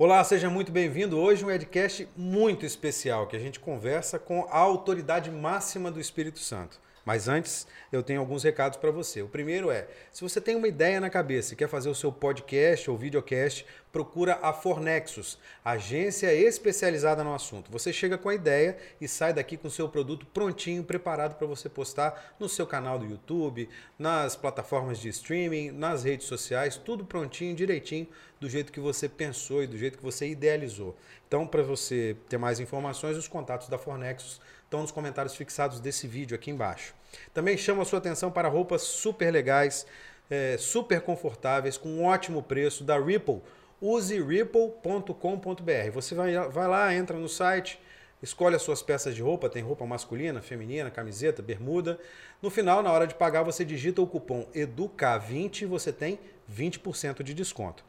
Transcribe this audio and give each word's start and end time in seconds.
Olá, 0.00 0.22
seja 0.22 0.48
muito 0.48 0.70
bem-vindo. 0.70 1.18
Hoje 1.18 1.44
um 1.44 1.50
Edcast 1.50 2.08
muito 2.16 2.64
especial 2.64 3.26
que 3.26 3.34
a 3.34 3.38
gente 3.40 3.58
conversa 3.58 4.16
com 4.16 4.46
a 4.48 4.56
autoridade 4.56 5.28
máxima 5.28 5.90
do 5.90 5.98
Espírito 5.98 6.38
Santo. 6.38 6.80
Mas 7.08 7.26
antes, 7.26 7.66
eu 7.90 8.02
tenho 8.02 8.20
alguns 8.20 8.42
recados 8.42 8.76
para 8.78 8.90
você. 8.90 9.22
O 9.22 9.28
primeiro 9.28 9.70
é: 9.70 9.88
se 10.12 10.20
você 10.20 10.42
tem 10.42 10.54
uma 10.54 10.68
ideia 10.68 11.00
na 11.00 11.08
cabeça 11.08 11.54
e 11.54 11.56
quer 11.56 11.66
fazer 11.66 11.88
o 11.88 11.94
seu 11.94 12.12
podcast 12.12 12.90
ou 12.90 12.98
videocast, 12.98 13.64
procura 13.90 14.38
a 14.42 14.52
Fornexus, 14.52 15.38
agência 15.64 16.30
especializada 16.34 17.24
no 17.24 17.32
assunto. 17.32 17.72
Você 17.72 17.94
chega 17.94 18.18
com 18.18 18.28
a 18.28 18.34
ideia 18.34 18.76
e 19.00 19.08
sai 19.08 19.32
daqui 19.32 19.56
com 19.56 19.68
o 19.68 19.70
seu 19.70 19.88
produto 19.88 20.26
prontinho, 20.26 20.84
preparado 20.84 21.36
para 21.36 21.46
você 21.46 21.66
postar 21.66 22.36
no 22.38 22.46
seu 22.46 22.66
canal 22.66 22.98
do 22.98 23.06
YouTube, 23.06 23.70
nas 23.98 24.36
plataformas 24.36 24.98
de 24.98 25.08
streaming, 25.08 25.70
nas 25.70 26.04
redes 26.04 26.26
sociais, 26.26 26.76
tudo 26.76 27.06
prontinho, 27.06 27.56
direitinho, 27.56 28.06
do 28.38 28.50
jeito 28.50 28.70
que 28.70 28.80
você 28.80 29.08
pensou 29.08 29.62
e 29.62 29.66
do 29.66 29.78
jeito 29.78 29.96
que 29.96 30.04
você 30.04 30.28
idealizou. 30.28 30.94
Então, 31.26 31.46
para 31.46 31.62
você 31.62 32.16
ter 32.28 32.36
mais 32.36 32.60
informações, 32.60 33.16
os 33.16 33.26
contatos 33.26 33.68
da 33.68 33.78
Fornexus 33.78 34.40
estão 34.68 34.82
nos 34.82 34.92
comentários 34.92 35.34
fixados 35.34 35.80
desse 35.80 36.06
vídeo 36.06 36.34
aqui 36.34 36.50
embaixo. 36.50 36.94
Também 37.32 37.56
chamo 37.56 37.80
a 37.80 37.86
sua 37.86 37.98
atenção 37.98 38.30
para 38.30 38.48
roupas 38.48 38.82
super 38.82 39.30
legais, 39.30 39.86
é, 40.28 40.58
super 40.58 41.00
confortáveis, 41.00 41.78
com 41.78 41.88
um 41.88 42.04
ótimo 42.04 42.42
preço 42.42 42.84
da 42.84 43.00
Ripple. 43.00 43.40
Use 43.80 44.20
ripple.com.br. 44.20 45.90
Você 45.94 46.14
vai, 46.14 46.34
vai 46.50 46.68
lá, 46.68 46.94
entra 46.94 47.16
no 47.16 47.30
site, 47.30 47.80
escolhe 48.22 48.56
as 48.56 48.62
suas 48.62 48.82
peças 48.82 49.14
de 49.14 49.22
roupa, 49.22 49.48
tem 49.48 49.62
roupa 49.62 49.86
masculina, 49.86 50.42
feminina, 50.42 50.90
camiseta, 50.90 51.40
bermuda. 51.40 51.98
No 52.42 52.50
final, 52.50 52.82
na 52.82 52.92
hora 52.92 53.06
de 53.06 53.14
pagar, 53.14 53.44
você 53.44 53.64
digita 53.64 54.02
o 54.02 54.06
cupom 54.06 54.46
EDUCA20 54.54 55.62
e 55.62 55.66
você 55.66 55.90
tem 55.90 56.18
20% 56.54 57.22
de 57.22 57.32
desconto. 57.32 57.82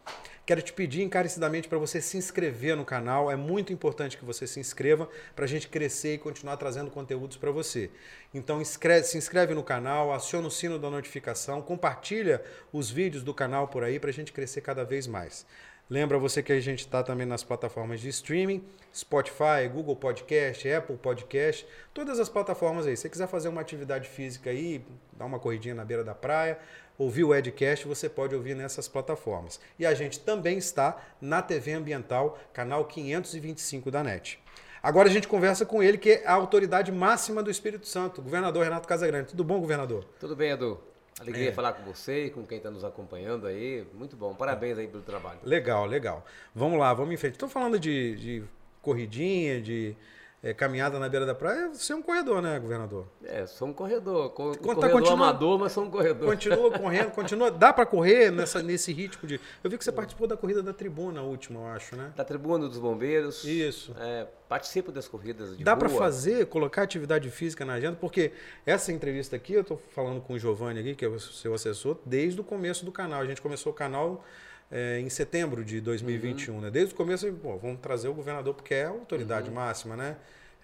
Quero 0.49 0.63
te 0.63 0.73
pedir 0.73 1.03
encarecidamente 1.03 1.67
para 1.67 1.77
você 1.77 2.01
se 2.01 2.17
inscrever 2.17 2.75
no 2.75 2.83
canal. 2.83 3.29
É 3.29 3.35
muito 3.35 3.71
importante 3.71 4.17
que 4.17 4.25
você 4.25 4.47
se 4.47 4.59
inscreva 4.59 5.07
para 5.35 5.45
a 5.45 5.47
gente 5.47 5.67
crescer 5.67 6.15
e 6.15 6.17
continuar 6.17 6.57
trazendo 6.57 6.89
conteúdos 6.89 7.37
para 7.37 7.51
você. 7.51 7.91
Então 8.33 8.59
inscreve, 8.59 9.05
se 9.05 9.15
inscreve 9.15 9.53
no 9.53 9.61
canal, 9.61 10.11
aciona 10.11 10.47
o 10.47 10.49
sino 10.49 10.79
da 10.79 10.89
notificação, 10.89 11.61
compartilha 11.61 12.43
os 12.73 12.89
vídeos 12.89 13.21
do 13.21 13.31
canal 13.31 13.67
por 13.67 13.83
aí 13.83 13.99
para 13.99 14.09
a 14.09 14.13
gente 14.13 14.33
crescer 14.33 14.61
cada 14.61 14.83
vez 14.83 15.05
mais. 15.05 15.45
Lembra 15.89 16.19
você 16.19 16.43
que 16.43 16.53
a 16.53 16.59
gente 16.59 16.81
está 16.81 17.01
também 17.01 17.25
nas 17.25 17.43
plataformas 17.43 17.99
de 17.99 18.09
streaming, 18.09 18.63
Spotify, 18.93 19.67
Google 19.73 19.95
Podcast, 19.95 20.71
Apple 20.71 20.97
Podcast, 20.97 21.65
todas 21.91 22.19
as 22.19 22.29
plataformas 22.29 22.85
aí. 22.85 22.95
Se 22.95 23.01
você 23.01 23.09
quiser 23.09 23.27
fazer 23.27 23.49
uma 23.49 23.59
atividade 23.59 24.07
física 24.07 24.51
aí, 24.51 24.85
dar 25.13 25.25
uma 25.25 25.39
corridinha 25.39 25.73
na 25.73 25.83
beira 25.83 26.03
da 26.03 26.13
praia, 26.13 26.59
ouvir 26.95 27.23
o 27.23 27.33
Edcast, 27.33 27.87
você 27.87 28.07
pode 28.07 28.35
ouvir 28.35 28.55
nessas 28.55 28.87
plataformas. 28.87 29.59
E 29.79 29.85
a 29.85 29.95
gente 29.95 30.19
também 30.19 30.59
está 30.59 30.95
na 31.19 31.41
TV 31.41 31.73
Ambiental, 31.73 32.37
canal 32.53 32.85
525 32.85 33.89
da 33.89 34.03
NET. 34.03 34.39
Agora 34.83 35.09
a 35.09 35.11
gente 35.11 35.27
conversa 35.27 35.65
com 35.65 35.81
ele, 35.81 35.97
que 35.97 36.11
é 36.11 36.27
a 36.27 36.33
autoridade 36.33 36.91
máxima 36.91 37.41
do 37.41 37.49
Espírito 37.49 37.87
Santo, 37.87 38.21
governador 38.21 38.63
Renato 38.63 38.87
Casagrande. 38.87 39.29
Tudo 39.29 39.43
bom, 39.43 39.59
governador? 39.59 40.05
Tudo 40.19 40.35
bem, 40.35 40.51
Edu. 40.51 40.79
Alegria 41.19 41.49
é. 41.49 41.51
falar 41.51 41.73
com 41.73 41.83
você 41.83 42.25
e 42.25 42.29
com 42.29 42.45
quem 42.45 42.57
está 42.57 42.71
nos 42.71 42.83
acompanhando 42.83 43.45
aí. 43.45 43.85
Muito 43.93 44.15
bom. 44.15 44.33
Parabéns 44.33 44.77
aí 44.77 44.87
pelo 44.87 45.03
trabalho. 45.03 45.39
Legal, 45.43 45.85
legal. 45.85 46.25
Vamos 46.55 46.79
lá, 46.79 46.93
vamos 46.93 47.13
em 47.13 47.17
frente. 47.17 47.33
Estou 47.33 47.49
falando 47.49 47.79
de, 47.79 48.15
de 48.15 48.43
corridinha, 48.81 49.61
de 49.61 49.95
é, 50.41 50.53
caminhada 50.53 50.97
na 50.97 51.09
beira 51.09 51.25
da 51.25 51.35
praia, 51.35 51.69
você 51.73 51.91
é 51.91 51.95
um 51.95 52.01
corredor, 52.01 52.41
né, 52.41 52.57
governador? 52.59 53.05
É, 53.25 53.45
sou 53.45 53.67
um 53.67 53.73
corredor. 53.73 54.29
Co 54.29 54.51
tá 54.51 54.59
corredor 54.59 54.91
continua, 54.91 55.13
amador, 55.13 55.59
mas 55.59 55.71
sou 55.73 55.83
um 55.83 55.89
corredor. 55.89 56.29
Continua 56.29 56.71
correndo, 56.79 57.11
continua. 57.11 57.51
Dá 57.51 57.73
para 57.73 57.85
correr 57.85 58.31
nessa, 58.31 58.63
nesse 58.63 58.93
ritmo 58.93 59.27
de. 59.27 59.39
Eu 59.61 59.69
vi 59.69 59.77
que 59.77 59.83
você 59.83 59.91
participou 59.91 60.27
da 60.27 60.37
corrida 60.37 60.63
da 60.63 60.71
tribuna 60.71 61.21
última, 61.21 61.59
eu 61.59 61.67
acho, 61.67 61.95
né? 61.97 62.13
Da 62.15 62.23
tribuna 62.23 62.69
dos 62.69 62.77
bombeiros. 62.77 63.43
Isso. 63.43 63.93
É, 63.99 64.27
participo 64.47 64.93
das 64.93 65.09
corridas 65.09 65.57
de 65.57 65.63
Dá 65.63 65.75
para 65.75 65.89
fazer, 65.89 66.45
colocar 66.45 66.83
atividade 66.83 67.29
física 67.29 67.65
na 67.65 67.73
agenda, 67.73 67.97
porque 67.99 68.31
essa 68.65 68.93
entrevista 68.93 69.35
aqui, 69.35 69.53
eu 69.53 69.61
estou 69.61 69.81
falando 69.89 70.21
com 70.21 70.33
o 70.33 70.39
Giovanni 70.39 70.79
aqui, 70.79 70.95
que 70.95 71.03
é 71.03 71.09
o 71.09 71.19
seu 71.19 71.53
assessor, 71.53 71.97
desde 72.05 72.39
o 72.39 72.43
começo 72.45 72.85
do 72.85 72.93
canal. 72.93 73.19
A 73.19 73.25
gente 73.25 73.41
começou 73.41 73.73
o 73.73 73.75
canal 73.75 74.23
é, 74.71 74.99
em 74.99 75.09
setembro 75.09 75.63
de 75.63 75.81
2021. 75.81 76.53
Uhum. 76.53 76.61
Né? 76.61 76.71
Desde 76.71 76.93
o 76.93 76.97
começo, 76.97 77.31
pô, 77.33 77.57
vamos 77.57 77.79
trazer 77.81 78.07
o 78.07 78.13
governador, 78.13 78.53
porque 78.53 78.73
é 78.73 78.85
a 78.85 78.89
autoridade 78.89 79.49
uhum. 79.49 79.55
máxima, 79.55 79.95
né? 79.95 80.15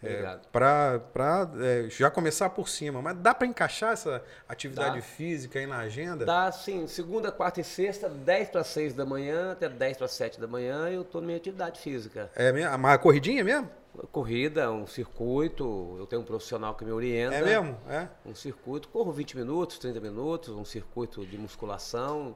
É, 0.09 0.39
para 0.51 1.49
é, 1.59 1.89
já 1.89 2.09
começar 2.09 2.49
por 2.49 2.69
cima. 2.69 3.01
Mas 3.01 3.17
dá 3.17 3.33
para 3.33 3.47
encaixar 3.47 3.93
essa 3.93 4.23
atividade 4.47 4.97
dá. 4.97 5.01
física 5.01 5.59
aí 5.59 5.67
na 5.67 5.77
agenda? 5.77 6.25
Dá, 6.25 6.51
sim. 6.51 6.87
Segunda, 6.87 7.31
quarta 7.31 7.61
e 7.61 7.63
sexta, 7.63 8.09
10 8.09 8.49
para 8.49 8.63
6 8.63 8.93
da 8.93 9.05
manhã 9.05 9.51
até 9.51 9.69
10 9.69 9.97
para 9.97 10.07
7 10.07 10.39
da 10.39 10.47
manhã, 10.47 10.89
eu 10.89 11.01
estou 11.01 11.21
na 11.21 11.27
minha 11.27 11.37
atividade 11.37 11.79
física. 11.79 12.29
É 12.35 12.51
mesmo? 12.51 12.77
Mas 12.77 12.95
a 12.95 12.97
corridinha 12.97 13.43
mesmo? 13.43 13.69
Corrida, 14.11 14.69
um 14.71 14.85
circuito, 14.85 15.95
eu 15.97 16.05
tenho 16.05 16.21
um 16.21 16.25
profissional 16.25 16.75
que 16.75 16.83
me 16.83 16.91
orienta. 16.91 17.35
É 17.35 17.43
mesmo? 17.43 17.77
É. 17.87 18.07
Um 18.25 18.35
circuito, 18.35 18.89
corro 18.89 19.11
20 19.11 19.37
minutos, 19.37 19.77
30 19.77 20.01
minutos, 20.01 20.49
um 20.49 20.65
circuito 20.65 21.25
de 21.25 21.37
musculação 21.37 22.35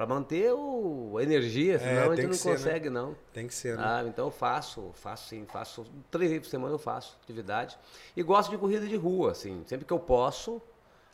para 0.00 0.06
manter 0.06 0.50
o, 0.50 1.18
a 1.18 1.22
energia, 1.22 1.74
é, 1.74 1.78
senão 1.78 1.92
é, 1.92 2.06
a 2.06 2.16
gente 2.16 2.26
não 2.28 2.32
ser, 2.32 2.48
né? 2.48 2.54
consegue, 2.54 2.88
né? 2.88 3.00
não. 3.00 3.16
Tem 3.34 3.46
que 3.46 3.52
ser, 3.52 3.76
né? 3.76 3.84
Ah, 3.84 4.04
então 4.08 4.28
eu 4.28 4.30
faço, 4.30 4.92
faço 4.94 5.28
sim, 5.28 5.44
faço 5.44 5.84
três 6.10 6.30
vezes 6.30 6.46
por 6.46 6.50
semana 6.50 6.74
eu 6.74 6.78
faço 6.78 7.18
atividade. 7.22 7.76
E 8.16 8.22
gosto 8.22 8.50
de 8.50 8.56
corrida 8.56 8.86
de 8.86 8.96
rua, 8.96 9.32
assim, 9.32 9.62
sempre 9.66 9.84
que 9.84 9.92
eu 9.92 9.98
posso. 9.98 10.58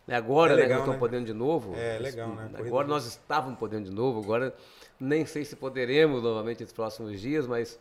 Né? 0.07 0.15
Agora, 0.15 0.53
é 0.53 0.55
legal, 0.55 0.69
né, 0.69 0.75
que 0.75 0.79
eu 0.79 0.79
estou 0.83 0.95
né? 0.95 1.01
podendo 1.01 1.27
de 1.27 1.35
novo. 1.35 1.75
É 1.75 1.99
legal, 1.99 2.29
né? 2.29 2.45
Corrida 2.45 2.69
agora 2.69 2.87
nós 2.87 3.07
estávamos 3.07 3.59
podendo 3.59 3.91
de 3.91 3.91
novo, 3.91 4.21
agora 4.21 4.55
nem 5.01 5.27
sei 5.27 5.45
se 5.45 5.57
poderemos 5.57 6.23
novamente 6.23 6.63
nos 6.63 6.73
próximos 6.73 7.21
dias, 7.21 7.45
mas 7.45 7.81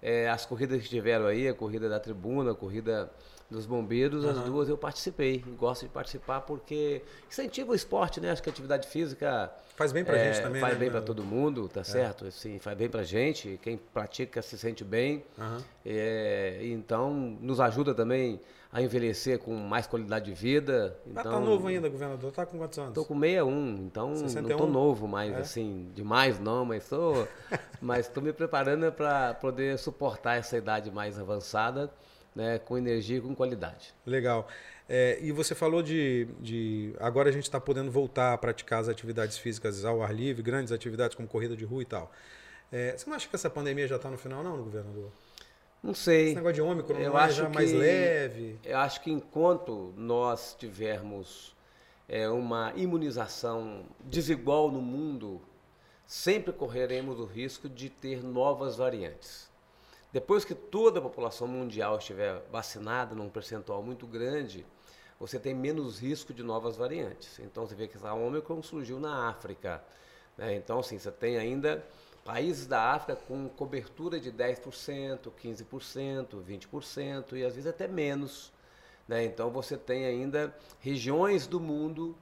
é, 0.00 0.26
as 0.30 0.46
corridas 0.46 0.80
que 0.80 0.88
tiveram 0.88 1.26
aí, 1.26 1.46
a 1.48 1.52
corrida 1.52 1.86
da 1.86 2.00
tribuna, 2.00 2.52
a 2.52 2.54
corrida 2.54 3.12
dos 3.50 3.64
bombeiros, 3.64 4.24
uhum. 4.24 4.30
as 4.30 4.38
duas 4.40 4.68
eu 4.68 4.76
participei. 4.76 5.44
Gosto 5.58 5.82
de 5.82 5.88
participar 5.88 6.40
porque 6.40 7.02
incentiva 7.28 7.72
o 7.72 7.74
esporte, 7.74 8.20
né? 8.20 8.30
Acho 8.30 8.42
que 8.42 8.48
a 8.48 8.52
atividade 8.52 8.88
física. 8.88 9.52
Faz 9.76 9.92
bem 9.92 10.04
pra 10.04 10.16
é, 10.16 10.32
gente 10.32 10.42
também, 10.42 10.60
Faz 10.60 10.74
né? 10.74 10.80
bem 10.80 10.90
para 10.90 11.02
todo 11.02 11.22
mundo, 11.22 11.68
tá 11.68 11.80
é. 11.80 11.84
certo? 11.84 12.26
Assim, 12.26 12.58
faz 12.58 12.76
bem 12.76 12.88
pra 12.88 13.02
gente. 13.04 13.58
Quem 13.62 13.76
pratica 13.76 14.42
se 14.42 14.58
sente 14.58 14.82
bem. 14.82 15.24
Uhum. 15.38 15.58
É, 15.84 16.60
então, 16.62 17.12
nos 17.40 17.60
ajuda 17.60 17.94
também 17.94 18.40
a 18.72 18.82
envelhecer 18.82 19.38
com 19.38 19.54
mais 19.54 19.86
qualidade 19.86 20.26
de 20.26 20.34
vida. 20.34 20.98
Então, 21.06 21.22
tá, 21.22 21.30
tá 21.30 21.40
novo 21.40 21.68
ainda, 21.68 21.88
governador? 21.88 22.32
Tá 22.32 22.44
com 22.44 22.58
quantos 22.58 22.78
anos? 22.78 22.94
Tô 22.94 23.04
com 23.04 23.18
61, 23.18 23.86
então 23.86 24.16
61? 24.16 24.48
não 24.48 24.56
tô 24.58 24.66
novo 24.66 25.06
mais, 25.06 25.32
é? 25.32 25.38
assim, 25.38 25.88
demais 25.94 26.40
não, 26.40 26.64
mas 26.64 26.88
tô, 26.88 27.26
mas 27.80 28.08
tô 28.08 28.20
me 28.20 28.32
preparando 28.32 28.90
para 28.92 29.34
poder 29.34 29.78
suportar 29.78 30.36
essa 30.36 30.56
idade 30.56 30.90
mais 30.90 31.18
avançada 31.18 31.90
né, 32.36 32.58
com 32.58 32.76
energia 32.76 33.16
e 33.16 33.20
com 33.20 33.34
qualidade. 33.34 33.94
Legal. 34.04 34.46
É, 34.88 35.18
e 35.20 35.32
você 35.32 35.54
falou 35.54 35.82
de, 35.82 36.28
de 36.38 36.94
agora 37.00 37.30
a 37.30 37.32
gente 37.32 37.44
está 37.44 37.58
podendo 37.58 37.90
voltar 37.90 38.34
a 38.34 38.38
praticar 38.38 38.80
as 38.80 38.88
atividades 38.88 39.38
físicas 39.38 39.84
ao 39.84 40.02
ar 40.02 40.14
livre, 40.14 40.42
grandes 40.42 40.70
atividades 40.70 41.16
como 41.16 41.26
corrida 41.26 41.56
de 41.56 41.64
rua 41.64 41.82
e 41.82 41.86
tal. 41.86 42.12
É, 42.70 42.96
você 42.96 43.08
não 43.08 43.16
acha 43.16 43.26
que 43.26 43.34
essa 43.34 43.48
pandemia 43.48 43.88
já 43.88 43.96
está 43.96 44.10
no 44.10 44.18
final, 44.18 44.44
não, 44.44 44.62
governador? 44.62 45.10
Não 45.82 45.94
sei. 45.94 46.26
Esse 46.26 46.34
negócio 46.36 46.54
de 46.54 46.62
ômicron 46.62 46.98
eu 46.98 47.18
é 47.18 47.30
já 47.30 47.46
que, 47.46 47.54
mais 47.54 47.72
leve? 47.72 48.58
Eu 48.64 48.78
acho 48.78 49.00
que 49.00 49.10
enquanto 49.10 49.94
nós 49.96 50.54
tivermos 50.58 51.56
é, 52.08 52.28
uma 52.28 52.72
imunização 52.76 53.84
desigual 54.00 54.70
no 54.70 54.80
mundo, 54.80 55.40
sempre 56.06 56.52
correremos 56.52 57.18
o 57.18 57.24
risco 57.24 57.68
de 57.68 57.88
ter 57.88 58.22
novas 58.22 58.76
variantes. 58.76 59.45
Depois 60.16 60.46
que 60.46 60.54
toda 60.54 60.98
a 60.98 61.02
população 61.02 61.46
mundial 61.46 61.98
estiver 61.98 62.42
vacinada 62.50 63.14
num 63.14 63.28
percentual 63.28 63.82
muito 63.82 64.06
grande, 64.06 64.64
você 65.20 65.38
tem 65.38 65.54
menos 65.54 65.98
risco 65.98 66.32
de 66.32 66.42
novas 66.42 66.74
variantes. 66.74 67.38
Então 67.38 67.66
você 67.66 67.74
vê 67.74 67.86
que 67.86 67.98
essa 67.98 68.14
Omicron 68.14 68.62
surgiu 68.62 68.98
na 68.98 69.28
África. 69.28 69.84
Né? 70.34 70.54
Então, 70.54 70.78
assim, 70.78 70.98
você 70.98 71.10
tem 71.10 71.36
ainda 71.36 71.86
países 72.24 72.66
da 72.66 72.94
África 72.94 73.14
com 73.28 73.46
cobertura 73.46 74.18
de 74.18 74.32
10%, 74.32 75.30
15%, 75.38 76.42
20% 76.42 77.32
e 77.34 77.44
às 77.44 77.54
vezes 77.54 77.66
até 77.66 77.86
menos. 77.86 78.50
Né? 79.06 79.22
Então 79.26 79.50
você 79.50 79.76
tem 79.76 80.06
ainda 80.06 80.56
regiões 80.80 81.46
do 81.46 81.60
mundo, 81.60 82.16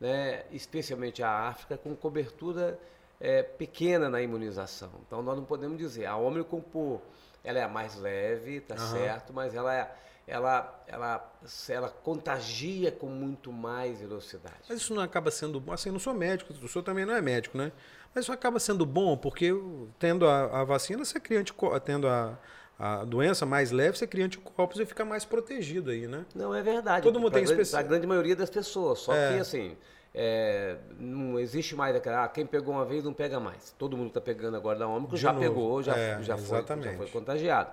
né, 0.00 0.46
especialmente 0.50 1.22
a 1.22 1.30
África, 1.30 1.78
com 1.78 1.94
cobertura 1.94 2.76
é, 3.20 3.44
pequena 3.44 4.10
na 4.10 4.20
imunização. 4.20 4.90
Então 5.06 5.22
nós 5.22 5.36
não 5.36 5.44
podemos 5.44 5.78
dizer 5.78 6.06
a 6.06 6.16
Omicron 6.16 6.60
por 6.60 7.00
ela 7.46 7.60
é 7.60 7.62
a 7.62 7.68
mais 7.68 7.94
leve, 7.94 8.60
tá 8.60 8.74
uhum. 8.74 8.90
certo, 8.90 9.32
mas 9.32 9.54
ela 9.54 9.72
é, 9.72 9.88
ela, 10.26 10.84
ela, 10.88 11.32
ela 11.68 11.88
contagia 11.88 12.90
com 12.90 13.06
muito 13.06 13.52
mais 13.52 14.00
velocidade. 14.00 14.56
Mas 14.68 14.78
isso 14.78 14.92
não 14.92 15.00
acaba 15.00 15.30
sendo 15.30 15.60
bom? 15.60 15.72
Assim, 15.72 15.88
eu 15.88 15.92
não 15.92 16.00
sou 16.00 16.12
médico, 16.12 16.52
o 16.52 16.68
senhor 16.68 16.82
também 16.82 17.06
não 17.06 17.14
é 17.14 17.22
médico, 17.22 17.56
né? 17.56 17.70
Mas 18.12 18.24
isso 18.24 18.32
acaba 18.32 18.58
sendo 18.58 18.84
bom 18.84 19.16
porque 19.16 19.52
tendo 19.96 20.26
a, 20.26 20.62
a 20.62 20.64
vacina, 20.64 21.04
você 21.04 21.20
cria 21.20 21.38
anticorpos, 21.38 21.80
tendo 21.84 22.08
a, 22.08 22.36
a 22.76 23.04
doença 23.04 23.46
mais 23.46 23.70
leve, 23.70 23.96
você 23.96 24.06
cria 24.08 24.24
anticorpos 24.24 24.80
e 24.80 24.84
fica 24.84 25.04
mais 25.04 25.24
protegido 25.24 25.92
aí, 25.92 26.08
né? 26.08 26.26
Não, 26.34 26.52
é 26.52 26.64
verdade. 26.64 27.04
Todo 27.04 27.20
mundo 27.20 27.32
tem 27.32 27.44
especial. 27.44 27.78
A 27.78 27.82
grande 27.84 28.08
maioria 28.08 28.34
das 28.34 28.50
pessoas, 28.50 28.98
só 28.98 29.14
é. 29.14 29.34
que 29.34 29.38
assim, 29.38 29.76
é, 30.18 30.78
não 30.98 31.38
existe 31.38 31.76
mais 31.76 31.94
aquela, 31.94 32.24
ah, 32.24 32.28
quem 32.28 32.46
pegou 32.46 32.72
uma 32.72 32.86
vez 32.86 33.04
não 33.04 33.12
pega 33.12 33.38
mais. 33.38 33.74
Todo 33.78 33.98
mundo 33.98 34.08
está 34.08 34.20
pegando 34.20 34.56
agora 34.56 34.78
da 34.78 34.88
Ômicron, 34.88 35.14
já 35.14 35.30
novo. 35.30 35.44
pegou, 35.44 35.82
já, 35.82 35.94
é, 35.94 36.22
já, 36.22 36.38
foi, 36.38 36.64
já 36.64 36.96
foi 36.96 37.06
contagiado. 37.08 37.70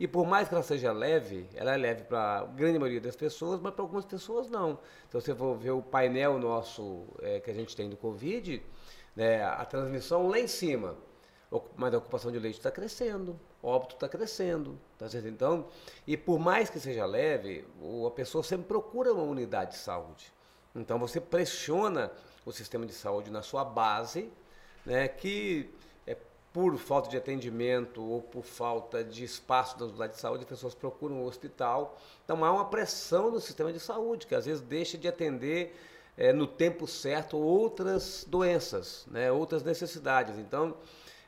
E 0.00 0.08
por 0.08 0.26
mais 0.26 0.48
que 0.48 0.54
ela 0.54 0.62
seja 0.62 0.90
leve, 0.90 1.46
ela 1.54 1.74
é 1.74 1.76
leve 1.76 2.04
para 2.04 2.38
a 2.38 2.44
grande 2.46 2.78
maioria 2.78 3.00
das 3.00 3.14
pessoas, 3.14 3.60
mas 3.60 3.74
para 3.74 3.82
algumas 3.84 4.06
pessoas 4.06 4.48
não. 4.48 4.78
Então, 5.06 5.20
se 5.20 5.26
você 5.26 5.34
for 5.34 5.54
ver 5.54 5.72
o 5.72 5.82
painel 5.82 6.38
nosso 6.38 7.04
é, 7.20 7.40
que 7.40 7.50
a 7.50 7.54
gente 7.54 7.76
tem 7.76 7.90
do 7.90 7.96
Covid, 7.98 8.62
né, 9.14 9.44
a 9.44 9.64
transmissão 9.66 10.28
lá 10.28 10.40
em 10.40 10.46
cima, 10.46 10.96
mas 11.76 11.92
a 11.92 11.98
ocupação 11.98 12.32
de 12.32 12.38
leite 12.38 12.56
está 12.56 12.70
crescendo, 12.70 13.38
óbito 13.62 13.96
está 13.96 14.08
crescendo. 14.08 14.78
Tá 14.96 15.10
certo? 15.10 15.28
Então, 15.28 15.66
e 16.06 16.16
por 16.16 16.38
mais 16.38 16.70
que 16.70 16.80
seja 16.80 17.04
leve, 17.04 17.66
a 18.06 18.10
pessoa 18.10 18.42
sempre 18.42 18.66
procura 18.66 19.12
uma 19.12 19.24
unidade 19.24 19.72
de 19.72 19.76
saúde. 19.76 20.32
Então 20.74 20.98
você 20.98 21.20
pressiona 21.20 22.10
o 22.44 22.52
sistema 22.52 22.86
de 22.86 22.92
saúde 22.92 23.30
na 23.30 23.42
sua 23.42 23.64
base, 23.64 24.30
né, 24.84 25.06
que 25.06 25.70
é 26.06 26.16
por 26.52 26.76
falta 26.76 27.08
de 27.08 27.16
atendimento 27.16 28.02
ou 28.02 28.22
por 28.22 28.42
falta 28.42 29.04
de 29.04 29.24
espaço 29.24 29.78
na 29.78 29.86
unidade 29.86 30.14
de 30.14 30.20
saúde, 30.20 30.42
as 30.42 30.48
pessoas 30.48 30.74
procuram 30.74 31.22
o 31.22 31.26
hospital. 31.26 31.98
Então 32.24 32.44
há 32.44 32.52
uma 32.52 32.64
pressão 32.64 33.30
no 33.30 33.40
sistema 33.40 33.72
de 33.72 33.78
saúde, 33.78 34.26
que 34.26 34.34
às 34.34 34.46
vezes 34.46 34.60
deixa 34.60 34.98
de 34.98 35.06
atender 35.06 35.74
é, 36.16 36.32
no 36.32 36.46
tempo 36.46 36.86
certo 36.86 37.36
outras 37.38 38.24
doenças, 38.28 39.06
né, 39.10 39.30
outras 39.30 39.62
necessidades. 39.62 40.38
Então, 40.38 40.76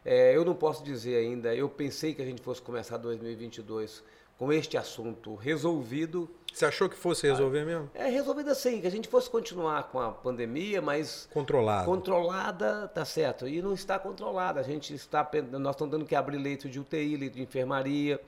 é, 0.05 0.37
eu 0.37 0.45
não 0.45 0.55
posso 0.55 0.85
dizer 0.85 1.17
ainda, 1.17 1.55
eu 1.55 1.69
pensei 1.69 2.15
que 2.15 2.21
a 2.21 2.25
gente 2.25 2.43
fosse 2.43 2.61
começar 2.61 2.99
2022 2.99 4.03
com 4.39 4.53
este 4.53 4.77
assunto 4.77 5.35
resolvido. 5.35 6.29
Você 6.53 6.65
achou 6.67 6.89
que 6.89 6.97
fosse 6.97 7.27
resolver 7.27 7.61
ah, 7.61 7.65
mesmo? 7.65 7.91
É 7.95 8.09
resolvido 8.09 8.51
assim, 8.51 8.81
que 8.81 8.87
a 8.87 8.91
gente 8.91 9.09
fosse 9.09 9.29
continuar 9.29 9.85
com 9.85 10.01
a 10.01 10.13
pandemia, 10.13 10.81
mas 10.81 11.29
controlada. 11.33 11.85
Controlada, 11.85 12.89
tá 12.89 13.05
certo. 13.05 13.49
E 13.49 13.61
não 13.61 13.75
está 13.75 13.99
controlada. 13.99 14.61
A 14.61 14.63
gente 14.63 14.95
está, 14.95 15.29
nós 15.59 15.75
estamos 15.75 15.93
tendo 15.95 16.07
que 16.07 16.15
abrir 16.15 16.39
leito 16.39 16.69
de 16.69 16.79
UTI, 16.79 17.17
leito 17.17 17.37
de 17.37 17.43
enfermaria. 17.43 18.21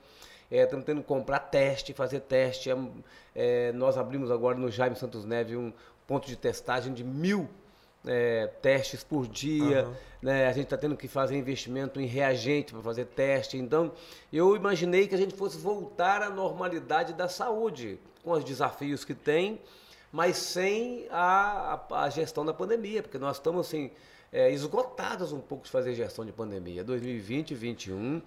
É, 0.51 0.63
estamos 0.63 0.85
tendo 0.85 1.01
que 1.01 1.07
comprar 1.07 1.39
teste, 1.39 1.93
fazer 1.93 2.21
teste. 2.21 2.69
É, 2.69 2.77
é, 3.35 3.71
nós 3.71 3.97
abrimos 3.97 4.29
agora 4.29 4.57
no 4.57 4.69
Jaime 4.69 4.95
Santos 4.95 5.23
Neves 5.23 5.57
um 5.57 5.71
ponto 6.05 6.27
de 6.27 6.35
testagem 6.35 6.93
de 6.93 7.03
mil 7.03 7.49
é, 8.07 8.47
testes 8.61 9.03
por 9.03 9.27
dia, 9.27 9.85
uhum. 9.85 9.93
né? 10.21 10.47
a 10.47 10.51
gente 10.51 10.65
está 10.65 10.77
tendo 10.77 10.95
que 10.95 11.07
fazer 11.07 11.37
investimento 11.37 11.99
em 11.99 12.05
reagente 12.05 12.73
para 12.73 12.81
fazer 12.81 13.05
teste. 13.05 13.57
Então, 13.57 13.91
eu 14.31 14.55
imaginei 14.55 15.07
que 15.07 15.15
a 15.15 15.17
gente 15.17 15.35
fosse 15.35 15.57
voltar 15.57 16.21
à 16.21 16.29
normalidade 16.29 17.13
da 17.13 17.27
saúde, 17.27 17.99
com 18.23 18.31
os 18.31 18.43
desafios 18.43 19.05
que 19.05 19.13
tem, 19.13 19.61
mas 20.11 20.37
sem 20.37 21.07
a, 21.11 21.79
a, 21.89 22.03
a 22.03 22.09
gestão 22.09 22.45
da 22.45 22.53
pandemia, 22.53 23.03
porque 23.03 23.17
nós 23.17 23.37
estamos 23.37 23.67
assim, 23.67 23.91
é, 24.31 24.51
esgotados 24.51 25.31
um 25.31 25.39
pouco 25.39 25.65
de 25.65 25.71
fazer 25.71 25.93
gestão 25.93 26.25
de 26.25 26.31
pandemia. 26.31 26.83
2020 26.83 27.51
e 27.51 27.55
2021 27.55 28.21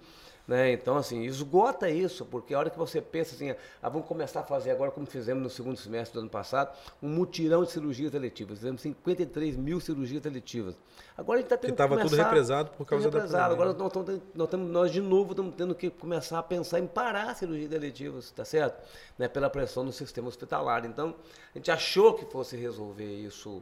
né? 0.47 0.71
Então, 0.71 0.97
assim, 0.97 1.23
esgota 1.23 1.89
isso, 1.89 2.25
porque 2.25 2.53
a 2.53 2.59
hora 2.59 2.69
que 2.69 2.77
você 2.77 3.01
pensa 3.01 3.35
assim, 3.35 3.55
ah, 3.81 3.89
vamos 3.89 4.07
começar 4.07 4.41
a 4.41 4.43
fazer 4.43 4.71
agora, 4.71 4.91
como 4.91 5.05
fizemos 5.05 5.41
no 5.41 5.49
segundo 5.49 5.77
semestre 5.77 6.13
do 6.15 6.21
ano 6.21 6.29
passado, 6.29 6.75
um 7.01 7.09
mutirão 7.09 7.63
de 7.63 7.71
cirurgias 7.71 8.13
eletivas. 8.13 8.59
Fizemos 8.59 8.81
53 8.81 9.55
mil 9.55 9.79
cirurgias 9.79 10.25
eletivas. 10.25 10.75
Agora 11.17 11.39
a 11.39 11.41
gente 11.41 11.53
está 11.53 11.57
tendo 11.57 11.71
que, 11.71 11.77
que 11.77 11.83
estava 11.83 12.01
tudo 12.01 12.15
represado 12.15 12.71
por 12.71 12.85
causa 12.85 13.05
represado. 13.05 13.31
da 13.31 13.39
pandemia. 13.39 13.53
Agora 13.53 13.77
nós, 13.77 13.87
estamos, 13.87 14.21
nós, 14.33 14.47
estamos, 14.47 14.71
nós, 14.71 14.91
de 14.91 15.01
novo, 15.01 15.31
estamos 15.31 15.55
tendo 15.55 15.75
que 15.75 15.89
começar 15.89 16.39
a 16.39 16.43
pensar 16.43 16.79
em 16.79 16.87
parar 16.87 17.35
cirurgias 17.35 17.71
eletivas, 17.71 18.31
tá 18.31 18.43
certo? 18.43 18.81
Né? 19.17 19.27
Pela 19.27 19.49
pressão 19.49 19.83
no 19.83 19.91
sistema 19.91 20.27
hospitalar. 20.27 20.85
Então, 20.85 21.15
a 21.53 21.57
gente 21.57 21.71
achou 21.71 22.13
que 22.13 22.25
fosse 22.25 22.57
resolver 22.57 23.05
isso, 23.05 23.61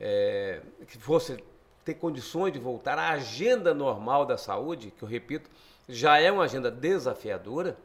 é, 0.00 0.60
que 0.86 0.98
fosse 0.98 1.38
ter 1.84 1.94
condições 1.94 2.52
de 2.52 2.58
voltar 2.58 2.98
à 2.98 3.10
agenda 3.10 3.72
normal 3.72 4.26
da 4.26 4.36
saúde, 4.36 4.90
que 4.90 5.02
eu 5.02 5.08
repito, 5.08 5.48
já 5.88 6.18
é 6.18 6.30
uma 6.30 6.44
agenda 6.44 6.70
desafiadora, 6.70 7.76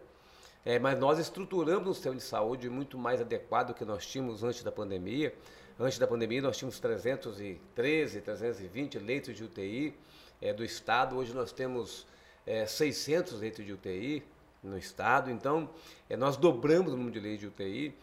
é, 0.66 0.78
mas 0.78 1.00
nós 1.00 1.20
estruturamos 1.20 1.88
um 1.88 1.94
sistema 1.94 2.16
de 2.16 2.24
saúde 2.24 2.70
muito 2.70 2.98
mais 2.98 3.22
adequado 3.22 3.68
do 3.68 3.74
que 3.74 3.86
nós 3.86 4.06
tínhamos 4.06 4.44
antes 4.44 4.62
da 4.62 4.72
pandemia. 4.72 5.34
Antes 5.80 5.98
da 5.98 6.06
pandemia, 6.06 6.42
nós 6.42 6.58
tínhamos 6.58 6.80
313, 6.80 8.22
320 8.22 9.00
leitos 9.00 9.36
de 9.36 9.44
UTI 9.44 9.96
é, 10.42 10.54
do 10.54 10.64
Estado. 10.64 11.16
Hoje 11.16 11.34
nós 11.34 11.52
temos 11.52 12.06
é, 12.46 12.66
600 12.66 13.40
leitos 13.40 13.66
de 13.66 13.72
UTI 13.72 14.24
no 14.62 14.78
Estado. 14.78 15.32
Então, 15.32 15.70
é, 16.10 16.16
nós 16.16 16.38
dobramos 16.38 16.94
o 16.94 16.98
número 16.98 17.14
de 17.14 17.20
leitos 17.20 17.42
de 17.42 17.48
UTI. 17.48 17.96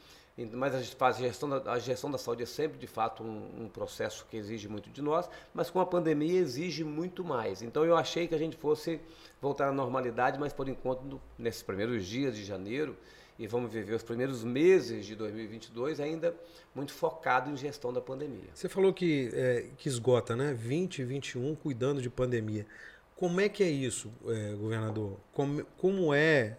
Mas 0.46 0.74
a 0.74 0.82
faz 0.82 1.16
a 1.16 1.20
gestão 1.20 1.48
da, 1.48 1.72
a 1.72 1.78
gestão 1.78 2.10
da 2.10 2.18
saúde 2.18 2.42
é 2.42 2.46
sempre, 2.46 2.78
de 2.78 2.86
fato, 2.86 3.22
um, 3.22 3.64
um, 3.64 3.68
processo 3.68 4.26
que 4.30 4.36
exige 4.36 4.68
muito 4.68 4.90
de 4.90 5.02
nós, 5.02 5.28
mas 5.52 5.70
com 5.70 5.80
a 5.80 5.86
pandemia 5.86 6.38
exige 6.38 6.84
muito 6.84 7.24
mais. 7.24 7.62
Então 7.62 7.84
eu 7.84 7.96
achei 7.96 8.26
que 8.26 8.34
a 8.34 8.38
gente 8.38 8.56
fosse 8.56 9.00
voltar 9.40 9.68
à 9.68 9.72
normalidade, 9.72 10.38
mas 10.38 10.52
por 10.52 10.68
enquanto, 10.68 11.20
nesses 11.38 11.62
primeiros 11.62 12.06
dias 12.06 12.34
de 12.34 12.44
janeiro, 12.44 12.96
e 13.38 13.46
vamos 13.46 13.72
viver 13.72 13.94
os 13.94 14.02
primeiros 14.02 14.44
meses 14.44 15.06
de 15.06 15.16
2022 15.16 15.98
ainda 15.98 16.34
muito 16.74 16.92
focado 16.92 17.50
em 17.50 17.56
gestão 17.56 17.90
da 17.90 18.00
pandemia. 18.00 18.50
Você 18.52 18.68
falou 18.68 18.92
que, 18.92 19.30
é, 19.32 19.68
que 19.78 19.88
esgota, 19.88 20.36
né? 20.36 20.52
20 20.52 20.98
e 20.98 21.04
21 21.04 21.54
cuidando 21.54 22.02
de 22.02 22.10
pandemia. 22.10 22.66
Como 23.16 23.40
é 23.40 23.48
que 23.48 23.62
é 23.62 23.68
isso, 23.68 24.12
é, 24.26 24.54
governador? 24.54 25.18
Como, 25.32 25.64
como 25.78 26.12
é 26.12 26.58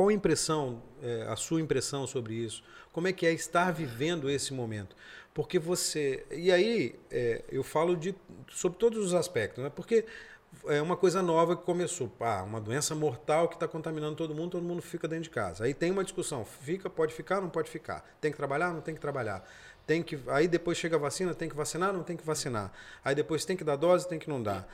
qual 0.00 0.08
a 0.08 0.14
impressão, 0.14 0.82
é, 1.02 1.26
a 1.28 1.36
sua 1.36 1.60
impressão 1.60 2.06
sobre 2.06 2.32
isso? 2.32 2.64
Como 2.90 3.06
é 3.06 3.12
que 3.12 3.26
é 3.26 3.34
estar 3.34 3.70
vivendo 3.70 4.30
esse 4.30 4.50
momento? 4.50 4.96
Porque 5.34 5.58
você. 5.58 6.24
E 6.30 6.50
aí, 6.50 6.98
é, 7.10 7.44
eu 7.50 7.62
falo 7.62 7.94
de, 7.94 8.14
sobre 8.48 8.78
todos 8.78 9.04
os 9.04 9.12
aspectos, 9.12 9.62
né? 9.62 9.68
porque 9.68 10.06
é 10.68 10.80
uma 10.80 10.96
coisa 10.96 11.20
nova 11.20 11.54
que 11.54 11.64
começou. 11.64 12.10
Ah, 12.18 12.42
uma 12.44 12.58
doença 12.58 12.94
mortal 12.94 13.46
que 13.46 13.56
está 13.56 13.68
contaminando 13.68 14.16
todo 14.16 14.34
mundo, 14.34 14.52
todo 14.52 14.62
mundo 14.62 14.80
fica 14.80 15.06
dentro 15.06 15.24
de 15.24 15.30
casa. 15.30 15.64
Aí 15.64 15.74
tem 15.74 15.90
uma 15.90 16.02
discussão: 16.02 16.46
fica, 16.46 16.88
pode 16.88 17.12
ficar, 17.12 17.42
não 17.42 17.50
pode 17.50 17.68
ficar. 17.68 18.02
Tem 18.22 18.30
que 18.30 18.38
trabalhar, 18.38 18.72
não 18.72 18.80
tem 18.80 18.94
que 18.94 19.00
trabalhar. 19.02 19.46
Tem 19.86 20.02
que, 20.02 20.18
aí 20.28 20.48
depois 20.48 20.78
chega 20.78 20.96
a 20.96 20.98
vacina, 20.98 21.34
tem 21.34 21.46
que 21.46 21.54
vacinar, 21.54 21.92
não 21.92 22.02
tem 22.02 22.16
que 22.16 22.24
vacinar. 22.24 22.72
Aí 23.04 23.14
depois 23.14 23.44
tem 23.44 23.54
que 23.54 23.64
dar 23.64 23.76
dose, 23.76 24.08
tem 24.08 24.18
que 24.18 24.30
não 24.30 24.42
dar. 24.42 24.66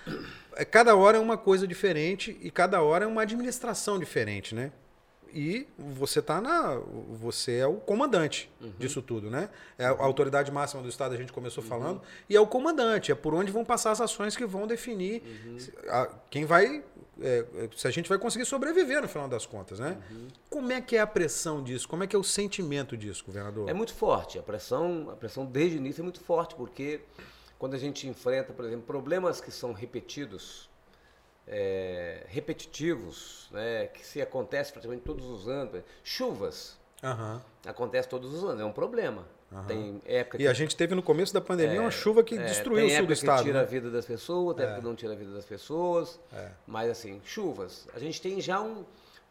É, 0.55 0.65
cada 0.65 0.95
hora 0.95 1.17
é 1.17 1.21
uma 1.21 1.37
coisa 1.37 1.67
diferente 1.67 2.39
e 2.41 2.49
cada 2.49 2.81
hora 2.81 3.05
é 3.05 3.09
uma 3.09 3.23
administração 3.23 3.99
diferente, 3.99 4.55
né? 4.55 4.71
E 5.33 5.67
você 5.79 6.23
tá 6.23 6.41
na 6.41 6.81
você 7.11 7.59
é 7.59 7.67
o 7.67 7.75
comandante 7.75 8.51
uhum. 8.61 8.73
disso 8.79 9.03
tudo, 9.03 9.31
né? 9.31 9.49
É 9.79 9.87
a 9.87 9.91
autoridade 9.91 10.51
máxima 10.51 10.83
do 10.83 10.89
estado 10.89 11.15
a 11.15 11.17
gente 11.17 11.33
começou 11.33 11.63
uhum. 11.63 11.69
falando 11.69 12.03
e 12.29 12.37
é 12.37 12.41
o 12.41 12.47
comandante, 12.47 13.13
é 13.13 13.15
por 13.15 13.35
onde 13.35 13.51
vão 13.53 13.65
passar 13.65 13.91
as 13.91 14.01
ações 14.01 14.37
que 14.37 14.45
vão 14.47 14.67
definir 14.67 15.23
uhum. 15.23 15.59
a, 15.89 16.09
quem 16.31 16.45
vai 16.45 16.83
é, 17.21 17.69
se 17.75 17.87
a 17.87 17.91
gente 17.91 18.09
vai 18.09 18.19
conseguir 18.19 18.45
sobreviver 18.45 19.01
no 19.01 19.09
final 19.09 19.29
das 19.29 19.47
contas, 19.47 19.79
né? 19.79 19.99
Uhum. 20.11 20.29
Como 20.51 20.73
é 20.73 20.81
que 20.81 20.97
é 20.97 21.01
a 21.01 21.07
pressão 21.07 21.63
disso? 21.63 21.89
Como 21.89 22.05
é 22.05 22.07
que 22.07 22.15
é 22.15 22.19
o 22.19 22.25
sentimento 22.25 22.97
disso, 22.97 23.25
governador? 23.25 23.69
É 23.69 23.73
muito 23.73 23.95
forte. 23.95 24.39
A 24.39 24.43
pressão, 24.43 25.09
a 25.11 25.17
pressão 25.17 25.47
desde 25.47 25.77
o 25.77 25.79
início 25.79 26.03
é 26.03 26.05
muito 26.05 26.21
forte 26.21 26.55
porque 26.55 27.01
quando 27.59 27.75
a 27.75 27.79
gente 27.79 28.07
enfrenta, 28.07 28.53
por 28.53 28.65
exemplo, 28.65 28.85
problemas 28.87 29.41
que 29.41 29.51
são 29.51 29.73
repetidos 29.73 30.69
é, 31.47 32.25
repetitivos, 32.29 33.49
né, 33.53 33.87
que 33.89 34.05
se 34.05 34.21
acontece 34.21 34.73
praticamente 34.73 35.05
todos 35.05 35.27
os 35.27 35.49
anos. 35.49 35.83
Chuvas. 36.03 36.79
Uhum. 37.03 37.41
Acontece 37.67 38.09
todos 38.09 38.33
os 38.35 38.45
anos, 38.45 38.61
é 38.61 38.65
um 38.65 38.73
problema. 38.73 39.27
Uhum. 39.51 39.65
Tem 39.65 40.03
época 40.05 40.39
que, 40.39 40.45
e 40.45 40.49
a 40.49 40.53
gente 40.53 40.75
teve 40.75 40.95
no 40.95 41.03
começo 41.03 41.33
da 41.33 41.41
pandemia 41.41 41.77
é, 41.77 41.81
uma 41.81 41.91
chuva 41.91 42.25
que 42.25 42.37
é, 42.37 42.45
destruiu 42.45 42.87
o 42.87 42.91
sul 42.91 43.07
do 43.07 43.13
estado. 43.13 43.45
tira 43.45 43.59
né? 43.59 43.61
a 43.61 43.65
vida 43.65 43.91
das 43.91 44.05
pessoas, 44.05 44.57
tem 44.57 44.65
época 44.65 44.79
é. 44.79 44.81
que 44.81 44.87
não 44.87 44.97
tira 44.97 45.13
a 45.13 45.17
vida 45.17 45.33
das 45.33 45.45
pessoas. 45.45 46.19
É. 46.33 46.51
Mas 46.67 46.91
assim, 46.91 47.21
chuvas. 47.25 47.87
A 47.95 47.99
gente 48.01 48.21
tem 48.21 48.41
já 48.41 48.61
um, 48.61 48.85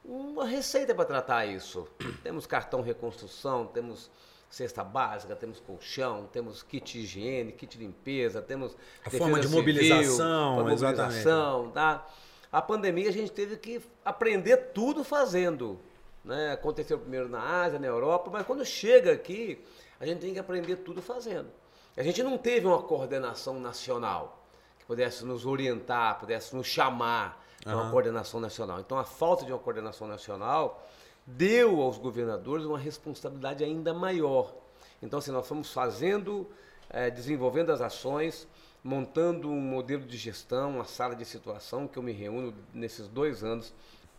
uma 0.05 0.45
receita 0.45 0.95
para 0.95 1.03
tratar 1.03 1.45
isso. 1.45 1.86
temos 2.24 2.48
cartão 2.48 2.81
reconstrução, 2.81 3.67
temos 3.67 4.10
cesta 4.55 4.85
básica, 4.85 5.35
temos 5.35 5.59
colchão, 5.59 6.29
temos 6.31 6.63
kit 6.63 6.97
higiene, 6.97 7.51
kit 7.51 7.77
limpeza, 7.77 8.41
temos 8.41 8.74
a 9.03 9.09
forma 9.09 9.38
de 9.38 9.50
mobilização, 9.50 10.55
civil, 10.55 10.63
mobilização, 10.63 11.71
tá? 11.71 12.07
A 12.50 12.62
pandemia 12.62 13.09
a 13.09 13.12
gente 13.12 13.33
teve 13.33 13.57
que 13.57 13.81
aprender 14.05 14.71
tudo 14.74 15.03
fazendo, 15.03 15.77
né? 16.24 16.53
Aconteceu 16.53 16.97
primeiro 16.97 17.27
na 17.27 17.63
Ásia, 17.63 17.77
na 17.77 17.88
Europa, 17.88 18.29
mas 18.31 18.45
quando 18.47 18.63
chega 18.63 19.12
aqui, 19.12 19.62
a 20.00 20.05
gente 20.05 20.21
tem 20.21 20.31
que 20.31 20.39
aprender 20.39 20.77
tudo 20.77 21.01
fazendo. 21.01 21.50
A 21.97 22.01
gente 22.01 22.24
não 22.24 22.38
teve 22.38 22.65
uma 22.65 22.81
coordenação 22.81 23.59
nacional 23.59 24.41
que 24.79 24.85
pudesse 24.85 25.25
nos 25.25 25.45
orientar, 25.45 26.17
pudesse 26.17 26.55
nos 26.55 26.65
chamar 26.65 27.45
para 27.62 27.75
uma 27.75 27.91
coordenação 27.91 28.39
nacional. 28.39 28.79
Então 28.79 28.97
a 28.97 29.03
falta 29.03 29.43
de 29.43 29.51
uma 29.51 29.59
coordenação 29.59 30.07
nacional 30.07 30.81
deu 31.25 31.82
aos 31.82 31.98
governadores 31.98 32.65
uma 32.65 32.77
responsabilidade 32.77 33.63
ainda 33.63 33.94
maior. 33.94 34.53
Então, 35.01 35.20
assim, 35.20 35.32
nós 35.32 35.48
fomos 35.48 35.72
fazendo, 35.72 36.48
é, 36.89 37.10
desenvolvendo 37.10 37.72
as 37.72 37.82
ações, 37.82 38.48
montando 38.84 39.50
um 39.50 39.60
modelo 39.60 40.05
de 40.05 40.17
gestão, 40.17 40.75
uma 40.75 40.86
sala 40.86 41.15
de 41.15 41.25
situação 41.25 41.88
que 41.88 41.98
eu 41.98 42.03
me 42.03 42.12
reúno 42.12 42.53
nesses 42.74 43.08
dois 43.08 43.44
anos, 43.44 43.74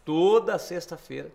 toda 0.05 0.59
sexta-feira, 0.59 1.31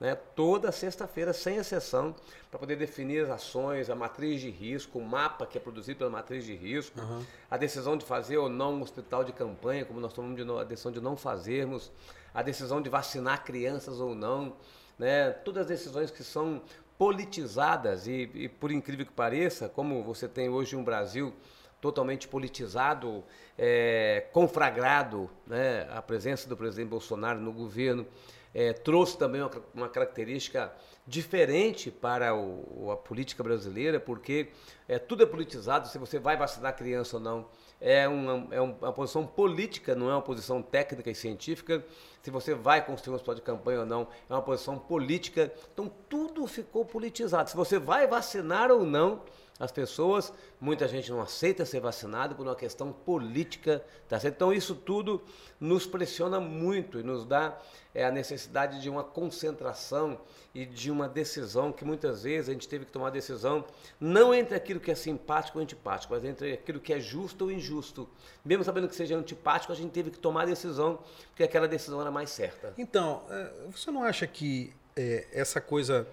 né, 0.00 0.14
toda 0.14 0.72
sexta-feira, 0.72 1.34
sem 1.34 1.56
exceção, 1.56 2.14
para 2.50 2.58
poder 2.58 2.76
definir 2.76 3.24
as 3.24 3.30
ações, 3.30 3.90
a 3.90 3.94
matriz 3.94 4.40
de 4.40 4.48
risco, 4.48 4.98
o 4.98 5.04
mapa 5.04 5.44
que 5.44 5.58
é 5.58 5.60
produzido 5.60 5.98
pela 5.98 6.10
matriz 6.10 6.42
de 6.42 6.54
risco, 6.54 6.98
uhum. 6.98 7.22
a 7.50 7.58
decisão 7.58 7.98
de 7.98 8.04
fazer 8.06 8.38
ou 8.38 8.48
não 8.48 8.72
um 8.76 8.82
hospital 8.82 9.24
de 9.24 9.32
campanha, 9.32 9.84
como 9.84 10.00
nós 10.00 10.14
tomamos 10.14 10.42
de, 10.42 10.50
a 10.50 10.64
decisão 10.64 10.90
de 10.90 11.02
não 11.02 11.18
fazermos, 11.18 11.92
a 12.32 12.42
decisão 12.42 12.80
de 12.80 12.88
vacinar 12.88 13.44
crianças 13.44 14.00
ou 14.00 14.14
não, 14.14 14.54
né, 15.00 15.30
todas 15.30 15.62
as 15.62 15.66
decisões 15.66 16.10
que 16.10 16.22
são 16.22 16.60
politizadas 16.98 18.06
e, 18.06 18.30
e 18.34 18.48
por 18.50 18.70
incrível 18.70 19.06
que 19.06 19.12
pareça, 19.12 19.66
como 19.66 20.04
você 20.04 20.28
tem 20.28 20.50
hoje 20.50 20.76
um 20.76 20.84
Brasil 20.84 21.32
totalmente 21.80 22.28
politizado, 22.28 23.24
é, 23.56 24.26
conflagrado, 24.30 25.30
né, 25.46 25.88
a 25.90 26.02
presença 26.02 26.46
do 26.46 26.54
presidente 26.54 26.90
Bolsonaro 26.90 27.40
no 27.40 27.50
governo, 27.50 28.06
é, 28.52 28.74
trouxe 28.74 29.16
também 29.16 29.40
uma, 29.40 29.50
uma, 29.74 29.88
característica 29.88 30.70
diferente 31.06 31.90
para 31.90 32.34
o, 32.34 32.90
a 32.90 32.96
política 32.98 33.42
brasileira, 33.42 33.98
porque 33.98 34.50
é, 34.86 34.98
tudo 34.98 35.22
é 35.22 35.26
politizado, 35.26 35.88
se 35.88 35.96
você 35.96 36.18
vai 36.18 36.36
vacinar 36.36 36.76
criança 36.76 37.16
ou 37.16 37.22
não, 37.22 37.48
é 37.80 38.06
uma, 38.06 38.46
é 38.50 38.60
uma 38.60 38.92
posição 38.92 39.26
política, 39.26 39.94
não 39.94 40.10
é 40.10 40.12
uma 40.12 40.22
posição 40.22 40.60
técnica 40.60 41.10
e 41.10 41.14
científica. 41.14 41.84
Se 42.22 42.30
você 42.30 42.54
vai 42.54 42.84
construir 42.84 43.12
um 43.12 43.14
hospital 43.14 43.34
de 43.34 43.42
campanha 43.42 43.80
ou 43.80 43.86
não, 43.86 44.06
é 44.28 44.34
uma 44.34 44.42
posição 44.42 44.78
política. 44.78 45.52
Então 45.72 45.90
tudo 46.08 46.46
ficou 46.46 46.84
politizado. 46.84 47.48
Se 47.48 47.56
você 47.56 47.78
vai 47.78 48.06
vacinar 48.06 48.70
ou 48.70 48.84
não, 48.84 49.22
as 49.60 49.70
pessoas, 49.70 50.32
muita 50.58 50.88
gente 50.88 51.10
não 51.10 51.20
aceita 51.20 51.66
ser 51.66 51.80
vacinado 51.80 52.34
por 52.34 52.46
uma 52.46 52.56
questão 52.56 52.90
política, 52.90 53.84
tá 54.08 54.18
certo? 54.18 54.34
Então 54.34 54.52
isso 54.54 54.74
tudo 54.74 55.22
nos 55.60 55.86
pressiona 55.86 56.40
muito 56.40 56.98
e 56.98 57.02
nos 57.02 57.26
dá 57.26 57.60
é, 57.94 58.06
a 58.06 58.10
necessidade 58.10 58.80
de 58.80 58.88
uma 58.88 59.04
concentração 59.04 60.18
e 60.54 60.64
de 60.64 60.90
uma 60.90 61.06
decisão 61.06 61.70
que 61.70 61.84
muitas 61.84 62.22
vezes 62.22 62.48
a 62.48 62.52
gente 62.52 62.66
teve 62.66 62.86
que 62.86 62.90
tomar 62.90 63.10
decisão 63.10 63.62
não 64.00 64.34
entre 64.34 64.54
aquilo 64.54 64.80
que 64.80 64.90
é 64.90 64.94
simpático 64.94 65.58
ou 65.58 65.62
antipático, 65.62 66.14
mas 66.14 66.24
entre 66.24 66.54
aquilo 66.54 66.80
que 66.80 66.94
é 66.94 66.98
justo 66.98 67.44
ou 67.44 67.52
injusto. 67.52 68.08
Mesmo 68.42 68.64
sabendo 68.64 68.88
que 68.88 68.94
seja 68.96 69.14
antipático, 69.14 69.72
a 69.74 69.76
gente 69.76 69.90
teve 69.90 70.10
que 70.10 70.18
tomar 70.18 70.46
decisão 70.46 71.00
porque 71.28 71.42
aquela 71.42 71.68
decisão 71.68 72.00
era 72.00 72.10
mais 72.10 72.30
certa. 72.30 72.72
Então, 72.78 73.24
é, 73.28 73.52
você 73.70 73.90
não 73.90 74.02
acha 74.02 74.26
que 74.26 74.72
é, 74.96 75.28
essa 75.32 75.60
coisa 75.60 76.08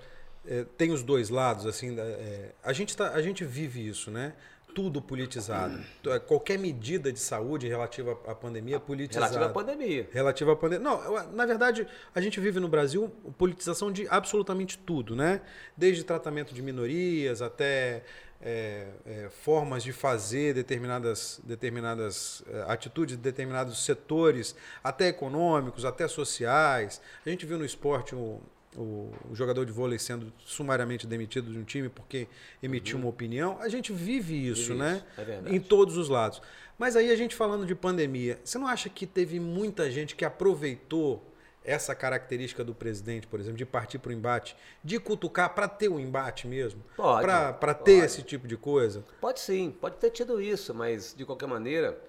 é, 0.47 0.65
tem 0.77 0.91
os 0.91 1.03
dois 1.03 1.29
lados, 1.29 1.65
assim, 1.65 1.99
é, 1.99 2.51
a, 2.63 2.71
gente 2.71 2.95
tá, 2.95 3.09
a 3.09 3.21
gente 3.21 3.43
vive 3.43 3.85
isso, 3.85 4.09
né? 4.09 4.33
Tudo 4.73 5.01
politizado. 5.01 5.79
É, 6.05 6.19
qualquer 6.19 6.57
medida 6.57 7.11
de 7.11 7.19
saúde 7.19 7.67
relativa 7.67 8.11
à 8.27 8.35
pandemia 8.35 8.79
politizada. 8.79 9.33
Relativa 9.33 9.49
à 9.49 9.53
pandemia. 9.53 10.09
Relativa 10.11 10.53
à 10.53 10.55
pandemia. 10.55 10.83
Não, 10.83 11.31
na 11.33 11.45
verdade, 11.45 11.87
a 12.13 12.21
gente 12.21 12.39
vive 12.39 12.59
no 12.59 12.67
Brasil 12.67 13.09
politização 13.37 13.91
de 13.91 14.07
absolutamente 14.07 14.77
tudo, 14.77 15.15
né? 15.15 15.41
Desde 15.75 16.03
tratamento 16.03 16.53
de 16.53 16.61
minorias 16.61 17.41
até 17.41 18.03
é, 18.39 18.87
é, 19.05 19.29
formas 19.29 19.83
de 19.83 19.91
fazer 19.91 20.53
determinadas, 20.53 21.41
determinadas 21.43 22.43
é, 22.47 22.71
atitudes, 22.71 23.17
determinados 23.17 23.83
setores, 23.83 24.55
até 24.83 25.07
econômicos, 25.07 25.85
até 25.85 26.07
sociais. 26.07 27.01
A 27.25 27.29
gente 27.29 27.45
viu 27.45 27.57
no 27.57 27.65
esporte 27.65 28.15
um, 28.15 28.39
o, 28.75 29.11
jogador 29.33 29.65
de 29.65 29.71
vôlei 29.71 29.97
sendo 29.97 30.31
sumariamente 30.39 31.07
demitido 31.07 31.51
de 31.51 31.57
um 31.57 31.63
time 31.63 31.89
porque 31.89 32.27
emitiu 32.61 32.97
uhum. 32.97 33.03
uma 33.03 33.09
opinião. 33.09 33.57
A 33.59 33.69
gente 33.69 33.93
vive 33.93 34.47
isso, 34.47 34.73
vive 34.73 34.79
né? 34.79 35.03
Isso. 35.17 35.47
É 35.47 35.55
em 35.55 35.59
todos 35.59 35.97
os 35.97 36.09
lados. 36.09 36.41
Mas 36.77 36.95
aí 36.95 37.09
a 37.11 37.15
gente 37.15 37.35
falando 37.35 37.65
de 37.65 37.73
pandemia, 37.73 38.39
você 38.43 38.57
não 38.57 38.67
acha 38.67 38.89
que 38.89 39.07
teve 39.07 39.39
muita 39.39 39.89
gente 39.89 40.15
que 40.15 40.23
aproveitou 40.23 41.23
essa 41.63 41.93
característica 41.93 42.63
do 42.63 42.73
presidente, 42.73 43.27
por 43.27 43.41
exemplo, 43.41 43.57
de 43.57 43.65
partir 43.65 43.99
para 43.99 44.09
o 44.09 44.13
embate, 44.13 44.55
de 44.81 44.97
cutucar 44.99 45.53
para 45.53 45.67
ter 45.67 45.89
o 45.89 45.95
um 45.95 45.99
embate 45.99 46.47
mesmo? 46.47 46.81
Para 46.95 47.73
ter 47.73 48.05
esse 48.05 48.23
tipo 48.23 48.47
de 48.47 48.55
coisa? 48.55 49.03
Pode 49.19 49.41
sim, 49.41 49.75
pode 49.81 49.97
ter 49.97 50.09
tido 50.11 50.39
isso, 50.39 50.73
mas 50.73 51.13
de 51.13 51.25
qualquer 51.25 51.47
maneira, 51.47 51.99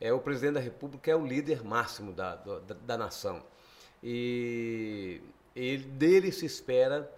é, 0.00 0.12
o 0.12 0.20
presidente 0.20 0.54
da 0.54 0.60
República 0.60 1.10
é 1.10 1.16
o 1.16 1.26
líder 1.26 1.64
máximo 1.64 2.12
da, 2.12 2.36
da, 2.36 2.74
da 2.86 2.96
nação. 2.96 3.42
E 4.00 5.20
ele, 5.64 5.84
dele 5.84 6.32
se 6.32 6.46
espera 6.46 7.10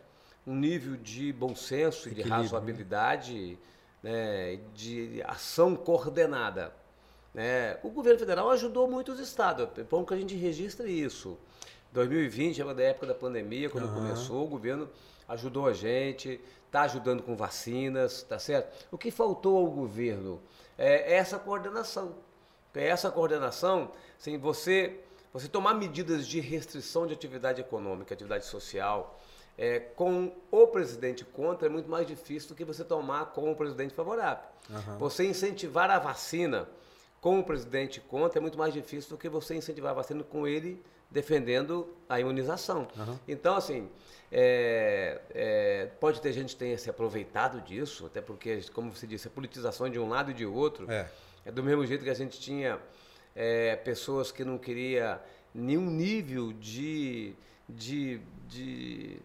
um 0.46 0.54
nível 0.54 0.96
de 0.96 1.32
bom 1.32 1.54
senso, 1.54 2.08
e 2.08 2.14
de 2.14 2.24
né? 2.24 2.28
razoabilidade, 2.28 3.58
né, 4.02 4.58
de 4.74 5.22
ação 5.24 5.76
coordenada. 5.76 6.74
Né? 7.32 7.78
O 7.82 7.90
governo 7.90 8.18
federal 8.18 8.50
ajudou 8.50 8.90
muito 8.90 9.12
os 9.12 9.20
estados, 9.20 9.68
é 9.78 9.82
bom 9.82 10.04
que 10.04 10.12
a 10.12 10.16
gente 10.16 10.34
registre 10.34 10.90
isso. 10.90 11.38
2020 11.92 12.60
era 12.60 12.74
da 12.74 12.82
época 12.82 13.06
da 13.06 13.14
pandemia, 13.14 13.70
quando 13.70 13.86
uhum. 13.86 13.94
começou, 13.94 14.44
o 14.44 14.48
governo 14.48 14.88
ajudou 15.28 15.66
a 15.66 15.72
gente, 15.72 16.40
está 16.66 16.82
ajudando 16.82 17.22
com 17.22 17.36
vacinas, 17.36 18.22
tá 18.22 18.38
certo? 18.38 18.86
O 18.90 18.98
que 18.98 19.10
faltou 19.10 19.58
ao 19.58 19.70
governo 19.70 20.40
é 20.76 21.14
essa 21.14 21.38
coordenação. 21.38 22.14
É 22.74 22.88
essa 22.88 23.10
coordenação, 23.10 23.92
sem 24.18 24.38
você 24.38 25.00
você 25.32 25.48
tomar 25.48 25.74
medidas 25.74 26.26
de 26.26 26.40
restrição 26.40 27.06
de 27.06 27.14
atividade 27.14 27.60
econômica, 27.60 28.14
atividade 28.14 28.46
social, 28.46 29.18
é, 29.56 29.78
com 29.78 30.32
o 30.50 30.66
presidente 30.66 31.24
contra 31.24 31.66
é 31.66 31.70
muito 31.70 31.88
mais 31.88 32.06
difícil 32.06 32.50
do 32.50 32.54
que 32.54 32.64
você 32.64 32.84
tomar 32.84 33.26
com 33.26 33.50
o 33.50 33.56
presidente 33.56 33.94
favorável. 33.94 34.44
Uhum. 34.68 34.98
Você 34.98 35.24
incentivar 35.24 35.90
a 35.90 35.98
vacina 35.98 36.68
com 37.20 37.38
o 37.38 37.44
presidente 37.44 38.00
contra 38.00 38.38
é 38.38 38.42
muito 38.42 38.58
mais 38.58 38.74
difícil 38.74 39.10
do 39.10 39.18
que 39.18 39.28
você 39.28 39.54
incentivar 39.54 39.92
a 39.92 39.94
vacina 39.94 40.22
com 40.22 40.46
ele 40.46 40.82
defendendo 41.10 41.88
a 42.08 42.18
imunização. 42.18 42.88
Uhum. 42.96 43.18
Então, 43.28 43.54
assim, 43.54 43.88
é, 44.30 45.20
é, 45.30 45.86
pode 46.00 46.20
ter 46.20 46.32
gente 46.32 46.54
que 46.54 46.58
tenha 46.58 46.78
se 46.78 46.88
aproveitado 46.88 47.60
disso, 47.60 48.06
até 48.06 48.20
porque, 48.20 48.62
como 48.72 48.90
você 48.90 49.06
disse, 49.06 49.28
a 49.28 49.30
politização 49.30 49.88
de 49.90 49.98
um 49.98 50.08
lado 50.08 50.30
e 50.30 50.34
de 50.34 50.46
outro. 50.46 50.90
É, 50.90 51.06
é 51.44 51.52
do 51.52 51.62
mesmo 51.62 51.86
jeito 51.86 52.02
que 52.02 52.10
a 52.10 52.14
gente 52.14 52.40
tinha 52.40 52.78
é, 53.34 53.76
pessoas 53.76 54.30
que 54.30 54.44
não 54.44 54.58
queria 54.58 55.20
nenhum 55.54 55.90
nível 55.90 56.52
de, 56.52 57.34
de, 57.68 58.20
de, 58.48 59.18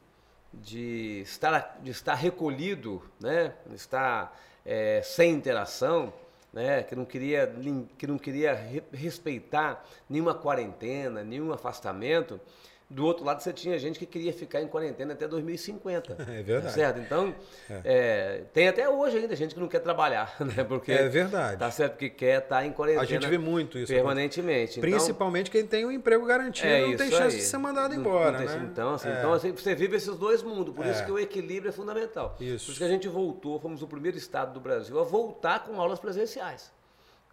de, 0.53 1.21
estar, 1.21 1.79
de 1.81 1.91
estar 1.91 2.15
recolhido, 2.15 3.01
né? 3.19 3.53
estar 3.73 4.37
é, 4.65 5.01
sem 5.03 5.31
interação, 5.31 6.13
né? 6.51 6.83
que 6.83 6.95
não 6.95 7.05
queria, 7.05 7.53
que 7.97 8.07
não 8.07 8.17
queria 8.17 8.53
respeitar 8.91 9.85
nenhuma 10.09 10.33
quarentena, 10.33 11.23
nenhum 11.23 11.51
afastamento. 11.53 12.39
Do 12.89 13.05
outro 13.05 13.25
lado, 13.25 13.43
você 13.43 13.51
tinha 13.51 13.77
gente 13.77 13.99
que 13.99 14.05
queria 14.05 14.31
ficar 14.31 14.61
em 14.61 14.67
quarentena 14.67 15.13
até 15.13 15.27
2050. 15.27 16.17
É 16.37 16.43
verdade. 16.43 16.73
Certo? 16.73 16.99
Então, 16.99 17.33
é. 17.69 17.81
É, 17.83 18.43
tem 18.53 18.67
até 18.67 18.87
hoje 18.87 19.17
ainda 19.17 19.35
gente 19.35 19.53
que 19.53 19.59
não 19.59 19.67
quer 19.67 19.79
trabalhar, 19.79 20.35
né? 20.55 20.63
Porque 20.63 20.91
é 20.91 21.07
verdade. 21.07 21.57
Tá 21.57 21.71
certo 21.71 21.97
que 21.97 22.09
quer 22.09 22.43
estar 22.43 22.57
tá 22.57 22.65
em 22.65 22.71
quarentena. 22.71 23.01
A 23.01 23.05
gente 23.05 23.27
vê 23.27 23.37
muito 23.37 23.77
isso. 23.77 23.91
Permanentemente. 23.91 24.79
Então, 24.79 24.89
Principalmente 24.89 25.49
quem 25.49 25.65
tem 25.65 25.85
um 25.85 25.91
emprego 25.91 26.25
garantido 26.25 26.67
é 26.67 26.81
não 26.81 26.97
tem 26.97 27.09
chance 27.09 27.35
aí. 27.35 27.41
de 27.41 27.47
ser 27.47 27.57
mandado 27.57 27.95
embora. 27.95 28.39
Não, 28.39 28.45
né? 28.45 28.69
Então, 28.71 28.93
assim, 28.93 29.09
é. 29.09 29.17
então 29.17 29.33
assim, 29.33 29.51
você 29.51 29.73
vive 29.73 29.97
esses 29.97 30.15
dois 30.15 30.43
mundos. 30.43 30.75
Por 30.75 30.85
isso 30.85 31.01
é. 31.01 31.05
que 31.05 31.11
o 31.11 31.17
equilíbrio 31.17 31.69
é 31.69 31.73
fundamental. 31.73 32.35
Isso. 32.39 32.65
Por 32.65 32.71
isso 32.71 32.79
que 32.79 32.85
a 32.85 32.89
gente 32.89 33.07
voltou, 33.07 33.59
fomos 33.59 33.81
o 33.81 33.87
primeiro 33.87 34.17
estado 34.17 34.53
do 34.53 34.59
Brasil 34.59 34.99
a 34.99 35.03
voltar 35.03 35.63
com 35.63 35.79
aulas 35.81 35.99
presenciais. 35.99 36.71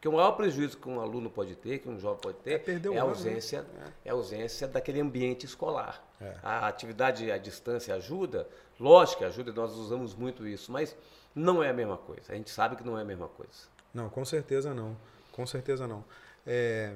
Porque 0.05 0.15
o 0.15 0.19
maior 0.19 0.33
prejuízo 0.33 0.77
que 0.77 0.87
um 0.87 1.01
aluno 1.01 1.31
pode 1.31 1.57
ter, 1.57 1.79
que 1.79 1.89
um 1.89 1.99
jovem 1.99 2.21
pode 2.21 2.37
ter, 2.41 2.63
é, 2.69 2.73
é 2.73 2.77
a 2.77 2.91
né? 2.91 3.01
ausência, 3.01 3.63
né? 3.63 3.91
é 4.05 4.11
a 4.11 4.13
ausência 4.13 4.69
daquele 4.69 5.01
ambiente 5.01 5.47
escolar. 5.47 6.07
É. 6.21 6.35
A 6.43 6.69
atividade 6.69 7.33
à 7.33 7.39
distância 7.39 7.95
ajuda, 7.95 8.47
lógico 8.79 9.21
que 9.21 9.25
ajuda, 9.25 9.51
nós 9.55 9.73
usamos 9.73 10.15
muito 10.15 10.47
isso, 10.47 10.71
mas 10.71 10.95
não 11.35 11.63
é 11.63 11.71
a 11.71 11.73
mesma 11.73 11.97
coisa. 11.97 12.21
A 12.29 12.35
gente 12.35 12.51
sabe 12.51 12.77
que 12.77 12.85
não 12.85 12.99
é 12.99 13.01
a 13.01 13.05
mesma 13.05 13.29
coisa. 13.29 13.51
Não, 13.95 14.11
com 14.11 14.23
certeza 14.27 14.75
não. 14.75 14.95
Com 15.33 15.47
certeza 15.47 15.89
não. 15.89 16.05
É, 16.47 16.93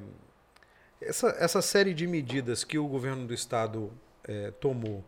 essa, 1.00 1.28
essa 1.38 1.62
série 1.62 1.94
de 1.94 2.06
medidas 2.06 2.62
que 2.62 2.78
o 2.78 2.86
governo 2.86 3.26
do 3.26 3.32
estado 3.32 3.90
é, 4.22 4.50
tomou 4.50 5.02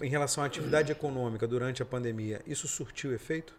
em 0.00 0.08
relação 0.08 0.42
à 0.42 0.46
atividade 0.48 0.90
econômica 0.90 1.46
durante 1.46 1.84
a 1.84 1.86
pandemia, 1.86 2.42
isso 2.48 2.66
surtiu 2.66 3.14
efeito? 3.14 3.54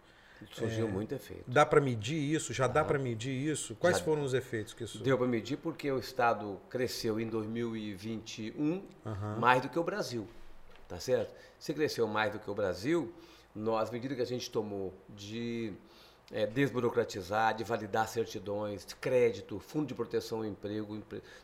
Surgiu 0.51 0.87
é, 0.87 0.91
muito 0.91 1.13
efeito. 1.13 1.43
Dá 1.47 1.65
para 1.65 1.81
medir 1.81 2.17
isso? 2.17 2.53
Já 2.53 2.67
dá 2.67 2.83
para 2.83 2.97
medir 2.97 3.31
isso? 3.31 3.75
Quais 3.75 3.97
Já 3.97 4.03
foram 4.03 4.23
os 4.23 4.33
efeitos 4.33 4.73
que 4.73 4.83
isso... 4.83 4.99
Deu 4.99 5.17
para 5.17 5.27
medir 5.27 5.57
porque 5.57 5.91
o 5.91 5.99
Estado 5.99 6.59
cresceu 6.69 7.19
em 7.19 7.27
2021 7.27 8.63
uhum. 8.63 8.83
mais 9.39 9.61
do 9.61 9.69
que 9.69 9.77
o 9.77 9.83
Brasil, 9.83 10.27
tá 10.87 10.99
certo? 10.99 11.33
Se 11.59 11.73
cresceu 11.73 12.07
mais 12.07 12.31
do 12.31 12.39
que 12.39 12.49
o 12.49 12.53
Brasil, 12.53 13.13
nós, 13.53 13.83
as 13.83 13.91
medidas 13.91 14.15
que 14.15 14.23
a 14.23 14.25
gente 14.25 14.49
tomou 14.49 14.93
de 15.09 15.73
é, 16.31 16.45
desburocratizar, 16.45 17.55
de 17.55 17.63
validar 17.63 18.07
certidões, 18.07 18.85
de 18.85 18.95
crédito, 18.95 19.59
fundo 19.59 19.87
de 19.87 19.93
proteção 19.93 20.39
ao 20.39 20.45
emprego, 20.45 21.01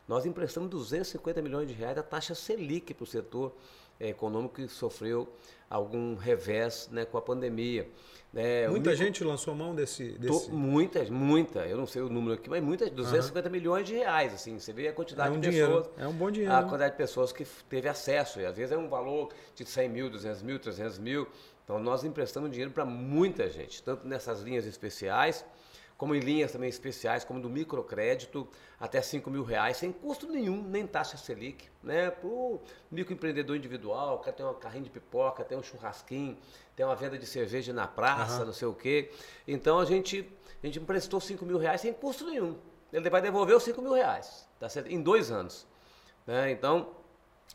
nós 0.07 0.25
emprestamos 0.25 0.69
250 0.69 1.41
milhões 1.41 1.67
de 1.67 1.73
reais 1.73 1.95
da 1.95 2.03
taxa 2.03 2.35
Selic 2.35 2.93
para 2.93 3.03
o 3.03 3.07
setor 3.07 3.55
é, 3.99 4.09
econômico 4.09 4.55
que 4.55 4.67
sofreu 4.67 5.27
algum 5.69 6.15
revés 6.15 6.87
né, 6.91 7.05
com 7.05 7.17
a 7.17 7.21
pandemia. 7.21 7.89
Né? 8.35 8.67
Muita 8.67 8.93
gente 8.93 9.23
lançou 9.23 9.55
mão 9.55 9.73
desse, 9.73 10.09
desse... 10.19 10.49
Tô, 10.49 10.53
muita, 10.53 11.01
muita, 11.05 11.65
eu 11.65 11.77
não 11.77 11.87
sei 11.87 12.01
o 12.01 12.09
número 12.09 12.33
aqui, 12.33 12.49
mas 12.49 12.61
muitas, 12.61 12.89
250 12.89 13.47
uhum. 13.47 13.51
milhões 13.53 13.87
de 13.87 13.95
reais, 13.95 14.33
assim, 14.33 14.59
você 14.59 14.73
vê 14.73 14.89
a 14.89 14.93
quantidade 14.93 15.29
é 15.29 15.31
um 15.31 15.39
de 15.39 15.49
dinheiro, 15.49 15.83
pessoas. 15.83 15.89
É 15.97 16.05
um 16.05 16.11
bom 16.11 16.29
dinheiro. 16.29 16.53
A 16.53 16.61
quantidade 16.63 16.91
de 16.91 16.97
pessoas 16.97 17.31
que 17.31 17.45
teve 17.69 17.87
acesso, 17.87 18.41
e 18.41 18.45
às 18.45 18.57
vezes 18.57 18.73
é 18.73 18.77
um 18.77 18.89
valor 18.89 19.29
de 19.55 19.65
100 19.65 19.87
mil, 19.87 20.09
200 20.09 20.41
mil, 20.41 20.59
300 20.59 20.99
mil. 20.99 21.25
Então 21.63 21.79
nós 21.79 22.03
emprestamos 22.03 22.51
dinheiro 22.51 22.71
para 22.71 22.83
muita 22.83 23.49
gente, 23.49 23.81
tanto 23.81 24.05
nessas 24.05 24.41
linhas 24.41 24.65
especiais, 24.65 25.45
como 25.97 26.13
em 26.13 26.19
linhas 26.19 26.51
também 26.51 26.67
especiais, 26.67 27.23
como 27.23 27.39
do 27.39 27.49
microcrédito, 27.49 28.47
até 28.77 29.01
5 29.01 29.29
mil 29.29 29.43
reais, 29.43 29.77
sem 29.77 29.93
custo 29.93 30.27
nenhum, 30.27 30.61
nem 30.61 30.85
taxa 30.85 31.15
Selic, 31.15 31.69
né? 31.81 32.11
Para 32.11 32.27
o 32.27 32.61
microempreendedor 32.91 33.55
individual, 33.55 34.19
quer 34.19 34.33
ter 34.33 34.43
uma 34.43 34.53
carrinha 34.53 34.83
de 34.83 34.89
pipoca, 34.89 35.43
tem 35.45 35.57
um 35.57 35.63
churrasquinho, 35.63 36.37
tem 36.75 36.85
uma 36.85 36.95
venda 36.95 37.17
de 37.17 37.25
cerveja 37.25 37.71
na 37.71 37.87
praça, 37.87 38.39
uhum. 38.39 38.47
não 38.47 38.53
sei 38.53 38.67
o 38.67 38.73
quê. 38.73 39.11
Então 39.47 39.79
a 39.79 39.85
gente, 39.85 40.29
a 40.61 40.65
gente 40.65 40.79
emprestou 40.79 41.19
5 41.19 41.45
mil 41.45 41.57
reais 41.57 41.81
sem 41.81 41.93
custo 41.93 42.25
nenhum. 42.25 42.57
Ele 42.91 43.09
vai 43.09 43.21
devolver 43.21 43.55
os 43.55 43.63
5 43.63 43.81
mil 43.81 43.93
reais, 43.93 44.47
tá 44.59 44.69
certo? 44.69 44.91
Em 44.91 45.01
dois 45.01 45.31
anos. 45.31 45.65
Né? 46.25 46.51
Então, 46.51 46.89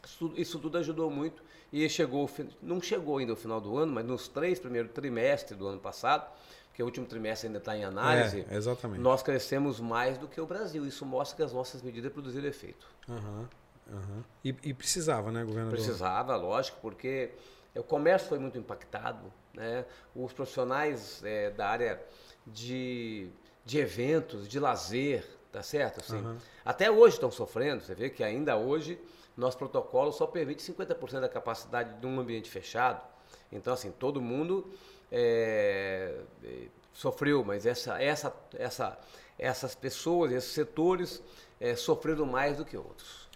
isso, 0.05 0.33
isso 0.37 0.59
tudo 0.59 0.79
ajudou 0.79 1.11
muito. 1.11 1.43
E 1.73 1.89
chegou, 1.89 2.29
não 2.61 2.81
chegou 2.81 3.19
ainda 3.19 3.33
o 3.33 3.37
final 3.37 3.61
do 3.61 3.77
ano, 3.77 3.93
mas 3.93 4.05
nos 4.05 4.27
três 4.27 4.59
primeiros 4.59 4.91
trimestres 4.93 5.57
do 5.57 5.69
ano 5.69 5.79
passado, 5.79 6.29
que 6.75 6.83
o 6.83 6.87
último 6.87 7.07
trimestre 7.07 7.47
ainda 7.47 7.59
está 7.59 7.77
em 7.77 7.85
análise, 7.85 8.45
é, 8.51 8.57
exatamente. 8.57 9.01
nós 9.01 9.23
crescemos 9.23 9.79
mais 9.79 10.19
do 10.19 10.27
que 10.27 10.41
o 10.41 10.47
Brasil. 10.47 10.85
Isso 10.87 11.07
mostra 11.07 11.37
que 11.37 11.43
as 11.43 11.53
nossas 11.53 11.83
medidas 11.83 12.13
produziram 12.13 12.49
efeito. 12.49 12.87
Uhum, 13.09 13.47
uhum. 13.89 14.25
E, 14.45 14.49
e, 14.49 14.75
precisava, 14.75 15.31
né, 15.31 15.45
governador? 15.45 15.79
Precisava, 15.79 16.35
lógico, 16.37 16.79
porque 16.81 17.31
o 17.79 17.83
comércio 17.83 18.29
foi 18.29 18.39
muito 18.39 18.59
impactado. 18.59 19.33
Né? 19.55 19.85
Os 20.15 20.33
profissionais 20.33 21.23
é, 21.25 21.51
da 21.51 21.69
área 21.69 22.03
de, 22.47 23.31
de 23.65 23.79
eventos, 23.79 24.49
de 24.49 24.59
lazer, 24.59 25.27
tá 25.53 25.63
certo? 25.63 26.01
Assim, 26.01 26.25
uhum. 26.25 26.37
Até 26.65 26.91
hoje 26.91 27.15
estão 27.15 27.31
sofrendo. 27.31 27.83
Você 27.83 27.95
vê 27.95 28.11
que 28.11 28.23
ainda 28.23 28.57
hoje 28.57 28.99
nosso 29.37 29.57
protocolo 29.57 30.13
só 30.13 30.27
permite 30.27 30.63
50% 30.63 31.21
da 31.21 31.29
capacidade 31.29 31.99
de 31.99 32.07
um 32.07 32.21
ambiente 32.21 32.51
fechado. 32.51 33.03
Então, 33.51 33.73
assim, 33.73 33.91
todo 33.91 34.21
mundo 34.21 34.71
é, 35.11 36.15
é, 36.45 36.67
sofreu, 36.93 37.45
mas 37.45 37.67
essa, 37.67 38.01
essa, 38.03 38.35
essa, 38.55 38.99
essas 39.39 39.75
pessoas, 39.75 40.33
esses 40.33 40.53
setores 40.53 41.23
é, 41.61 41.75
sofreram 41.75 42.27
mais 42.27 42.59
do 42.59 42.65
que 42.65 42.77
outros. 42.77 43.29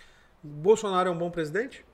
Bolsonaro 0.43 1.09
é 1.09 1.13
um 1.13 1.19
bom 1.19 1.31
presidente? 1.31 1.85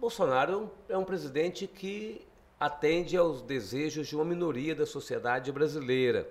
Bolsonaro 0.00 0.70
é 0.88 0.96
um 0.96 1.02
presidente 1.04 1.66
que 1.66 2.24
atende 2.58 3.16
aos 3.16 3.42
desejos 3.42 4.06
de 4.06 4.14
uma 4.14 4.24
minoria 4.24 4.72
da 4.72 4.86
sociedade 4.86 5.50
brasileira, 5.50 6.28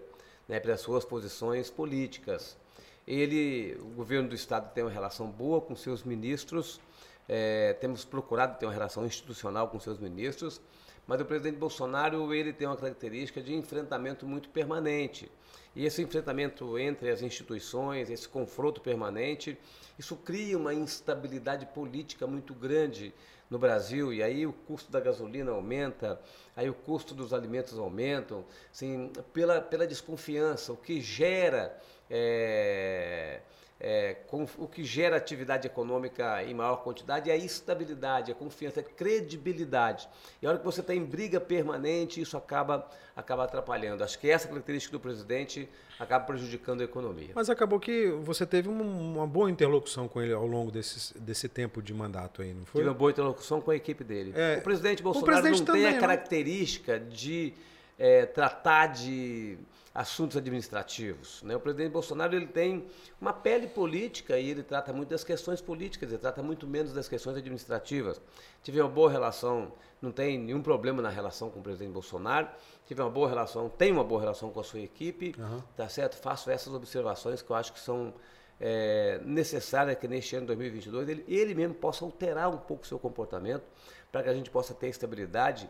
né, 0.48 0.58
pelas 0.58 0.80
suas 0.80 1.04
posições 1.04 1.70
políticas. 1.70 2.58
Ele, 3.06 3.78
o 3.82 3.90
governo 3.90 4.30
do 4.30 4.36
estado 4.36 4.74
tem 4.74 4.86
uma 4.86 4.90
relação 4.90 5.30
boa 5.30 5.60
com 5.60 5.76
seus 5.76 6.02
ministros, 6.04 6.80
é, 7.28 7.74
temos 7.74 8.06
procurado 8.06 8.58
ter 8.58 8.66
uma 8.66 8.72
relação 8.72 9.06
institucional 9.06 9.68
com 9.68 9.78
seus 9.82 10.00
ministros, 10.00 10.62
mas 11.06 11.20
o 11.20 11.26
presidente 11.26 11.58
Bolsonaro 11.58 12.34
ele 12.34 12.54
tem 12.54 12.68
uma 12.68 12.78
característica 12.78 13.42
de 13.42 13.54
enfrentamento 13.54 14.26
muito 14.26 14.48
permanente. 14.48 15.30
E 15.76 15.86
esse 15.86 16.02
enfrentamento 16.02 16.80
entre 16.80 17.10
as 17.10 17.22
instituições, 17.22 18.10
esse 18.10 18.30
confronto 18.30 18.80
permanente, 18.80 19.58
isso 20.00 20.16
cria 20.16 20.58
uma 20.58 20.74
instabilidade 20.74 21.66
política 21.68 22.26
muito 22.26 22.54
grande 22.54 23.14
no 23.50 23.58
Brasil, 23.58 24.14
e 24.14 24.22
aí 24.22 24.46
o 24.46 24.54
custo 24.54 24.92
da 24.92 25.00
gasolina 25.00 25.52
aumenta, 25.52 26.20
aí 26.56 26.70
o 26.70 26.74
custo 26.74 27.16
dos 27.16 27.34
alimentos 27.34 27.78
aumentam, 27.80 28.46
assim, 28.72 29.12
pela, 29.34 29.62
pela 29.62 29.88
desconfiança, 29.88 30.74
o 30.74 30.78
que 30.78 31.00
gera 31.00 31.78
é, 32.10 33.42
é, 33.80 34.16
com, 34.28 34.48
o 34.58 34.68
que 34.68 34.84
gera 34.84 35.18
atividade 35.18 35.68
econômica 35.68 36.44
em 36.44 36.54
maior 36.54 36.78
quantidade 36.78 37.30
é 37.30 37.34
a 37.34 37.38
estabilidade, 37.38 38.32
a 38.32 38.36
confiança, 38.36 38.80
a 38.80 38.84
credibilidade. 38.84 40.10
E 40.42 40.48
a 40.48 40.50
hora 40.50 40.58
que 40.58 40.66
você 40.66 40.82
tem 40.82 41.04
briga 41.04 41.40
permanente, 41.40 42.20
isso 42.20 42.36
acaba, 42.36 42.88
acaba 43.16 43.44
atrapalhando. 43.44 44.04
Acho 44.04 44.18
que 44.18 44.30
essa 44.30 44.48
característica 44.48 44.92
do 44.92 45.00
presidente 45.00 45.70
acaba 46.00 46.26
prejudicando 46.26 46.82
a 46.82 46.86
economia. 46.86 47.30
Mas 47.36 47.50
acabou 47.50 47.80
que 47.80 48.08
você 48.24 48.46
teve 48.46 48.68
uma, 48.68 48.84
uma 48.84 49.28
boa 49.28 49.50
interlocução 49.50 50.08
com 50.08 50.22
ele 50.22 50.34
ao 50.34 50.46
longo 50.48 50.72
desse, 50.72 51.18
desse 51.20 51.48
tempo 51.48 51.82
de 51.82 51.94
mandato 51.94 52.42
aí, 52.42 52.54
não 52.54 52.66
foi? 52.66 52.82
Tive 52.82 52.90
uma 52.90 52.98
boa 52.98 53.12
interlocução 53.12 53.62
com 53.62 53.70
a 53.70 53.76
equipe 53.76 54.04
dele. 54.04 54.34
É, 54.36 54.58
o 54.58 54.62
presidente 54.62 55.04
Bolsonaro 55.04 55.38
o 55.38 55.42
presidente 55.42 55.60
não 55.60 55.66
também, 55.66 55.84
tem 55.84 55.98
a 55.98 56.00
característica 56.00 57.00
não? 57.00 57.10
de 57.10 57.54
é, 57.98 58.26
tratar 58.26 58.88
de 58.88 59.58
assuntos 59.98 60.38
administrativos. 60.38 61.42
Né? 61.42 61.56
O 61.56 61.60
presidente 61.60 61.92
Bolsonaro 61.92 62.36
ele 62.36 62.46
tem 62.46 62.86
uma 63.20 63.34
pele 63.34 63.66
política 63.66 64.38
e 64.38 64.48
ele 64.48 64.62
trata 64.62 64.94
muito 64.94 65.10
das 65.10 65.24
questões 65.24 65.60
políticas, 65.60 66.12
ele 66.12 66.20
trata 66.20 66.44
muito 66.44 66.68
menos 66.68 66.94
das 66.94 67.10
questões 67.10 67.36
administrativas. 67.36 68.22
Tive 68.62 68.80
uma 68.80 68.90
boa 68.92 69.10
relação, 69.10 69.74
não 70.00 70.12
tem 70.12 70.38
nenhum 70.38 70.62
problema 70.62 71.02
na 71.02 71.10
relação 71.10 71.50
com 71.50 71.62
o 71.62 71.64
presidente 71.64 71.94
Bolsonaro, 71.94 72.48
tive 72.86 73.02
uma 73.02 73.10
boa 73.10 73.28
relação, 73.28 73.70
tem 73.70 73.92
uma 73.92 74.04
boa 74.04 74.22
relação 74.22 74.52
com 74.52 74.60
a 74.60 74.64
sua 74.64 74.82
equipe, 74.82 75.34
uhum. 75.36 75.64
tá 75.76 75.90
certo? 75.90 76.16
Faço 76.18 76.52
essas 76.52 76.72
observações 76.76 77.42
que 77.42 77.50
eu 77.50 77.56
acho 77.56 77.74
que 77.74 77.80
são 77.80 78.14
é, 78.60 79.20
necessárias 79.26 79.98
que 79.98 80.08
neste 80.08 80.36
ano 80.36 80.46
2022 80.46 81.10
ele, 81.10 81.26
ele 81.28 81.56
mesmo 81.56 81.74
possa 81.74 82.06
alterar 82.06 82.50
um 82.50 82.58
pouco 82.58 82.84
o 82.84 82.88
seu 82.88 83.00
comportamento 83.00 83.64
para 84.12 84.22
que 84.22 84.30
a 84.30 84.34
gente 84.36 84.52
possa 84.52 84.76
ter 84.76 84.90
estabilidade 84.90 85.68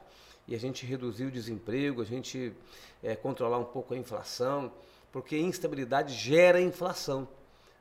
e 0.48 0.56
a 0.56 0.60
gente 0.60 0.86
reduzir 0.86 1.26
o 1.26 1.32
desemprego, 1.32 2.02
a 2.02 2.06
gente 2.06 2.54
é, 3.04 3.16
controlar 3.16 3.58
um 3.58 3.66
pouco 3.66 3.94
a 3.94 3.98
inflação, 3.98 4.72
porque 5.12 5.38
instabilidade 5.38 6.14
gera 6.14 6.62
inflação 6.62 7.28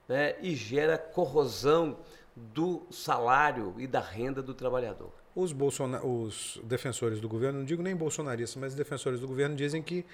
né, 0.09 0.37
e 0.41 0.55
gera 0.55 0.99
corrosão 0.99 1.97
do 2.35 2.83
salário 2.91 3.75
e 3.79 3.87
da 3.87 4.01
renda 4.01 4.43
do 4.43 4.53
trabalhador. 4.53 5.13
Os, 5.35 5.55
os 6.03 6.61
defensores 6.65 7.21
do 7.21 7.29
governo, 7.29 7.59
não 7.61 7.67
digo 7.67 7.83
nem 7.83 7.95
bolsonaristas, 7.95 8.61
mas 8.61 8.75
defensores 8.75 9.21
do 9.21 9.29
governo 9.29 9.55
dizem 9.55 9.83
que 9.83 10.05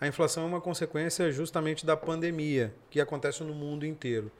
a 0.00 0.06
inflação 0.06 0.42
é 0.42 0.46
uma 0.46 0.60
consequência 0.60 1.30
justamente 1.30 1.86
da 1.86 1.96
pandemia 1.96 2.74
que 2.90 3.00
acontece 3.00 3.44
no 3.44 3.54
mundo 3.54 3.86
inteiro. 3.86 4.30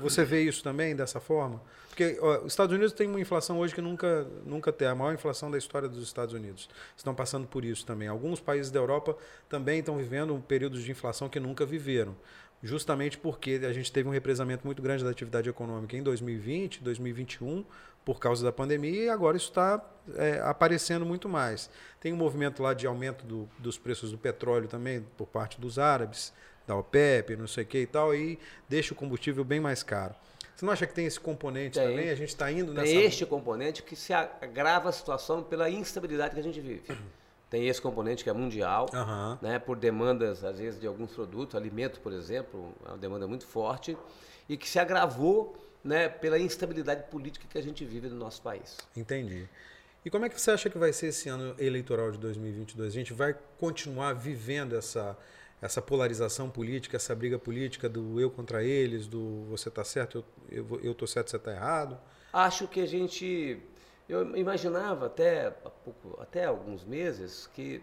Você 0.00 0.24
vê 0.24 0.42
isso 0.42 0.62
também 0.62 0.94
dessa 0.94 1.20
forma? 1.20 1.60
Porque 1.88 2.18
ó, 2.20 2.38
os 2.38 2.52
Estados 2.52 2.74
Unidos 2.74 2.92
têm 2.92 3.08
uma 3.08 3.20
inflação 3.20 3.58
hoje 3.58 3.74
que 3.74 3.80
nunca, 3.80 4.26
nunca 4.46 4.72
tem, 4.72 4.86
a 4.86 4.94
maior 4.94 5.12
inflação 5.12 5.50
da 5.50 5.58
história 5.58 5.88
dos 5.88 6.02
Estados 6.02 6.34
Unidos. 6.34 6.68
Estão 6.96 7.14
passando 7.14 7.46
por 7.46 7.64
isso 7.64 7.84
também. 7.84 8.06
Alguns 8.06 8.40
países 8.40 8.70
da 8.70 8.78
Europa 8.78 9.16
também 9.48 9.80
estão 9.80 9.96
vivendo 9.96 10.40
períodos 10.46 10.82
de 10.82 10.90
inflação 10.90 11.28
que 11.28 11.40
nunca 11.40 11.66
viveram. 11.66 12.14
Justamente 12.62 13.18
porque 13.18 13.60
a 13.64 13.72
gente 13.72 13.90
teve 13.92 14.08
um 14.08 14.12
represamento 14.12 14.66
muito 14.66 14.82
grande 14.82 15.04
da 15.04 15.10
atividade 15.10 15.48
econômica 15.48 15.96
em 15.96 16.02
2020, 16.02 16.82
2021, 16.82 17.64
por 18.04 18.18
causa 18.18 18.44
da 18.44 18.50
pandemia, 18.50 19.04
e 19.04 19.08
agora 19.08 19.36
isso 19.36 19.48
está 19.48 19.84
é, 20.16 20.40
aparecendo 20.42 21.04
muito 21.04 21.28
mais. 21.28 21.70
Tem 22.00 22.12
um 22.12 22.16
movimento 22.16 22.62
lá 22.62 22.74
de 22.74 22.86
aumento 22.86 23.24
do, 23.24 23.48
dos 23.58 23.78
preços 23.78 24.10
do 24.10 24.18
petróleo 24.18 24.66
também 24.66 25.04
por 25.16 25.26
parte 25.26 25.60
dos 25.60 25.78
árabes 25.78 26.32
da 26.68 26.76
OPEP, 26.76 27.34
não 27.34 27.46
sei 27.46 27.64
o 27.64 27.66
que 27.66 27.78
e 27.78 27.86
tal, 27.86 28.14
e 28.14 28.38
deixa 28.68 28.92
o 28.92 28.96
combustível 28.96 29.42
bem 29.42 29.58
mais 29.58 29.82
caro. 29.82 30.14
Você 30.54 30.66
não 30.66 30.72
acha 30.72 30.86
que 30.86 30.92
tem 30.92 31.06
esse 31.06 31.18
componente 31.18 31.78
tem, 31.78 31.88
também? 31.88 32.10
A 32.10 32.14
gente 32.14 32.28
está 32.28 32.52
indo 32.52 32.74
nessa... 32.74 32.86
Tem 32.86 33.04
este 33.04 33.24
componente 33.24 33.82
que 33.82 33.96
se 33.96 34.12
agrava 34.12 34.90
a 34.90 34.92
situação 34.92 35.42
pela 35.42 35.70
instabilidade 35.70 36.34
que 36.34 36.40
a 36.40 36.42
gente 36.42 36.60
vive. 36.60 36.82
Tem 37.48 37.66
esse 37.66 37.80
componente 37.80 38.22
que 38.22 38.28
é 38.28 38.32
mundial, 38.34 38.86
uhum. 38.92 39.38
né, 39.40 39.58
por 39.58 39.76
demandas, 39.78 40.44
às 40.44 40.58
vezes, 40.58 40.78
de 40.78 40.86
alguns 40.86 41.12
produtos, 41.12 41.54
alimento, 41.54 42.00
por 42.00 42.12
exemplo, 42.12 42.74
é 42.84 42.88
uma 42.90 42.98
demanda 42.98 43.26
muito 43.26 43.46
forte, 43.46 43.96
e 44.46 44.56
que 44.56 44.68
se 44.68 44.78
agravou 44.78 45.56
né, 45.82 46.08
pela 46.10 46.38
instabilidade 46.38 47.04
política 47.04 47.46
que 47.48 47.56
a 47.56 47.62
gente 47.62 47.82
vive 47.86 48.08
no 48.08 48.16
nosso 48.16 48.42
país. 48.42 48.76
Entendi. 48.94 49.48
E 50.04 50.10
como 50.10 50.26
é 50.26 50.28
que 50.28 50.38
você 50.38 50.50
acha 50.50 50.68
que 50.68 50.76
vai 50.76 50.92
ser 50.92 51.06
esse 51.06 51.30
ano 51.30 51.54
eleitoral 51.58 52.10
de 52.10 52.18
2022? 52.18 52.92
A 52.92 52.94
gente 52.94 53.14
vai 53.14 53.34
continuar 53.58 54.12
vivendo 54.12 54.76
essa 54.76 55.16
essa 55.60 55.82
polarização 55.82 56.48
política, 56.48 56.96
essa 56.96 57.14
briga 57.14 57.38
política 57.38 57.88
do 57.88 58.20
eu 58.20 58.30
contra 58.30 58.62
eles, 58.62 59.06
do 59.06 59.44
você 59.50 59.68
está 59.68 59.82
certo, 59.82 60.24
eu, 60.50 60.66
eu, 60.70 60.80
eu 60.80 60.94
tô 60.94 61.06
certo, 61.06 61.30
você 61.30 61.36
está 61.36 61.52
errado? 61.52 61.98
Acho 62.32 62.68
que 62.68 62.80
a 62.80 62.86
gente. 62.86 63.60
Eu 64.08 64.36
imaginava 64.36 65.06
até, 65.06 65.50
pouco, 65.50 66.20
até 66.20 66.44
alguns 66.46 66.84
meses 66.84 67.46
que 67.52 67.82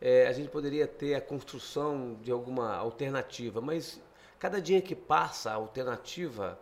é, 0.00 0.26
a 0.26 0.32
gente 0.32 0.48
poderia 0.48 0.86
ter 0.86 1.14
a 1.14 1.20
construção 1.20 2.16
de 2.22 2.30
alguma 2.30 2.74
alternativa, 2.76 3.60
mas 3.60 4.00
cada 4.38 4.60
dia 4.60 4.80
que 4.80 4.94
passa 4.94 5.50
a 5.50 5.54
alternativa 5.54 6.58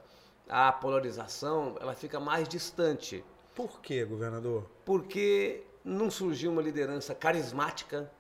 à 0.49 0.73
polarização, 0.73 1.77
ela 1.81 1.95
fica 1.95 2.19
mais 2.19 2.49
distante. 2.49 3.25
Por 3.55 3.81
quê, 3.81 4.05
governador? 4.05 4.69
Porque 4.85 5.63
não 5.85 6.11
surgiu 6.11 6.51
uma 6.51 6.63
liderança 6.63 7.15
carismática 7.15 8.11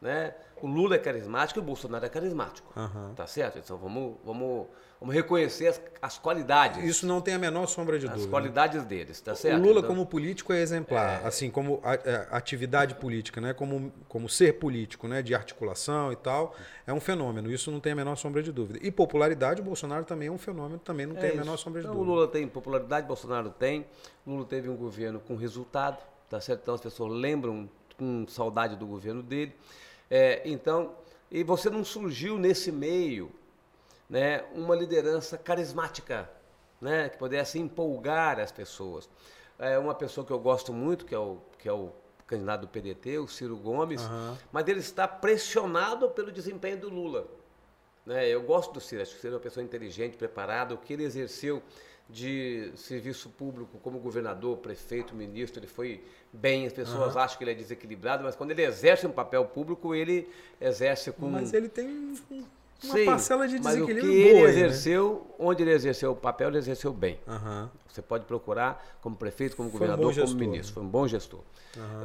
Né? 0.00 0.32
O 0.62 0.66
Lula 0.66 0.94
é 0.94 0.98
carismático 0.98 1.58
e 1.58 1.62
o 1.62 1.64
Bolsonaro 1.64 2.04
é 2.04 2.08
carismático. 2.08 2.70
Aham. 2.78 3.12
Tá 3.14 3.26
certo? 3.26 3.58
Então 3.58 3.76
vamos, 3.76 4.16
vamos, 4.24 4.66
vamos 4.98 5.14
reconhecer 5.14 5.66
as, 5.68 5.80
as 6.00 6.18
qualidades. 6.18 6.82
Isso 6.84 7.06
não 7.06 7.20
tem 7.20 7.34
a 7.34 7.38
menor 7.38 7.66
sombra 7.66 7.98
de 7.98 8.06
as 8.06 8.12
dúvida. 8.12 8.30
qualidades 8.30 8.84
deles, 8.84 9.20
tá 9.20 9.32
O 9.32 9.36
certo? 9.36 9.60
Lula, 9.62 9.80
Então, 9.80 9.90
como 9.90 10.06
político, 10.06 10.52
é 10.54 10.60
exemplar, 10.62 11.26
assim 11.26 11.50
como 11.50 11.80
a- 11.82 11.94
é, 11.94 12.28
atividade 12.30 12.94
política, 12.94 13.40
né? 13.42 13.52
como, 13.52 13.92
como 14.08 14.26
ser 14.28 14.54
político, 14.58 15.06
né? 15.06 15.20
de 15.22 15.34
articulação 15.34 16.10
e 16.12 16.16
tal, 16.16 16.54
é 16.86 16.92
um 16.94 17.00
fenômeno. 17.00 17.50
Isso 17.50 17.70
não 17.70 17.80
tem 17.80 17.92
a 17.92 17.96
menor 17.96 18.16
sombra 18.16 18.42
de 18.42 18.50
dúvida. 18.52 18.78
E 18.82 18.90
popularidade, 18.90 19.60
o 19.60 19.64
Bolsonaro 19.64 20.04
também 20.06 20.28
é 20.28 20.32
um 20.32 20.38
fenômeno, 20.38 20.78
também 20.78 21.04
não 21.06 21.16
é 21.16 21.20
tem 21.20 21.30
a 21.30 21.32
isso. 21.34 21.42
menor 21.44 21.56
sombra 21.58 21.80
de 21.82 21.86
então, 21.86 21.98
o 21.98 22.04
dúvida. 22.04 22.14
Lula 22.16 22.28
tem 22.28 22.48
popularidade, 22.48 23.06
Bolsonaro 23.06 23.50
tem. 23.50 23.86
O 24.26 24.30
Lula 24.30 24.44
teve 24.46 24.68
um 24.68 24.76
governo 24.76 25.20
com 25.20 25.36
resultado, 25.36 25.98
tá 26.28 26.40
certo? 26.40 26.60
Então 26.62 26.74
as 26.74 26.80
pessoas 26.80 27.12
lembram 27.12 27.68
com 27.98 28.26
saudade 28.28 28.76
do 28.76 28.86
governo 28.86 29.22
dele. 29.22 29.54
É, 30.10 30.42
então, 30.44 30.96
e 31.30 31.44
você 31.44 31.70
não 31.70 31.84
surgiu 31.84 32.36
nesse 32.36 32.72
meio, 32.72 33.30
né, 34.08 34.44
uma 34.52 34.74
liderança 34.74 35.38
carismática, 35.38 36.28
né, 36.80 37.08
que 37.08 37.16
pudesse 37.16 37.58
empolgar 37.58 38.40
as 38.40 38.50
pessoas. 38.50 39.08
É 39.58 39.78
uma 39.78 39.94
pessoa 39.94 40.26
que 40.26 40.32
eu 40.32 40.38
gosto 40.38 40.72
muito, 40.72 41.04
que 41.04 41.14
é 41.14 41.18
o, 41.18 41.38
que 41.58 41.68
é 41.68 41.72
o 41.72 41.92
candidato 42.26 42.62
do 42.62 42.68
PDT, 42.68 43.18
o 43.18 43.28
Ciro 43.28 43.56
Gomes, 43.56 44.00
Aham. 44.02 44.38
mas 44.50 44.66
ele 44.66 44.80
está 44.80 45.06
pressionado 45.06 46.10
pelo 46.10 46.32
desempenho 46.32 46.78
do 46.78 46.88
Lula. 46.88 47.26
Né? 48.04 48.28
Eu 48.28 48.42
gosto 48.42 48.72
do 48.72 48.80
Ciro, 48.80 49.02
acho 49.02 49.12
que 49.12 49.18
o 49.18 49.20
Ciro 49.20 49.34
é 49.34 49.36
uma 49.36 49.42
pessoa 49.42 49.62
inteligente, 49.62 50.16
preparada. 50.16 50.74
O 50.74 50.78
que 50.78 50.92
ele 50.92 51.04
exerceu 51.04 51.62
de 52.12 52.72
serviço 52.76 53.28
público 53.30 53.78
como 53.82 53.98
governador, 53.98 54.56
prefeito, 54.58 55.14
ministro, 55.14 55.60
ele 55.60 55.66
foi 55.66 56.02
bem. 56.32 56.66
As 56.66 56.72
pessoas 56.72 57.16
acham 57.16 57.38
que 57.38 57.44
ele 57.44 57.52
é 57.52 57.54
desequilibrado, 57.54 58.24
mas 58.24 58.34
quando 58.36 58.50
ele 58.50 58.62
exerce 58.64 59.06
um 59.06 59.12
papel 59.12 59.44
público, 59.44 59.94
ele 59.94 60.28
exerce 60.60 61.12
com. 61.12 61.30
Mas 61.30 61.52
ele 61.52 61.68
tem 61.68 61.86
um- 61.86 62.44
uma 62.82 62.94
Sim, 62.94 63.04
parcela 63.04 63.46
de 63.46 63.58
mas 63.60 63.76
o 63.76 63.84
que 63.86 63.92
desequilíbrio 63.92 64.12
ele 64.12 64.34
boa 64.34 64.44
né? 64.44 64.50
exerceu, 64.50 65.26
onde 65.38 65.62
ele 65.62 65.72
exerceu 65.72 66.12
o 66.12 66.16
papel, 66.16 66.48
ele 66.48 66.58
exerceu 66.58 66.92
bem. 66.92 67.18
Aham. 67.28 67.70
Você 67.88 68.00
pode 68.00 68.24
procurar 68.24 68.98
como 69.02 69.16
prefeito, 69.16 69.54
como 69.56 69.68
Foi 69.68 69.76
um 69.76 69.80
governador, 69.80 70.06
bom 70.06 70.14
como 70.14 70.26
gestor, 70.26 70.38
ministro. 70.38 70.74
Foi 70.74 70.82
um 70.82 70.88
bom 70.88 71.06
gestor. 71.06 71.40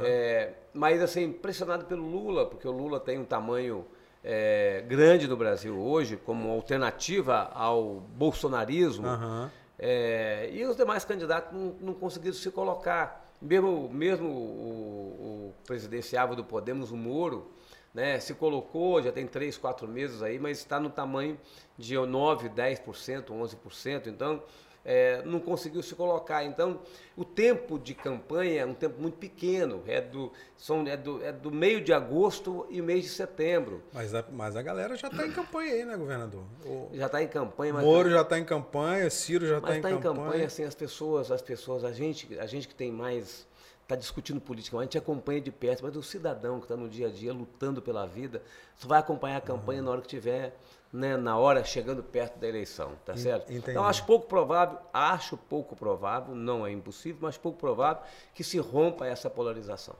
É, 0.02 0.52
mas, 0.74 1.00
assim, 1.02 1.24
impressionado 1.24 1.84
pelo 1.86 2.04
Lula, 2.08 2.44
porque 2.46 2.66
o 2.68 2.72
Lula 2.72 3.00
tem 3.00 3.18
um 3.18 3.24
tamanho 3.24 3.84
é, 4.22 4.84
grande 4.88 5.28
no 5.28 5.36
Brasil 5.36 5.78
hoje, 5.78 6.16
como 6.16 6.50
alternativa 6.50 7.50
ao 7.54 8.02
bolsonarismo. 8.16 9.06
Aham. 9.06 9.50
É, 9.78 10.48
e 10.52 10.64
os 10.64 10.76
demais 10.76 11.04
candidatos 11.04 11.52
não, 11.52 11.76
não 11.80 11.94
conseguiram 11.94 12.34
se 12.34 12.50
colocar. 12.50 13.24
Mesmo, 13.40 13.90
mesmo 13.90 14.28
o, 14.28 15.50
o 15.50 15.54
presidenciável 15.66 16.34
do 16.34 16.44
Podemos, 16.44 16.90
o 16.90 16.96
Moro, 16.96 17.50
né, 17.92 18.18
se 18.18 18.34
colocou, 18.34 19.02
já 19.02 19.12
tem 19.12 19.26
três, 19.26 19.56
quatro 19.56 19.86
meses 19.88 20.22
aí, 20.22 20.38
mas 20.38 20.58
está 20.58 20.80
no 20.80 20.90
tamanho 20.90 21.38
de 21.78 21.94
9%, 21.94 22.54
10%, 22.54 23.24
11%. 23.26 24.06
Então, 24.06 24.42
é, 24.88 25.20
não 25.24 25.40
conseguiu 25.40 25.82
se 25.82 25.96
colocar. 25.96 26.44
Então, 26.44 26.78
o 27.16 27.24
tempo 27.24 27.76
de 27.76 27.92
campanha 27.92 28.62
é 28.62 28.64
um 28.64 28.72
tempo 28.72 29.02
muito 29.02 29.18
pequeno, 29.18 29.82
é 29.84 30.00
do, 30.00 30.32
são, 30.56 30.86
é 30.86 30.96
do, 30.96 31.22
é 31.24 31.32
do 31.32 31.50
meio 31.50 31.80
de 31.82 31.92
agosto 31.92 32.64
e 32.70 32.80
mês 32.80 33.02
de 33.02 33.10
setembro. 33.10 33.82
Mas, 33.92 34.14
a, 34.14 34.24
mas 34.30 34.54
a 34.54 34.62
galera 34.62 34.94
já 34.94 35.08
está 35.08 35.26
em 35.26 35.32
campanha 35.32 35.72
aí, 35.72 35.84
né, 35.84 35.96
governador? 35.96 36.44
O 36.64 36.88
Já 36.92 37.06
está 37.06 37.20
em 37.20 37.26
campanha, 37.26 37.74
mas 37.74 37.84
Moro 37.84 38.08
já 38.08 38.22
está 38.22 38.38
em 38.38 38.44
campanha, 38.44 39.10
Ciro 39.10 39.44
já 39.44 39.56
está 39.56 39.66
Mas 39.66 39.76
em 39.76 39.78
está 39.80 39.90
em 39.90 39.98
campanha. 40.00 40.26
campanha, 40.26 40.46
assim, 40.46 40.62
as 40.62 40.74
pessoas, 40.76 41.32
as 41.32 41.42
pessoas, 41.42 41.82
a 41.84 41.90
gente, 41.90 42.38
a 42.38 42.46
gente 42.46 42.68
que 42.68 42.74
tem 42.74 42.92
mais, 42.92 43.44
está 43.82 43.96
discutindo 43.96 44.40
política, 44.40 44.78
a 44.78 44.82
gente 44.82 44.96
acompanha 44.96 45.40
de 45.40 45.50
perto, 45.50 45.82
mas 45.82 45.96
o 45.96 46.02
cidadão 46.02 46.60
que 46.60 46.66
está 46.66 46.76
no 46.76 46.88
dia 46.88 47.08
a 47.08 47.10
dia 47.10 47.32
lutando 47.32 47.82
pela 47.82 48.06
vida, 48.06 48.40
só 48.76 48.86
vai 48.86 49.00
acompanhar 49.00 49.38
a 49.38 49.40
campanha 49.40 49.82
na 49.82 49.90
hora 49.90 50.00
que 50.00 50.08
tiver, 50.08 50.56
né, 50.96 51.16
na 51.16 51.36
hora 51.38 51.62
chegando 51.64 52.02
perto 52.02 52.38
da 52.38 52.48
eleição, 52.48 52.92
tá 53.04 53.16
certo? 53.16 53.52
entendi. 53.52 53.70
Então 53.70 53.84
acho 53.84 54.04
pouco 54.06 54.26
provável, 54.26 54.78
acho 54.92 55.36
pouco 55.36 55.76
provável, 55.76 56.34
não 56.34 56.66
é 56.66 56.72
impossível, 56.72 57.18
mas 57.22 57.36
pouco 57.36 57.58
provável 57.58 58.02
que 58.34 58.42
se 58.42 58.58
rompa 58.58 59.06
essa 59.06 59.28
polarização. 59.28 59.94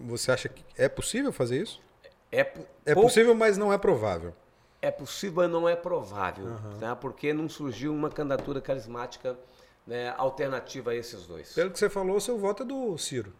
Você 0.00 0.32
acha 0.32 0.48
que 0.48 0.64
é 0.76 0.88
possível 0.88 1.32
fazer 1.32 1.62
isso? 1.62 1.80
É, 2.30 2.42
po- 2.44 2.66
É 2.84 2.92
pouco- 2.94 3.08
possível, 3.08 3.34
mas 3.34 3.56
não 3.56 3.72
é 3.72 3.78
provável. 3.78 4.34
É 4.80 4.90
possível, 4.90 5.42
mas 5.44 5.50
não 5.50 5.68
é 5.68 5.76
provável, 5.76 6.46
tá? 6.80 6.96
porque 6.96 7.32
não 7.32 7.48
surgiu 7.48 7.94
uma 7.94 8.10
candidatura 8.10 8.60
carismática 8.60 9.38
né, 9.86 10.12
alternativa 10.16 10.90
a 10.90 10.94
esses 10.96 11.24
dois. 11.26 11.52
Pelo 11.52 11.70
que 11.70 11.78
você 11.78 11.88
falou, 11.88 12.16
o 12.16 12.20
seu 12.20 12.36
voto 12.38 12.62
é 12.64 12.66
do 12.66 12.96
Ciro. 12.98 13.32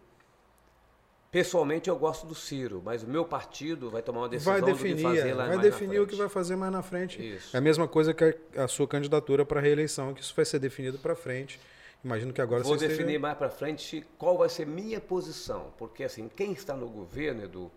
Pessoalmente 1.33 1.89
eu 1.89 1.97
gosto 1.97 2.27
do 2.27 2.35
Ciro, 2.35 2.83
mas 2.85 3.03
o 3.03 3.07
meu 3.07 3.25
partido 3.25 3.89
vai 3.89 4.03
tomar 4.03 4.21
uma 4.21 4.29
decisão 4.29 4.53
Vai 4.53 4.61
do 4.61 4.67
que 4.67 4.73
definir, 4.75 5.03
fazer 5.03 5.29
é, 5.31 5.35
lá 5.35 5.47
vai 5.47 5.59
definir 5.59 5.99
o 5.99 6.07
que 6.07 6.15
vai 6.15 6.29
fazer 6.29 6.57
mais 6.57 6.71
na 6.71 6.83
frente. 6.83 7.27
Isso. 7.37 7.57
É 7.57 7.59
a 7.59 7.61
mesma 7.63 7.89
coisa 7.89 8.13
que 8.13 8.23
a, 8.55 8.65
a 8.65 8.69
sua 8.69 8.87
candidatura 8.87 9.43
para 9.43 9.59
reeleição, 9.59 10.13
que 10.13 10.21
isso 10.21 10.35
vai 10.37 10.45
ser 10.45 10.59
definido 10.59 10.99
para 10.99 11.17
frente. 11.17 11.59
Imagino 12.05 12.35
que 12.35 12.41
agora 12.43 12.63
Vou 12.63 12.77
você 12.77 12.85
esteja- 12.85 13.01
definir 13.01 13.19
mais 13.19 13.39
para 13.39 13.49
frente 13.49 14.07
qual 14.19 14.37
vai 14.37 14.51
ser 14.51 14.67
minha 14.67 15.01
posição, 15.01 15.73
porque 15.79 16.05
assim, 16.05 16.29
quem 16.29 16.53
está 16.53 16.77
no 16.77 16.87
governo, 16.87 17.45
Edu, 17.45 17.73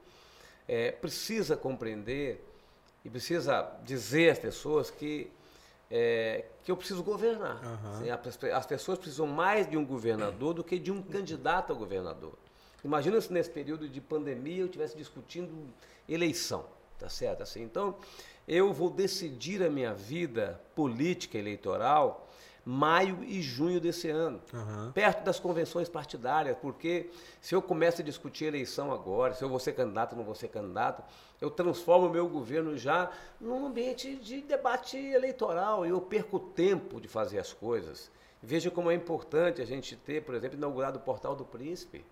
é, 0.67 0.91
precisa 0.91 1.55
compreender 1.55 2.43
e 3.05 3.09
precisa 3.09 3.71
dizer 3.85 4.31
às 4.31 4.39
pessoas 4.39 4.91
que, 4.91 5.31
é, 5.89 6.43
que 6.61 6.69
eu 6.69 6.75
preciso 6.75 7.01
governar. 7.03 7.61
Assim, 7.93 8.09
as, 8.09 8.43
as 8.53 8.65
pessoas 8.65 8.97
precisam 8.97 9.27
mais 9.27 9.69
de 9.69 9.77
um 9.77 9.85
governador 9.85 10.53
do 10.53 10.61
que 10.61 10.77
de 10.77 10.91
um 10.91 11.01
candidato 11.01 11.71
a 11.71 11.75
governador. 11.75 12.33
Imagina 12.85 13.19
se 13.19 13.33
nesse 13.33 13.49
período 13.49 13.89
de 13.89 13.99
pandemia 13.99 14.59
eu 14.61 14.67
estivesse 14.67 14.95
discutindo 14.95 15.51
eleição, 16.07 16.65
tá 16.99 17.09
certo? 17.09 17.41
Assim, 17.41 17.63
então, 17.63 17.95
eu 18.47 18.71
vou 18.71 18.91
decidir 18.91 19.63
a 19.63 19.69
minha 19.71 19.91
vida 19.91 20.61
política 20.75 21.35
eleitoral 21.35 22.29
maio 22.63 23.23
e 23.23 23.41
junho 23.41 23.79
desse 23.79 24.09
ano, 24.09 24.39
Aham. 24.53 24.91
perto 24.91 25.23
das 25.23 25.39
convenções 25.39 25.89
partidárias, 25.89 26.57
porque 26.57 27.09
se 27.41 27.53
eu 27.55 27.61
começo 27.61 28.01
a 28.01 28.03
discutir 28.03 28.45
eleição 28.45 28.91
agora, 28.91 29.33
se 29.33 29.43
eu 29.43 29.49
vou 29.49 29.59
ser 29.59 29.73
candidato 29.73 30.13
ou 30.13 30.17
não 30.19 30.25
vou 30.25 30.33
ser 30.33 30.47
candidato, 30.47 31.03
eu 31.41 31.49
transformo 31.49 32.07
o 32.07 32.09
meu 32.09 32.27
governo 32.27 32.77
já 32.77 33.11
num 33.41 33.65
ambiente 33.65 34.15
de 34.15 34.41
debate 34.41 34.97
eleitoral 34.97 35.85
e 35.85 35.89
eu 35.89 36.01
perco 36.01 36.39
tempo 36.39 37.01
de 37.01 37.07
fazer 37.07 37.39
as 37.39 37.51
coisas. 37.51 38.11
Veja 38.41 38.69
como 38.69 38.91
é 38.91 38.95
importante 38.95 39.59
a 39.59 39.65
gente 39.65 39.95
ter, 39.95 40.23
por 40.23 40.35
exemplo, 40.35 40.57
inaugurado 40.57 40.97
o 40.99 41.01
Portal 41.01 41.35
do 41.35 41.45
Príncipe. 41.45 42.03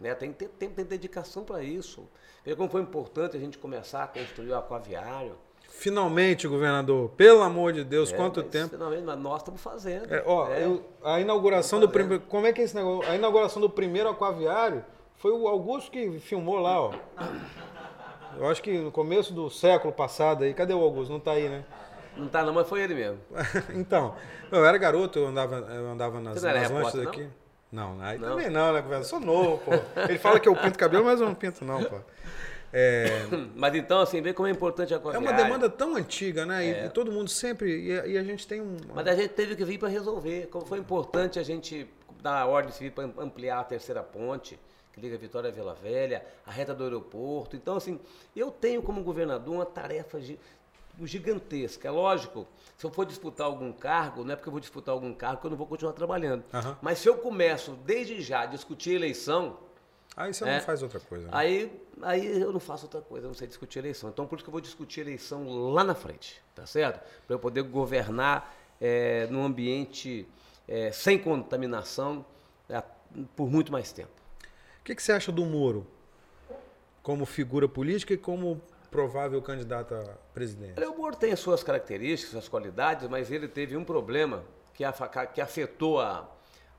Né? 0.00 0.14
Tem 0.14 0.32
que 0.32 0.38
ter 0.38 0.48
tempo, 0.48 0.74
tem 0.74 0.84
dedicação 0.84 1.44
para 1.44 1.62
isso. 1.62 2.08
Veja 2.44 2.56
como 2.56 2.68
foi 2.68 2.80
importante 2.80 3.36
a 3.36 3.40
gente 3.40 3.58
começar 3.58 4.04
a 4.04 4.06
construir 4.06 4.50
o 4.50 4.56
aquaviário. 4.56 5.34
Finalmente, 5.68 6.48
governador, 6.48 7.10
pelo 7.10 7.42
amor 7.42 7.72
de 7.72 7.84
Deus, 7.84 8.12
É, 8.12 8.16
quanto 8.16 8.42
tempo. 8.42 8.70
Finalmente, 8.70 9.02
mas 9.02 9.18
nós 9.18 9.36
estamos 9.42 9.60
fazendo. 9.60 10.12
É, 10.12 10.22
ó, 10.26 10.48
né? 10.48 10.64
eu- 10.64 10.84
a 11.04 11.20
inauguração 11.20 11.78
do 11.78 11.88
primeiro. 11.88 12.24
Como 12.24 12.46
é 12.46 12.52
que 12.52 12.60
é 12.60 12.64
esse 12.64 12.74
negócio? 12.74 13.10
A 13.10 13.14
inauguração 13.14 13.60
do 13.60 13.68
primeiro 13.70 14.08
aquaviário 14.08 14.84
foi 15.16 15.30
o 15.32 15.46
Augusto 15.46 15.90
que 15.90 16.18
filmou 16.20 16.58
lá, 16.58 16.80
ó. 16.80 16.94
Eu 18.36 18.46
acho 18.48 18.62
que 18.62 18.78
no 18.78 18.90
começo 18.92 19.32
do 19.32 19.50
século 19.50 19.92
passado 19.92 20.44
aí. 20.44 20.54
Cadê 20.54 20.72
o 20.74 20.80
Augusto? 20.80 21.12
Não 21.12 21.20
tá 21.20 21.32
aí, 21.32 21.48
né? 21.48 21.64
Não 22.16 22.28
tá 22.28 22.42
não, 22.42 22.52
mas 22.52 22.68
foi 22.68 22.82
ele 22.82 22.94
mesmo. 22.94 23.18
então, 23.74 24.14
eu 24.50 24.64
era 24.64 24.76
garoto, 24.78 25.18
eu 25.18 25.26
andava, 25.28 25.56
eu 25.56 25.88
andava 25.88 26.20
nas, 26.20 26.40
Você 26.40 26.46
nas 26.52 26.70
lanchas 26.70 27.06
aqui. 27.06 27.22
Não, 27.22 27.30
aí 28.00 28.18
Não? 28.18 28.28
também 28.30 28.48
não, 28.50 28.72
né, 28.72 28.80
governador? 28.80 29.04
Sou 29.08 29.20
novo, 29.20 29.58
pô. 29.58 29.72
Ele 30.08 30.18
fala 30.18 30.40
que 30.40 30.48
eu 30.48 30.56
pinto 30.56 30.78
cabelo, 30.78 31.04
mas 31.04 31.20
eu 31.20 31.26
não 31.26 31.34
pinto, 31.34 31.64
não, 31.64 31.82
pô. 31.84 31.98
É, 32.72 33.06
Mas 33.56 33.74
então, 33.74 34.00
assim, 34.00 34.20
vê 34.20 34.34
como 34.34 34.46
é 34.46 34.50
importante 34.50 34.92
a 34.94 35.00
é 35.12 35.18
uma 35.18 35.32
demanda 35.32 35.70
tão 35.70 35.96
antiga, 35.96 36.44
né? 36.44 36.66
E, 36.66 36.86
e 36.86 36.90
todo 36.90 37.10
mundo 37.10 37.30
sempre. 37.30 37.86
E, 37.86 37.98
a- 37.98 38.06
e 38.06 38.18
a 38.18 38.22
gente 38.22 38.46
tem 38.46 38.60
um. 38.60 38.76
Mas 38.94 39.06
a 39.06 39.14
gente 39.14 39.30
teve 39.30 39.56
que 39.56 39.64
vir 39.64 39.78
para 39.78 39.88
resolver. 39.88 40.48
Como 40.50 40.66
foi 40.66 40.78
importante 40.78 41.38
a 41.38 41.42
gente 41.42 41.88
dar 42.22 42.42
a 42.42 42.46
ordem 42.46 42.70
civil 42.72 42.92
para 42.92 43.04
ampliar 43.24 43.60
a 43.60 43.64
terceira 43.64 44.02
ponte, 44.02 44.58
que 44.92 45.00
liga 45.00 45.16
Vitória 45.16 45.48
a 45.48 45.52
Vila 45.52 45.74
Velha, 45.74 46.22
a 46.46 46.50
reta 46.50 46.74
do 46.74 46.84
aeroporto. 46.84 47.56
Então, 47.56 47.76
assim, 47.76 47.98
eu 48.36 48.50
tenho 48.50 48.82
como 48.82 49.02
governador 49.02 49.54
uma 49.54 49.64
tarefa 49.66 50.20
gi- 50.20 50.38
gigantesca. 51.06 51.86
É 51.88 51.90
lógico, 51.90 52.46
se 52.76 52.84
eu 52.84 52.90
for 52.90 53.04
disputar 53.06 53.46
algum 53.46 53.72
cargo, 53.72 54.24
não 54.24 54.32
é 54.32 54.36
porque 54.36 54.48
eu 54.48 54.52
vou 54.52 54.60
disputar 54.60 54.92
algum 54.94 55.12
cargo 55.14 55.40
que 55.40 55.46
eu 55.46 55.50
não 55.50 55.56
vou 55.56 55.66
continuar 55.66 55.92
trabalhando. 55.92 56.44
Aham. 56.52 56.76
Mas 56.82 56.98
se 56.98 57.08
eu 57.08 57.18
começo 57.18 57.72
desde 57.84 58.20
já 58.20 58.40
a 58.42 58.46
discutir 58.46 58.92
eleição, 58.92 59.58
Aí 60.16 60.34
você 60.34 60.42
É. 60.44 60.54
não 60.56 60.60
faz 60.64 60.82
outra 60.82 60.98
coisa. 60.98 61.26
né? 61.26 61.30
Aí, 61.32 61.80
aí 62.02 62.40
eu 62.40 62.52
não 62.52 62.58
faço 62.58 62.86
outra 62.86 63.00
coisa, 63.00 63.26
eu 63.26 63.28
não 63.28 63.34
sei 63.36 63.46
discutir 63.46 63.78
eleição. 63.78 64.10
Então, 64.10 64.26
por 64.26 64.34
isso 64.34 64.44
que 64.44 64.48
eu 64.48 64.52
vou 64.52 64.60
discutir 64.60 65.02
eleição 65.02 65.70
lá 65.70 65.84
na 65.84 65.94
frente, 65.94 66.42
tá 66.56 66.66
certo? 66.66 66.98
Para 67.24 67.36
eu 67.36 67.38
poder 67.38 67.62
governar 67.62 68.52
é, 68.80 69.28
num 69.30 69.44
ambiente 69.44 70.26
é, 70.66 70.90
sem 70.90 71.18
contaminação 71.20 72.26
é, 72.68 72.82
por 73.36 73.48
muito 73.48 73.70
mais 73.70 73.92
tempo. 73.92 74.10
O 74.80 74.84
que, 74.84 74.92
que 74.96 75.00
você 75.02 75.12
acha 75.12 75.30
do 75.30 75.44
Moro 75.44 75.86
como 77.00 77.24
figura 77.24 77.68
política 77.68 78.12
e 78.12 78.16
como 78.18 78.60
provável 78.90 79.40
candidato 79.42 79.94
a 79.94 80.04
presidente? 80.32 80.74
Olha, 80.78 80.90
O 80.90 80.96
Moro 80.98 81.16
tem 81.16 81.32
as 81.32 81.40
suas 81.40 81.62
características, 81.62 82.32
suas 82.32 82.48
qualidades, 82.48 83.08
mas 83.08 83.30
ele 83.30 83.48
teve 83.48 83.76
um 83.76 83.84
problema 83.84 84.44
que, 84.74 84.84
que 85.34 85.40
afetou 85.40 86.00
a, 86.00 86.28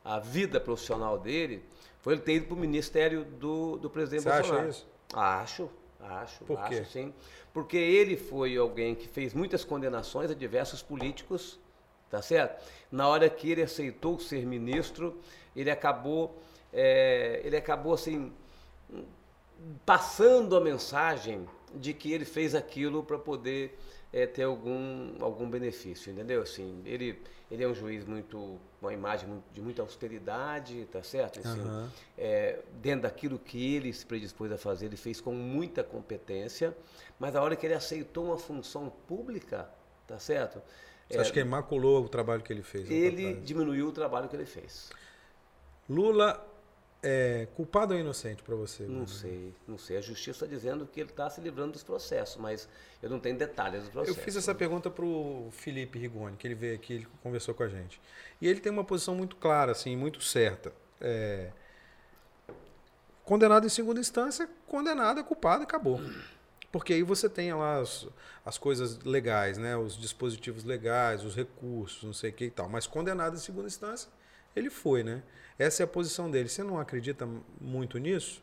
a 0.03 0.19
vida 0.19 0.59
profissional 0.59 1.17
dele, 1.17 1.63
foi 2.01 2.13
ele 2.13 2.21
ter 2.21 2.35
ido 2.35 2.45
para 2.47 2.55
o 2.55 2.59
ministério 2.59 3.23
do, 3.25 3.77
do 3.77 3.89
presidente 3.89 4.23
Você 4.23 4.29
acha 4.29 4.41
Bolsonaro. 4.41 4.69
isso? 4.69 4.87
Acho, 5.13 5.69
Acho, 5.99 6.45
Por 6.45 6.57
quê? 6.67 6.75
acho 6.75 6.91
sim. 6.91 7.13
Porque 7.53 7.75
ele 7.75 8.15
foi 8.15 8.55
alguém 8.55 8.95
que 8.95 9.07
fez 9.07 9.33
muitas 9.33 9.65
condenações 9.65 10.31
a 10.31 10.33
diversos 10.33 10.81
políticos, 10.81 11.59
tá 12.09 12.21
certo? 12.21 12.63
Na 12.89 13.07
hora 13.07 13.29
que 13.29 13.51
ele 13.51 13.61
aceitou 13.61 14.17
ser 14.17 14.45
ministro, 14.45 15.19
ele 15.53 15.69
acabou, 15.69 16.41
é, 16.71 17.41
ele 17.43 17.57
acabou 17.57 17.93
assim 17.93 18.31
passando 19.85 20.55
a 20.55 20.61
mensagem 20.61 21.47
de 21.75 21.93
que 21.93 22.11
ele 22.11 22.25
fez 22.25 22.55
aquilo 22.55 23.03
para 23.03 23.17
poder 23.17 23.77
é, 24.11 24.25
ter 24.25 24.43
algum, 24.43 25.15
algum 25.23 25.49
benefício, 25.49 26.11
entendeu? 26.11 26.41
Assim, 26.41 26.81
ele, 26.85 27.21
ele 27.49 27.63
é 27.63 27.67
um 27.67 27.73
juiz 27.75 28.05
muito, 28.05 28.59
uma 28.81 28.93
imagem 28.93 29.43
de 29.53 29.61
muita 29.61 29.81
austeridade, 29.81 30.85
tá 30.91 31.03
certo? 31.03 31.39
Assim, 31.39 31.59
Aham. 31.61 31.91
é, 32.17 32.59
dentro 32.81 33.03
daquilo 33.03 33.37
que 33.39 33.75
ele 33.75 33.93
se 33.93 34.05
predispôs 34.05 34.51
a 34.51 34.57
fazer, 34.57 34.87
ele 34.87 34.97
fez 34.97 35.21
com 35.21 35.33
muita 35.33 35.83
competência, 35.83 36.75
mas 37.19 37.35
a 37.35 37.41
hora 37.41 37.55
que 37.55 37.65
ele 37.65 37.73
aceitou 37.75 38.25
uma 38.25 38.37
função 38.37 38.91
pública, 39.07 39.69
tá 40.07 40.19
certo? 40.19 40.61
Você 41.09 41.19
É, 41.19 41.21
acha 41.21 41.31
que 41.33 41.39
ele 41.39 41.49
maculou 41.49 42.03
o 42.05 42.09
trabalho 42.09 42.41
que 42.43 42.53
ele 42.53 42.63
fez? 42.63 42.87
ele 42.89 43.35
diminuiu 43.35 43.87
o 43.87 43.91
trabalho 43.91 44.27
que 44.29 44.35
ele 44.35 44.45
fez. 44.45 44.89
Lula 45.89 46.45
é 47.01 47.47
culpado 47.55 47.93
ou 47.93 47.99
inocente 47.99 48.43
para 48.43 48.55
você? 48.55 48.83
Não 48.83 49.05
Bruno? 49.05 49.07
sei, 49.07 49.53
não 49.67 49.77
sei. 49.77 49.97
A 49.97 50.01
justiça 50.01 50.45
está 50.45 50.47
dizendo 50.47 50.85
que 50.87 50.99
ele 50.99 51.09
está 51.09 51.29
se 51.29 51.39
livrando 51.41 51.73
dos 51.73 51.83
processos, 51.83 52.37
mas 52.37 52.67
eu 53.01 53.09
não 53.09 53.19
tenho 53.19 53.37
detalhes 53.37 53.89
dos 53.89 54.07
Eu 54.07 54.15
processos. 54.15 54.23
fiz 54.23 54.35
essa 54.35 54.53
pergunta 54.55 54.89
para 54.89 55.05
o 55.05 55.49
Felipe 55.51 55.97
Rigoni, 55.99 56.35
que 56.37 56.47
ele 56.47 56.55
veio 56.55 56.75
aqui, 56.75 56.93
ele 56.93 57.07
conversou 57.23 57.53
com 57.53 57.63
a 57.63 57.69
gente. 57.69 58.01
E 58.41 58.47
ele 58.47 58.59
tem 58.59 58.71
uma 58.71 58.83
posição 58.83 59.15
muito 59.15 59.35
clara, 59.37 59.71
assim, 59.71 59.95
muito 59.95 60.21
certa. 60.21 60.73
É, 60.99 61.51
Condenado 63.23 63.65
em 63.65 63.69
segunda 63.69 63.99
instância, 63.99 64.49
condenado 64.67 65.19
é 65.19 65.23
culpado 65.23 65.61
e 65.61 65.65
acabou. 65.65 66.01
Porque 66.71 66.93
aí 66.93 67.03
você 67.03 67.29
tem 67.29 67.53
lá 67.53 67.79
as, 67.79 68.07
as 68.43 68.57
coisas 68.57 68.99
legais, 69.03 69.57
né? 69.57 69.77
os 69.77 69.95
dispositivos 69.97 70.63
legais, 70.63 71.23
os 71.23 71.35
recursos, 71.35 72.03
não 72.03 72.13
sei 72.13 72.31
o 72.31 72.33
que 72.33 72.45
e 72.45 72.51
tal. 72.51 72.67
Mas 72.67 72.87
condenado 72.87 73.35
em 73.35 73.39
segunda 73.39 73.67
instância, 73.67 74.09
ele 74.55 74.69
foi, 74.69 75.03
né? 75.03 75.21
Essa 75.59 75.83
é 75.83 75.85
a 75.85 75.87
posição 75.87 76.31
dele. 76.31 76.47
Você 76.47 76.63
não 76.63 76.79
acredita 76.79 77.27
muito 77.59 77.97
nisso? 77.97 78.41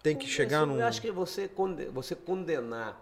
Tem 0.00 0.16
que 0.16 0.28
chegar 0.28 0.58
Isso, 0.58 0.66
num. 0.66 0.80
Eu 0.80 0.86
acho 0.86 1.02
que 1.02 1.10
você, 1.10 1.50
você 1.92 2.14
condenar 2.14 3.00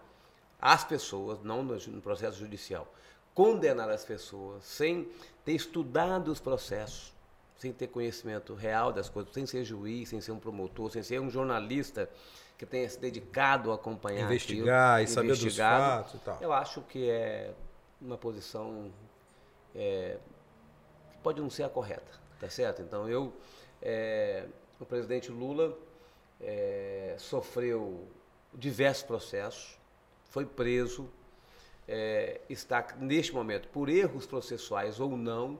as 0.59 0.83
pessoas, 0.83 1.39
não 1.43 1.63
no, 1.63 2.01
processo 2.01 2.37
judicial, 2.37 2.91
condenar 3.33 3.89
as 3.89 4.03
pessoas 4.03 4.63
sem 4.63 5.07
ter 5.45 5.53
estudado 5.53 6.31
os 6.31 6.39
processos, 6.39 7.13
sem 7.55 7.71
ter 7.71 7.87
conhecimento 7.87 8.53
real 8.53 8.91
das 8.91 9.09
coisas, 9.09 9.33
sem 9.33 9.45
ser 9.45 9.63
juiz, 9.63 10.09
sem 10.09 10.21
ser 10.21 10.31
um 10.31 10.39
promotor, 10.39 10.91
sem 10.91 11.03
ser 11.03 11.19
um 11.19 11.29
jornalista 11.29 12.09
que 12.57 12.65
tenha 12.65 12.87
se 12.87 12.99
dedicado 12.99 13.71
a 13.71 13.75
acompanhar 13.75 14.25
Investigar 14.25 14.95
aquilo, 14.95 15.09
e 15.09 15.13
saber 15.13 15.35
dos 15.35 15.57
fatos 15.57 16.13
e 16.13 16.17
tal. 16.19 16.37
Eu 16.41 16.53
acho 16.53 16.81
que 16.81 17.09
é 17.09 17.53
uma 17.99 18.17
posição 18.17 18.91
é, 19.73 20.17
que 21.11 21.17
pode 21.23 21.41
não 21.41 21.49
ser 21.49 21.63
a 21.63 21.69
correta, 21.69 22.19
tá 22.41 22.49
certo? 22.49 22.81
Então 22.81 23.07
eu, 23.07 23.31
é, 23.81 24.47
o 24.79 24.85
presidente 24.85 25.31
Lula 25.31 25.77
é, 26.41 27.15
sofreu 27.19 28.07
diversos 28.51 29.03
processos, 29.03 29.77
foi 30.25 30.43
preso, 30.43 31.07
é, 31.87 32.41
está 32.49 32.95
neste 32.97 33.31
momento 33.31 33.67
por 33.67 33.89
erros 33.89 34.25
processuais 34.25 34.99
ou 34.99 35.15
não, 35.15 35.59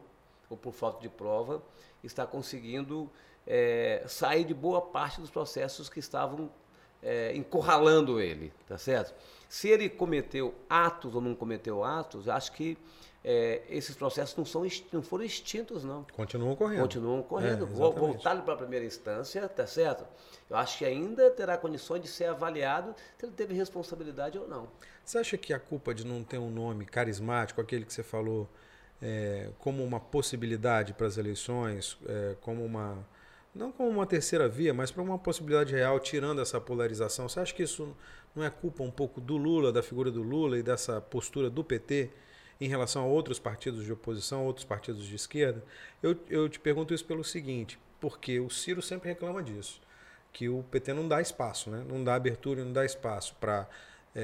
ou 0.50 0.58
por 0.58 0.74
falta 0.74 1.00
de 1.00 1.08
prova, 1.08 1.62
está 2.04 2.26
conseguindo 2.26 3.10
é, 3.46 4.04
sair 4.08 4.44
de 4.44 4.54
boa 4.54 4.82
parte 4.82 5.22
dos 5.22 5.30
processos 5.30 5.88
que 5.88 6.00
estavam 6.00 6.50
é, 7.02 7.36
encurralando 7.36 8.20
ele, 8.20 8.54
tá 8.68 8.78
certo? 8.78 9.14
Se 9.50 9.68
ele 9.68 9.90
cometeu 9.90 10.54
atos 10.70 11.16
ou 11.16 11.22
não 11.22 11.36
cometeu 11.36 11.84
atos, 11.84 12.30
acho 12.30 12.52
que 12.54 12.78
é, 13.24 13.62
esses 13.70 13.96
processos 13.96 14.36
não, 14.36 14.46
são, 14.46 14.66
não 14.92 15.02
foram 15.02 15.24
extintos, 15.24 15.84
não. 15.84 16.06
Continuam 16.14 16.56
correndo. 16.56 16.82
Continuam 16.82 17.22
correndo. 17.22 17.66
É, 17.66 17.68
Vou 17.68 17.88
exatamente. 17.92 18.14
voltar 18.14 18.42
para 18.44 18.54
a 18.54 18.58
primeira 18.58 18.86
instância, 18.86 19.48
tá 19.48 19.68
certo? 19.68 20.06
Eu 20.50 20.58
acho 20.58 20.80
que 20.80 20.86
ainda 20.86 21.30
terá 21.30 21.58
condições 21.58 22.02
de 22.02 22.08
ser 22.08 22.26
avaliado 22.26 22.96
se 23.18 23.26
ele 23.26 23.34
teve 23.34 23.54
responsabilidade 23.54 24.38
ou 24.40 24.48
não. 24.48 24.68
Você 25.06 25.20
acha 25.20 25.38
que 25.38 25.54
a 25.54 25.60
culpa 25.60 25.94
de 25.94 26.06
não 26.06 26.24
ter 26.24 26.40
um 26.40 26.50
nome 26.50 26.86
carismático, 26.86 27.62
aquele 27.62 27.86
que 27.86 27.94
você 27.94 28.04
falou, 28.04 28.50
é, 29.02 29.50
como 29.60 29.84
uma 29.84 30.00
possibilidade 30.00 30.94
para 30.94 31.08
as 31.08 31.18
eleições, 31.18 31.98
é, 32.08 32.36
como 32.42 32.64
uma. 32.64 33.06
Não 33.54 33.72
como 33.72 33.90
uma 33.90 34.06
terceira 34.06 34.48
via, 34.48 34.74
mas 34.74 34.92
para 34.92 35.04
uma 35.04 35.20
possibilidade 35.20 35.74
real, 35.74 36.00
tirando 36.00 36.42
essa 36.42 36.60
polarização, 36.60 37.28
você 37.28 37.40
acha 37.40 37.54
que 37.54 37.64
isso 37.64 37.96
não 38.34 38.44
é 38.44 38.50
culpa 38.50 38.82
um 38.82 38.92
pouco 38.92 39.20
do 39.20 39.36
Lula, 39.36 39.72
da 39.72 39.84
figura 39.84 40.10
do 40.10 40.22
Lula 40.22 40.58
e 40.58 40.64
dessa 40.64 41.02
postura 41.02 41.50
do 41.50 41.64
PT 41.64 42.10
em 42.62 42.68
relação 42.70 43.04
a 43.04 43.06
outros 43.06 43.40
partidos 43.40 43.84
de 43.84 43.92
oposição, 43.92 44.46
outros 44.46 44.66
partidos 44.66 45.06
de 45.06 45.16
esquerda? 45.16 45.64
Eu, 46.02 46.18
eu 46.30 46.48
te 46.48 46.60
pergunto 46.60 46.94
isso 46.94 47.04
pelo 47.04 47.24
seguinte, 47.24 47.78
porque 48.00 48.40
o 48.40 48.50
Ciro 48.50 48.82
sempre 48.82 49.10
reclama 49.10 49.44
disso 49.44 49.82
que 50.32 50.48
o 50.50 50.64
PT 50.64 50.94
não 50.94 51.08
dá 51.08 51.22
espaço, 51.22 51.70
né? 51.70 51.84
não 51.88 52.04
dá 52.04 52.16
abertura, 52.16 52.64
não 52.64 52.72
dá 52.72 52.86
espaço 52.86 53.36
para 53.40 53.68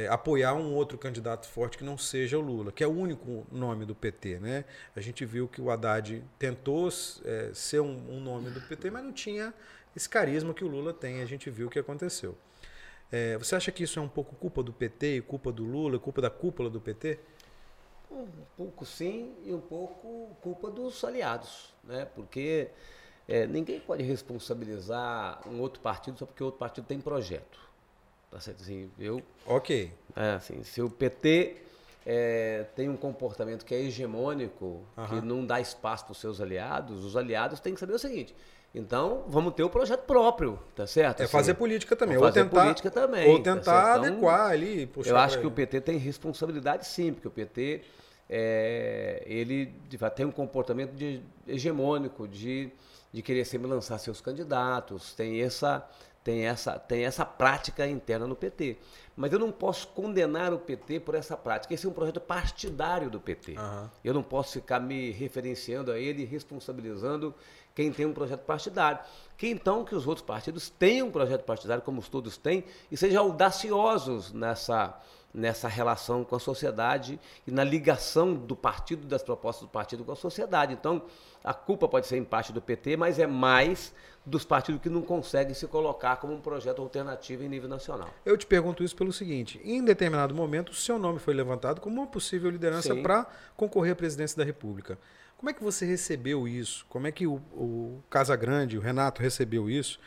apoiar 0.10 0.54
um 0.54 0.74
outro 0.74 0.98
candidato 0.98 1.48
forte 1.48 1.78
que 1.78 1.84
não 1.84 1.98
seja 1.98 2.38
o 2.38 2.42
Lula, 2.42 2.72
que 2.72 2.84
é 2.84 2.88
o 2.88 2.92
único 2.92 3.48
nome 3.52 3.86
do 3.86 3.96
PT. 3.96 4.40
Né? 4.40 4.66
A 4.96 5.00
gente 5.00 5.26
viu 5.26 5.48
que 5.48 5.62
o 5.62 5.72
Haddad 5.72 6.24
tentou 6.38 6.90
é, 7.24 7.52
ser 7.54 7.80
um, 7.80 8.18
um 8.18 8.20
nome 8.20 8.50
do 8.50 8.60
PT, 8.62 8.92
mas 8.92 9.04
não 9.04 9.14
tinha 9.14 9.54
esse 9.96 10.10
carisma 10.10 10.54
que 10.54 10.64
o 10.64 10.68
Lula 10.68 10.94
tem. 10.94 11.22
A 11.22 11.26
gente 11.26 11.50
viu 11.50 11.68
o 11.68 11.70
que 11.70 11.80
aconteceu. 11.80 12.38
É, 13.12 13.38
você 13.38 13.56
acha 13.56 13.72
que 13.72 13.84
isso 13.84 14.00
é 14.00 14.02
um 14.02 14.10
pouco 14.10 14.36
culpa 14.36 14.62
do 14.62 14.74
PT, 14.74 15.22
culpa 15.22 15.52
do 15.52 15.64
Lula, 15.64 15.98
culpa 15.98 16.22
da 16.22 16.30
cúpula 16.30 16.70
do 16.70 16.82
PT? 16.82 17.20
Um 18.12 18.28
pouco 18.56 18.86
sim 18.86 19.34
e 19.44 19.54
um 19.54 19.60
pouco 19.60 20.36
culpa 20.42 20.70
dos 20.70 21.04
aliados, 21.04 21.74
né? 21.84 22.06
Porque 22.16 22.70
é, 23.28 23.46
ninguém 23.46 23.80
pode 23.80 24.04
responsabilizar 24.04 25.42
um 25.48 25.60
outro 25.60 25.82
partido 25.82 26.18
só 26.18 26.26
porque 26.26 26.44
o 26.44 26.48
outro 26.48 26.60
partido 26.60 26.86
tem 26.86 27.00
projeto. 27.00 27.67
Tá? 28.46 28.52
Assim, 28.52 28.90
eu, 29.00 29.22
Ok. 29.46 29.92
é, 30.16 30.32
assim, 30.36 30.62
se 30.64 30.82
o 30.82 30.90
PT 30.90 31.58
é, 32.06 32.66
tem 32.76 32.88
um 32.88 32.96
comportamento 32.96 33.66
que 33.66 33.74
é 33.74 33.82
hegemônico, 33.82 34.84
que 34.96 35.02
Aham. 35.02 35.22
não 35.22 35.46
dá 35.46 35.60
espaço 35.60 36.06
para 36.06 36.12
os 36.12 36.20
seus 36.20 36.40
aliados, 36.40 37.04
os 37.04 37.18
aliados 37.18 37.60
têm 37.60 37.74
que 37.74 37.80
saber 37.80 37.94
o 37.94 38.00
seguinte. 38.00 38.36
Então, 38.76 39.24
vamos 39.28 39.54
ter 39.56 39.64
o 39.64 39.70
projeto 39.70 40.02
próprio, 40.06 40.60
tá 40.76 40.86
certo? 40.86 41.22
É 41.22 41.24
Assim, 41.24 41.32
fazer 41.32 41.54
política 41.56 41.96
também. 41.96 42.18
Ou 42.18 42.24
fazer 42.24 42.44
tentar, 42.44 42.62
política 42.62 42.92
também, 42.92 43.28
ou 43.28 43.42
tá 43.42 43.56
tentar? 43.56 43.98
Então, 43.98 44.04
adequar 44.06 44.52
ali. 44.52 44.86
puxar 44.86 45.10
Eu 45.10 45.18
acho 45.18 45.40
que 45.40 45.46
o 45.46 45.50
ele. 45.50 45.56
PT 45.56 45.82
tem 45.82 45.98
responsabilidade 45.98 46.86
sim, 46.86 47.12
porque 47.12 47.28
o 47.28 47.32
PT 47.32 47.82
é, 48.30 49.24
ele 49.26 49.74
tem 50.16 50.26
um 50.26 50.32
comportamento 50.32 50.92
de- 50.92 51.22
hegemônico 51.48 52.28
de, 52.28 52.70
de 53.12 53.22
querer 53.22 53.46
sempre 53.46 53.68
lançar 53.68 53.98
seus 53.98 54.22
candidatos, 54.22 55.14
tem 55.14 55.42
essa, 55.42 55.88
tem, 56.28 56.46
essa, 56.46 56.78
tem 56.78 57.06
essa 57.06 57.26
prática 57.26 57.88
interna 57.88 58.28
no 58.28 58.36
PT. 58.36 58.76
Mas 59.16 59.32
eu 59.32 59.40
não 59.40 59.50
posso 59.50 59.88
condenar 59.88 60.54
o 60.54 60.60
PT 60.60 61.00
por 61.00 61.16
essa 61.16 61.38
prática. 61.38 61.74
Esse 61.74 61.86
é 61.86 61.90
um 61.90 61.94
projeto 61.94 62.20
partidário 62.20 63.10
do 63.10 63.18
PT. 63.18 63.56
Aham. 63.56 63.90
Eu 64.04 64.14
não 64.14 64.22
posso 64.22 64.52
ficar 64.52 64.82
me 64.82 65.12
referenciando 65.12 65.90
a 65.90 65.98
ele 65.98 66.24
e 66.24 66.26
responsabilizando 66.26 67.34
quem 67.74 67.94
tem 67.94 68.06
um 68.06 68.12
projeto 68.12 68.42
partidário. 68.42 69.00
Que 69.38 69.48
então 69.48 69.86
que 69.86 69.96
os 69.96 70.06
outros 70.06 70.26
partidos 70.26 70.70
tenham 70.70 71.08
um 71.08 71.12
projeto 71.12 71.46
partidário, 71.46 71.82
como 71.82 72.02
os 72.02 72.10
todos 72.10 72.36
têm, 72.36 72.66
e 72.92 72.98
sejam 72.98 73.24
audaciosos 73.24 74.34
nessa, 74.34 75.00
nessa 75.34 75.68
relação 75.68 76.24
com 76.24 76.36
a 76.36 76.40
sociedade 76.40 77.20
e 77.46 77.52
na 77.52 77.64
ligação 77.64 78.34
do 78.34 78.56
partido, 78.56 79.06
das 79.06 79.22
propostas 79.22 79.68
do 79.68 79.72
partido 79.72 80.04
com 80.04 80.12
a 80.12 80.16
sociedade. 80.16 80.74
Então, 80.74 81.04
a 81.44 81.54
culpa 81.54 81.88
pode 81.88 82.08
ser 82.08 82.18
em 82.18 82.24
parte 82.24 82.52
do 82.52 82.62
PT, 82.62 82.98
mas 82.98 83.20
é 83.20 83.28
mais 83.28 83.94
dos 84.26 84.44
partidos 84.44 84.82
que 84.82 84.90
não 84.90 85.02
conseguem 85.02 85.54
se 85.54 85.66
colocar 85.68 86.18
como 86.18 86.34
um 86.34 86.42
projeto 86.42 86.82
alternativo 86.82 87.44
em 87.44 87.48
nível 87.48 87.70
nacional. 87.70 88.10
Eu 88.26 88.38
te 88.38 88.46
pergunto 88.46 88.84
isso 88.84 88.96
pelo 88.96 89.14
seguinte: 89.14 89.60
em 89.64 89.84
determinado 89.84 90.36
momento, 90.36 90.70
o 90.70 90.76
seu 90.76 91.00
nome 91.00 91.20
foi 91.20 91.34
levantado 91.34 91.80
como 91.80 92.02
uma 92.02 92.08
possível 92.08 92.50
liderança 92.50 92.96
para 92.96 93.26
concorrer 93.56 93.94
à 93.94 93.96
presidência 93.96 94.38
da 94.38 94.44
República. 94.44 94.98
Como 95.38 95.50
é 95.50 95.54
que 95.54 95.64
você 95.64 95.86
recebeu 95.86 96.48
isso? 96.48 96.86
Como 96.90 97.06
é 97.06 97.12
que 97.12 97.28
o, 97.28 97.36
o 97.54 98.04
Casagrande, 98.10 98.78
o 98.78 98.82
Renato, 98.82 99.22
recebeu 99.22 99.70
isso? 99.70 100.00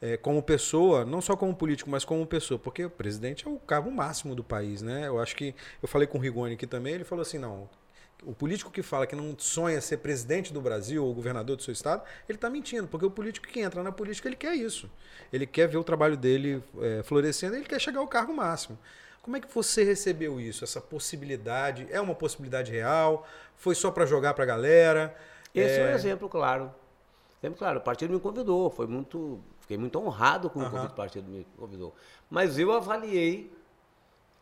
Eh, 0.00 0.16
como 0.16 0.42
pessoa, 0.42 1.04
não 1.04 1.20
só 1.20 1.36
como 1.36 1.54
político, 1.54 1.90
mas 1.90 2.04
como 2.04 2.26
pessoa, 2.26 2.58
porque 2.58 2.84
o 2.84 2.90
presidente 2.90 3.46
é 3.46 3.50
o 3.50 3.58
cargo 3.58 3.90
máximo 3.90 4.34
do 4.34 4.44
país, 4.44 4.82
né? 4.82 5.08
Eu 5.08 5.18
acho 5.20 5.34
que 5.36 5.54
eu 5.82 5.88
falei 5.88 6.06
com 6.06 6.18
o 6.18 6.20
Rigoni 6.20 6.54
aqui 6.54 6.66
também, 6.66 6.94
ele 6.94 7.04
falou 7.04 7.22
assim, 7.22 7.38
não, 7.38 7.68
o 8.24 8.34
político 8.34 8.70
que 8.70 8.82
fala 8.82 9.06
que 9.06 9.14
não 9.14 9.34
sonha 9.38 9.80
ser 9.80 9.98
presidente 9.98 10.52
do 10.52 10.60
Brasil 10.60 11.04
ou 11.04 11.14
governador 11.14 11.56
do 11.56 11.62
seu 11.62 11.72
estado, 11.72 12.02
ele 12.28 12.36
está 12.36 12.50
mentindo, 12.50 12.88
porque 12.88 13.06
o 13.06 13.10
político 13.10 13.46
que 13.46 13.60
entra 13.60 13.82
na 13.82 13.92
política, 13.92 14.28
ele 14.28 14.36
quer 14.36 14.54
isso. 14.54 14.90
Ele 15.32 15.46
quer 15.46 15.68
ver 15.68 15.76
o 15.76 15.84
trabalho 15.84 16.16
dele 16.16 16.62
eh, 16.80 17.02
florescendo, 17.04 17.56
ele 17.56 17.64
quer 17.64 17.80
chegar 17.80 18.00
ao 18.00 18.08
cargo 18.08 18.34
máximo. 18.34 18.78
Como 19.22 19.36
é 19.36 19.40
que 19.40 19.52
você 19.54 19.84
recebeu 19.84 20.40
isso, 20.40 20.64
essa 20.64 20.80
possibilidade? 20.80 21.86
É 21.90 22.00
uma 22.00 22.14
possibilidade 22.14 22.72
real? 22.72 23.26
Foi 23.56 23.74
só 23.74 23.90
para 23.90 24.06
jogar 24.06 24.34
para 24.34 24.44
a 24.44 24.46
galera? 24.46 25.14
Esse 25.54 25.80
é, 25.80 25.84
um 25.84 25.88
É, 25.88 25.94
exemplo 25.94 26.28
claro. 26.28 26.72
Exemplo 27.42 27.58
claro. 27.58 27.78
O 27.78 27.82
partido 27.82 28.14
me 28.14 28.20
convidou, 28.20 28.70
foi 28.70 28.86
muito. 28.86 29.40
Fiquei 29.68 29.76
muito 29.76 29.98
honrado 29.98 30.48
com 30.48 30.60
o 30.60 30.64
convite 30.64 30.86
que 30.86 30.92
o 30.92 30.96
partido 30.96 31.30
me 31.30 31.46
convidou. 31.58 31.94
Mas 32.30 32.58
eu 32.58 32.72
avaliei 32.72 33.52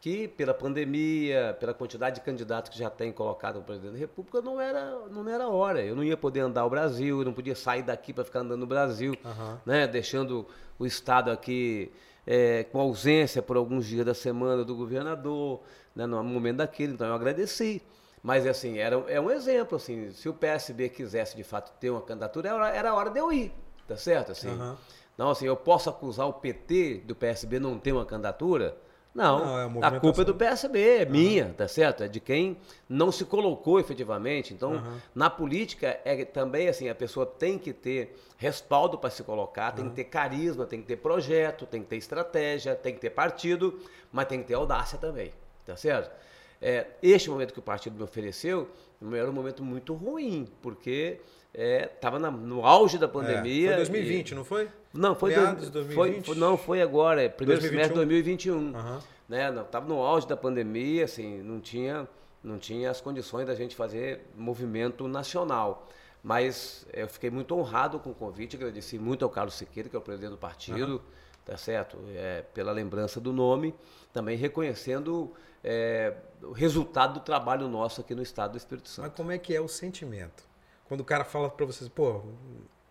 que 0.00 0.28
pela 0.28 0.54
pandemia, 0.54 1.56
pela 1.58 1.74
quantidade 1.74 2.14
de 2.14 2.20
candidatos 2.20 2.70
que 2.70 2.78
já 2.78 2.88
tem 2.88 3.10
colocado 3.10 3.58
o 3.58 3.62
presidente 3.62 3.94
da 3.94 3.98
República, 3.98 4.40
não 4.40 4.60
era, 4.60 5.00
não 5.10 5.28
era 5.28 5.48
hora. 5.48 5.82
Eu 5.82 5.96
não 5.96 6.04
ia 6.04 6.16
poder 6.16 6.38
andar 6.38 6.64
o 6.64 6.70
Brasil, 6.70 7.18
eu 7.18 7.24
não 7.24 7.32
podia 7.32 7.56
sair 7.56 7.82
daqui 7.82 8.12
para 8.12 8.22
ficar 8.22 8.38
andando 8.38 8.60
no 8.60 8.68
Brasil, 8.68 9.16
uhum. 9.24 9.58
né, 9.66 9.88
deixando 9.88 10.46
o 10.78 10.86
Estado 10.86 11.28
aqui 11.28 11.90
é, 12.24 12.62
com 12.62 12.78
ausência 12.78 13.42
por 13.42 13.56
alguns 13.56 13.84
dias 13.84 14.06
da 14.06 14.14
semana 14.14 14.64
do 14.64 14.76
governador, 14.76 15.60
né, 15.92 16.06
no 16.06 16.22
momento 16.22 16.58
daquele. 16.58 16.92
Então 16.92 17.08
eu 17.08 17.14
agradeci. 17.14 17.82
Mas 18.22 18.46
assim, 18.46 18.78
era, 18.78 18.94
é 19.08 19.20
um 19.20 19.28
exemplo, 19.28 19.74
assim, 19.74 20.12
se 20.12 20.28
o 20.28 20.34
PSB 20.34 20.88
quisesse 20.88 21.36
de 21.36 21.42
fato 21.42 21.72
ter 21.80 21.90
uma 21.90 22.00
candidatura, 22.00 22.48
era, 22.48 22.70
era 22.70 22.94
hora 22.94 23.10
de 23.10 23.18
eu 23.18 23.32
ir, 23.32 23.52
tá 23.88 23.96
certo? 23.96 24.30
Assim, 24.30 24.50
uhum. 24.50 24.76
Não, 25.16 25.31
assim, 25.31 25.46
eu 25.46 25.57
posso 25.57 25.88
acusar 25.88 26.26
o 26.29 26.33
PT 26.33 27.02
do 27.07 27.14
PSB 27.14 27.59
não 27.59 27.79
ter 27.79 27.92
uma 27.92 28.05
candidatura? 28.05 28.76
Não, 29.16 29.70
não 29.70 29.83
é 29.83 29.87
a 29.87 29.98
culpa 29.98 30.20
é 30.20 30.24
do 30.26 30.35
PSB, 30.35 30.98
é 30.98 31.05
uhum. 31.05 31.11
minha, 31.11 31.55
tá 31.57 31.66
certo? 31.66 32.02
É 32.02 32.09
de 32.09 32.20
quem 32.20 32.59
não 32.87 33.11
se 33.11 33.24
colocou 33.24 33.81
efetivamente. 33.81 34.52
Então, 34.52 34.72
uhum. 34.72 34.98
na 35.14 35.31
política, 35.31 35.98
é 36.05 36.22
também 36.26 36.68
assim, 36.68 36.90
a 36.90 36.94
pessoa 36.94 37.24
tem 37.24 37.59
que 37.59 37.72
ter 37.72 38.14
respaldo 38.37 38.98
para 38.98 39.09
se 39.09 39.22
colocar, 39.22 39.72
tem 39.72 39.85
uhum. 39.85 39.90
que 39.90 39.96
ter 39.96 40.05
carisma, 40.05 40.66
tem 40.66 40.83
que 40.83 40.87
ter 40.87 40.96
projeto, 40.96 41.64
tem 41.64 41.81
que 41.81 41.88
ter 41.88 41.96
estratégia, 41.96 42.74
tem 42.76 42.92
que 42.92 43.00
ter 43.00 43.09
partido, 43.09 43.81
mas 44.12 44.26
tem 44.26 44.42
que 44.42 44.48
ter 44.48 44.55
audácia 44.55 44.98
também, 44.98 45.33
tá 45.64 45.74
certo? 45.76 46.14
É, 46.61 46.87
este 47.02 47.31
momento 47.31 47.55
que 47.55 47.59
o 47.59 47.62
partido 47.62 47.96
me 47.96 48.02
ofereceu 48.02 48.68
era 49.14 49.31
um 49.31 49.33
momento 49.33 49.62
muito 49.62 49.94
ruim, 49.94 50.46
porque 50.61 51.20
estava 51.57 52.19
é, 52.19 52.31
no 52.31 52.66
auge 52.66 52.99
da 52.99 53.09
pandemia. 53.09 53.71
É, 53.71 53.75
foi 53.77 53.85
2020, 53.85 54.31
e, 54.31 54.35
não 54.35 54.45
foi? 54.45 54.69
Não, 54.92 55.14
foi, 55.14 55.35
do, 55.35 55.71
2020? 55.71 56.27
Foi, 56.27 56.35
não, 56.37 56.59
foi 56.59 56.83
agora, 56.83 57.23
é, 57.23 57.29
primeiro 57.29 57.61
2021. 57.61 57.71
semestre 57.71 57.88
de 57.88 57.95
2021. 57.95 58.57
Uhum. 58.57 58.99
Né? 59.29 59.61
Estava 59.61 59.88
no 59.88 60.03
auge 60.03 60.29
da 60.29 60.37
pandemia, 60.37 61.05
assim, 61.05 61.42
não 61.42 61.61
tinha, 61.61 62.07
não 62.45 62.59
tinha 62.59 62.90
as 62.90 63.01
condições 63.01 63.47
da 63.47 63.55
gente 63.55 63.75
fazer 63.75 64.27
movimento 64.37 65.09
nacional. 65.09 65.88
Mas 66.23 66.87
eu 66.92 67.09
fiquei 67.09 67.31
muito 67.31 67.55
honrado 67.55 67.99
com 68.01 68.11
o 68.11 68.14
convite, 68.14 68.57
agradeci 68.57 68.99
muito 68.99 69.25
ao 69.25 69.31
Carlos 69.31 69.55
Siqueira, 69.55 69.88
que 69.88 69.97
é 69.97 69.99
o 69.99 70.03
presidente 70.03 70.31
do 70.31 70.37
partido, 70.37 70.95
uhum. 70.95 71.01
tá 71.45 71.57
certo? 71.57 71.97
É, 72.14 72.42
pela 72.53 72.73
lembrança 72.73 73.21
do 73.21 73.33
nome, 73.33 73.75
também 74.12 74.37
reconhecendo 74.37 75.33
é, 75.62 76.14
o 76.42 76.53
resultado 76.53 77.14
do 77.14 77.21
trabalho 77.21 77.69
nosso 77.69 78.01
aqui 78.01 78.14
no 78.14 78.23
estado 78.23 78.53
do 78.53 78.59
Espírito 78.59 78.88
Santo. 78.88 79.07
Mas 79.09 79.16
como 79.16 79.33
é 79.33 79.38
que 79.38 79.55
é 79.55 79.61
o 79.61 79.69
sentimento? 79.69 80.45
Quando 80.88 81.01
o 81.01 81.05
cara 81.05 81.25
fala 81.25 81.51
para 81.51 81.66
vocês, 81.66 81.88
pô, 81.88 82.22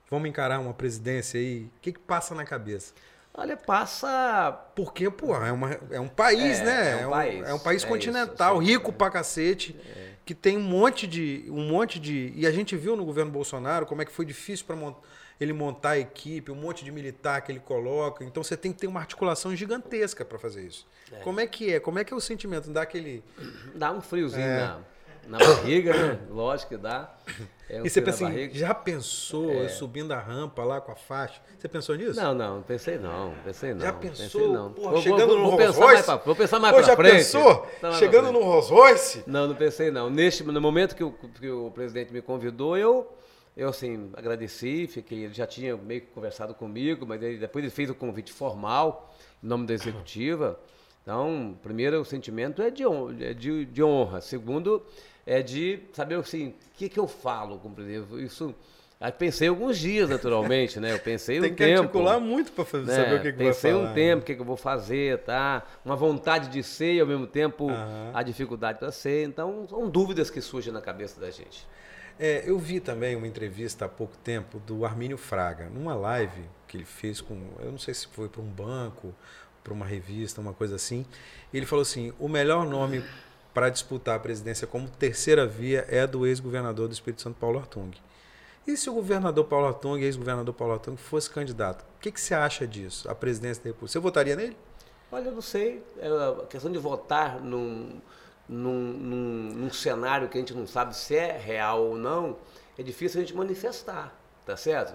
vamos 0.10 0.29
encarar 0.29 0.60
uma 0.60 0.73
presidência 0.73 1.39
aí, 1.39 1.69
o 1.77 1.81
que, 1.81 1.93
que 1.93 1.99
passa 1.99 2.36
na 2.36 2.45
cabeça? 2.45 2.93
Olha, 3.38 3.58
passa. 3.58 4.51
Porque, 4.75 5.10
pô, 5.10 5.36
é, 5.36 5.51
uma, 5.51 5.77
é 5.91 5.99
um 5.99 6.08
país, 6.08 6.60
é, 6.60 6.63
né? 6.63 7.01
É 7.01 7.08
um, 7.08 7.10
é 7.10 7.12
país, 7.12 7.49
é 7.49 7.53
um 7.53 7.60
país 7.60 7.84
é 7.84 7.88
continental, 7.88 8.62
isso, 8.62 8.71
rico 8.71 8.93
pra 8.93 9.10
cacete, 9.10 9.75
é. 9.86 10.12
que 10.25 10.34
tem 10.34 10.58
um 10.58 10.62
monte 10.62 11.05
de. 11.05 11.45
um 11.49 11.67
monte 11.67 11.99
de. 11.99 12.31
E 12.34 12.47
a 12.47 12.51
gente 12.51 12.77
viu 12.77 12.95
no 12.95 13.03
governo 13.03 13.31
Bolsonaro 13.31 13.86
como 13.86 14.01
é 14.01 14.05
que 14.05 14.12
foi 14.12 14.25
difícil 14.25 14.65
para 14.65 14.77
mont... 14.77 14.95
ele 15.38 15.51
montar 15.51 15.91
a 15.91 15.99
equipe, 15.99 16.49
um 16.49 16.55
monte 16.55 16.86
de 16.86 16.91
militar 16.93 17.41
que 17.41 17.51
ele 17.51 17.60
coloca. 17.60 18.23
Então 18.23 18.41
você 18.41 18.55
tem 18.55 18.71
que 18.71 18.79
ter 18.79 18.88
uma 18.88 19.01
articulação 19.01 19.53
gigantesca 19.53 20.23
para 20.23 20.39
fazer 20.39 20.65
isso. 20.65 20.88
É. 21.12 21.17
Como 21.17 21.41
é 21.41 21.45
que 21.45 21.73
é? 21.73 21.79
Como 21.81 21.99
é 21.99 22.05
que 22.05 22.13
é 22.13 22.15
o 22.15 22.21
sentimento? 22.21 22.69
Dá 22.69 22.84
aquele. 22.84 23.21
Dá 23.73 23.91
um 23.91 23.99
friozinho 23.99 24.47
na 24.47 24.79
na 25.27 25.38
barriga, 25.38 25.93
né? 25.93 26.19
Lógico 26.29 26.69
que 26.69 26.77
dá. 26.77 27.15
É 27.69 27.81
um 27.81 27.85
e 27.85 27.89
você 27.89 28.01
pensa 28.01 28.27
assim, 28.27 28.49
já 28.53 28.73
pensou 28.75 29.51
é. 29.51 29.69
subindo 29.69 30.11
a 30.11 30.19
rampa 30.19 30.63
lá 30.63 30.79
com 30.79 30.91
a 30.91 30.95
faixa? 30.95 31.41
Você 31.57 31.67
pensou 31.67 31.95
nisso? 31.95 32.19
Não, 32.19 32.33
não, 32.33 32.61
pensei 32.61 32.99
não, 32.99 33.33
pensei 33.43 33.73
não. 33.73 33.81
Já 33.81 33.93
pensou? 33.93 34.53
não. 34.53 34.71
Porra, 34.71 34.91
vou, 34.91 35.01
chegando 35.01 35.27
vou, 35.27 35.38
no 35.38 35.43
vou 35.49 35.57
Rolls 35.57 35.79
Royce? 35.79 36.03
Pra, 36.03 36.15
vou 36.17 36.35
pensar 36.35 36.59
mais 36.59 36.75
Pô, 36.75 36.83
já 36.83 36.95
frente. 36.95 37.15
pensou? 37.15 37.67
Chegando 37.97 38.31
no 38.31 38.43
Rolls 38.43 38.71
Royce? 38.71 39.23
Não, 39.25 39.47
não 39.47 39.55
pensei 39.55 39.89
não. 39.89 40.09
Neste, 40.09 40.43
no 40.43 40.61
momento 40.61 40.95
que 40.95 41.03
o, 41.03 41.11
que 41.11 41.49
o 41.49 41.71
presidente 41.71 42.13
me 42.13 42.21
convidou, 42.21 42.77
eu 42.77 43.11
eu, 43.55 43.69
assim, 43.69 44.11
agradeci, 44.13 44.85
fiquei, 44.85 45.23
ele 45.23 45.33
já 45.33 45.47
tinha 45.47 45.77
meio 45.77 46.01
que 46.01 46.07
conversado 46.07 46.53
comigo, 46.53 47.05
mas 47.05 47.21
ele, 47.23 47.38
depois 47.38 47.63
ele 47.63 47.71
fez 47.71 47.89
o 47.89 47.95
convite 47.95 48.31
formal, 48.31 49.15
em 49.41 49.47
nome 49.47 49.65
da 49.65 49.73
executiva. 49.73 50.59
Então, 51.01 51.57
primeiro, 51.63 52.01
o 52.01 52.03
sentimento 52.03 52.61
é 52.61 52.69
de 52.69 52.85
honra. 52.85 53.15
É 53.21 53.33
de, 53.33 53.65
de 53.65 53.81
honra. 53.81 54.19
Segundo, 54.19 54.83
é 55.25 55.41
de 55.41 55.79
saber 55.93 56.15
assim, 56.15 56.49
o 56.49 56.53
que, 56.75 56.88
que 56.88 56.99
eu 56.99 57.07
falo 57.07 57.57
com 57.57 57.69
o 57.69 57.71
presidente. 57.71 58.23
Isso. 58.23 58.53
Aí 58.99 59.11
pensei 59.11 59.49
alguns 59.49 59.77
dias, 59.77 60.09
naturalmente, 60.09 60.79
né? 60.79 60.93
Eu 60.93 60.99
pensei 60.99 61.39
Tem 61.41 61.51
um 61.51 61.55
tempo. 61.55 61.57
Tem 61.57 61.73
que 61.75 61.79
articular 61.81 62.19
muito 62.19 62.51
para 62.51 62.79
né? 62.79 62.95
saber 62.95 63.15
o 63.15 63.21
que, 63.21 63.31
que 63.31 63.38
Pensei 63.38 63.71
vai 63.71 63.81
falar, 63.81 63.91
um 63.91 63.93
tempo, 63.93 64.21
o 64.21 64.25
que, 64.25 64.35
que 64.35 64.41
eu 64.41 64.45
vou 64.45 64.57
fazer, 64.57 65.19
tá? 65.19 65.63
Uma 65.83 65.95
vontade 65.95 66.49
de 66.49 66.63
ser 66.63 66.93
e, 66.93 66.99
ao 66.99 67.07
mesmo 67.07 67.27
tempo, 67.27 67.65
uhum. 67.65 68.11
a 68.13 68.23
dificuldade 68.23 68.79
para 68.79 68.91
ser. 68.91 69.27
Então, 69.27 69.67
são 69.69 69.89
dúvidas 69.89 70.29
que 70.29 70.39
surgem 70.39 70.71
na 70.71 70.81
cabeça 70.81 71.19
da 71.19 71.29
gente. 71.29 71.67
É, 72.17 72.43
eu 72.45 72.57
vi 72.57 72.79
também 72.79 73.15
uma 73.15 73.27
entrevista 73.27 73.85
há 73.85 73.89
pouco 73.89 74.15
tempo 74.17 74.59
do 74.59 74.85
Armínio 74.85 75.17
Fraga, 75.17 75.69
numa 75.69 75.93
live 75.93 76.43
que 76.65 76.77
ele 76.77 76.85
fez 76.85 77.19
com, 77.19 77.38
eu 77.59 77.71
não 77.71 77.77
sei 77.77 77.93
se 77.93 78.07
foi 78.07 78.29
para 78.29 78.41
um 78.41 78.47
banco, 78.47 79.13
para 79.61 79.73
uma 79.73 79.85
revista, 79.85 80.39
uma 80.39 80.53
coisa 80.53 80.75
assim. 80.75 81.05
Ele 81.53 81.65
falou 81.65 81.81
assim: 81.81 82.13
o 82.17 82.29
melhor 82.29 82.65
nome 82.65 83.03
para 83.55 83.69
disputar 83.69 84.17
a 84.17 84.19
presidência 84.19 84.67
como 84.67 84.89
terceira 84.89 85.47
via 85.47 85.85
é 85.87 86.05
do 86.05 86.27
ex-governador 86.27 86.89
do 86.89 86.93
Espírito 86.93 87.21
Santo, 87.21 87.37
Paulo 87.39 87.57
Artung. 87.57 87.91
E 88.67 88.75
se 88.75 88.89
o 88.89 88.93
governador 88.93 89.45
Paulo 89.45 89.67
Artung, 89.67 90.01
ex-governador 90.01 90.53
Paulo 90.53 90.73
Artung, 90.73 90.97
fosse 90.97 91.29
candidato? 91.29 91.83
O 91.83 92.01
que, 92.01 92.11
que 92.11 92.19
você 92.19 92.33
acha 92.33 92.67
disso, 92.67 93.09
a 93.09 93.15
presidência 93.15 93.63
da 93.63 93.69
República? 93.69 93.93
Você 93.93 93.99
votaria 93.99 94.35
nele? 94.35 94.57
Olha, 95.09 95.29
eu 95.29 95.31
não 95.31 95.41
sei. 95.41 95.81
É 95.97 96.07
a 96.07 96.45
questão 96.47 96.69
de 96.69 96.77
votar 96.77 97.39
num, 97.39 98.01
num, 98.49 98.73
num, 98.73 99.53
num 99.55 99.71
cenário 99.71 100.27
que 100.27 100.37
a 100.37 100.41
gente 100.41 100.53
não 100.53 100.67
sabe 100.67 100.93
se 100.93 101.15
é 101.15 101.37
real 101.37 101.81
ou 101.81 101.95
não, 101.95 102.35
é 102.77 102.83
difícil 102.83 103.21
a 103.21 103.23
gente 103.23 103.33
manifestar, 103.33 104.13
tá 104.45 104.57
certo? 104.57 104.93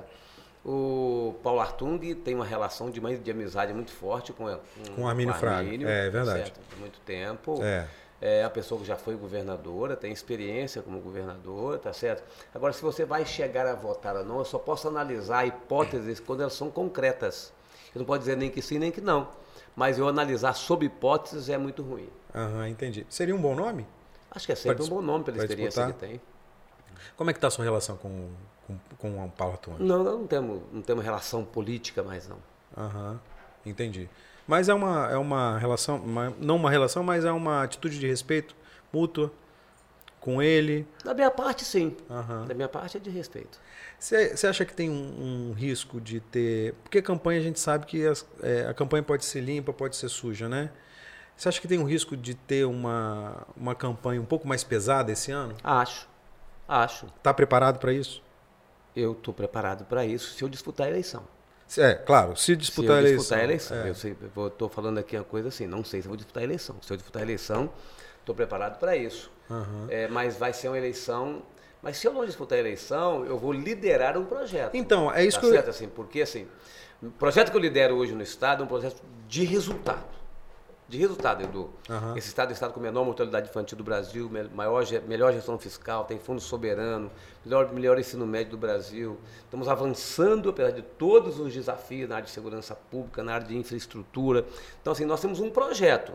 O 0.62 1.34
Paulo 1.42 1.60
Artung 1.60 1.98
tem 2.16 2.34
uma 2.34 2.44
relação 2.44 2.90
de, 2.90 3.00
de 3.00 3.30
amizade 3.30 3.72
muito 3.72 3.90
forte 3.90 4.34
com, 4.34 4.44
com, 4.44 4.94
com 4.96 5.02
o 5.04 5.08
Armínio 5.08 5.32
Fraga. 5.32 5.66
É, 5.66 6.08
é 6.08 6.10
verdade. 6.10 6.40
Certo? 6.40 6.60
muito 6.78 7.00
tempo. 7.00 7.58
É 7.62 7.88
é 8.20 8.44
a 8.44 8.50
pessoa 8.50 8.80
que 8.80 8.86
já 8.86 8.96
foi 8.96 9.16
governadora, 9.16 9.96
tem 9.96 10.12
experiência 10.12 10.82
como 10.82 11.00
governadora, 11.00 11.78
tá 11.78 11.92
certo? 11.92 12.22
Agora, 12.54 12.72
se 12.72 12.82
você 12.82 13.04
vai 13.04 13.24
chegar 13.24 13.66
a 13.66 13.74
votar 13.74 14.14
ou 14.16 14.24
não, 14.24 14.38
eu 14.38 14.44
só 14.44 14.58
posso 14.58 14.88
analisar 14.88 15.46
hipóteses 15.46 16.20
quando 16.20 16.42
elas 16.42 16.52
são 16.52 16.70
concretas. 16.70 17.52
Eu 17.94 18.00
não 18.00 18.06
posso 18.06 18.20
dizer 18.20 18.36
nem 18.36 18.50
que 18.50 18.60
sim, 18.60 18.78
nem 18.78 18.90
que 18.90 19.00
não. 19.00 19.28
Mas 19.74 19.98
eu 19.98 20.06
analisar 20.06 20.52
sob 20.52 20.84
hipóteses 20.84 21.48
é 21.48 21.56
muito 21.56 21.82
ruim. 21.82 22.08
Aham, 22.34 22.68
entendi. 22.68 23.06
Seria 23.08 23.34
um 23.34 23.40
bom 23.40 23.54
nome? 23.54 23.86
Acho 24.30 24.46
que 24.46 24.52
é 24.52 24.56
sempre 24.56 24.84
um 24.84 24.88
bom 24.88 25.02
nome 25.02 25.24
pela 25.24 25.38
experiência 25.38 25.86
disputar? 25.86 25.92
que 25.92 26.06
tem. 26.06 26.20
Como 27.16 27.30
é 27.30 27.32
que 27.32 27.38
está 27.38 27.48
a 27.48 27.50
sua 27.50 27.64
relação 27.64 27.96
com, 27.96 28.28
com, 28.66 28.78
com 28.98 29.24
o 29.24 29.30
Paulo 29.30 29.54
Antônio? 29.54 29.84
Não, 29.84 30.04
não 30.04 30.26
temos, 30.26 30.60
não 30.72 30.82
temos 30.82 31.04
relação 31.04 31.44
política 31.44 32.02
mais 32.02 32.28
não. 32.28 32.38
Aham, 32.76 33.20
entendi. 33.64 34.08
Mas 34.50 34.68
é 34.68 34.74
uma, 34.74 35.08
é 35.08 35.16
uma 35.16 35.56
relação, 35.58 35.98
uma, 35.98 36.34
não 36.40 36.56
uma 36.56 36.68
relação, 36.68 37.04
mas 37.04 37.24
é 37.24 37.30
uma 37.30 37.62
atitude 37.62 38.00
de 38.00 38.06
respeito 38.08 38.56
mútua 38.92 39.32
com 40.18 40.42
ele. 40.42 40.88
Da 41.04 41.14
minha 41.14 41.30
parte, 41.30 41.64
sim. 41.64 41.96
Uhum. 42.10 42.46
Da 42.46 42.52
minha 42.52 42.68
parte 42.68 42.96
é 42.96 43.00
de 43.00 43.10
respeito. 43.10 43.60
Você 43.96 44.48
acha 44.48 44.64
que 44.64 44.74
tem 44.74 44.90
um, 44.90 45.50
um, 45.50 45.52
risco 45.52 46.00
de 46.00 46.18
ter. 46.18 46.74
Porque 46.82 47.00
campanha 47.00 47.38
a 47.38 47.42
gente 47.44 47.60
sabe 47.60 47.86
que 47.86 48.04
as, 48.04 48.26
é, 48.42 48.66
a 48.66 48.74
campanha 48.74 49.04
pode 49.04 49.24
ser 49.24 49.40
limpa, 49.40 49.72
pode 49.72 49.94
ser 49.94 50.08
suja, 50.08 50.48
né? 50.48 50.72
Você 51.36 51.48
acha 51.48 51.60
que 51.60 51.68
tem 51.68 51.78
um 51.78 51.84
risco 51.84 52.16
de 52.16 52.34
ter 52.34 52.64
uma, 52.64 53.46
uma 53.56 53.76
campanha 53.76 54.20
um 54.20 54.26
pouco 54.26 54.48
mais 54.48 54.64
pesada 54.64 55.12
esse 55.12 55.30
ano? 55.30 55.54
Acho. 55.62 56.08
Acho. 56.66 57.06
Está 57.06 57.32
preparado 57.32 57.78
para 57.78 57.92
isso? 57.92 58.20
Eu 58.96 59.12
estou 59.12 59.32
preparado 59.32 59.84
para 59.84 60.04
isso 60.04 60.34
se 60.34 60.42
eu 60.42 60.48
disputar 60.48 60.88
a 60.88 60.90
eleição. 60.90 61.22
É, 61.78 61.94
claro, 61.94 62.36
se 62.36 62.56
disputar 62.56 62.96
se 62.96 62.98
a 62.98 63.00
eleição. 63.00 63.18
disputar 63.18 63.38
a 63.38 63.44
eleição. 63.44 63.76
É. 63.76 64.14
Eu 64.36 64.46
estou 64.48 64.68
falando 64.68 64.98
aqui 64.98 65.16
uma 65.16 65.24
coisa 65.24 65.48
assim, 65.48 65.66
não 65.66 65.84
sei 65.84 66.02
se 66.02 66.08
vou 66.08 66.16
disputar 66.16 66.42
a 66.42 66.44
eleição. 66.44 66.76
Se 66.82 66.92
eu 66.92 66.96
disputar 66.96 67.22
a 67.22 67.24
eleição, 67.24 67.70
estou 68.18 68.34
preparado 68.34 68.78
para 68.78 68.96
isso. 68.96 69.30
Uhum. 69.48 69.86
É, 69.88 70.08
mas 70.08 70.36
vai 70.36 70.52
ser 70.52 70.68
uma 70.68 70.78
eleição. 70.78 71.42
Mas 71.82 71.96
se 71.96 72.06
eu 72.06 72.12
não 72.12 72.24
disputar 72.26 72.56
a 72.58 72.60
eleição, 72.60 73.24
eu 73.24 73.38
vou 73.38 73.52
liderar 73.52 74.18
um 74.18 74.24
projeto. 74.24 74.74
Então, 74.74 75.12
é 75.12 75.24
isso 75.24 75.40
tá 75.40 75.46
que 75.46 75.52
certo? 75.52 75.66
eu... 75.66 75.70
assim, 75.70 75.88
porque 75.88 76.20
assim, 76.20 76.46
o 77.02 77.10
projeto 77.10 77.50
que 77.50 77.56
eu 77.56 77.60
lidero 77.60 77.96
hoje 77.96 78.12
no 78.12 78.22
Estado 78.22 78.62
é 78.62 78.64
um 78.64 78.68
projeto 78.68 79.02
de 79.26 79.44
resultado 79.44 80.19
de 80.90 80.98
resultado, 80.98 81.44
Edu. 81.44 81.70
Uhum. 81.88 82.16
Esse 82.16 82.26
estado 82.26 82.48
é 82.48 82.52
o 82.52 82.54
estado 82.54 82.72
com 82.72 82.80
menor 82.80 83.04
mortalidade 83.04 83.48
infantil 83.48 83.78
do 83.78 83.84
Brasil, 83.84 84.28
maior, 84.52 84.84
melhor 85.06 85.32
gestão 85.32 85.56
fiscal, 85.56 86.04
tem 86.04 86.18
fundo 86.18 86.40
soberano, 86.40 87.08
melhor, 87.44 87.72
melhor 87.72 87.98
ensino 87.98 88.26
médio 88.26 88.50
do 88.50 88.58
Brasil. 88.58 89.16
Estamos 89.44 89.68
avançando, 89.68 90.50
apesar 90.50 90.72
de 90.72 90.82
todos 90.82 91.38
os 91.38 91.54
desafios 91.54 92.08
na 92.08 92.16
área 92.16 92.26
de 92.26 92.32
segurança 92.32 92.74
pública, 92.74 93.22
na 93.22 93.34
área 93.34 93.46
de 93.46 93.56
infraestrutura. 93.56 94.44
Então, 94.82 94.92
assim, 94.92 95.04
nós 95.04 95.20
temos 95.20 95.38
um 95.38 95.48
projeto. 95.48 96.12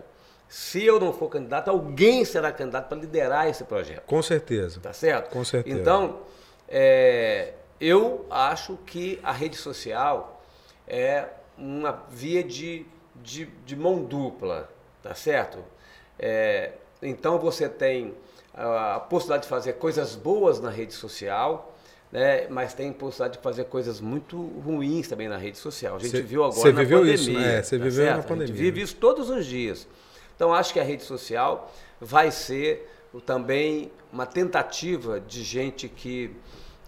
Se 0.49 0.83
eu 0.83 0.99
não 0.99 1.13
for 1.13 1.29
candidato, 1.29 1.69
alguém 1.69 2.25
será 2.25 2.51
candidato 2.51 2.89
para 2.89 2.97
liderar 2.97 3.47
esse 3.47 3.63
projeto. 3.63 4.03
Com 4.05 4.21
certeza. 4.21 4.81
Tá 4.81 4.91
certo? 4.91 5.29
Com 5.31 5.43
certeza. 5.45 5.79
Então, 5.79 6.19
é, 6.67 7.53
eu 7.79 8.25
acho 8.29 8.77
que 8.85 9.21
a 9.23 9.31
rede 9.31 9.55
social 9.55 10.43
é 10.85 11.29
uma 11.57 12.03
via 12.09 12.43
de, 12.43 12.85
de, 13.23 13.45
de 13.65 13.75
mão 13.75 14.03
dupla, 14.03 14.69
tá 15.01 15.13
certo? 15.13 15.59
É, 16.19 16.73
então 17.01 17.37
você 17.39 17.67
tem 17.67 18.13
a 18.53 18.99
possibilidade 18.99 19.43
de 19.43 19.49
fazer 19.49 19.73
coisas 19.73 20.15
boas 20.15 20.59
na 20.59 20.69
rede 20.69 20.93
social, 20.93 21.75
né? 22.11 22.47
mas 22.49 22.73
tem 22.73 22.91
possibilidade 22.93 23.37
de 23.37 23.43
fazer 23.43 23.65
coisas 23.65 23.99
muito 23.99 24.37
ruins 24.37 25.07
também 25.07 25.27
na 25.27 25.37
rede 25.37 25.57
social. 25.57 25.97
A 25.97 25.99
gente 25.99 26.11
Cê, 26.11 26.21
viu 26.21 26.43
agora 26.43 26.71
na 26.71 26.79
viveu 26.79 26.99
pandemia. 26.99 27.15
Isso, 27.15 27.31
né? 27.33 27.61
Você 27.61 27.77
tá 27.77 27.83
viveu 27.83 28.05
certo? 28.05 28.17
na 28.17 28.23
pandemia. 28.23 28.43
A 28.45 28.47
gente 28.47 28.57
vive 28.57 28.81
isso 28.81 28.95
todos 28.95 29.29
os 29.29 29.45
dias. 29.45 29.87
Então 30.35 30.53
acho 30.53 30.73
que 30.73 30.79
a 30.79 30.83
rede 30.83 31.03
social 31.03 31.71
vai 31.99 32.31
ser 32.31 32.89
também 33.25 33.91
uma 34.11 34.25
tentativa 34.25 35.19
de 35.19 35.43
gente 35.43 35.87
que 35.87 36.35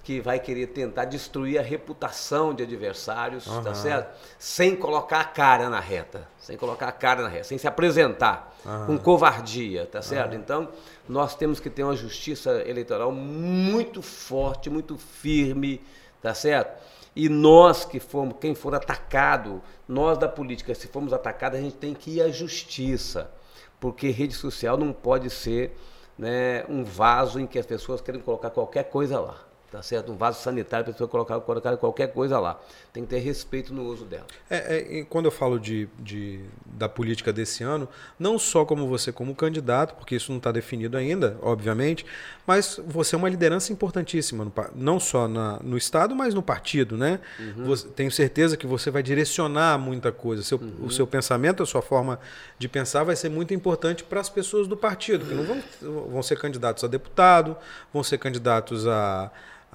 que 0.07 0.21
vai 0.21 0.39
querer 0.39 0.67
tentar 0.67 1.03
destruir 1.03 1.59
a 1.59 1.61
reputação 1.61 2.53
de 2.53 2.63
adversários, 2.63 3.45
uhum. 3.45 3.61
tá 3.61 3.73
certo? 3.73 4.17
Sem 4.39 4.73
colocar 4.73 5.19
a 5.19 5.25
cara 5.25 5.69
na 5.69 5.81
reta, 5.81 6.25
sem 6.39 6.55
colocar 6.55 6.87
a 6.87 6.93
cara 6.93 7.23
na 7.23 7.27
reta, 7.27 7.43
sem 7.43 7.57
se 7.57 7.67
apresentar 7.67 8.55
uhum. 8.65 8.85
com 8.85 8.97
covardia, 8.99 9.85
tá 9.85 10.01
certo? 10.01 10.31
Uhum. 10.31 10.39
Então, 10.39 10.69
nós 11.09 11.35
temos 11.35 11.59
que 11.59 11.69
ter 11.69 11.83
uma 11.83 11.93
justiça 11.93 12.51
eleitoral 12.65 13.11
muito 13.11 14.01
forte, 14.01 14.69
muito 14.69 14.97
firme, 14.97 15.81
tá 16.21 16.33
certo? 16.33 16.81
E 17.13 17.27
nós 17.27 17.83
que 17.83 17.99
fomos, 17.99 18.37
quem 18.39 18.55
for 18.55 18.73
atacado, 18.73 19.61
nós 19.85 20.17
da 20.17 20.29
política, 20.29 20.73
se 20.73 20.87
formos 20.87 21.11
atacados, 21.11 21.59
a 21.59 21.61
gente 21.61 21.75
tem 21.75 21.93
que 21.93 22.11
ir 22.11 22.21
à 22.21 22.29
justiça, 22.29 23.29
porque 23.77 24.07
rede 24.09 24.35
social 24.35 24.77
não 24.77 24.93
pode 24.93 25.29
ser 25.29 25.77
né, 26.17 26.63
um 26.69 26.85
vaso 26.85 27.41
em 27.41 27.45
que 27.45 27.59
as 27.59 27.65
pessoas 27.65 27.99
querem 27.99 28.21
colocar 28.21 28.51
qualquer 28.51 28.85
coisa 28.85 29.19
lá 29.19 29.46
tá 29.71 29.81
certo? 29.81 30.11
Um 30.11 30.15
vaso 30.15 30.41
sanitário, 30.41 30.89
a 30.89 30.91
pessoa 30.91 31.07
colocar, 31.07 31.39
colocar 31.41 31.75
qualquer 31.77 32.13
coisa 32.13 32.39
lá. 32.39 32.59
Tem 32.93 33.03
que 33.03 33.09
ter 33.09 33.19
respeito 33.19 33.73
no 33.73 33.83
uso 33.83 34.05
dela. 34.05 34.25
É, 34.49 34.99
é, 34.99 35.03
quando 35.03 35.25
eu 35.25 35.31
falo 35.31 35.59
de, 35.59 35.89
de, 35.99 36.41
da 36.65 36.87
política 36.87 37.33
desse 37.33 37.63
ano, 37.63 37.87
não 38.17 38.39
só 38.39 38.63
como 38.63 38.87
você 38.87 39.11
como 39.11 39.35
candidato, 39.35 39.95
porque 39.95 40.15
isso 40.15 40.31
não 40.31 40.37
está 40.37 40.51
definido 40.51 40.97
ainda, 40.97 41.37
obviamente, 41.41 42.05
mas 42.45 42.79
você 42.87 43.15
é 43.15 43.17
uma 43.17 43.27
liderança 43.27 43.73
importantíssima, 43.73 44.45
no, 44.45 44.53
não 44.73 44.99
só 44.99 45.27
na, 45.27 45.59
no 45.61 45.77
Estado, 45.77 46.15
mas 46.15 46.33
no 46.33 46.41
partido, 46.41 46.95
né? 46.95 47.19
Uhum. 47.37 47.65
Você, 47.65 47.87
tenho 47.89 48.11
certeza 48.11 48.55
que 48.55 48.65
você 48.65 48.89
vai 48.89 49.03
direcionar 49.03 49.77
muita 49.77 50.11
coisa. 50.11 50.43
Seu, 50.43 50.57
uhum. 50.57 50.85
O 50.85 50.91
seu 50.91 51.05
pensamento, 51.05 51.61
a 51.61 51.65
sua 51.65 51.81
forma 51.81 52.19
de 52.57 52.69
pensar 52.69 53.03
vai 53.03 53.17
ser 53.17 53.29
muito 53.29 53.53
importante 53.53 54.03
para 54.03 54.21
as 54.21 54.29
pessoas 54.29 54.65
do 54.65 54.77
partido, 54.77 55.25
que 55.25 55.33
não 55.33 55.43
vão, 55.43 55.61
vão 56.09 56.23
ser 56.23 56.39
candidatos 56.39 56.85
a 56.85 56.87
deputado, 56.87 57.57
vão 57.93 58.01
ser 58.01 58.17
candidatos 58.17 58.87
a 58.87 59.29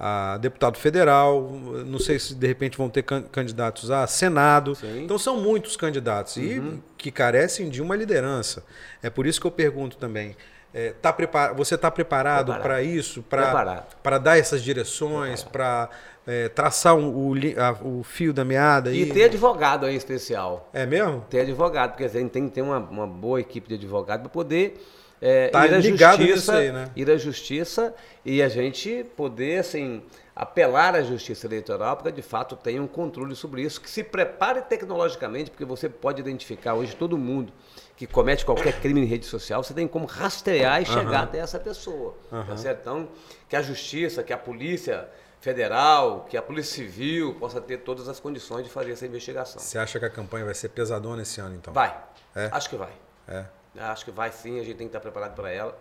a 0.05 0.37
deputado 0.37 0.77
federal, 0.77 1.49
não 1.85 1.97
sei 1.97 2.19
se 2.19 2.35
de 2.35 2.45
repente 2.45 2.77
vão 2.77 2.89
ter 2.89 3.03
candidatos 3.03 3.89
a 3.89 4.05
Senado. 4.05 4.75
Sim. 4.75 5.05
Então 5.05 5.17
são 5.17 5.37
muitos 5.37 5.77
candidatos 5.77 6.35
uhum. 6.35 6.43
e 6.43 6.83
que 6.97 7.09
carecem 7.09 7.69
de 7.69 7.81
uma 7.81 7.95
liderança. 7.95 8.65
É 9.01 9.09
por 9.09 9.25
isso 9.25 9.39
que 9.39 9.47
eu 9.47 9.51
pergunto 9.51 9.95
também. 9.95 10.35
É, 10.73 10.93
tá 11.01 11.13
prepar... 11.13 11.55
Você 11.55 11.75
está 11.75 11.89
preparado 11.89 12.53
para 12.55 12.83
isso? 12.83 13.23
Para 13.23 14.17
dar 14.17 14.37
essas 14.37 14.61
direções, 14.61 15.41
para 15.41 15.89
é, 16.27 16.49
traçar 16.49 16.95
um, 16.95 17.07
o, 17.07 17.33
a, 17.57 17.71
o 17.81 18.03
fio 18.03 18.33
da 18.33 18.43
meada? 18.43 18.91
E 18.91 19.05
ter 19.05 19.23
advogado 19.23 19.85
aí 19.85 19.95
especial. 19.95 20.69
É 20.73 20.85
mesmo? 20.85 21.21
Ter 21.29 21.41
advogado, 21.41 21.91
porque 21.91 22.03
a 22.03 22.09
gente 22.09 22.29
tem 22.29 22.49
que 22.49 22.55
ter 22.55 22.61
uma, 22.61 22.79
uma 22.79 23.07
boa 23.07 23.39
equipe 23.39 23.69
de 23.69 23.75
advogado 23.75 24.19
para 24.19 24.29
poder 24.29 24.83
é, 25.25 25.47
tá 25.47 25.65
ir 25.65 25.73
à 25.73 25.79
justiça, 25.79 26.55
aí, 26.57 26.69
né? 26.69 26.91
ir 26.97 27.09
à 27.09 27.15
justiça 27.15 27.95
e 28.25 28.43
a 28.43 28.49
gente 28.49 29.05
poder 29.15 29.59
assim 29.59 30.03
apelar 30.35 30.95
à 30.95 31.01
justiça 31.01 31.47
eleitoral 31.47 31.95
porque 31.95 32.11
de 32.11 32.21
fato 32.21 32.57
tem 32.57 32.77
um 32.77 32.87
controle 32.87 33.33
sobre 33.33 33.61
isso 33.61 33.79
que 33.79 33.89
se 33.89 34.03
prepare 34.03 34.63
tecnologicamente 34.63 35.49
porque 35.49 35.63
você 35.63 35.87
pode 35.87 36.19
identificar 36.19 36.73
hoje 36.73 36.93
todo 36.93 37.17
mundo 37.17 37.53
que 37.95 38.05
comete 38.05 38.43
qualquer 38.43 38.81
crime 38.81 38.99
em 38.99 39.05
rede 39.05 39.25
social 39.25 39.63
você 39.63 39.73
tem 39.73 39.87
como 39.87 40.05
rastrear 40.05 40.81
e 40.81 40.85
chegar 40.85 41.19
uhum. 41.19 41.23
até 41.23 41.37
essa 41.37 41.57
pessoa 41.57 42.17
uhum. 42.29 42.43
tá 42.45 42.57
certo? 42.57 42.81
então 42.81 43.07
que 43.47 43.55
a 43.55 43.61
justiça 43.61 44.23
que 44.23 44.33
a 44.33 44.37
polícia 44.37 45.07
federal, 45.39 46.25
que 46.29 46.37
a 46.37 46.41
Polícia 46.41 46.75
Civil 46.75 47.35
possa 47.35 47.59
ter 47.59 47.79
todas 47.79 48.07
as 48.07 48.17
condições 48.17 48.63
de 48.63 48.69
fazer 48.69 48.93
essa 48.93 49.05
investigação. 49.05 49.61
Você 49.61 49.77
acha 49.77 49.99
que 49.99 50.05
a 50.05 50.09
campanha 50.09 50.45
vai 50.45 50.53
ser 50.53 50.69
pesadona 50.69 51.21
esse 51.21 51.41
ano, 51.41 51.55
então? 51.55 51.73
Vai. 51.73 52.01
É? 52.33 52.47
Acho 52.49 52.69
que 52.69 52.77
vai. 52.77 52.93
É. 53.27 53.43
Acho 53.77 54.05
que 54.05 54.11
vai 54.11 54.31
sim, 54.31 54.59
a 54.59 54.63
gente 54.63 54.77
tem 54.77 54.87
que 54.87 54.95
estar 54.95 54.99
preparado 54.99 55.35
para 55.35 55.51
ela. 55.51 55.77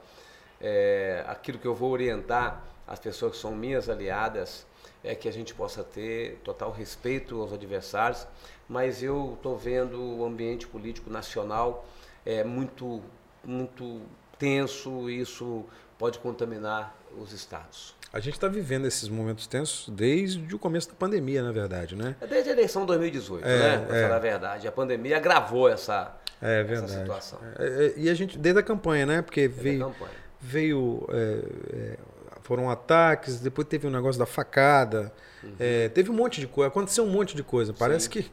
É, 0.60 1.24
aquilo 1.26 1.58
que 1.58 1.66
eu 1.66 1.74
vou 1.74 1.90
orientar 1.90 2.62
as 2.86 2.98
pessoas 2.98 3.32
que 3.32 3.38
são 3.38 3.52
minhas 3.52 3.88
aliadas 3.88 4.66
é 5.02 5.14
que 5.14 5.28
a 5.28 5.32
gente 5.32 5.54
possa 5.54 5.82
ter 5.82 6.40
total 6.44 6.70
respeito 6.70 7.40
aos 7.40 7.52
adversários, 7.52 8.26
mas 8.68 9.02
eu 9.02 9.34
estou 9.36 9.56
vendo 9.56 10.00
o 10.00 10.24
ambiente 10.24 10.66
político 10.66 11.10
nacional 11.10 11.86
é, 12.24 12.44
muito, 12.44 13.02
muito 13.44 14.00
tenso 14.38 15.10
e 15.10 15.20
isso 15.20 15.64
pode 15.98 16.18
contaminar 16.18 16.94
os 17.18 17.32
estados. 17.32 17.94
A 18.12 18.20
gente 18.20 18.34
está 18.34 18.46
vivendo 18.46 18.86
esses 18.86 19.08
momentos 19.08 19.46
tensos 19.46 19.88
desde 19.88 20.54
o 20.54 20.58
começo 20.58 20.88
da 20.88 20.94
pandemia, 20.94 21.42
na 21.42 21.50
verdade, 21.50 21.96
né? 21.96 22.14
É 22.20 22.26
desde 22.26 22.50
a 22.50 22.52
eleição 22.52 22.82
de 22.82 22.88
2018, 22.88 23.46
é, 23.46 23.58
né? 23.58 23.86
Para 23.86 23.96
é. 23.96 24.02
falar 24.02 24.16
a 24.16 24.18
verdade. 24.18 24.68
A 24.68 24.72
pandemia 24.72 25.16
agravou 25.16 25.68
essa, 25.68 26.14
é, 26.42 26.62
verdade. 26.62 26.92
essa 26.92 27.00
situação. 27.00 27.38
É, 27.58 27.64
é, 27.64 27.92
e 27.96 28.10
a 28.10 28.14
gente, 28.14 28.36
desde 28.36 28.60
a 28.60 28.62
campanha, 28.62 29.06
né? 29.06 29.22
Porque 29.22 29.48
desde 29.48 29.62
veio, 29.62 29.94
veio 30.40 31.06
é, 31.10 31.42
é, 31.72 31.98
foram 32.42 32.68
ataques, 32.68 33.40
depois 33.40 33.66
teve 33.68 33.86
um 33.86 33.90
negócio 33.90 34.18
da 34.18 34.26
facada, 34.26 35.12
uhum. 35.42 35.54
teve 35.94 36.10
um 36.10 36.14
monte 36.14 36.40
de 36.40 36.46
coisa, 36.48 36.68
aconteceu 36.68 37.04
um 37.04 37.10
monte 37.10 37.36
de 37.36 37.42
coisa. 37.42 37.72
Parece 37.72 38.06
Sim. 38.06 38.10
que 38.10 38.30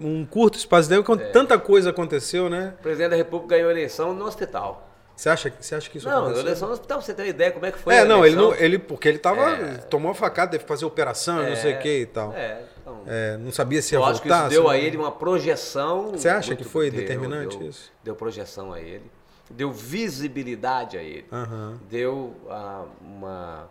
um 0.00 0.24
curto 0.24 0.56
espaço 0.56 0.88
de 0.88 0.94
tempo, 0.94 1.16
tanta 1.32 1.58
coisa 1.58 1.90
aconteceu, 1.90 2.48
né? 2.48 2.74
O 2.78 2.82
presidente 2.82 3.10
da 3.10 3.16
República 3.16 3.56
ganhou 3.56 3.68
a 3.68 3.72
eleição 3.72 4.14
no 4.14 4.24
hospital. 4.24 4.88
Você 5.16 5.28
acha, 5.28 5.52
você 5.60 5.74
acha 5.74 5.90
que 5.90 5.98
isso 5.98 6.08
não, 6.08 6.18
aconteceu? 6.18 6.36
Não, 6.38 6.48
eleição 6.48 6.68
no 6.68 6.74
hospital, 6.74 7.02
você 7.02 7.14
tem 7.14 7.24
uma 7.26 7.30
ideia 7.30 7.52
como 7.52 7.66
é 7.66 7.72
que 7.72 7.78
foi 7.78 7.94
É, 7.94 8.04
não, 8.04 8.24
ele 8.24 8.34
não, 8.34 8.54
ele 8.54 8.78
porque 8.78 9.08
ele 9.08 9.18
tava 9.18 9.50
é... 9.50 9.76
tomou 9.78 10.14
facada, 10.14 10.52
teve 10.52 10.64
que 10.64 10.68
fazer 10.68 10.84
operação, 10.84 11.42
é... 11.42 11.50
não 11.50 11.56
sei 11.56 11.74
o 11.74 11.78
que 11.78 12.00
e 12.00 12.06
tal. 12.06 12.32
É, 12.32 12.62
é, 13.06 13.36
não 13.36 13.52
sabia 13.52 13.80
se 13.82 13.94
ia 13.94 13.98
eu 13.98 14.00
voltar. 14.00 14.12
acho 14.12 14.22
que 14.22 14.28
isso 14.28 14.48
deu 14.48 14.68
a 14.68 14.76
ele 14.76 14.96
uma 14.96 15.12
projeção. 15.12 16.12
Você 16.12 16.28
acha 16.28 16.54
que 16.54 16.64
foi 16.64 16.90
deu, 16.90 17.00
determinante 17.00 17.56
deu, 17.56 17.68
isso? 17.68 17.92
Deu 18.02 18.14
projeção 18.14 18.72
a 18.72 18.80
ele, 18.80 19.10
deu 19.50 19.72
visibilidade 19.72 20.96
a 20.96 21.02
ele, 21.02 21.26
uhum. 21.30 21.78
deu 21.88 22.36
uh, 22.46 22.88
uma 23.00 23.68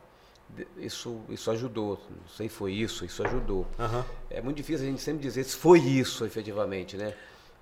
isso, 0.77 1.21
isso 1.29 1.49
ajudou. 1.51 1.99
Não 2.09 2.27
sei 2.27 2.49
se 2.49 2.55
foi 2.55 2.73
isso, 2.73 3.05
isso 3.05 3.25
ajudou. 3.25 3.65
Uhum. 3.79 4.03
É 4.29 4.41
muito 4.41 4.57
difícil 4.57 4.85
a 4.85 4.89
gente 4.89 5.01
sempre 5.01 5.21
dizer 5.21 5.43
se 5.43 5.55
foi 5.55 5.79
isso 5.79 6.25
efetivamente, 6.25 6.97
né? 6.97 7.13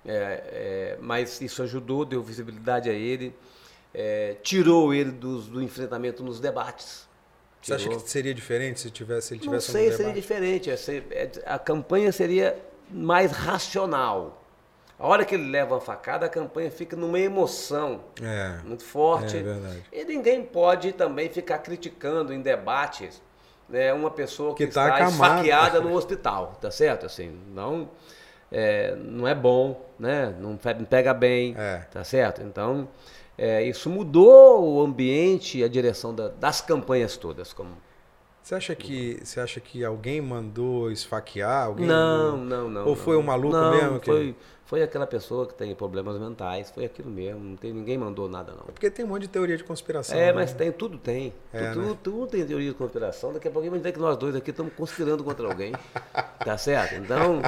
É, 0.04 0.12
é, 0.12 0.98
mas 1.00 1.40
isso 1.40 1.62
ajudou, 1.62 2.04
deu 2.04 2.22
visibilidade 2.22 2.88
a 2.88 2.92
ele 2.92 3.34
é, 3.94 4.36
tirou 4.42 4.94
ele 4.94 5.10
do 5.10 5.62
enfrentamento 5.62 6.22
nos 6.22 6.40
debates. 6.40 7.08
Você 7.62 7.74
acha 7.74 7.88
que 7.88 8.10
seria 8.10 8.34
diferente 8.34 8.80
se 8.80 8.90
tivesse 8.90 9.34
ele 9.34 9.40
tivesse 9.40 9.68
Não 9.68 9.80
sei, 9.80 9.92
seria 9.92 10.12
diferente. 10.12 10.70
É, 10.70 11.30
a 11.46 11.58
campanha 11.58 12.10
seria 12.10 12.56
mais 12.90 13.32
racional. 13.32 14.42
A 14.98 15.06
hora 15.06 15.24
que 15.24 15.34
ele 15.34 15.50
leva 15.50 15.74
uma 15.74 15.80
facada, 15.80 16.26
a 16.26 16.28
campanha 16.28 16.70
fica 16.70 16.94
numa 16.94 17.18
emoção 17.18 18.00
é, 18.22 18.58
muito 18.64 18.84
forte. 18.84 19.36
É 19.36 19.42
verdade. 19.42 19.82
E 19.92 20.04
ninguém 20.04 20.42
pode 20.44 20.92
também 20.92 21.28
ficar 21.28 21.58
criticando 21.58 22.32
em 22.32 22.40
debates 22.40 23.22
né, 23.68 23.92
uma 23.92 24.10
pessoa 24.10 24.54
que, 24.54 24.66
que 24.66 24.74
tá 24.74 24.88
está 24.88 25.08
esfaqueada 25.08 25.80
no 25.80 25.92
hospital, 25.94 26.58
tá 26.60 26.70
certo? 26.70 27.06
Assim, 27.06 27.38
não 27.54 27.88
é, 28.50 28.94
não 28.96 29.26
é 29.26 29.34
bom, 29.34 29.80
né? 29.98 30.34
Não 30.38 30.58
pega 30.86 31.14
bem, 31.14 31.54
é. 31.56 31.78
tá 31.90 32.02
certo? 32.02 32.42
Então 32.42 32.88
é, 33.40 33.62
isso 33.62 33.88
mudou 33.88 34.74
o 34.74 34.82
ambiente 34.82 35.56
e 35.56 35.64
a 35.64 35.68
direção 35.68 36.14
da, 36.14 36.28
das 36.28 36.60
campanhas 36.60 37.16
todas. 37.16 37.54
Como... 37.54 37.70
Você 38.42 38.54
acha 38.54 38.74
que 38.74 39.18
você 39.24 39.40
acha 39.40 39.60
que 39.60 39.82
alguém 39.82 40.20
mandou 40.20 40.92
esfaquear 40.92 41.64
alguém? 41.64 41.86
Não, 41.86 42.36
não, 42.36 42.68
não. 42.68 42.82
Ou 42.82 42.88
não, 42.88 42.96
foi 42.96 43.16
um 43.16 43.22
maluco 43.22 43.56
não, 43.56 43.70
mesmo? 43.70 43.98
Que... 43.98 44.06
Foi, 44.06 44.36
foi 44.66 44.82
aquela 44.82 45.06
pessoa 45.06 45.46
que 45.46 45.54
tem 45.54 45.74
problemas 45.74 46.18
mentais, 46.18 46.70
foi 46.70 46.84
aquilo 46.84 47.08
mesmo. 47.08 47.40
Não 47.40 47.56
tem, 47.56 47.72
ninguém 47.72 47.96
mandou 47.96 48.28
nada, 48.28 48.52
não. 48.52 48.66
É 48.68 48.72
porque 48.72 48.90
tem 48.90 49.06
um 49.06 49.08
monte 49.08 49.22
de 49.22 49.28
teoria 49.28 49.56
de 49.56 49.64
conspiração. 49.64 50.18
É, 50.18 50.26
né? 50.26 50.32
mas 50.34 50.52
tem, 50.52 50.70
tudo 50.70 50.98
tem. 50.98 51.32
É, 51.50 51.72
tudo, 51.72 51.86
né? 51.86 51.98
tudo, 52.02 52.26
tem 52.26 52.44
teoria 52.44 52.68
de 52.68 52.74
conspiração. 52.74 53.32
Daqui 53.32 53.48
a 53.48 53.50
pouco 53.50 53.70
vai 53.70 53.78
dizer 53.78 53.92
que 53.92 53.98
nós 53.98 54.18
dois 54.18 54.36
aqui 54.36 54.50
estamos 54.50 54.74
conspirando 54.74 55.24
contra 55.24 55.46
alguém. 55.46 55.72
tá 56.44 56.58
certo? 56.58 56.94
Então, 56.96 57.40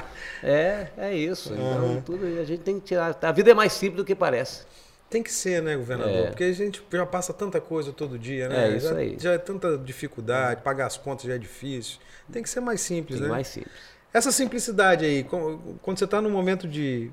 é, 0.42 0.88
é 0.96 1.14
isso. 1.14 1.52
Então, 1.52 1.84
uhum. 1.84 2.00
tudo, 2.00 2.24
a 2.40 2.44
gente 2.44 2.62
tem 2.62 2.80
que 2.80 2.86
tirar. 2.86 3.14
A 3.20 3.32
vida 3.32 3.50
é 3.50 3.54
mais 3.54 3.74
simples 3.74 3.98
do 3.98 4.06
que 4.06 4.14
parece. 4.14 4.64
Tem 5.12 5.22
que 5.22 5.30
ser, 5.30 5.60
né, 5.60 5.76
governador? 5.76 6.14
É. 6.14 6.26
Porque 6.28 6.44
a 6.44 6.52
gente 6.54 6.82
já 6.90 7.04
passa 7.04 7.34
tanta 7.34 7.60
coisa 7.60 7.92
todo 7.92 8.18
dia, 8.18 8.48
né? 8.48 8.72
É 8.72 8.76
isso 8.78 8.88
já, 8.88 8.96
aí. 8.96 9.16
Já 9.20 9.32
é 9.32 9.38
tanta 9.38 9.76
dificuldade, 9.76 10.62
pagar 10.62 10.86
as 10.86 10.96
contas 10.96 11.26
já 11.26 11.34
é 11.34 11.38
difícil. 11.38 11.98
Tem 12.32 12.42
que 12.42 12.48
ser 12.48 12.60
mais 12.60 12.80
simples, 12.80 13.18
Tem 13.18 13.28
né? 13.28 13.34
mais 13.34 13.46
simples. 13.46 13.74
Essa 14.10 14.32
simplicidade 14.32 15.04
aí, 15.04 15.22
quando 15.22 15.98
você 15.98 16.04
está 16.04 16.22
no 16.22 16.30
momento 16.30 16.66
de 16.66 17.10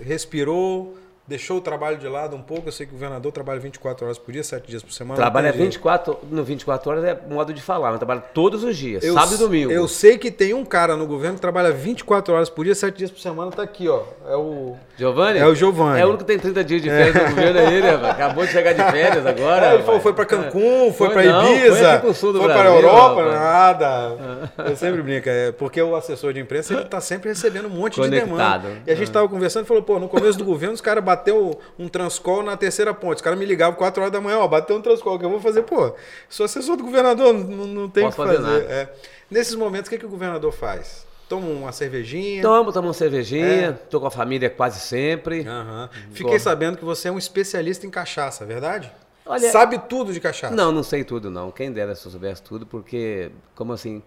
respirou, 0.00 0.96
deixou 1.30 1.58
o 1.58 1.60
trabalho 1.60 1.96
de 1.96 2.08
lado 2.08 2.34
um 2.34 2.42
pouco? 2.42 2.68
Eu 2.68 2.72
sei 2.72 2.84
que 2.84 2.92
o 2.92 2.96
governador 2.96 3.30
trabalha 3.30 3.60
24 3.60 4.04
horas 4.04 4.18
por 4.18 4.32
dia, 4.32 4.42
7 4.42 4.66
dias 4.68 4.82
por 4.82 4.92
semana. 4.92 5.14
Trabalha 5.14 5.52
24, 5.52 6.18
no 6.28 6.42
24 6.42 6.90
horas 6.90 7.04
é 7.04 7.16
modo 7.28 7.54
de 7.54 7.62
falar, 7.62 7.90
mas 7.90 7.98
trabalha 7.98 8.20
todos 8.20 8.64
os 8.64 8.76
dias, 8.76 9.04
eu, 9.04 9.14
sábado 9.14 9.36
e 9.36 9.38
domingo. 9.38 9.70
Eu 9.70 9.86
sei 9.86 10.18
que 10.18 10.28
tem 10.30 10.52
um 10.52 10.64
cara 10.64 10.96
no 10.96 11.06
governo 11.06 11.36
que 11.36 11.40
trabalha 11.40 11.70
24 11.70 12.34
horas 12.34 12.50
por 12.50 12.64
dia, 12.64 12.74
7 12.74 12.98
dias 12.98 13.10
por 13.12 13.20
semana, 13.20 13.52
tá 13.52 13.62
aqui, 13.62 13.88
ó. 13.88 14.02
É 14.28 14.34
o. 14.34 14.74
Giovanni? 14.98 15.38
É 15.38 15.46
o 15.46 15.54
Giovanni. 15.54 16.00
É 16.00 16.04
o 16.04 16.08
único 16.08 16.24
que 16.24 16.32
tem 16.32 16.38
30 16.38 16.64
dias 16.64 16.82
de 16.82 16.90
férias 16.90 17.14
no 17.14 17.30
governo, 17.30 17.58
é 17.60 17.72
ele, 17.72 17.88
rapaz. 17.88 18.10
Acabou 18.20 18.44
de 18.44 18.52
chegar 18.52 18.72
de 18.72 18.82
férias 18.90 19.24
agora. 19.24 19.66
É, 19.66 19.74
ele 19.74 19.82
falou, 19.84 20.00
foi 20.00 20.12
pra 20.12 20.24
Cancún, 20.24 20.92
foi, 20.92 21.10
foi 21.10 21.10
pra 21.10 21.24
Ibiza, 21.24 22.00
foi, 22.00 22.14
foi 22.14 22.48
pra 22.48 22.64
Europa, 22.66 23.22
rapaz. 23.22 23.40
nada. 23.40 24.50
Eu 24.70 24.76
sempre 24.76 25.00
brinco, 25.00 25.28
é 25.28 25.52
porque 25.52 25.80
o 25.80 25.94
assessor 25.94 26.32
de 26.32 26.40
imprensa 26.40 26.74
ele 26.74 26.84
tá 26.86 27.00
sempre 27.00 27.28
recebendo 27.28 27.66
um 27.66 27.70
monte 27.70 27.96
Conectado. 27.96 28.24
de 28.24 28.30
demanda. 28.30 28.68
E 28.86 28.90
a 28.90 28.94
gente 28.96 29.10
tava 29.10 29.28
conversando 29.28 29.64
e 29.64 29.68
falou, 29.68 29.82
pô, 29.82 29.98
no 30.00 30.08
começo 30.08 30.36
do 30.36 30.44
governo 30.44 30.74
os 30.74 30.80
caras 30.80 31.04
bateu 31.20 31.60
um 31.78 31.88
Transcol 31.88 32.42
na 32.42 32.56
terceira 32.56 32.94
ponte. 32.94 33.16
Os 33.16 33.22
caras 33.22 33.38
me 33.38 33.44
ligavam 33.44 33.76
4 33.76 34.02
horas 34.02 34.12
da 34.12 34.20
manhã, 34.20 34.38
ó, 34.38 34.48
bateu 34.48 34.76
um 34.76 34.80
Transcol, 34.80 35.18
que 35.18 35.24
eu 35.24 35.30
vou 35.30 35.40
fazer? 35.40 35.62
Pô, 35.62 35.94
sou 36.28 36.44
assessor 36.44 36.76
do 36.76 36.84
governador, 36.84 37.32
não, 37.34 37.66
não 37.66 37.88
tem 37.88 38.06
o 38.06 38.10
que 38.10 38.16
fazer. 38.16 38.40
fazer. 38.40 38.70
É. 38.70 38.92
Nesses 39.30 39.54
momentos, 39.54 39.88
o 39.88 39.90
que, 39.90 39.98
que 39.98 40.06
o 40.06 40.08
governador 40.08 40.52
faz? 40.52 41.06
Toma 41.28 41.46
uma 41.46 41.70
cervejinha? 41.70 42.42
Tomo, 42.42 42.72
tomo 42.72 42.88
uma 42.88 42.94
cervejinha. 42.94 43.46
É. 43.46 43.72
Tô 43.72 44.00
com 44.00 44.06
a 44.06 44.10
família 44.10 44.50
quase 44.50 44.80
sempre. 44.80 45.42
Uhum. 45.42 45.88
Fiquei 46.12 46.40
sabendo 46.40 46.76
que 46.76 46.84
você 46.84 47.08
é 47.08 47.12
um 47.12 47.18
especialista 47.18 47.86
em 47.86 47.90
cachaça, 47.90 48.42
é 48.42 48.46
verdade? 48.46 48.92
Olha, 49.24 49.52
Sabe 49.52 49.78
tudo 49.78 50.12
de 50.12 50.18
cachaça? 50.18 50.52
Não, 50.54 50.72
não 50.72 50.82
sei 50.82 51.04
tudo 51.04 51.30
não. 51.30 51.52
Quem 51.52 51.70
dera 51.70 51.94
se 51.94 52.04
eu 52.04 52.10
soubesse 52.10 52.42
tudo, 52.42 52.66
porque, 52.66 53.30
como 53.54 53.72
assim, 53.72 54.02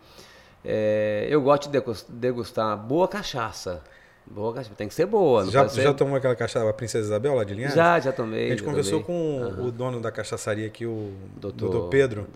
é, 0.66 1.26
eu 1.30 1.42
gosto 1.42 1.70
de 1.70 1.82
degustar 2.10 2.76
boa 2.76 3.08
cachaça. 3.08 3.82
Boa 4.26 4.54
cachaça, 4.54 4.76
tem 4.76 4.88
que 4.88 4.94
ser 4.94 5.06
boa. 5.06 5.46
já, 5.46 5.68
ser... 5.68 5.82
já 5.82 5.94
tomou 5.94 6.16
aquela 6.16 6.36
cachaça, 6.36 6.68
a 6.68 6.74
Princesa 6.74 7.08
Isabel 7.08 7.36
lá 7.36 7.44
de 7.44 7.54
Linhares? 7.54 7.76
Já, 7.76 8.00
já 8.00 8.12
tomei. 8.12 8.48
A 8.48 8.50
gente 8.50 8.64
conversou 8.64 9.02
tomei. 9.02 9.06
com 9.06 9.62
uhum. 9.62 9.68
o 9.68 9.72
dono 9.72 10.00
da 10.00 10.12
cachaçaria 10.12 10.66
aqui, 10.68 10.86
o 10.86 11.14
doutor, 11.36 11.70
doutor 11.70 11.90
Pedro. 11.90 12.28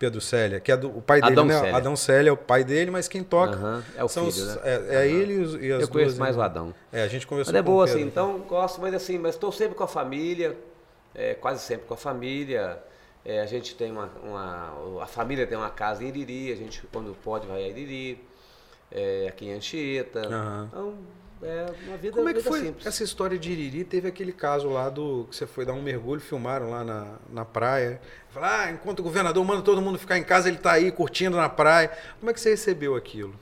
Pedro 0.00 0.18
Célia, 0.18 0.60
que 0.60 0.72
é 0.72 0.76
do, 0.78 0.88
o 0.88 1.02
pai 1.02 1.20
dele, 1.20 1.32
Adão 1.34 1.44
né? 1.44 1.60
Célia. 1.60 1.76
Adão 1.76 1.94
Célia 1.94 2.30
é 2.30 2.32
o 2.32 2.36
pai 2.36 2.64
dele, 2.64 2.90
mas 2.90 3.06
quem 3.06 3.22
toca 3.22 3.58
uhum. 3.58 3.82
é 3.98 4.02
o 4.02 4.08
são 4.08 4.32
filho, 4.32 4.46
os, 4.46 4.56
né? 4.56 4.62
É, 4.64 4.96
é 4.96 5.06
ele 5.06 5.34
e, 5.34 5.38
os, 5.40 5.54
e 5.56 5.72
as 5.72 5.82
Eu 5.82 5.88
conheço 5.88 6.12
duas, 6.12 6.18
mais 6.18 6.36
o 6.38 6.40
Adão. 6.40 6.74
É, 6.90 7.02
a 7.02 7.06
gente 7.06 7.26
conversou 7.26 7.52
mas 7.52 7.58
é 7.58 7.62
boa 7.62 7.84
assim, 7.84 8.00
então 8.00 8.38
gosto, 8.38 8.80
mas 8.80 8.94
assim, 8.94 9.18
mas 9.18 9.34
estou 9.34 9.52
sempre 9.52 9.74
com 9.74 9.84
a 9.84 9.86
família, 9.86 10.56
é, 11.14 11.34
quase 11.34 11.60
sempre 11.60 11.86
com 11.86 11.92
a 11.92 11.98
família. 11.98 12.82
É, 13.22 13.42
a 13.42 13.46
gente 13.46 13.74
tem 13.74 13.92
uma, 13.92 14.10
uma, 14.24 15.02
a 15.02 15.06
família 15.06 15.46
tem 15.46 15.58
uma 15.58 15.68
casa 15.68 16.02
em 16.02 16.08
Iriri, 16.08 16.50
a 16.50 16.56
gente 16.56 16.82
quando 16.90 17.14
pode 17.22 17.46
vai 17.46 17.62
a 17.62 17.68
Iriri, 17.68 18.24
é, 18.90 19.26
aqui 19.28 19.48
em 19.48 19.52
Anchieta. 19.52 20.26
Uhum. 20.26 20.64
Então 20.64 20.94
é 21.42 21.66
uma 21.86 21.96
vida 21.96 22.16
Como 22.16 22.28
é 22.28 22.34
que 22.34 22.42
foi 22.42 22.60
simples. 22.60 22.86
essa 22.86 23.02
história 23.02 23.38
de 23.38 23.50
Iriri? 23.50 23.84
Teve 23.84 24.08
aquele 24.08 24.32
caso 24.32 24.68
lá 24.68 24.88
do 24.88 25.26
que 25.30 25.36
você 25.36 25.46
foi 25.46 25.64
dar 25.64 25.72
um 25.72 25.82
mergulho, 25.82 26.20
filmaram 26.20 26.70
lá 26.70 26.84
na, 26.84 27.14
na 27.32 27.44
praia. 27.44 28.00
Falaram, 28.30 28.64
ah, 28.64 28.70
enquanto 28.72 29.00
o 29.00 29.02
governador 29.02 29.44
manda 29.44 29.62
todo 29.62 29.80
mundo 29.80 29.98
ficar 29.98 30.18
em 30.18 30.24
casa, 30.24 30.48
ele 30.48 30.58
está 30.58 30.72
aí 30.72 30.92
curtindo 30.92 31.36
na 31.36 31.48
praia. 31.48 31.90
Como 32.18 32.30
é 32.30 32.34
que 32.34 32.40
você 32.40 32.50
recebeu 32.50 32.94
aquilo? 32.94 33.34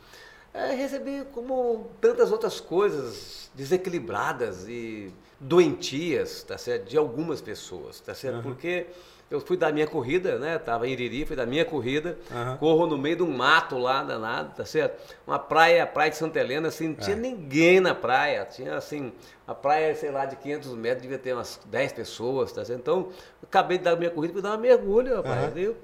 É, 0.55 0.74
recebi 0.74 1.24
como 1.32 1.90
tantas 2.01 2.32
outras 2.32 2.61
coisas 2.61 3.51
desequilibradas 3.55 4.66
e 4.68 5.12
doentias, 5.38 6.42
tá 6.42 6.57
certo? 6.57 6.88
De 6.88 6.96
algumas 6.96 7.40
pessoas, 7.40 8.01
tá 8.01 8.14
certo? 8.14 8.36
Uhum. 8.36 8.42
Porque 8.42 8.86
eu 9.30 9.40
fui 9.40 9.56
da 9.56 9.70
minha 9.70 9.86
corrida, 9.86 10.38
né? 10.38 10.58
Tava 10.58 10.88
em 10.88 10.92
Iriri, 10.92 11.26
fui 11.26 11.36
da 11.36 11.44
minha 11.44 11.64
corrida, 11.64 12.16
uhum. 12.30 12.56
corro 12.56 12.86
no 12.86 12.96
meio 12.96 13.16
de 13.16 13.22
um 13.22 13.30
mato 13.30 13.76
lá 13.76 14.02
danado, 14.02 14.54
tá 14.56 14.64
certo? 14.64 14.98
Uma 15.26 15.38
praia, 15.38 15.82
a 15.82 15.86
praia 15.86 16.10
de 16.10 16.16
Santa 16.16 16.38
Helena, 16.38 16.68
assim, 16.68 16.88
não 16.88 16.94
tinha 16.94 17.16
é. 17.16 17.18
ninguém 17.18 17.78
na 17.78 17.94
praia, 17.94 18.46
tinha 18.46 18.76
assim, 18.76 19.12
a 19.46 19.54
praia, 19.54 19.94
sei 19.94 20.10
lá, 20.10 20.24
de 20.24 20.36
500 20.36 20.74
metros, 20.74 21.02
devia 21.02 21.18
ter 21.18 21.34
umas 21.34 21.60
10 21.66 21.92
pessoas, 21.92 22.52
tá 22.52 22.64
certo? 22.64 22.80
Então, 22.80 23.08
acabei 23.42 23.76
de 23.76 23.84
dar 23.84 23.92
a 23.92 23.96
minha 23.96 24.10
corrida, 24.10 24.32
fui 24.32 24.42
dar 24.42 24.50
uma 24.50 24.58
mergulho, 24.58 25.16
rapaz. 25.16 25.52
Uhum. 25.54 25.58
Eu, 25.58 25.76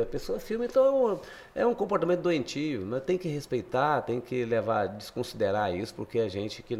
a 0.00 0.06
pessoa 0.06 0.38
filma, 0.38 0.64
então 0.64 1.20
é 1.52 1.66
um 1.66 1.74
comportamento 1.74 2.20
doentio, 2.20 2.86
mas 2.86 3.02
tem 3.02 3.18
que 3.18 3.26
respeitar, 3.26 4.00
tem 4.02 4.20
que 4.20 4.44
levar, 4.44 4.86
desconsiderar 4.86 5.74
isso, 5.74 5.92
porque 5.92 6.20
a 6.20 6.28
gente 6.28 6.62
que 6.62 6.78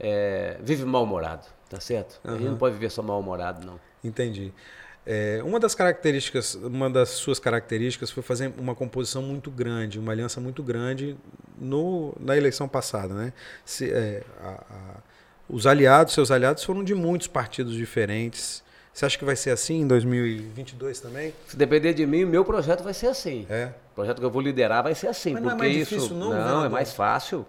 é, 0.00 0.56
vive 0.60 0.84
mal-humorado, 0.84 1.46
tá 1.70 1.78
certo? 1.78 2.20
Uhum. 2.24 2.34
A 2.34 2.38
gente 2.38 2.48
não 2.48 2.58
pode 2.58 2.74
viver 2.74 2.90
só 2.90 3.02
mal-humorado, 3.02 3.64
não. 3.64 3.78
Entendi. 4.02 4.52
É, 5.10 5.40
uma 5.42 5.58
das 5.58 5.74
características, 5.74 6.54
uma 6.54 6.90
das 6.90 7.08
suas 7.08 7.38
características 7.38 8.10
foi 8.10 8.22
fazer 8.22 8.52
uma 8.58 8.74
composição 8.74 9.22
muito 9.22 9.50
grande, 9.50 9.98
uma 9.98 10.12
aliança 10.12 10.38
muito 10.38 10.62
grande 10.62 11.16
no, 11.58 12.14
na 12.20 12.36
eleição 12.36 12.68
passada, 12.68 13.14
né? 13.14 13.32
Se, 13.64 13.90
é, 13.90 14.22
a, 14.38 14.48
a, 14.48 14.96
os 15.48 15.66
aliados, 15.66 16.12
seus 16.12 16.30
aliados 16.30 16.62
foram 16.62 16.84
de 16.84 16.94
muitos 16.94 17.26
partidos 17.26 17.72
diferentes. 17.72 18.62
Você 18.92 19.06
acha 19.06 19.16
que 19.16 19.24
vai 19.24 19.34
ser 19.34 19.48
assim 19.48 19.80
em 19.80 19.86
2022 19.86 21.00
também? 21.00 21.32
Se 21.46 21.56
depender 21.56 21.94
de 21.94 22.04
mim, 22.04 22.26
meu 22.26 22.44
projeto 22.44 22.84
vai 22.84 22.92
ser 22.92 23.06
assim. 23.06 23.46
É. 23.48 23.70
O 23.92 23.94
projeto 23.94 24.18
que 24.18 24.24
eu 24.26 24.30
vou 24.30 24.42
liderar 24.42 24.82
vai 24.82 24.94
ser 24.94 25.06
assim. 25.06 25.32
Mas 25.32 25.42
porque 25.42 25.56
não 25.56 25.64
é 25.64 25.68
mais 25.68 25.74
isso, 25.74 25.94
difícil, 25.94 26.16
não? 26.16 26.30
Não, 26.34 26.64
é 26.66 26.68
mais 26.68 26.92
fácil 26.92 27.46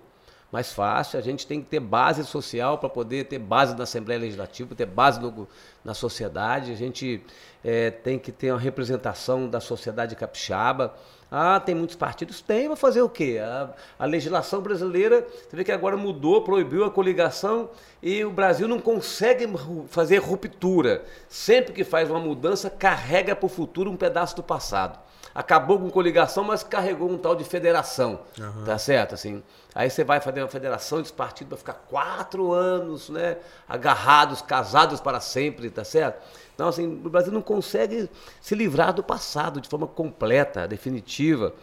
mais 0.51 0.71
fácil. 0.71 1.19
A 1.19 1.21
gente 1.21 1.45
tem 1.45 1.61
que 1.61 1.67
ter 1.67 1.79
base 1.79 2.23
social 2.25 2.77
para 2.77 2.89
poder 2.89 3.25
ter 3.25 3.39
base 3.39 3.75
na 3.75 3.83
Assembleia 3.83 4.19
Legislativa, 4.19 4.73
ter 4.75 4.85
base 4.85 5.19
no, 5.19 5.47
na 5.83 5.93
sociedade. 5.93 6.71
A 6.71 6.75
gente 6.75 7.23
é, 7.63 7.91
tem 7.91 8.17
que 8.17 8.31
ter 8.31 8.51
uma 8.51 8.59
representação 8.59 9.47
da 9.47 9.59
sociedade 9.59 10.15
capixaba. 10.15 10.95
Ah, 11.31 11.59
tem 11.59 11.75
muitos 11.75 11.95
partidos? 11.95 12.41
Tem, 12.41 12.67
vai 12.67 12.75
fazer 12.75 13.03
o 13.03 13.09
quê? 13.09 13.39
A, 13.39 13.69
a, 13.99 14.05
legislação 14.05 14.61
brasileira, 14.61 15.27
você 15.47 15.55
vê 15.55 15.63
que 15.63 15.71
agora 15.71 15.95
mudou, 15.95 16.43
proibiu 16.43 16.83
a 16.83 16.89
coligação 16.89 17.69
e 18.01 18.25
o 18.25 18.31
Brasil 18.31 18.67
não 18.67 18.79
consegue 18.79 19.47
fazer 19.89 20.17
ruptura. 20.17 21.03
Sempre 21.27 21.73
que 21.73 21.83
faz 21.83 22.09
uma 22.09 22.19
mudança, 22.19 22.67
carrega 22.67 23.35
para 23.35 23.45
o 23.45 23.49
futuro 23.49 23.91
um 23.91 23.95
pedaço 23.95 24.35
do 24.35 24.41
passado 24.41 24.99
acabou 25.39 25.79
com 25.79 25.89
coligação, 25.89 26.43
mas 26.43 26.63
carregou 26.63 27.09
um 27.09 27.17
tal 27.17 27.33
de 27.33 27.45
federação, 27.45 28.19
uhum. 28.37 28.65
tá 28.65 28.77
certo? 28.77 29.15
Assim, 29.15 29.41
aí 29.73 29.89
você 29.89 30.03
vai 30.03 30.19
fazer 30.19 30.41
uma 30.41 30.49
federação 30.49 31.01
de 31.01 31.13
partidos 31.13 31.47
para 31.47 31.57
ficar 31.57 31.85
quatro 31.89 32.51
anos, 32.51 33.09
né, 33.09 33.37
agarrados, 33.65 34.41
casados 34.41 34.99
para 34.99 35.21
sempre, 35.21 35.69
tá 35.69 35.85
certo? 35.85 36.21
Então, 36.53 36.67
assim, 36.67 37.01
o 37.05 37.09
Brasil 37.09 37.31
não 37.31 37.41
consegue 37.41 38.09
se 38.41 38.53
livrar 38.53 38.91
do 38.91 39.01
passado 39.01 39.61
de 39.61 39.69
forma 39.69 39.87
completa, 39.87 40.67
definitiva. 40.67 41.53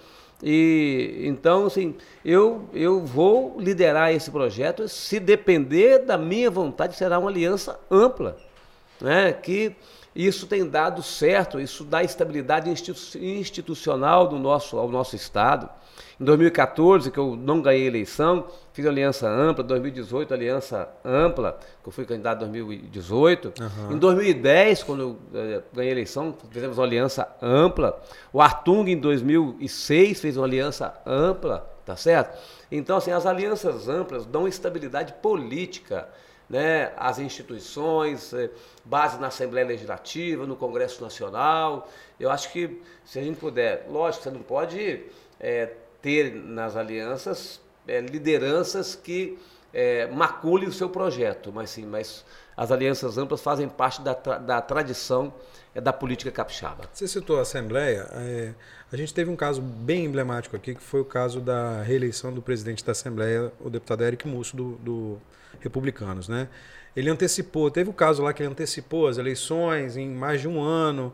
E 0.42 1.20
então, 1.24 1.66
assim, 1.66 1.96
eu, 2.24 2.70
eu 2.72 3.04
vou 3.04 3.56
liderar 3.58 4.10
esse 4.10 4.30
projeto. 4.30 4.88
Se 4.88 5.20
depender 5.20 5.98
da 5.98 6.16
minha 6.16 6.50
vontade, 6.50 6.96
será 6.96 7.18
uma 7.18 7.28
aliança 7.28 7.78
ampla, 7.90 8.38
né? 9.02 9.34
Que 9.34 9.76
isso 10.16 10.46
tem 10.46 10.66
dado 10.66 11.02
certo, 11.02 11.60
isso 11.60 11.84
dá 11.84 12.02
estabilidade 12.02 12.70
institucional 12.70 14.26
do 14.26 14.38
nosso, 14.38 14.78
ao 14.78 14.88
nosso 14.88 15.14
Estado. 15.14 15.68
Em 16.18 16.24
2014, 16.24 17.10
que 17.10 17.18
eu 17.18 17.36
não 17.36 17.60
ganhei 17.60 17.86
eleição, 17.86 18.46
fiz 18.72 18.86
aliança 18.86 19.28
ampla. 19.28 19.62
Em 19.62 19.66
2018, 19.66 20.32
aliança 20.32 20.88
ampla, 21.04 21.58
que 21.82 21.88
eu 21.88 21.92
fui 21.92 22.06
candidato 22.06 22.44
em 22.46 22.50
2018. 22.50 23.52
Uhum. 23.60 23.92
Em 23.92 23.98
2010, 23.98 24.82
quando 24.84 25.00
eu 25.02 25.18
eh, 25.34 25.62
ganhei 25.74 25.92
eleição, 25.92 26.34
fizemos 26.50 26.78
uma 26.78 26.84
aliança 26.84 27.28
ampla. 27.42 28.02
O 28.32 28.40
Artung, 28.40 28.88
em 28.90 28.98
2006, 28.98 30.18
fez 30.18 30.38
uma 30.38 30.46
aliança 30.46 30.94
ampla, 31.04 31.70
tá 31.84 31.94
certo? 31.94 32.38
Então, 32.72 32.96
assim, 32.96 33.10
as 33.10 33.26
alianças 33.26 33.86
amplas 33.86 34.24
dão 34.24 34.48
estabilidade 34.48 35.12
política 35.20 36.08
né, 36.48 36.92
as 36.96 37.18
instituições, 37.18 38.32
eh, 38.32 38.50
base 38.86 39.18
na 39.18 39.26
Assembleia 39.26 39.66
Legislativa, 39.66 40.46
no 40.46 40.56
Congresso 40.56 41.02
Nacional. 41.02 41.88
Eu 42.18 42.30
acho 42.30 42.52
que 42.52 42.80
se 43.04 43.18
a 43.18 43.22
gente 43.22 43.38
puder, 43.38 43.86
lógico, 43.88 44.24
você 44.24 44.30
não 44.30 44.42
pode 44.42 45.04
é, 45.38 45.72
ter 46.00 46.34
nas 46.34 46.76
alianças 46.76 47.60
é, 47.86 48.00
lideranças 48.00 48.94
que 48.94 49.38
é, 49.72 50.06
maculem 50.06 50.68
o 50.68 50.72
seu 50.72 50.88
projeto, 50.88 51.52
mas 51.52 51.70
sim, 51.70 51.84
mas 51.84 52.24
as 52.56 52.72
alianças 52.72 53.18
amplas 53.18 53.42
fazem 53.42 53.68
parte 53.68 54.00
da, 54.00 54.14
tra 54.14 54.38
da 54.38 54.60
tradição 54.60 55.32
é, 55.74 55.80
da 55.80 55.92
política 55.92 56.30
capixaba. 56.30 56.84
Você 56.92 57.06
citou 57.06 57.38
a 57.38 57.42
Assembleia, 57.42 58.08
é, 58.12 58.54
a 58.90 58.96
gente 58.96 59.12
teve 59.12 59.30
um 59.30 59.36
caso 59.36 59.60
bem 59.60 60.06
emblemático 60.06 60.56
aqui, 60.56 60.74
que 60.74 60.82
foi 60.82 61.00
o 61.00 61.04
caso 61.04 61.40
da 61.40 61.82
reeleição 61.82 62.32
do 62.32 62.40
presidente 62.40 62.84
da 62.84 62.92
Assembleia, 62.92 63.52
o 63.60 63.68
deputado 63.68 64.02
Eric 64.04 64.26
Musso, 64.26 64.56
do, 64.56 64.76
do 64.76 65.20
republicanos, 65.60 66.28
né? 66.28 66.48
Ele 66.96 67.10
antecipou, 67.10 67.70
teve 67.70 67.90
o 67.90 67.92
caso 67.92 68.22
lá 68.22 68.32
que 68.32 68.42
ele 68.42 68.50
antecipou 68.50 69.06
as 69.06 69.18
eleições 69.18 69.96
em 69.96 70.08
mais 70.08 70.40
de 70.40 70.48
um 70.48 70.60
ano, 70.62 71.12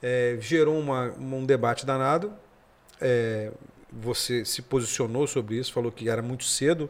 é, 0.00 0.36
gerou 0.40 0.78
uma, 0.78 1.12
um 1.18 1.44
debate 1.44 1.84
danado. 1.84 2.32
É, 3.00 3.50
você 3.92 4.44
se 4.44 4.62
posicionou 4.62 5.26
sobre 5.26 5.56
isso, 5.56 5.72
falou 5.72 5.90
que 5.90 6.08
era 6.08 6.22
muito 6.22 6.44
cedo 6.44 6.88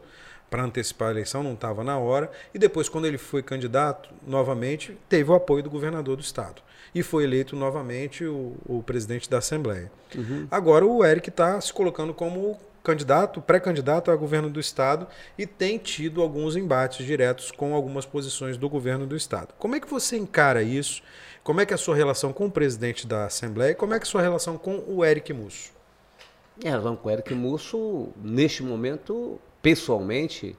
para 0.49 0.63
antecipar 0.63 1.09
a 1.09 1.11
eleição, 1.11 1.43
não 1.43 1.53
estava 1.53 1.83
na 1.83 1.97
hora. 1.97 2.31
E 2.53 2.59
depois, 2.59 2.87
quando 2.87 3.05
ele 3.05 3.17
foi 3.17 3.41
candidato 3.41 4.09
novamente, 4.25 4.97
teve 5.09 5.29
o 5.31 5.33
apoio 5.33 5.63
do 5.63 5.69
governador 5.69 6.15
do 6.15 6.21
estado. 6.21 6.61
E 6.93 7.03
foi 7.03 7.23
eleito 7.23 7.55
novamente 7.55 8.23
o, 8.25 8.55
o 8.65 8.81
presidente 8.83 9.29
da 9.29 9.39
Assembleia. 9.39 9.91
Uhum. 10.15 10.47
Agora 10.49 10.85
o 10.85 11.03
Eric 11.03 11.29
está 11.29 11.59
se 11.59 11.73
colocando 11.73 12.13
como 12.13 12.57
candidato, 12.85 13.41
pré-candidato 13.41 14.11
a 14.11 14.15
governo 14.15 14.49
do 14.49 14.59
estado 14.59 15.07
e 15.37 15.47
tem 15.47 15.77
tido 15.77 16.21
alguns 16.21 16.55
embates 16.55 17.05
diretos 17.05 17.51
com 17.51 17.73
algumas 17.73 18.05
posições 18.05 18.57
do 18.57 18.69
governo 18.69 19.07
do 19.07 19.15
estado. 19.15 19.53
Como 19.57 19.75
é 19.75 19.79
que 19.79 19.89
você 19.89 20.15
encara 20.15 20.61
isso? 20.61 21.01
Como 21.43 21.59
é 21.59 21.65
que 21.65 21.73
é 21.73 21.75
a 21.75 21.77
sua 21.77 21.95
relação 21.95 22.31
com 22.31 22.45
o 22.45 22.51
presidente 22.51 23.05
da 23.05 23.25
Assembleia 23.25 23.71
e 23.71 23.75
como 23.75 23.93
é 23.93 23.99
que 23.99 24.05
é 24.05 24.07
a 24.07 24.09
sua 24.09 24.21
relação 24.21 24.57
com 24.57 24.83
o 24.87 25.03
Eric 25.03 25.33
Musso? 25.33 25.71
Em 26.63 26.69
relação 26.69 26.95
com 26.95 27.09
o 27.09 27.11
Eric 27.11 27.33
Musso, 27.33 28.09
neste 28.15 28.63
momento, 28.63 29.39
pessoalmente, 29.61 30.55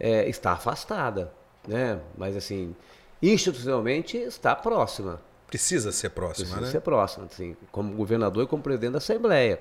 é, 0.00 0.28
está 0.28 0.52
afastada, 0.52 1.32
né? 1.68 2.00
Mas 2.16 2.36
assim, 2.36 2.74
institucionalmente 3.22 4.16
está 4.16 4.56
próxima. 4.56 5.20
Precisa 5.46 5.92
ser 5.92 6.10
próxima, 6.10 6.46
Precisa 6.46 6.66
né? 6.66 6.72
ser 6.72 6.80
próxima, 6.80 7.26
assim, 7.26 7.56
como 7.70 7.94
governador 7.94 8.44
e 8.44 8.46
como 8.46 8.62
presidente 8.62 8.92
da 8.92 8.98
Assembleia. 8.98 9.60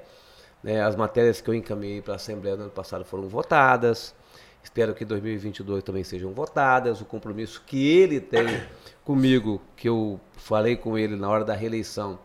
Né? 0.65 0.81
As 0.81 0.95
matérias 0.95 1.39
que 1.39 1.47
eu 1.47 1.53
encaminhei 1.53 2.01
para 2.01 2.13
a 2.13 2.15
Assembleia 2.15 2.57
no 2.57 2.63
ano 2.63 2.71
passado 2.71 3.05
foram 3.05 3.27
votadas. 3.27 4.15
Espero 4.63 4.95
que 4.95 5.03
em 5.03 5.07
2022 5.07 5.83
também 5.83 6.03
sejam 6.03 6.33
votadas. 6.33 6.99
O 7.01 7.05
compromisso 7.05 7.61
que 7.67 7.87
ele 7.87 8.19
tem 8.19 8.47
comigo, 9.03 9.61
que 9.77 9.87
eu 9.87 10.19
falei 10.35 10.75
com 10.75 10.97
ele 10.97 11.15
na 11.15 11.29
hora 11.29 11.45
da 11.45 11.53
reeleição, 11.53 12.17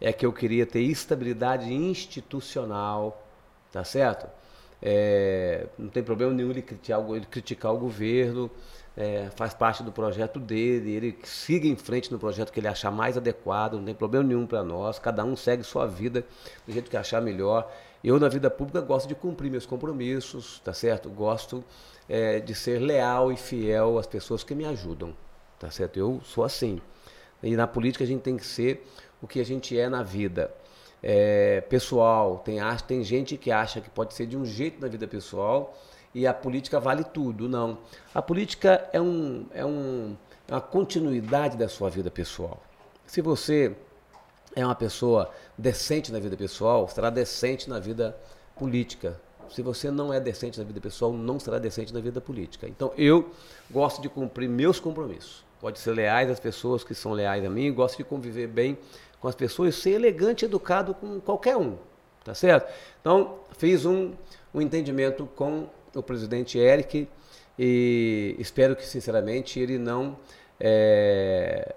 é 0.00 0.12
que 0.12 0.24
eu 0.24 0.32
queria 0.32 0.64
ter 0.64 0.80
estabilidade 0.80 1.74
institucional, 1.74 3.26
tá 3.72 3.82
certo? 3.82 4.28
É, 4.80 5.66
não 5.76 5.88
tem 5.88 6.04
problema 6.04 6.32
nenhum 6.32 6.50
ele 6.50 6.62
criticar, 6.62 7.00
ele 7.10 7.26
criticar 7.26 7.74
o 7.74 7.78
governo, 7.78 8.48
é, 8.96 9.28
faz 9.34 9.54
parte 9.54 9.82
do 9.82 9.90
projeto 9.90 10.38
dele, 10.38 10.92
ele 10.92 11.18
siga 11.24 11.66
em 11.66 11.74
frente 11.74 12.12
no 12.12 12.18
projeto 12.18 12.52
que 12.52 12.60
ele 12.60 12.68
achar 12.68 12.92
mais 12.92 13.16
adequado, 13.16 13.74
não 13.74 13.84
tem 13.84 13.94
problema 13.94 14.24
nenhum 14.24 14.46
para 14.46 14.62
nós, 14.62 15.00
cada 15.00 15.24
um 15.24 15.34
segue 15.34 15.64
sua 15.64 15.84
vida 15.84 16.24
do 16.64 16.72
jeito 16.72 16.88
que 16.88 16.96
achar 16.96 17.20
melhor. 17.20 17.68
Eu, 18.02 18.20
na 18.20 18.28
vida 18.28 18.48
pública, 18.48 18.80
gosto 18.80 19.08
de 19.08 19.14
cumprir 19.14 19.50
meus 19.50 19.66
compromissos, 19.66 20.60
tá 20.60 20.72
certo? 20.72 21.10
Gosto 21.10 21.64
é, 22.08 22.38
de 22.38 22.54
ser 22.54 22.78
leal 22.78 23.32
e 23.32 23.36
fiel 23.36 23.98
às 23.98 24.06
pessoas 24.06 24.44
que 24.44 24.54
me 24.54 24.64
ajudam, 24.64 25.14
tá 25.58 25.70
certo? 25.70 25.98
Eu 25.98 26.20
sou 26.24 26.44
assim. 26.44 26.80
E 27.42 27.56
na 27.56 27.66
política 27.66 28.04
a 28.04 28.06
gente 28.06 28.22
tem 28.22 28.36
que 28.36 28.46
ser 28.46 28.86
o 29.20 29.26
que 29.26 29.40
a 29.40 29.44
gente 29.44 29.78
é 29.78 29.88
na 29.88 30.02
vida. 30.02 30.52
É, 31.02 31.60
pessoal, 31.62 32.38
tem, 32.38 32.58
tem 32.86 33.02
gente 33.02 33.36
que 33.36 33.50
acha 33.50 33.80
que 33.80 33.90
pode 33.90 34.14
ser 34.14 34.26
de 34.26 34.36
um 34.36 34.44
jeito 34.44 34.80
na 34.80 34.88
vida 34.88 35.06
pessoal 35.06 35.76
e 36.14 36.26
a 36.26 36.34
política 36.34 36.80
vale 36.80 37.04
tudo. 37.04 37.48
Não. 37.48 37.78
A 38.14 38.22
política 38.22 38.88
é, 38.92 39.00
um, 39.00 39.46
é, 39.52 39.64
um, 39.64 40.16
é 40.46 40.52
uma 40.52 40.60
continuidade 40.60 41.56
da 41.56 41.68
sua 41.68 41.90
vida 41.90 42.10
pessoal. 42.10 42.60
Se 43.06 43.20
você 43.20 43.76
é 44.54 44.64
uma 44.64 44.74
pessoa 44.74 45.30
decente 45.58 46.12
na 46.12 46.20
vida 46.20 46.36
pessoal, 46.36 46.88
será 46.88 47.10
decente 47.10 47.68
na 47.68 47.80
vida 47.80 48.16
política. 48.56 49.20
Se 49.50 49.60
você 49.60 49.90
não 49.90 50.12
é 50.12 50.20
decente 50.20 50.58
na 50.58 50.64
vida 50.64 50.80
pessoal, 50.80 51.12
não 51.12 51.40
será 51.40 51.58
decente 51.58 51.92
na 51.92 52.00
vida 52.00 52.20
política. 52.20 52.68
Então, 52.68 52.92
eu 52.96 53.30
gosto 53.70 54.00
de 54.00 54.08
cumprir 54.08 54.48
meus 54.48 54.78
compromissos. 54.78 55.44
Pode 55.60 55.80
ser 55.80 55.92
leais 55.92 56.30
às 56.30 56.38
pessoas 56.38 56.84
que 56.84 56.94
são 56.94 57.12
leais 57.12 57.44
a 57.44 57.50
mim, 57.50 57.72
gosto 57.72 57.96
de 57.96 58.04
conviver 58.04 58.46
bem 58.46 58.78
com 59.18 59.26
as 59.26 59.34
pessoas, 59.34 59.74
ser 59.74 59.90
elegante 59.90 60.44
e 60.44 60.46
educado 60.46 60.94
com 60.94 61.18
qualquer 61.20 61.56
um, 61.56 61.76
tá 62.22 62.34
certo? 62.34 62.72
Então, 63.00 63.40
fiz 63.56 63.84
um, 63.84 64.12
um 64.54 64.60
entendimento 64.60 65.26
com 65.34 65.66
o 65.92 66.02
presidente 66.02 66.58
Eric 66.58 67.08
e 67.58 68.36
espero 68.38 68.76
que, 68.76 68.86
sinceramente, 68.86 69.58
ele 69.58 69.78
não 69.78 70.16
é, 70.60 71.74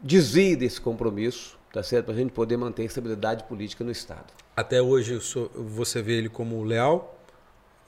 desvie 0.00 0.54
desse 0.54 0.80
compromisso, 0.80 1.58
tá 1.72 1.82
certo? 1.82 2.06
Para 2.06 2.14
a 2.14 2.16
gente 2.16 2.32
poder 2.32 2.56
manter 2.56 2.82
a 2.82 2.84
estabilidade 2.86 3.44
política 3.44 3.84
no 3.84 3.90
Estado. 3.90 4.26
Até 4.56 4.82
hoje 4.82 5.18
você 5.54 6.02
vê 6.02 6.12
ele 6.12 6.28
como 6.28 6.62
leal 6.64 7.16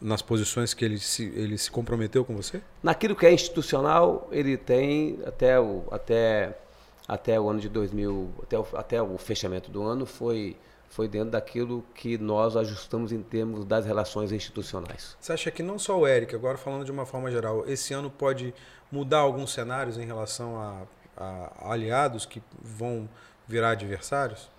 nas 0.03 0.21
posições 0.21 0.75
que 0.75 0.85
ele 0.85 0.99
se, 0.99 1.25
ele 1.37 1.57
se 1.57 1.71
comprometeu 1.71 2.25
com 2.25 2.35
você? 2.35 2.61
Naquilo 2.83 3.15
que 3.15 3.25
é 3.25 3.33
institucional, 3.33 4.29
ele 4.33 4.57
tem 4.57 5.21
até 5.25 5.59
o, 5.61 5.85
até, 5.93 6.59
até 7.07 7.41
o 7.41 7.49
ano 7.49 7.61
de 7.61 7.69
2000, 7.69 8.31
até 8.43 8.59
o, 8.59 8.67
até 8.75 9.03
o 9.03 9.17
fechamento 9.17 9.71
do 9.71 9.83
ano, 9.83 10.05
foi, 10.05 10.57
foi 10.89 11.07
dentro 11.07 11.31
daquilo 11.31 11.85
que 11.95 12.19
nós 12.19 12.57
ajustamos 12.57 13.13
em 13.13 13.23
termos 13.23 13.65
das 13.65 13.87
relações 13.87 14.33
institucionais. 14.33 15.17
Você 15.21 15.33
acha 15.33 15.51
que 15.53 15.63
não 15.63 15.79
só 15.79 15.99
o 15.99 16.07
Eric, 16.07 16.35
agora 16.35 16.59
falando 16.59 16.85
de 16.85 16.91
uma 16.91 17.07
forma 17.07 17.31
geral, 17.31 17.65
esse 17.69 17.95
ano 17.95 18.11
pode 18.11 18.53
mudar 18.91 19.19
alguns 19.19 19.53
cenários 19.53 19.99
em 19.99 20.05
relação 20.05 20.61
a, 20.61 20.83
a 21.17 21.73
aliados 21.73 22.27
que 22.27 22.43
vão 22.61 23.09
virar 23.53 23.71
adversários? 23.71 24.51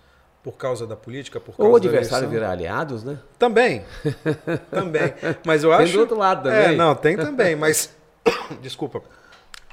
Por 0.42 0.52
causa 0.52 0.86
da 0.86 0.94
política, 0.94 1.40
por 1.40 1.56
causa 1.56 1.70
Ou 1.70 1.76
adversário 1.76 2.28
virar 2.28 2.50
aliados, 2.50 3.02
né? 3.02 3.18
Também. 3.38 3.84
também. 4.70 5.14
Mas 5.44 5.64
eu 5.64 5.72
acho. 5.72 5.84
Tem 5.84 5.92
do 5.94 6.00
outro 6.00 6.18
lado 6.18 6.44
também. 6.44 6.74
É, 6.74 6.76
não, 6.76 6.94
tem 6.94 7.16
também, 7.16 7.56
mas. 7.56 7.94
Desculpa. 8.60 9.02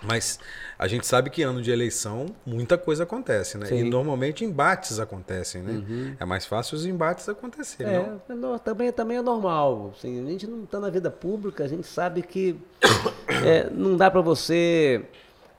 Mas 0.01 0.39
a 0.79 0.87
gente 0.87 1.05
sabe 1.05 1.29
que 1.29 1.43
ano 1.43 1.61
de 1.61 1.69
eleição 1.69 2.25
muita 2.45 2.77
coisa 2.77 3.03
acontece, 3.03 3.57
né? 3.57 3.67
Sim. 3.67 3.77
E 3.77 3.83
normalmente 3.83 4.43
embates 4.43 4.99
acontecem, 4.99 5.61
né? 5.61 5.73
Uhum. 5.73 6.15
É 6.19 6.25
mais 6.25 6.45
fácil 6.45 6.75
os 6.75 6.85
embates 6.85 7.29
acontecerem. 7.29 7.93
É, 8.27 8.33
não? 8.33 8.57
também, 8.57 8.91
também 8.91 9.17
é 9.17 9.21
normal. 9.21 9.93
Assim, 9.95 10.25
a 10.25 10.29
gente 10.31 10.47
não 10.47 10.63
está 10.63 10.79
na 10.79 10.89
vida 10.89 11.11
pública, 11.11 11.63
a 11.63 11.67
gente 11.67 11.85
sabe 11.85 12.23
que 12.23 12.59
é, 13.45 13.69
não 13.69 13.95
dá 13.95 14.09
para 14.09 14.21
você 14.21 15.03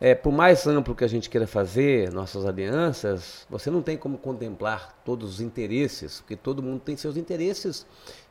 é, 0.02 0.16
por 0.16 0.32
mais 0.32 0.66
amplo 0.66 0.96
que 0.96 1.04
a 1.04 1.08
gente 1.08 1.30
queira 1.30 1.46
fazer 1.46 2.12
nossas 2.12 2.44
alianças, 2.44 3.46
você 3.48 3.70
não 3.70 3.80
tem 3.80 3.96
como 3.96 4.18
contemplar 4.18 5.00
todos 5.04 5.34
os 5.34 5.40
interesses, 5.40 6.18
porque 6.18 6.34
todo 6.34 6.60
mundo 6.60 6.80
tem 6.80 6.96
seus 6.96 7.16
interesses 7.16 7.86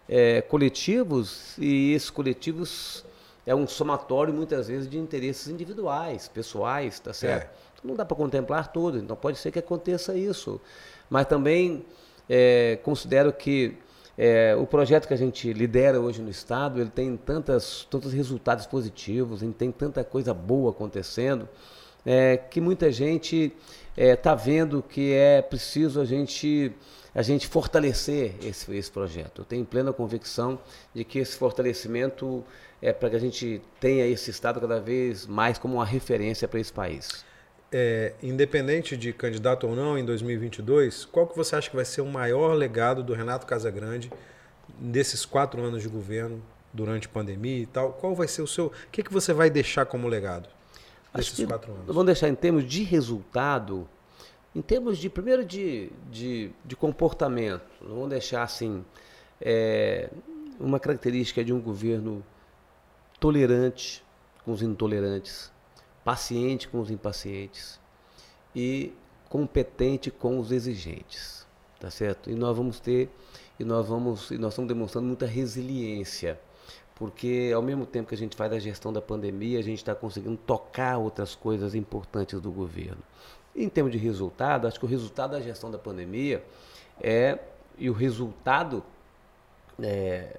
é, 0.09 0.41
coletivos 0.41 1.57
e 1.57 1.93
esses 1.93 2.09
coletivos 2.09 3.05
é 3.45 3.55
um 3.55 3.65
somatório 3.65 4.33
muitas 4.33 4.67
vezes 4.67 4.89
de 4.89 4.97
interesses 4.97 5.47
individuais, 5.47 6.27
pessoais, 6.27 6.99
tá 6.99 7.13
certo? 7.13 7.45
É. 7.45 7.49
Então, 7.73 7.89
não 7.89 7.95
dá 7.95 8.03
para 8.03 8.17
contemplar 8.17 8.73
tudo, 8.73 8.97
então 8.97 9.15
pode 9.15 9.37
ser 9.37 9.49
que 9.49 9.59
aconteça 9.59 10.13
isso. 10.13 10.59
Mas 11.09 11.25
também 11.25 11.85
é, 12.29 12.79
considero 12.83 13.31
que 13.31 13.77
é, 14.23 14.55
o 14.55 14.67
projeto 14.67 15.07
que 15.07 15.15
a 15.15 15.17
gente 15.17 15.51
lidera 15.51 15.99
hoje 15.99 16.21
no 16.21 16.29
Estado, 16.29 16.79
ele 16.79 16.91
tem 16.91 17.17
tantas, 17.17 17.87
tantos 17.89 18.13
resultados 18.13 18.67
positivos, 18.67 19.41
ele 19.41 19.51
tem 19.51 19.71
tanta 19.71 20.03
coisa 20.03 20.31
boa 20.31 20.69
acontecendo, 20.69 21.49
é, 22.05 22.37
que 22.37 22.61
muita 22.61 22.91
gente 22.91 23.51
está 23.97 24.03
é, 24.03 24.15
tá 24.15 24.35
vendo 24.35 24.83
que 24.83 25.11
é 25.11 25.41
preciso 25.41 25.99
a 25.99 26.05
gente, 26.05 26.71
a 27.15 27.23
gente 27.23 27.47
fortalecer 27.47 28.35
esse, 28.43 28.71
esse 28.75 28.91
projeto. 28.91 29.41
Eu 29.41 29.45
tenho 29.45 29.65
plena 29.65 29.91
convicção 29.91 30.59
de 30.93 31.03
que 31.03 31.17
esse 31.17 31.35
fortalecimento 31.35 32.43
é 32.79 32.93
para 32.93 33.09
que 33.09 33.15
a 33.15 33.19
gente 33.19 33.59
tenha 33.79 34.05
esse 34.05 34.29
Estado 34.29 34.61
cada 34.61 34.79
vez 34.79 35.25
mais 35.25 35.57
como 35.57 35.77
uma 35.77 35.85
referência 35.85 36.47
para 36.47 36.59
esse 36.59 36.71
país. 36.71 37.25
É, 37.73 38.13
independente 38.21 38.97
de 38.97 39.13
candidato 39.13 39.65
ou 39.65 39.73
não 39.73 39.97
em 39.97 40.03
2022, 40.03 41.05
qual 41.05 41.25
que 41.25 41.37
você 41.37 41.55
acha 41.55 41.69
que 41.69 41.75
vai 41.75 41.85
ser 41.85 42.01
o 42.01 42.05
maior 42.05 42.53
legado 42.53 43.01
do 43.01 43.13
Renato 43.13 43.45
Casagrande 43.45 44.11
desses 44.77 45.25
quatro 45.25 45.63
anos 45.63 45.81
de 45.81 45.87
governo 45.87 46.43
durante 46.73 47.07
a 47.07 47.09
pandemia 47.09 47.59
e 47.59 47.65
tal? 47.65 47.93
Qual 47.93 48.13
vai 48.13 48.27
ser 48.27 48.41
o 48.41 48.47
seu? 48.47 48.65
O 48.65 48.71
que, 48.91 49.01
que 49.01 49.13
você 49.13 49.31
vai 49.31 49.49
deixar 49.49 49.85
como 49.85 50.07
legado 50.07 50.49
desses 51.15 51.45
quatro 51.45 51.71
anos? 51.71 51.85
Vamos 51.87 52.05
deixar 52.05 52.27
em 52.27 52.35
termos 52.35 52.65
de 52.65 52.83
resultado, 52.83 53.87
em 54.53 54.61
termos 54.61 54.97
de 54.97 55.09
primeiro 55.09 55.45
de, 55.45 55.89
de, 56.09 56.51
de 56.65 56.75
comportamento. 56.75 57.63
Vamos 57.81 58.09
deixar 58.09 58.43
assim 58.43 58.83
é, 59.39 60.09
uma 60.59 60.79
característica 60.79 61.43
de 61.43 61.53
um 61.53 61.59
governo 61.59 62.23
tolerante 63.19 64.03
com 64.43 64.51
os 64.51 64.61
intolerantes 64.61 65.50
paciente 66.03 66.67
com 66.67 66.79
os 66.79 66.89
impacientes 66.89 67.79
e 68.55 68.93
competente 69.29 70.11
com 70.11 70.39
os 70.39 70.51
exigentes, 70.51 71.47
tá 71.79 71.89
certo? 71.89 72.29
E 72.29 72.35
nós 72.35 72.55
vamos 72.55 72.79
ter 72.79 73.09
e 73.59 73.63
nós 73.63 73.87
vamos 73.87 74.31
e 74.31 74.37
nós 74.37 74.53
estamos 74.53 74.67
demonstrando 74.67 75.07
muita 75.07 75.25
resiliência, 75.25 76.39
porque 76.95 77.51
ao 77.55 77.61
mesmo 77.61 77.85
tempo 77.85 78.09
que 78.09 78.15
a 78.15 78.17
gente 78.17 78.35
faz 78.35 78.51
a 78.51 78.59
gestão 78.59 78.91
da 78.91 79.01
pandemia, 79.01 79.59
a 79.59 79.63
gente 79.63 79.77
está 79.77 79.95
conseguindo 79.95 80.37
tocar 80.37 80.97
outras 80.97 81.35
coisas 81.35 81.73
importantes 81.75 82.39
do 82.41 82.51
governo. 82.51 83.01
Em 83.55 83.69
termos 83.69 83.91
de 83.91 83.97
resultado, 83.97 84.67
acho 84.67 84.79
que 84.79 84.85
o 84.85 84.89
resultado 84.89 85.31
da 85.31 85.41
gestão 85.41 85.69
da 85.69 85.77
pandemia 85.77 86.43
é 86.99 87.39
e 87.77 87.89
o 87.89 87.93
resultado 87.93 88.83
é, 89.81 90.37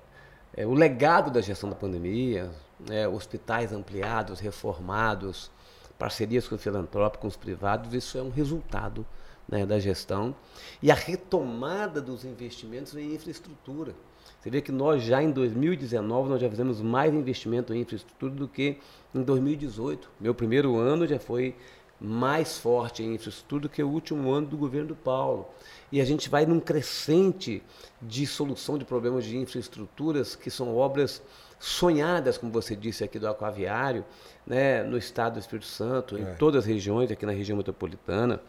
é 0.55 0.67
o 0.67 0.75
legado 0.75 1.31
da 1.31 1.41
gestão 1.41 1.69
da 1.69 1.77
pandemia, 1.77 2.51
né, 2.89 3.07
hospitais 3.09 3.73
ampliados, 3.73 4.41
reformados, 4.41 5.51
parcerias 5.99 6.49
com 6.49 6.59
filantrópicos, 6.59 7.37
privados, 7.37 7.95
isso 7.95 8.19
é 8.19 8.23
um 8.23 8.31
resultado 8.31 9.07
né, 9.49 9.65
da 9.65 9.79
gestão. 9.79 10.35
E 10.83 10.91
a 10.91 10.95
retomada 10.95 12.01
dos 12.01 12.25
investimentos 12.25 12.97
em 12.97 13.15
infraestrutura. 13.15 13.95
Você 14.41 14.51
vê 14.51 14.61
que 14.61 14.73
nós 14.73 15.03
já 15.03 15.23
em 15.23 15.31
2019 15.31 16.29
nós 16.29 16.41
já 16.41 16.51
fizemos 16.51 16.81
mais 16.81 17.15
investimento 17.15 17.73
em 17.73 17.81
infraestrutura 17.81 18.35
do 18.35 18.49
que 18.49 18.79
em 19.15 19.23
2018. 19.23 20.11
Meu 20.19 20.35
primeiro 20.35 20.77
ano 20.77 21.07
já 21.07 21.19
foi 21.19 21.55
mais 22.01 22.59
forte 22.59 23.05
em 23.05 23.15
infraestrutura 23.15 23.63
do 23.63 23.69
que 23.69 23.81
o 23.81 23.89
último 23.89 24.33
ano 24.33 24.49
do 24.49 24.57
governo 24.57 24.89
do 24.89 24.97
Paulo. 24.97 25.49
E 25.93 26.01
a 26.01 26.05
gente 26.05 26.29
vai 26.29 26.45
num 26.45 26.59
crescente 26.59 27.63
de 28.01 28.27
solução 28.27 28.77
de 28.77 28.85
problemas 28.85 29.25
de 29.25 29.37
infraestruturas 29.37 30.35
que 30.35 30.51
são 30.51 30.77
obras 30.77 31.23
sonhadas, 31.63 32.37
como 32.37 32.51
você 32.51 32.75
disse 32.75 33.05
aqui 33.05 33.21
do 33.21 33.29
aquaviário, 33.29 34.05
né, 34.45 34.83
no 34.83 34.99
estado 34.99 35.35
do 35.35 35.39
Espírito 35.39 35.67
Santo, 35.67 36.19
em 36.19 36.25
é. 36.25 36.33
todas 36.33 36.65
as 36.65 36.67
regiões, 36.67 37.09
aqui 37.09 37.25
na 37.25 37.31
região 37.31 37.57
metropolitana, 37.57 38.43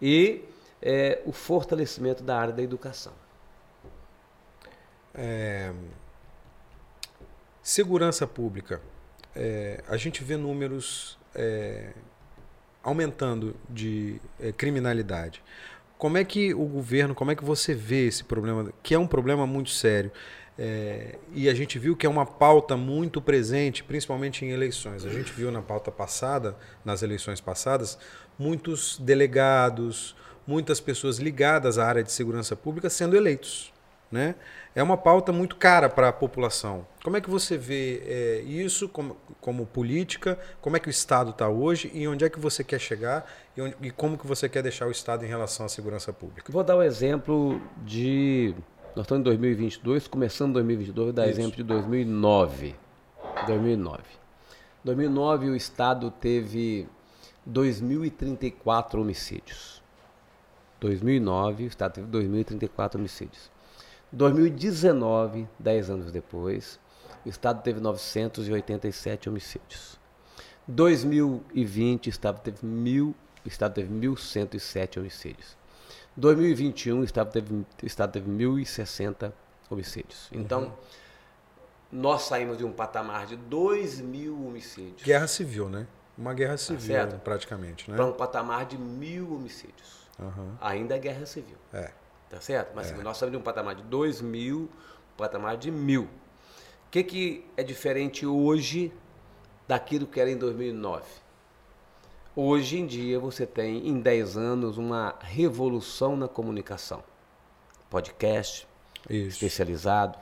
e 0.00 0.44
é, 0.80 1.20
o 1.26 1.32
fortalecimento 1.32 2.22
da 2.22 2.38
área 2.38 2.54
da 2.54 2.62
educação. 2.62 3.12
É, 5.12 5.72
segurança 7.60 8.24
pública. 8.24 8.80
É, 9.34 9.82
a 9.88 9.96
gente 9.96 10.22
vê 10.22 10.36
números 10.36 11.18
é, 11.34 11.92
aumentando 12.84 13.56
de 13.68 14.20
é, 14.38 14.52
criminalidade. 14.52 15.42
Como 15.98 16.16
é 16.16 16.24
que 16.24 16.54
o 16.54 16.64
governo, 16.66 17.16
como 17.16 17.32
é 17.32 17.34
que 17.34 17.44
você 17.44 17.74
vê 17.74 18.06
esse 18.06 18.22
problema, 18.22 18.72
que 18.80 18.94
é 18.94 18.98
um 18.98 19.08
problema 19.08 19.44
muito 19.44 19.70
sério? 19.70 20.12
É, 20.62 21.14
e 21.32 21.48
a 21.48 21.54
gente 21.54 21.78
viu 21.78 21.96
que 21.96 22.04
é 22.04 22.08
uma 22.08 22.26
pauta 22.26 22.76
muito 22.76 23.18
presente, 23.22 23.82
principalmente 23.82 24.44
em 24.44 24.50
eleições. 24.50 25.06
A 25.06 25.08
gente 25.08 25.32
viu 25.32 25.50
na 25.50 25.62
pauta 25.62 25.90
passada, 25.90 26.54
nas 26.84 27.02
eleições 27.02 27.40
passadas, 27.40 27.98
muitos 28.38 28.98
delegados, 28.98 30.14
muitas 30.46 30.78
pessoas 30.78 31.16
ligadas 31.16 31.78
à 31.78 31.86
área 31.86 32.02
de 32.02 32.12
segurança 32.12 32.54
pública 32.54 32.90
sendo 32.90 33.16
eleitos. 33.16 33.72
Né? 34.12 34.34
É 34.74 34.82
uma 34.82 34.98
pauta 34.98 35.32
muito 35.32 35.56
cara 35.56 35.88
para 35.88 36.08
a 36.08 36.12
população. 36.12 36.86
Como 37.02 37.16
é 37.16 37.22
que 37.22 37.30
você 37.30 37.56
vê 37.56 38.02
é, 38.04 38.40
isso 38.42 38.86
como, 38.86 39.16
como, 39.40 39.64
política? 39.64 40.38
Como 40.60 40.76
é 40.76 40.80
que 40.80 40.88
o 40.88 40.90
Estado 40.90 41.30
está 41.30 41.48
hoje 41.48 41.90
e 41.94 42.06
onde 42.06 42.22
é 42.22 42.28
que 42.28 42.38
você 42.38 42.62
quer 42.62 42.80
chegar 42.80 43.24
e, 43.56 43.62
onde, 43.62 43.76
e 43.80 43.90
como 43.90 44.18
que 44.18 44.26
você 44.26 44.46
quer 44.46 44.62
deixar 44.62 44.86
o 44.86 44.90
Estado 44.90 45.24
em 45.24 45.28
relação 45.28 45.64
à 45.64 45.70
segurança 45.70 46.12
pública? 46.12 46.52
Vou 46.52 46.62
dar 46.62 46.76
o 46.76 46.80
um 46.80 46.82
exemplo 46.82 47.62
de 47.82 48.54
nós 49.00 49.06
estamos 49.06 49.22
em 49.22 49.24
2022, 49.24 50.08
começando 50.08 50.52
2022, 50.52 51.04
vou 51.06 51.12
dar 51.14 51.26
Isso. 51.26 51.40
exemplo 51.40 51.56
de 51.56 51.62
2009. 51.62 52.74
2009. 53.46 54.02
2009 54.84 55.48
o 55.48 55.56
estado 55.56 56.10
teve 56.10 56.86
2034 57.46 59.00
homicídios. 59.00 59.82
2009 60.80 61.64
o 61.64 61.66
estado 61.68 61.94
teve 61.94 62.06
2034 62.08 62.98
homicídios. 63.00 63.50
2019, 64.12 65.48
10 65.58 65.90
anos 65.90 66.12
depois, 66.12 66.78
o 67.24 67.28
estado 67.30 67.62
teve 67.62 67.80
987 67.80 69.30
homicídios. 69.30 69.98
2020 70.68 72.06
o 72.06 72.10
estado 72.10 72.40
teve 72.42 72.66
mil, 72.66 73.14
o 73.46 73.48
estado 73.48 73.72
teve 73.72 73.90
1107 73.90 74.98
homicídios. 74.98 75.59
2021, 76.16 77.00
o 77.00 77.04
Estado 77.04 77.30
teve, 77.30 77.54
o 77.54 77.66
estado 77.82 78.12
teve 78.12 78.30
1.060 78.30 79.32
homicídios. 79.70 80.28
Então, 80.32 80.64
uhum. 80.64 80.72
nós 81.92 82.22
saímos 82.22 82.58
de 82.58 82.64
um 82.64 82.72
patamar 82.72 83.26
de 83.26 83.36
2 83.36 84.00
mil 84.00 84.46
homicídios. 84.46 85.02
Guerra 85.02 85.26
civil, 85.26 85.68
né? 85.68 85.86
Uma 86.18 86.34
guerra 86.34 86.52
tá 86.52 86.58
civil, 86.58 87.08
tá 87.08 87.16
praticamente, 87.16 87.90
né? 87.90 87.96
Para 87.96 88.06
um 88.06 88.12
patamar 88.12 88.66
de 88.66 88.76
mil 88.76 89.34
homicídios. 89.34 90.08
Uhum. 90.18 90.54
Ainda 90.60 90.96
é 90.96 90.98
guerra 90.98 91.24
civil. 91.24 91.56
É. 91.72 91.92
Tá 92.28 92.40
certo? 92.40 92.72
Mas 92.74 92.90
é. 92.90 92.94
nós 92.96 93.16
saímos 93.16 93.32
de 93.32 93.40
um 93.40 93.44
patamar 93.44 93.74
de 93.74 93.82
2 93.84 94.20
mil, 94.20 94.68
um 95.14 95.16
patamar 95.16 95.56
de 95.56 95.70
mil. 95.70 96.04
O 96.04 96.90
que, 96.90 97.02
que 97.02 97.46
é 97.56 97.62
diferente 97.62 98.26
hoje 98.26 98.92
daquilo 99.66 100.06
que 100.06 100.20
era 100.20 100.30
em 100.30 100.36
2009? 100.36 101.04
Hoje 102.42 102.78
em 102.78 102.86
dia 102.86 103.20
você 103.20 103.44
tem 103.44 103.86
em 103.86 104.00
10 104.00 104.38
anos 104.38 104.78
uma 104.78 105.14
revolução 105.20 106.16
na 106.16 106.26
comunicação. 106.26 107.04
Podcast 107.90 108.66
Isso. 109.10 109.44
especializado, 109.44 110.18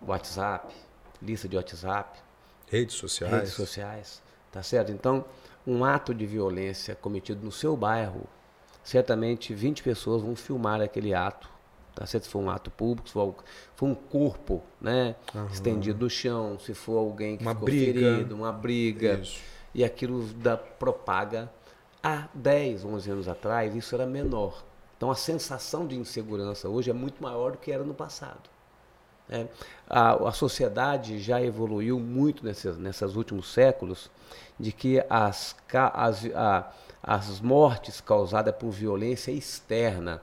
WhatsApp, 0.00 0.74
lista 1.20 1.46
de 1.46 1.58
WhatsApp, 1.58 2.18
redes 2.66 2.94
sociais. 2.94 3.34
Redes 3.34 3.52
sociais, 3.52 4.22
tá 4.50 4.62
certo? 4.62 4.90
Então, 4.90 5.22
um 5.66 5.84
ato 5.84 6.14
de 6.14 6.24
violência 6.24 6.94
cometido 6.94 7.44
no 7.44 7.52
seu 7.52 7.76
bairro, 7.76 8.22
certamente 8.82 9.52
20 9.52 9.82
pessoas 9.82 10.22
vão 10.22 10.34
filmar 10.34 10.80
aquele 10.80 11.12
ato, 11.12 11.46
tá 11.94 12.06
certo? 12.06 12.24
Se 12.24 12.30
for 12.30 12.38
um 12.38 12.48
ato 12.48 12.70
público, 12.70 13.06
se 13.06 13.12
for, 13.12 13.34
um 13.82 13.94
corpo, 13.94 14.62
né, 14.80 15.14
estendido 15.52 16.04
no 16.04 16.08
chão, 16.08 16.58
se 16.58 16.72
for 16.72 16.96
alguém 16.96 17.36
que 17.36 17.44
uma 17.44 17.52
ficou 17.52 17.66
briga. 17.66 18.00
ferido, 18.00 18.34
uma 18.34 18.50
briga. 18.50 19.20
Isso 19.20 19.59
e 19.74 19.84
aquilo 19.84 20.24
da 20.34 20.56
propaga 20.56 21.50
há 22.02 22.28
10, 22.34 22.84
11 22.84 23.10
anos 23.10 23.28
atrás, 23.28 23.74
isso 23.74 23.94
era 23.94 24.06
menor. 24.06 24.62
Então 24.96 25.10
a 25.10 25.14
sensação 25.14 25.86
de 25.86 25.96
insegurança 25.96 26.68
hoje 26.68 26.90
é 26.90 26.92
muito 26.92 27.22
maior 27.22 27.52
do 27.52 27.58
que 27.58 27.72
era 27.72 27.84
no 27.84 27.94
passado. 27.94 28.50
É, 29.28 29.46
a, 29.88 30.28
a, 30.28 30.32
sociedade 30.32 31.20
já 31.20 31.40
evoluiu 31.40 32.00
muito 32.00 32.44
nesses, 32.44 32.76
nesses 32.76 33.14
últimos 33.14 33.52
séculos 33.52 34.10
de 34.58 34.72
que 34.72 35.02
as, 35.08 35.54
as, 35.72 36.26
a, 36.34 36.72
as 37.00 37.40
mortes 37.40 38.00
causadas 38.00 38.52
por 38.56 38.70
violência 38.70 39.30
externa 39.30 40.20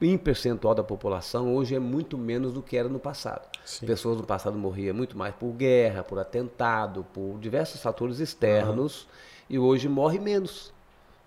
em 0.00 0.16
percentual 0.16 0.74
da 0.74 0.84
população 0.84 1.54
hoje 1.54 1.74
é 1.74 1.78
muito 1.78 2.16
menos 2.16 2.52
do 2.52 2.62
que 2.62 2.76
era 2.76 2.88
no 2.88 2.98
passado. 2.98 3.48
Sim. 3.64 3.86
Pessoas 3.86 4.16
no 4.16 4.24
passado 4.24 4.56
morriam 4.56 4.94
muito 4.94 5.18
mais 5.18 5.34
por 5.34 5.52
guerra, 5.52 6.04
por 6.04 6.18
atentado, 6.18 7.04
por 7.12 7.38
diversos 7.38 7.82
fatores 7.82 8.20
externos 8.20 9.02
uhum. 9.02 9.08
e 9.50 9.58
hoje 9.58 9.88
morre 9.88 10.18
menos, 10.18 10.72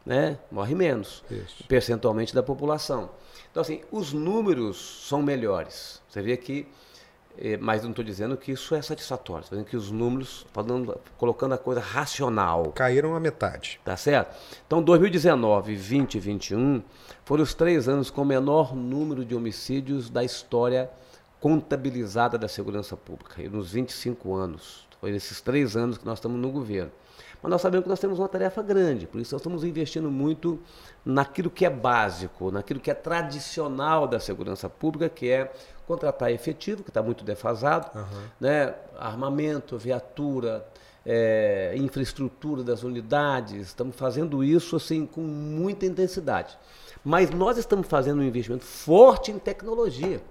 né? 0.05 0.39
Morre 0.49 0.73
menos 0.73 1.23
Isso. 1.29 1.63
percentualmente 1.67 2.33
da 2.33 2.41
população. 2.41 3.09
Então 3.51 3.61
assim, 3.61 3.81
os 3.91 4.13
números 4.13 5.05
são 5.07 5.21
melhores. 5.21 6.01
Você 6.07 6.21
vê 6.21 6.37
que 6.37 6.67
mas 7.59 7.83
não 7.83 7.89
estou 7.89 8.05
dizendo 8.05 8.37
que 8.37 8.51
isso 8.51 8.75
é 8.75 8.81
satisfatório. 8.81 9.43
Estou 9.43 9.57
dizendo 9.57 9.69
que 9.69 9.77
os 9.77 9.89
números, 9.89 10.45
falando, 10.53 10.99
colocando 11.17 11.53
a 11.53 11.57
coisa 11.57 11.81
racional. 11.81 12.71
Caíram 12.73 13.15
a 13.15 13.19
metade. 13.19 13.79
Tá 13.83 13.97
certo? 13.97 14.35
Então, 14.67 14.81
2019, 14.81 15.75
20 15.75 16.15
e 16.15 16.19
21 16.19 16.83
foram 17.25 17.43
os 17.43 17.53
três 17.53 17.87
anos 17.87 18.11
com 18.11 18.21
o 18.21 18.25
menor 18.25 18.75
número 18.75 19.25
de 19.25 19.33
homicídios 19.33 20.09
da 20.09 20.23
história 20.23 20.89
contabilizada 21.39 22.37
da 22.37 22.47
segurança 22.47 22.95
pública. 22.95 23.41
E 23.41 23.49
nos 23.49 23.71
25 23.71 24.35
anos. 24.35 24.87
Foi 24.99 25.11
nesses 25.11 25.41
três 25.41 25.75
anos 25.75 25.97
que 25.97 26.05
nós 26.05 26.19
estamos 26.19 26.39
no 26.39 26.51
governo. 26.51 26.91
Mas 27.41 27.49
nós 27.49 27.61
sabemos 27.61 27.85
que 27.85 27.89
nós 27.89 27.99
temos 27.99 28.19
uma 28.19 28.29
tarefa 28.29 28.61
grande, 28.61 29.07
por 29.07 29.19
isso 29.19 29.33
nós 29.33 29.41
estamos 29.41 29.63
investindo 29.63 30.11
muito 30.11 30.59
naquilo 31.03 31.49
que 31.49 31.65
é 31.65 31.69
básico, 31.71 32.51
naquilo 32.51 32.79
que 32.79 32.91
é 32.91 32.93
tradicional 32.93 34.07
da 34.07 34.19
segurança 34.19 34.69
pública, 34.69 35.09
que 35.09 35.27
é 35.27 35.51
contratar 35.91 36.31
efetivo, 36.31 36.83
que 36.83 36.89
está 36.89 37.01
muito 37.01 37.23
defasado, 37.23 37.89
uhum. 37.97 38.23
né? 38.39 38.73
armamento, 38.97 39.77
viatura, 39.77 40.65
é, 41.05 41.73
infraestrutura 41.75 42.63
das 42.63 42.83
unidades, 42.83 43.67
estamos 43.67 43.95
fazendo 43.95 44.43
isso 44.43 44.75
assim 44.75 45.05
com 45.05 45.21
muita 45.21 45.85
intensidade. 45.85 46.57
Mas 47.03 47.29
nós 47.31 47.57
estamos 47.57 47.87
fazendo 47.87 48.19
um 48.19 48.23
investimento 48.23 48.63
forte 48.63 49.31
em 49.31 49.39
tecnologia. 49.39 50.21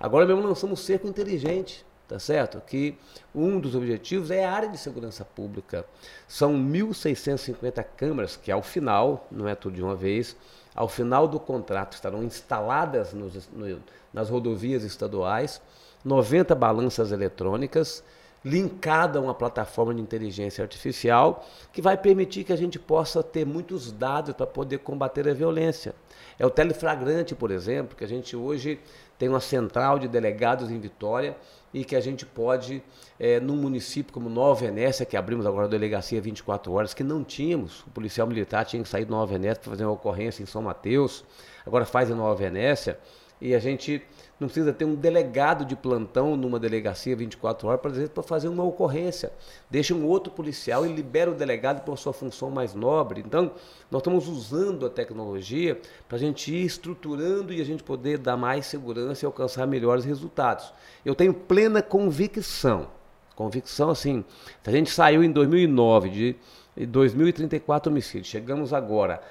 Agora 0.00 0.24
mesmo 0.24 0.42
lançamos 0.42 0.80
um 0.80 0.82
cerco 0.82 1.06
inteligente 1.06 1.84
tá 2.12 2.18
certo? 2.18 2.60
Que 2.60 2.98
um 3.34 3.58
dos 3.58 3.74
objetivos 3.74 4.30
é 4.30 4.44
a 4.44 4.52
área 4.52 4.68
de 4.68 4.76
segurança 4.76 5.24
pública. 5.24 5.86
São 6.28 6.52
1.650 6.52 7.82
câmeras 7.96 8.36
que 8.36 8.52
ao 8.52 8.62
final, 8.62 9.26
não 9.30 9.48
é 9.48 9.54
tudo 9.54 9.76
de 9.76 9.82
uma 9.82 9.96
vez, 9.96 10.36
ao 10.74 10.88
final 10.88 11.28
do 11.28 11.38
contrato 11.38 11.94
estarão 11.94 12.22
instaladas 12.22 13.12
nos, 13.12 13.48
no, 13.48 13.82
nas 14.12 14.28
rodovias 14.28 14.84
estaduais, 14.84 15.60
90 16.04 16.54
balanças 16.54 17.12
eletrônicas, 17.12 18.02
linkada 18.44 19.18
a 19.18 19.22
uma 19.22 19.34
plataforma 19.34 19.94
de 19.94 20.00
inteligência 20.00 20.62
artificial 20.62 21.46
que 21.72 21.80
vai 21.80 21.96
permitir 21.96 22.44
que 22.44 22.52
a 22.52 22.56
gente 22.56 22.78
possa 22.78 23.22
ter 23.22 23.46
muitos 23.46 23.92
dados 23.92 24.34
para 24.34 24.46
poder 24.46 24.78
combater 24.78 25.28
a 25.28 25.34
violência. 25.34 25.94
É 26.38 26.44
o 26.44 26.50
teleflagrante, 26.50 27.34
por 27.34 27.50
exemplo, 27.50 27.96
que 27.96 28.04
a 28.04 28.08
gente 28.08 28.34
hoje 28.34 28.80
tem 29.16 29.28
uma 29.28 29.40
central 29.40 29.98
de 29.98 30.08
delegados 30.08 30.70
em 30.70 30.80
Vitória 30.80 31.36
e 31.72 31.84
que 31.84 31.96
a 31.96 32.00
gente 32.00 32.26
pode, 32.26 32.82
é, 33.18 33.40
num 33.40 33.56
município 33.56 34.12
como 34.12 34.28
Nova 34.28 34.60
Venécia, 34.60 35.06
que 35.06 35.16
abrimos 35.16 35.46
agora 35.46 35.66
a 35.66 35.68
delegacia 35.68 36.20
24 36.20 36.72
horas, 36.72 36.92
que 36.92 37.02
não 37.02 37.24
tínhamos, 37.24 37.80
o 37.86 37.90
policial 37.90 38.26
militar 38.26 38.64
tinha 38.64 38.82
que 38.82 38.88
sair 38.88 39.04
de 39.04 39.10
Nova 39.10 39.32
Venécia 39.32 39.62
para 39.62 39.70
fazer 39.70 39.84
uma 39.84 39.92
ocorrência 39.92 40.42
em 40.42 40.46
São 40.46 40.62
Mateus, 40.62 41.24
agora 41.66 41.84
faz 41.84 42.10
em 42.10 42.14
Nova 42.14 42.34
Venécia, 42.34 42.98
e 43.40 43.54
a 43.54 43.58
gente 43.58 44.02
não 44.42 44.48
precisa 44.48 44.72
ter 44.72 44.84
um 44.84 44.94
delegado 44.94 45.64
de 45.64 45.74
plantão 45.74 46.36
numa 46.36 46.58
delegacia 46.58 47.16
24 47.16 47.68
horas, 47.68 48.08
para 48.10 48.22
fazer 48.22 48.48
uma 48.48 48.62
ocorrência. 48.62 49.32
Deixa 49.70 49.94
um 49.94 50.04
outro 50.06 50.32
policial 50.32 50.84
e 50.84 50.92
libera 50.92 51.30
o 51.30 51.34
delegado 51.34 51.82
para 51.82 51.96
sua 51.96 52.12
função 52.12 52.50
mais 52.50 52.74
nobre. 52.74 53.22
Então, 53.24 53.52
nós 53.90 54.00
estamos 54.00 54.28
usando 54.28 54.84
a 54.84 54.90
tecnologia 54.90 55.80
para 56.08 56.16
a 56.16 56.20
gente 56.20 56.52
ir 56.52 56.64
estruturando 56.64 57.52
e 57.52 57.60
a 57.60 57.64
gente 57.64 57.82
poder 57.82 58.18
dar 58.18 58.36
mais 58.36 58.66
segurança 58.66 59.24
e 59.24 59.26
alcançar 59.26 59.66
melhores 59.66 60.04
resultados. 60.04 60.72
Eu 61.04 61.14
tenho 61.14 61.32
plena 61.32 61.80
convicção, 61.80 62.88
convicção 63.34 63.90
assim, 63.90 64.24
se 64.62 64.68
a 64.68 64.72
gente 64.72 64.90
saiu 64.90 65.24
em 65.24 65.30
2009 65.30 66.10
de 66.10 66.36
e 66.76 66.86
2.034 66.86 67.88
homicídios. 67.88 68.28
Chegamos 68.28 68.72
agora 68.72 69.22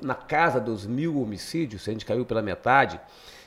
na 0.00 0.14
casa 0.14 0.60
dos 0.60 0.86
mil 0.86 1.20
homicídios, 1.20 1.88
a 1.88 1.92
gente 1.92 2.04
caiu 2.04 2.24
pela 2.24 2.42
metade. 2.42 3.00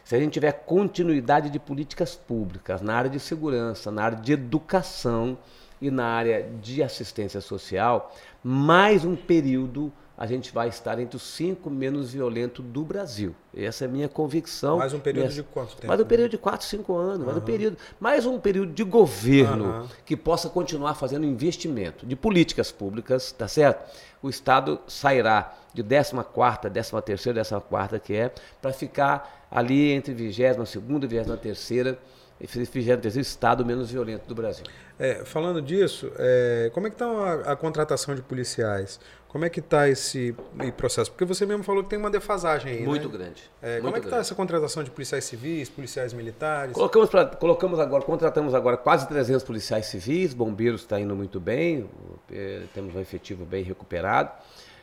Se 0.06 0.16
a 0.16 0.20
gente 0.20 0.34
tiver 0.34 0.52
continuidade 0.52 1.50
de 1.50 1.58
políticas 1.58 2.16
públicas 2.16 2.80
na 2.80 2.94
área 2.94 3.10
de 3.10 3.20
segurança, 3.20 3.90
na 3.90 4.04
área 4.04 4.18
de 4.20 4.34
educação 4.34 5.36
e 5.82 5.90
na 5.90 6.06
área 6.06 6.48
de 6.62 6.84
assistência 6.84 7.42
social, 7.42 8.14
mais 8.44 9.04
um 9.04 9.16
período 9.16 9.92
a 10.18 10.28
gente 10.28 10.54
vai 10.54 10.70
estar 10.70 10.98
entre 11.00 11.18
os 11.18 11.24
cinco 11.24 11.70
menos 11.70 12.14
violentos 12.14 12.64
do 12.64 12.86
Brasil. 12.86 13.36
Essa 13.54 13.84
é 13.84 13.88
a 13.88 13.92
minha 13.92 14.08
convicção. 14.08 14.78
Mais 14.78 14.94
um 14.94 15.00
período 15.00 15.28
Minha... 15.28 15.36
de 15.36 15.44
quanto 15.44 15.76
tempo? 15.76 15.88
Mais 15.88 16.00
um 16.00 16.06
período 16.06 16.32
de 16.32 16.38
quatro, 16.38 16.66
cinco 16.66 16.96
anos. 16.96 17.20
Uhum. 17.20 17.26
Mais, 17.26 17.38
um 17.38 17.42
período, 17.42 17.78
mais 18.00 18.26
um 18.26 18.40
período 18.40 18.72
de 18.72 18.84
governo 18.84 19.66
uhum. 19.66 19.88
que 20.06 20.16
possa 20.16 20.48
continuar 20.50 20.94
fazendo 20.94 21.26
investimento 21.26 22.06
de 22.06 22.16
políticas 22.16 22.72
públicas, 22.72 23.32
tá 23.32 23.48
certo? 23.48 23.92
O 24.22 24.30
Estado 24.30 24.80
sairá 24.88 25.54
de 25.74 25.84
14 25.84 26.14
quarta, 26.32 26.70
13 26.70 27.02
terceira, 27.02 27.44
14 27.44 27.66
quarta 27.68 28.00
que 28.00 28.14
é, 28.14 28.32
para 28.62 28.72
ficar 28.72 29.45
ali 29.56 29.94
entre 29.94 30.14
22 30.14 30.68
segunda 30.68 31.06
e 31.06 31.08
23 31.08 31.40
terceira 31.40 31.98
e 32.42 32.46
23 32.46 33.00
terceiro 33.00 33.22
estado 33.22 33.66
menos 33.66 33.90
violento 33.90 34.28
do 34.28 34.36
Brasil. 34.36 34.66
É, 35.00 35.24
falando 35.24 35.62
disso, 35.62 36.12
é, 36.18 36.70
como 36.74 36.88
é 36.88 36.90
que 36.90 36.96
está 36.96 37.06
a, 37.06 37.54
a, 37.54 37.56
contratação 37.56 38.14
de 38.14 38.22
policiais? 38.22 39.00
Como 39.30 39.46
é 39.46 39.50
que 39.50 39.60
está 39.62 39.88
esse 39.88 40.36
processo? 40.78 41.12
Porque 41.12 41.26
você 41.26 41.46
mesmo 41.46 41.64
falou 41.64 41.84
que 41.84 41.90
tem 41.90 42.00
uma 42.00 42.10
defasagem 42.10 42.72
aí, 42.72 42.86
Muito 42.86 43.08
né? 43.10 43.18
grande. 43.18 43.44
É, 43.62 43.74
muito 43.74 43.84
como 43.84 43.98
é 43.98 44.00
que 44.00 44.08
está 44.08 44.18
essa 44.18 44.36
contratação 44.36 44.84
de 44.84 44.92
policiais 44.92 45.24
civis, 45.24 45.70
policiais 45.70 46.14
militares? 46.14 46.74
Colocamos, 46.74 47.10
pra, 47.10 47.26
colocamos 47.26 47.80
agora, 47.80 48.04
contratamos 48.04 48.54
agora 48.54 48.78
quase 48.78 49.08
300 49.08 49.44
policiais 49.44 49.86
civis, 49.88 50.34
bombeiros 50.34 50.82
está 50.82 51.00
indo 51.00 51.16
muito 51.16 51.40
bem, 51.40 51.90
é, 52.32 52.64
temos 52.74 52.96
um 52.96 53.00
efetivo 53.00 53.46
bem 53.46 53.64
recuperado. 53.64 54.32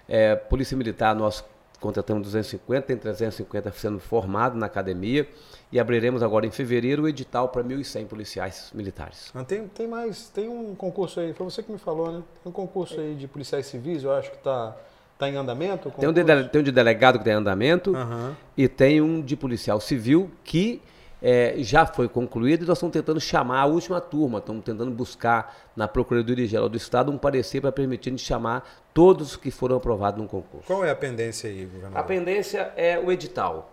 É, 0.08 0.34
Polícia 0.34 0.76
Militar, 0.76 1.14
nós 1.14 1.42
contratamos 1.82 2.22
250, 2.22 2.86
tem 2.86 2.96
350 2.96 3.70
sendo 3.72 3.98
formados 3.98 4.58
na 4.58 4.66
academia 4.66 5.28
e 5.70 5.80
abriremos 5.80 6.22
agora 6.22 6.46
em 6.46 6.50
fevereiro 6.50 7.02
o 7.02 7.08
edital 7.08 7.48
para 7.48 7.62
1.100 7.62 8.06
policiais 8.06 8.70
militares. 8.72 9.30
Ah, 9.34 9.44
tem, 9.44 9.66
tem 9.68 9.86
mais, 9.86 10.28
tem 10.28 10.48
um 10.48 10.74
concurso 10.74 11.20
aí, 11.20 11.34
foi 11.34 11.44
você 11.44 11.62
que 11.62 11.72
me 11.72 11.78
falou, 11.78 12.12
né? 12.12 12.22
Tem 12.42 12.50
um 12.50 12.52
concurso 12.52 13.00
aí 13.00 13.14
de 13.14 13.26
policiais 13.26 13.66
civis, 13.66 14.04
eu 14.04 14.12
acho 14.12 14.30
que 14.30 14.36
está 14.36 14.76
tá 15.18 15.28
em 15.28 15.36
andamento? 15.36 15.90
Tem 15.90 16.08
um, 16.08 16.12
de, 16.12 16.24
tem 16.24 16.60
um 16.60 16.64
de 16.64 16.72
delegado 16.72 17.18
que 17.18 17.24
tem 17.24 17.32
em 17.32 17.36
andamento 17.36 17.90
uhum. 17.90 18.34
e 18.56 18.68
tem 18.68 19.00
um 19.00 19.20
de 19.20 19.36
policial 19.36 19.80
civil 19.80 20.30
que 20.44 20.80
é, 21.22 21.54
já 21.58 21.86
foi 21.86 22.08
concluído 22.08 22.64
e 22.64 22.66
nós 22.66 22.78
estamos 22.78 22.92
tentando 22.92 23.20
chamar 23.20 23.60
a 23.60 23.66
última 23.66 24.00
turma, 24.00 24.38
estamos 24.38 24.64
tentando 24.64 24.90
buscar 24.90 25.56
na 25.76 25.86
Procuradoria 25.86 26.46
Geral 26.46 26.68
do 26.68 26.76
Estado 26.76 27.12
um 27.12 27.16
parecer 27.16 27.60
para 27.60 27.70
permitir 27.70 28.10
gente 28.10 28.24
chamar 28.24 28.68
todos 28.92 29.36
que 29.36 29.50
foram 29.50 29.76
aprovados 29.76 30.20
no 30.20 30.28
concurso. 30.28 30.66
Qual 30.66 30.84
é 30.84 30.90
a 30.90 30.96
pendência 30.96 31.48
aí, 31.48 31.64
governador? 31.64 31.98
A 31.98 32.02
pendência 32.02 32.72
é 32.76 32.98
o 32.98 33.12
edital 33.12 33.71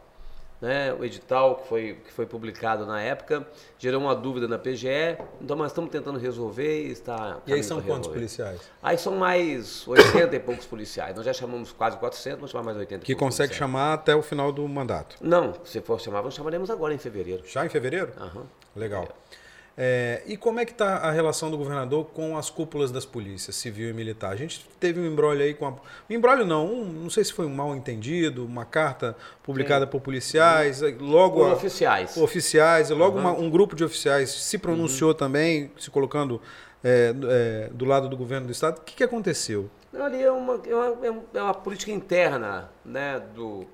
né, 0.61 0.93
o 0.93 1.05
edital 1.05 1.55
que 1.55 1.67
foi, 1.67 1.97
que 2.05 2.11
foi 2.11 2.25
publicado 2.25 2.85
na 2.85 3.01
época, 3.01 3.47
gerou 3.77 4.01
uma 4.01 4.15
dúvida 4.15 4.47
na 4.47 4.57
PGE, 4.57 5.17
então 5.41 5.55
nós 5.55 5.71
estamos 5.71 5.89
tentando 5.89 6.19
resolver 6.19 6.87
e 6.87 6.91
está... 6.91 7.37
E 7.47 7.53
aí 7.53 7.63
são 7.63 7.81
quantos 7.81 8.09
policiais? 8.09 8.59
Aí 8.83 8.97
são 8.97 9.15
mais 9.15 9.87
80 9.87 10.35
e 10.35 10.39
poucos 10.39 10.65
policiais, 10.65 11.15
nós 11.15 11.25
já 11.25 11.33
chamamos 11.33 11.71
quase 11.71 11.97
400, 11.97 12.37
vamos 12.39 12.51
chamar 12.51 12.63
mais 12.63 12.77
80 12.77 13.05
Que 13.05 13.15
consegue 13.15 13.49
policiais. 13.49 13.57
chamar 13.57 13.93
até 13.93 14.15
o 14.15 14.21
final 14.21 14.51
do 14.51 14.67
mandato? 14.67 15.15
Não, 15.21 15.53
se 15.63 15.79
for 15.81 15.99
chamar, 15.99 16.21
nós 16.23 16.33
chamaremos 16.33 16.69
agora 16.69 16.93
em 16.93 16.97
fevereiro. 16.97 17.43
Já 17.47 17.65
em 17.65 17.69
fevereiro? 17.69 18.11
Aham. 18.17 18.43
Legal. 18.75 19.03
É. 19.03 19.48
É, 19.81 20.21
e 20.25 20.35
como 20.35 20.59
é 20.59 20.65
que 20.65 20.73
está 20.73 20.97
a 20.97 21.09
relação 21.09 21.49
do 21.49 21.57
governador 21.57 22.07
com 22.07 22.37
as 22.37 22.49
cúpulas 22.49 22.91
das 22.91 23.05
polícias, 23.05 23.55
civil 23.55 23.89
e 23.89 23.93
militar? 23.93 24.33
A 24.33 24.35
gente 24.35 24.67
teve 24.77 24.99
um 24.99 25.05
embrólio 25.05 25.41
aí 25.41 25.53
com 25.53 25.67
a... 25.67 25.71
Um 25.71 26.13
embrólio 26.13 26.45
não, 26.45 26.65
um, 26.65 26.83
não 26.83 27.09
sei 27.09 27.23
se 27.23 27.31
foi 27.31 27.45
um 27.45 27.55
mal 27.55 27.73
entendido, 27.73 28.45
uma 28.45 28.65
carta 28.65 29.15
publicada 29.41 29.85
Sim. 29.85 29.91
por 29.91 30.01
policiais, 30.01 30.81
logo... 30.99 31.39
Por 31.39 31.51
a, 31.51 31.53
oficiais. 31.53 32.17
Oficiais, 32.17 32.89
e 32.89 32.93
logo 32.93 33.15
uhum. 33.15 33.23
uma, 33.23 33.31
um 33.31 33.49
grupo 33.49 33.73
de 33.73 33.85
oficiais 33.85 34.29
se 34.29 34.57
pronunciou 34.57 35.11
uhum. 35.11 35.15
também, 35.15 35.71
se 35.79 35.89
colocando 35.89 36.41
é, 36.83 37.15
é, 37.29 37.69
do 37.71 37.85
lado 37.85 38.09
do 38.09 38.17
governo 38.17 38.47
do 38.47 38.51
Estado. 38.51 38.79
O 38.79 38.81
que, 38.81 38.95
que 38.95 39.03
aconteceu? 39.05 39.69
Não, 39.93 40.03
ali 40.03 40.21
é 40.21 40.29
uma, 40.29 40.61
é 40.67 40.75
uma, 40.75 41.23
é 41.33 41.41
uma 41.41 41.53
política 41.53 41.93
interna 41.93 42.69
né, 42.83 43.21
do, 43.33 43.65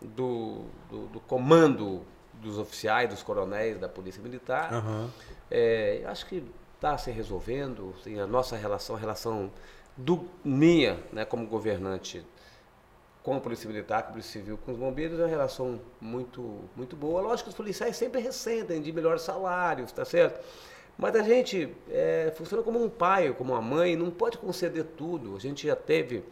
do, 0.00 0.62
do, 0.90 1.06
do 1.08 1.20
comando 1.20 2.00
dos 2.32 2.56
oficiais, 2.56 3.10
dos 3.10 3.22
coronéis 3.22 3.78
da 3.78 3.90
Polícia 3.90 4.22
Militar. 4.22 4.72
Uhum 4.72 5.10
é, 5.50 6.02
acho 6.06 6.26
que 6.26 6.44
está 6.76 6.96
se 6.96 7.10
resolvendo, 7.10 7.94
assim, 8.00 8.18
a 8.18 8.26
nossa 8.26 8.56
relação, 8.56 8.96
a 8.96 8.98
relação 8.98 9.50
do 9.96 10.24
minha, 10.44 10.98
né, 11.12 11.24
como 11.24 11.46
governante 11.46 12.24
com 13.22 13.36
a 13.36 13.40
Polícia 13.40 13.68
Militar, 13.68 14.02
com 14.02 14.08
a 14.08 14.12
Polícia 14.12 14.32
Civil, 14.32 14.58
com 14.58 14.72
os 14.72 14.78
bombeiros, 14.78 15.18
é 15.18 15.22
uma 15.22 15.28
relação 15.28 15.80
muito, 16.00 16.64
muito 16.74 16.96
boa. 16.96 17.20
Lógico 17.20 17.44
que 17.44 17.50
os 17.50 17.56
policiais 17.56 17.96
sempre 17.96 18.20
ressentem 18.20 18.80
de 18.80 18.92
melhores 18.92 19.22
salários, 19.22 19.92
tá 19.92 20.04
certo? 20.04 20.42
Mas 20.96 21.14
a 21.14 21.22
gente 21.22 21.74
é, 21.90 22.32
funciona 22.34 22.62
como 22.62 22.82
um 22.82 22.88
pai, 22.88 23.32
como 23.34 23.52
uma 23.52 23.60
mãe, 23.60 23.96
não 23.96 24.10
pode 24.10 24.38
conceder 24.38 24.84
tudo. 24.96 25.36
A 25.36 25.38
gente 25.38 25.66
já 25.66 25.76
teve 25.76 26.24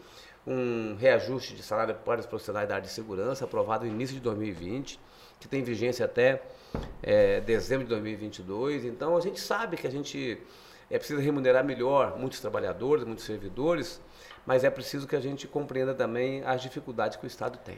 um 0.47 0.97
reajuste 0.97 1.55
de 1.55 1.63
salário 1.63 1.95
para 1.95 2.21
os 2.21 2.27
profissionais 2.27 2.67
da 2.67 2.77
área 2.77 2.87
de 2.87 2.93
segurança, 2.93 3.45
aprovado 3.45 3.85
no 3.85 3.93
início 3.93 4.15
de 4.15 4.21
2020, 4.21 4.99
que 5.39 5.47
tem 5.47 5.63
vigência 5.63 6.05
até 6.07 6.43
é, 7.03 7.41
dezembro 7.41 7.85
de 7.85 7.91
2022. 7.91 8.85
Então 8.85 9.17
a 9.17 9.21
gente 9.21 9.41
sabe 9.41 9.77
que 9.77 9.87
a 9.87 9.91
gente 9.91 10.39
é 10.91 10.99
preciso 10.99 11.21
remunerar 11.21 11.65
melhor 11.65 12.19
muitos 12.19 12.41
trabalhadores, 12.41 13.05
muitos 13.05 13.25
servidores, 13.25 14.01
mas 14.47 14.65
é 14.65 14.71
preciso 14.71 15.07
que 15.07 15.17
a 15.17 15.21
gente 15.21 15.47
compreenda 15.47 15.95
também 15.95 16.43
as 16.45 16.63
dificuldades 16.63 17.17
que 17.17 17.25
o 17.25 17.27
Estado 17.27 17.59
tem. 17.65 17.77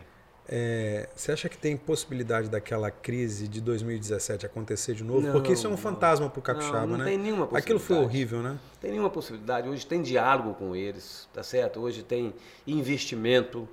É, 0.52 1.08
você 1.14 1.30
acha 1.30 1.48
que 1.48 1.56
tem 1.56 1.76
possibilidade 1.76 2.48
daquela 2.48 2.90
crise 2.90 3.46
de 3.46 3.60
2017 3.60 4.46
acontecer 4.46 4.94
de 4.94 5.04
novo? 5.04 5.20
Não, 5.20 5.32
Porque 5.32 5.52
isso 5.52 5.66
é 5.66 5.70
um 5.70 5.76
fantasma 5.76 6.28
para 6.28 6.40
o 6.40 6.42
capixaba, 6.42 6.80
não, 6.80 6.86
não 6.88 6.98
né? 6.98 7.04
tem 7.04 7.18
nenhuma 7.18 7.46
possibilidade. 7.46 7.64
Aquilo 7.64 7.78
foi 7.78 7.96
horrível, 7.96 8.42
né? 8.42 8.58
Tem 8.80 8.90
nenhuma 8.90 9.10
possibilidade. 9.10 9.68
Hoje 9.68 9.86
tem 9.86 10.02
diálogo 10.02 10.54
com 10.54 10.74
eles, 10.74 11.28
tá 11.32 11.44
certo? 11.44 11.78
Hoje 11.80 12.02
tem 12.02 12.34
investimento, 12.66 13.68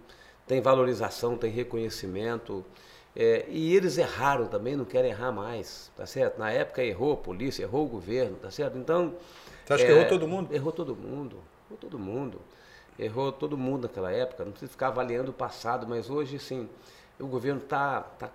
tem 0.46 0.62
valorização, 0.62 1.36
tem 1.36 1.50
reconhecimento. 1.50 2.64
É, 3.20 3.46
e 3.50 3.76
eles 3.76 3.98
erraram 3.98 4.46
também, 4.46 4.76
não 4.76 4.86
querem 4.86 5.10
errar 5.10 5.32
mais, 5.32 5.92
tá 5.98 6.06
certo? 6.06 6.38
Na 6.38 6.52
época 6.52 6.84
errou 6.84 7.14
a 7.14 7.18
polícia, 7.18 7.64
errou 7.64 7.86
o 7.86 7.90
governo, 7.90 8.38
tá 8.38 8.52
certo? 8.52 8.78
Então. 8.78 9.16
Você 9.66 9.74
acha 9.74 9.84
é, 9.84 9.88
que 9.88 9.92
errou 9.92 10.06
todo 10.08 10.28
mundo? 10.28 10.54
Errou 10.54 10.72
todo 10.72 10.96
mundo, 10.96 11.38
errou 11.66 11.78
todo 11.80 11.98
mundo. 11.98 12.42
Errou 13.00 13.32
todo 13.32 13.58
mundo 13.58 13.88
naquela 13.88 14.12
época, 14.12 14.46
não 14.46 14.52
precisa 14.52 14.72
ficar 14.72 14.90
avaliando 14.90 15.32
o 15.32 15.34
passado, 15.34 15.88
mas 15.88 16.12
hoje, 16.12 16.38
sim, 16.38 16.70
o 17.20 17.26
governo 17.26 17.60
está. 17.60 18.02
Tá, 18.02 18.30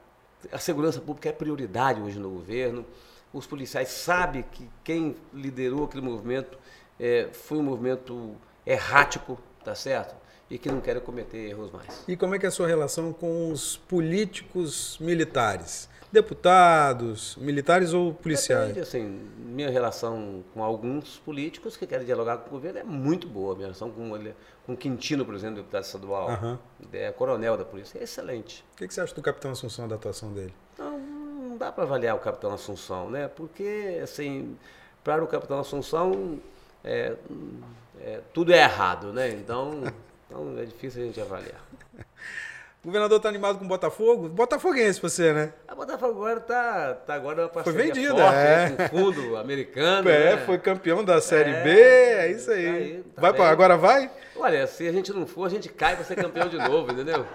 a 0.51 0.59
segurança 0.59 1.01
pública 1.01 1.29
é 1.29 1.33
prioridade 1.33 2.01
hoje 2.01 2.19
no 2.19 2.31
governo. 2.31 2.85
Os 3.33 3.47
policiais 3.47 3.89
sabem 3.89 4.43
que 4.43 4.69
quem 4.83 5.15
liderou 5.33 5.85
aquele 5.85 6.05
movimento 6.05 6.59
é, 6.99 7.29
foi 7.33 7.59
um 7.59 7.63
movimento 7.63 8.35
errático, 8.67 9.39
tá 9.65 9.77
certo? 9.77 10.17
E 10.53 10.59
que 10.59 10.71
não 10.71 10.83
querem 10.83 11.01
cometer 11.01 11.49
erros 11.49 11.71
mais. 11.71 12.05
E 12.07 12.15
como 12.15 12.35
é 12.35 12.39
que 12.39 12.45
é 12.45 12.49
a 12.51 12.53
sua 12.53 12.67
relação 12.67 13.11
com 13.11 13.51
os 13.51 13.79
políticos 13.79 14.99
militares? 15.01 15.89
Deputados, 16.13 17.37
militares 17.37 17.95
ou 17.95 18.13
policiais? 18.13 18.67
Depende, 18.67 18.81
assim, 18.81 19.31
minha 19.39 19.71
relação 19.71 20.45
com 20.53 20.63
alguns 20.63 21.17
políticos 21.21 21.75
que 21.75 21.87
querem 21.87 22.05
dialogar 22.05 22.37
com 22.37 22.49
o 22.49 22.51
governo 22.51 22.81
é 22.81 22.85
muito 22.85 23.27
boa. 23.27 23.55
Minha 23.55 23.69
relação 23.69 23.91
com, 23.91 24.15
ele, 24.15 24.35
com 24.67 24.77
Quintino, 24.77 25.25
por 25.25 25.35
exemplo, 25.35 25.57
deputado 25.57 25.85
estadual, 25.85 26.29
uhum. 26.29 26.59
é 26.93 27.11
coronel 27.13 27.57
da 27.57 27.65
polícia, 27.65 27.99
é 27.99 28.03
excelente. 28.03 28.63
O 28.75 28.77
que, 28.77 28.87
que 28.87 28.93
você 28.93 29.01
acha 29.01 29.15
do 29.15 29.23
capitão 29.23 29.53
Assunção, 29.53 29.89
da 29.89 29.95
atuação 29.95 30.35
dele? 30.35 30.55
Não, 30.79 30.99
não 30.99 31.57
dá 31.57 31.73
para 31.73 31.85
avaliar 31.85 32.15
o 32.15 32.19
capitão 32.19 32.53
Assunção, 32.53 33.09
né? 33.09 33.27
Porque, 33.27 33.99
assim, 34.03 34.55
para 35.03 35.25
o 35.25 35.27
capitão 35.27 35.59
Assunção, 35.59 36.39
é, 36.85 37.17
é, 38.03 38.21
tudo 38.35 38.53
é 38.53 38.59
errado, 38.59 39.15
né? 39.15 39.31
Então... 39.31 39.83
Então 40.33 40.59
é 40.59 40.65
difícil 40.65 41.03
a 41.03 41.07
gente 41.07 41.21
avaliar. 41.21 41.61
O 42.85 42.89
governador 42.89 43.19
está 43.19 43.29
animado 43.29 43.61
com 43.61 43.65
o 43.65 43.69
Botafogo? 43.69 44.29
Botafoguense 44.29 45.01
você, 45.01 45.33
né? 45.33 45.53
A 45.69 45.75
Botafogo 45.77 46.15
agora 46.15 46.41
está 46.41 46.95
tá 46.95 47.15
agora 47.15 47.47
uma 47.47 47.63
Foi 47.63 47.73
vendida, 47.73 48.17
forte, 48.17 48.35
é. 48.35 48.89
com 48.89 48.99
fundo 48.99 49.37
americano. 49.37 50.11
É, 50.11 50.35
né? 50.35 50.45
foi 50.45 50.59
campeão 50.59 51.05
da 51.05 51.21
Série 51.21 51.53
é, 51.53 51.63
B, 51.63 51.71
é 51.71 52.31
isso 52.33 52.51
aí. 52.51 52.65
Tá 52.65 52.73
aí 52.73 53.05
tá 53.15 53.21
vai 53.21 53.33
pra, 53.33 53.51
agora 53.51 53.77
vai? 53.77 54.11
Olha, 54.35 54.67
se 54.67 54.89
a 54.89 54.91
gente 54.91 55.13
não 55.13 55.29
for, 55.29 55.47
a 55.47 55.49
gente 55.49 55.69
cai 55.69 55.95
para 55.95 56.05
ser 56.05 56.17
campeão 56.17 56.49
de 56.49 56.59
novo, 56.59 56.91
entendeu? 56.91 57.25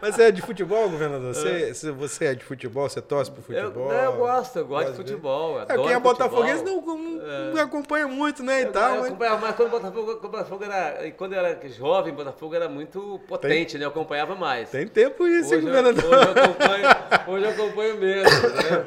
Mas 0.00 0.14
você 0.14 0.22
é 0.24 0.30
de 0.30 0.42
futebol, 0.42 0.88
governador? 0.88 1.34
Você, 1.34 1.74
se 1.74 1.90
você 1.90 2.26
é 2.26 2.34
de 2.34 2.44
futebol, 2.44 2.88
você 2.88 3.00
torce 3.00 3.30
pro 3.30 3.42
futebol? 3.42 3.92
Eu, 3.92 3.98
eu 3.98 4.12
gosto, 4.16 4.58
eu 4.58 4.66
gosto 4.66 4.90
de 4.90 4.96
futebol. 4.96 5.60
É, 5.60 5.66
quem 5.66 5.92
é 5.92 5.98
botafoguense 5.98 6.64
não, 6.64 6.80
não, 6.80 7.22
é. 7.22 7.52
não, 7.52 7.62
acompanha 7.62 8.08
muito, 8.08 8.42
né? 8.42 8.60
E 8.60 8.64
eu, 8.64 8.72
tal, 8.72 8.94
eu 8.94 9.00
mas... 9.00 9.06
acompanhava 9.08 9.40
mais 9.40 9.56
quando 9.56 9.68
o 9.68 9.70
Botafogo, 9.70 10.28
Botafogo 10.28 10.64
era. 10.64 11.10
Quando 11.12 11.32
eu 11.34 11.38
era 11.38 11.68
jovem, 11.68 12.14
Botafogo 12.14 12.54
era 12.54 12.68
muito 12.68 13.20
potente, 13.28 13.72
tem, 13.72 13.80
né? 13.80 13.86
Eu 13.86 13.90
acompanhava 13.90 14.34
mais. 14.34 14.70
Tem 14.70 14.86
tempo 14.86 15.26
isso, 15.26 15.54
hoje 15.54 15.64
governador. 15.64 16.04
Hoje, 16.04 16.14
eu 16.14 16.44
acompanho, 16.44 16.86
hoje 17.26 17.44
eu 17.44 17.50
acompanho 17.50 17.98
mesmo. 17.98 18.48
Né? 18.48 18.86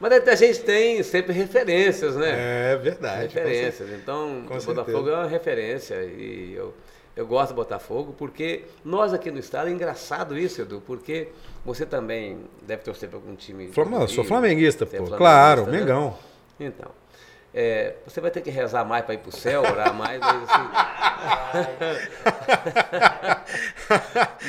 Mas 0.00 0.28
a 0.28 0.34
gente 0.34 0.60
tem 0.60 1.02
sempre 1.02 1.32
referências, 1.32 2.16
né? 2.16 2.72
É 2.72 2.76
verdade. 2.76 3.34
Referências. 3.34 3.90
Então, 3.90 4.44
o 4.44 4.64
Botafogo 4.64 5.08
é 5.08 5.14
uma 5.14 5.28
referência. 5.28 6.02
E 6.02 6.54
eu 6.54 6.74
eu 7.14 7.26
gosto 7.26 7.50
do 7.50 7.56
Botafogo 7.56 8.14
porque 8.16 8.64
nós 8.84 9.12
aqui 9.12 9.30
no 9.30 9.38
estado, 9.38 9.68
é 9.68 9.70
engraçado 9.70 10.38
isso, 10.38 10.62
Edu, 10.62 10.82
porque 10.86 11.28
você 11.64 11.84
também 11.84 12.44
deve 12.62 12.82
torcer 12.82 13.08
para 13.08 13.18
algum 13.18 13.34
time. 13.34 13.68
Flamengo, 13.68 14.08
sou 14.08 14.24
flamenguista, 14.24 14.86
pô. 14.86 14.92
É 14.92 14.96
flamenguista, 14.96 15.18
claro, 15.18 15.66
né? 15.66 15.80
Mengão. 15.80 16.16
Então. 16.58 16.90
É, 17.54 17.96
você 18.06 18.18
vai 18.18 18.30
ter 18.30 18.40
que 18.40 18.48
rezar 18.48 18.82
mais 18.84 19.04
para 19.04 19.12
ir 19.14 19.18
para 19.18 19.28
o 19.28 19.32
céu, 19.32 19.60
orar 19.60 19.92
mais, 19.92 20.18
mas 20.18 20.48
assim. 20.48 20.68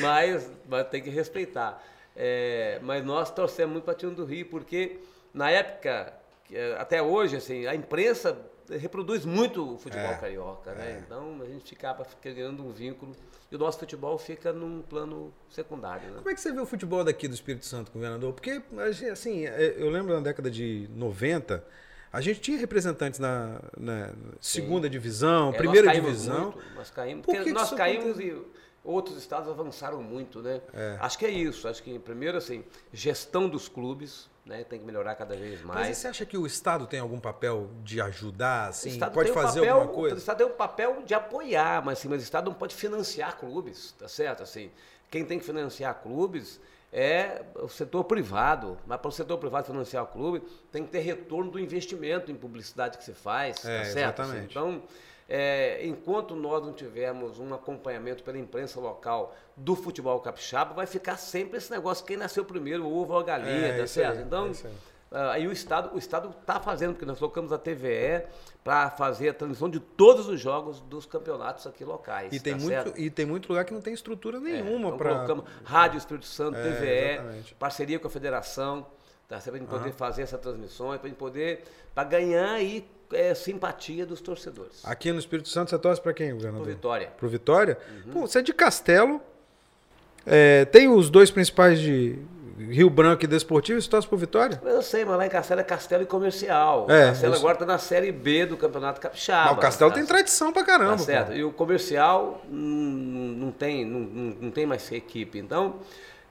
mas, 0.00 0.50
mas 0.66 0.88
tem 0.88 1.02
que 1.02 1.10
respeitar. 1.10 1.82
É, 2.16 2.78
mas 2.82 3.04
nós 3.04 3.30
torcemos 3.30 3.72
muito 3.72 3.84
para 3.84 3.92
o 3.92 3.96
time 3.96 4.14
do 4.14 4.24
Rio, 4.24 4.46
porque 4.46 5.00
na 5.34 5.50
época, 5.50 6.14
até 6.78 7.02
hoje, 7.02 7.36
assim, 7.36 7.66
a 7.66 7.74
imprensa 7.74 8.38
reproduz 8.70 9.24
muito 9.24 9.74
o 9.74 9.78
futebol 9.78 10.10
é, 10.10 10.16
carioca, 10.16 10.72
né? 10.74 10.92
É. 10.92 10.98
Então 11.04 11.40
a 11.42 11.46
gente 11.46 11.74
acaba 11.74 12.04
criando 12.20 12.64
um 12.64 12.70
vínculo 12.70 13.14
e 13.50 13.56
o 13.56 13.58
nosso 13.58 13.78
futebol 13.78 14.18
fica 14.18 14.52
num 14.52 14.82
plano 14.82 15.32
secundário. 15.48 16.10
Né? 16.10 16.16
Como 16.18 16.30
é 16.30 16.34
que 16.34 16.40
você 16.40 16.52
vê 16.52 16.60
o 16.60 16.66
futebol 16.66 17.04
daqui 17.04 17.28
do 17.28 17.34
Espírito 17.34 17.66
Santo, 17.66 17.92
governador? 17.92 18.32
Porque, 18.32 18.62
assim, 19.10 19.46
é, 19.46 19.74
eu 19.76 19.90
lembro 19.90 20.14
na 20.14 20.20
década 20.20 20.50
de 20.50 20.88
90, 20.92 21.64
a 22.12 22.20
gente 22.20 22.40
tinha 22.40 22.58
representantes 22.58 23.20
na, 23.20 23.60
na 23.78 24.12
segunda 24.40 24.88
divisão, 24.88 25.50
é, 25.50 25.56
primeira 25.56 25.92
divisão. 25.92 26.52
Muito, 26.52 26.74
nós 26.74 26.90
caímos, 26.90 27.26
Por 27.26 27.42
que 27.42 27.52
nós 27.52 27.70
que 27.70 27.76
caímos 27.76 28.18
e 28.18 28.36
outros 28.84 29.16
estados 29.16 29.48
avançaram 29.48 30.02
muito, 30.02 30.40
né? 30.42 30.60
É. 30.72 30.96
Acho 31.00 31.18
que 31.18 31.26
é 31.26 31.30
isso. 31.30 31.66
Acho 31.66 31.82
que, 31.82 31.98
primeiro, 31.98 32.36
assim, 32.36 32.64
gestão 32.92 33.48
dos 33.48 33.68
clubes, 33.68 34.28
né? 34.44 34.64
Tem 34.64 34.78
que 34.78 34.84
melhorar 34.84 35.14
cada 35.14 35.34
vez 35.34 35.62
mais. 35.62 35.88
Mas 35.88 35.98
você 35.98 36.08
acha 36.08 36.26
que 36.26 36.36
o 36.36 36.46
Estado 36.46 36.86
tem 36.86 37.00
algum 37.00 37.18
papel 37.18 37.70
de 37.82 38.00
ajudar, 38.00 38.68
assim? 38.68 38.98
Pode 38.98 39.32
fazer 39.32 39.60
papel, 39.60 39.74
alguma 39.74 39.94
coisa? 39.94 40.16
O 40.16 40.18
Estado 40.18 40.38
tem 40.38 40.46
um 40.46 40.56
papel 40.56 41.02
de 41.04 41.14
apoiar, 41.14 41.84
mas, 41.84 41.98
assim, 41.98 42.08
mas 42.08 42.20
o 42.20 42.24
Estado 42.24 42.50
não 42.50 42.54
pode 42.54 42.74
financiar 42.74 43.36
clubes, 43.38 43.92
tá 43.98 44.08
certo? 44.08 44.42
Assim, 44.42 44.70
quem 45.10 45.24
tem 45.24 45.38
que 45.38 45.44
financiar 45.44 45.94
clubes 46.02 46.60
é 46.92 47.42
o 47.56 47.68
setor 47.68 48.04
privado. 48.04 48.78
Mas 48.86 49.00
para 49.00 49.08
o 49.08 49.12
setor 49.12 49.38
privado 49.38 49.66
financiar 49.66 50.04
o 50.04 50.06
clube, 50.06 50.42
tem 50.70 50.84
que 50.84 50.90
ter 50.90 51.00
retorno 51.00 51.50
do 51.50 51.58
investimento 51.58 52.30
em 52.30 52.36
publicidade 52.36 52.98
que 52.98 53.04
se 53.04 53.12
faz, 53.12 53.64
é, 53.64 53.78
tá 53.78 53.84
certo? 53.84 54.20
Assim, 54.20 54.32
exatamente. 54.32 54.58
Assim, 54.58 54.78
então, 54.78 54.82
é, 55.28 55.86
enquanto 55.86 56.34
nós 56.34 56.62
não 56.62 56.72
tivermos 56.72 57.38
um 57.38 57.54
acompanhamento 57.54 58.22
pela 58.22 58.38
imprensa 58.38 58.78
local 58.80 59.34
do 59.56 59.74
futebol 59.74 60.20
capixaba, 60.20 60.74
vai 60.74 60.86
ficar 60.86 61.16
sempre 61.16 61.58
esse 61.58 61.70
negócio, 61.70 62.04
quem 62.04 62.16
nasceu 62.16 62.44
primeiro, 62.44 62.84
o 62.84 62.94
ovo 62.94 63.14
ou 63.14 63.20
a 63.20 63.22
galinha, 63.22 63.68
é, 63.68 63.78
tá 63.78 63.86
certo? 63.86 64.18
Aí, 64.18 64.24
então, 64.24 64.50
é 64.50 64.94
aí 65.30 65.46
o 65.46 65.52
Estado 65.52 65.94
o 65.94 65.98
Estado 65.98 66.34
está 66.40 66.58
fazendo, 66.58 66.92
porque 66.92 67.06
nós 67.06 67.18
colocamos 67.18 67.52
a 67.52 67.58
TVE 67.58 68.26
para 68.64 68.90
fazer 68.90 69.28
a 69.28 69.34
transmissão 69.34 69.70
de 69.70 69.78
todos 69.78 70.28
os 70.28 70.40
jogos 70.40 70.80
dos 70.80 71.06
campeonatos 71.06 71.66
aqui 71.66 71.84
locais. 71.84 72.32
E 72.32 72.40
tem, 72.40 72.54
tá 72.54 72.60
muito, 72.60 73.00
e 73.00 73.10
tem 73.10 73.26
muito 73.26 73.48
lugar 73.48 73.64
que 73.64 73.72
não 73.72 73.80
tem 73.80 73.94
estrutura 73.94 74.40
nenhuma 74.40 74.86
é, 74.86 74.88
então 74.88 74.98
para. 74.98 75.14
Colocamos 75.14 75.44
Rádio 75.62 75.98
Espírito 75.98 76.26
Santo, 76.26 76.58
é, 76.58 76.62
TVE, 76.62 76.86
exatamente. 76.86 77.54
parceria 77.54 77.98
com 77.98 78.08
a 78.08 78.10
federação, 78.10 78.86
tá? 79.28 79.38
para 79.38 79.52
a 79.52 79.58
gente 79.58 79.68
poder 79.68 79.90
uhum. 79.90 79.92
fazer 79.92 80.22
essas 80.22 80.40
transmissões, 80.40 80.98
para 80.98 81.06
a 81.06 81.10
gente 81.10 81.18
poder 81.18 81.64
para 81.94 82.04
ganhar 82.04 82.52
aí 82.52 82.88
é, 83.14 83.34
simpatia 83.34 84.04
dos 84.04 84.20
torcedores. 84.20 84.80
Aqui 84.84 85.12
no 85.12 85.18
Espírito 85.18 85.48
Santo 85.48 85.70
você 85.70 85.78
torce 85.78 86.00
para 86.00 86.12
quem, 86.12 86.32
governador? 86.32 86.64
Pro 86.64 86.74
Vitória. 86.74 87.12
Pro 87.16 87.28
Vitória? 87.28 87.78
Uhum. 88.06 88.12
Pô, 88.12 88.20
você 88.22 88.38
é 88.40 88.42
de 88.42 88.52
Castelo. 88.52 89.20
É, 90.26 90.64
tem 90.66 90.88
os 90.88 91.10
dois 91.10 91.30
principais 91.30 91.80
de 91.80 92.18
Rio 92.58 92.88
Branco 92.88 93.24
e 93.24 93.26
Desportivo, 93.26 93.80
você 93.80 93.88
torce 93.88 94.06
pro 94.06 94.16
Vitória? 94.16 94.60
Eu 94.64 94.82
sei, 94.82 95.04
mas 95.04 95.16
lá 95.16 95.26
em 95.26 95.28
Castelo 95.28 95.60
é 95.60 95.64
Castelo 95.64 96.02
e 96.02 96.06
Comercial. 96.06 96.86
É, 96.88 97.08
Castelo 97.08 97.34
agora 97.34 97.54
está 97.54 97.66
na 97.66 97.78
Série 97.78 98.12
B 98.12 98.46
do 98.46 98.56
Campeonato 98.56 99.00
Capixaba. 99.00 99.50
Mas 99.50 99.58
o 99.58 99.60
Castelo 99.60 99.90
tá, 99.90 99.96
tem 99.96 100.06
tradição 100.06 100.52
pra 100.52 100.64
caramba. 100.64 100.92
Tá 100.92 100.98
certo. 100.98 101.28
Pô. 101.28 101.34
E 101.34 101.44
o 101.44 101.52
Comercial 101.52 102.42
hum, 102.50 103.34
não, 103.38 103.50
tem, 103.50 103.84
não, 103.84 104.00
não 104.40 104.50
tem 104.50 104.66
mais 104.66 104.90
equipe. 104.92 105.38
Então, 105.38 105.76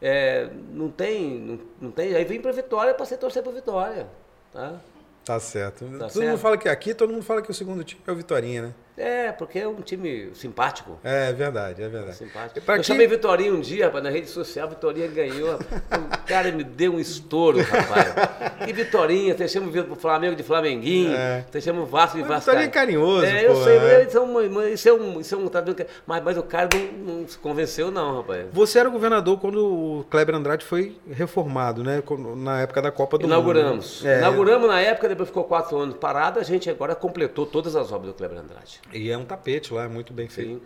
é, 0.02 0.50
não, 0.72 0.90
tem, 0.90 1.38
não, 1.38 1.60
não 1.82 1.92
tem. 1.92 2.16
Aí 2.16 2.24
vem 2.24 2.42
pra 2.42 2.52
Vitória 2.52 2.94
para 2.94 3.06
você 3.06 3.18
torcer 3.18 3.44
pro 3.44 3.52
Vitória. 3.52 4.08
Tá? 4.54 4.80
Tá 5.26 5.40
certo. 5.40 5.86
Tá 5.86 5.98
todo 5.98 6.12
certo? 6.12 6.28
mundo 6.28 6.38
fala 6.38 6.58
que 6.58 6.68
aqui, 6.68 6.94
todo 6.94 7.12
mundo 7.12 7.24
fala 7.24 7.42
que 7.42 7.50
o 7.50 7.54
segundo 7.54 7.84
time 7.84 8.02
é 8.06 8.12
o 8.12 8.16
Vitorinha, 8.16 8.62
né? 8.64 8.74
É, 8.98 9.32
porque 9.32 9.60
é 9.60 9.68
um 9.68 9.82
time 9.82 10.30
simpático. 10.36 11.00
É, 11.04 11.30
é 11.30 11.34
verdade, 11.34 11.82
é 11.82 11.90
verdade. 11.90 12.18
Simpático. 12.18 12.60
Eu 12.60 12.78
que... 12.78 12.84
chamei 12.84 13.08
Vitorinha 13.08 13.54
um 13.54 13.60
dia, 13.60 13.86
rapaz, 13.86 14.04
na 14.04 14.10
rede 14.10 14.28
social, 14.28 14.70
Vitorinha 14.70 15.08
ganhou. 15.08 15.56
o 15.56 16.28
cara 16.28 16.52
me 16.52 16.64
deu 16.64 16.94
um 16.94 17.00
estouro, 17.00 17.60
rapaz. 17.62 18.14
E 18.68 18.74
Vitorinha, 18.74 19.34
deixamos 19.34 19.76
o 19.76 19.96
Flamengo 19.96 20.36
de 20.36 20.44
Flamenguinho, 20.44 21.16
é. 21.16 21.44
deixamos 21.52 21.84
o 21.84 21.86
Vasco 21.86 22.18
de 22.18 22.24
Vasco. 22.24 22.52
Vitorinha 22.52 22.66
é 22.66 22.70
carinhoso, 22.70 23.26
É, 23.26 23.48
eu 23.48 23.54
pô, 23.54 23.64
sei, 23.64 23.78
é. 23.78 24.04
Isso, 24.04 24.18
é 24.18 24.22
um, 24.22 24.68
isso 24.68 24.90
é 24.90 24.94
um, 24.94 25.20
isso 25.20 25.36
é 25.36 25.38
um 25.38 25.50
mas, 26.06 26.24
mas 26.24 26.38
o 26.38 26.44
cara 26.44 26.70
não, 26.74 27.16
não, 27.16 27.28
se 27.28 27.38
convenceu 27.38 27.90
não, 27.90 28.18
rapaz. 28.18 28.46
Você 28.52 28.80
era 28.80 28.90
governador 28.90 29.40
quando 29.40 29.58
o 29.58 30.06
Kleber 30.10 30.36
Andrade 30.36 30.66
foi 30.66 30.98
reformado, 31.10 31.84
né? 31.84 32.02
Na 32.38 32.62
época 32.62 32.82
da 32.82 32.92
Copa 32.92 33.18
do 33.18 33.26
Inauguramos. 33.26 34.02
Mundo. 34.02 34.10
É. 34.10 34.20
Inauguramos 34.20 34.68
na 34.68 34.80
época, 34.80 35.10
depois 35.10 35.30
ficou 35.30 35.44
quatro 35.44 35.78
anos 35.78 35.96
parado, 35.96 36.40
a 36.40 36.44
gente 36.44 36.70
agora 36.70 36.96
completou 36.96 37.46
todas 37.46 37.76
as 37.76 37.92
obras 37.92 38.12
do 38.12 38.18
Kleber 38.18 38.40
Andrade. 38.40 38.83
E 38.92 39.10
é 39.10 39.18
um 39.18 39.26
tapete 39.26 39.74
lá, 39.74 39.86
é 39.86 39.88
muito 39.88 40.14
bem 40.14 40.28
feito. 40.28 40.62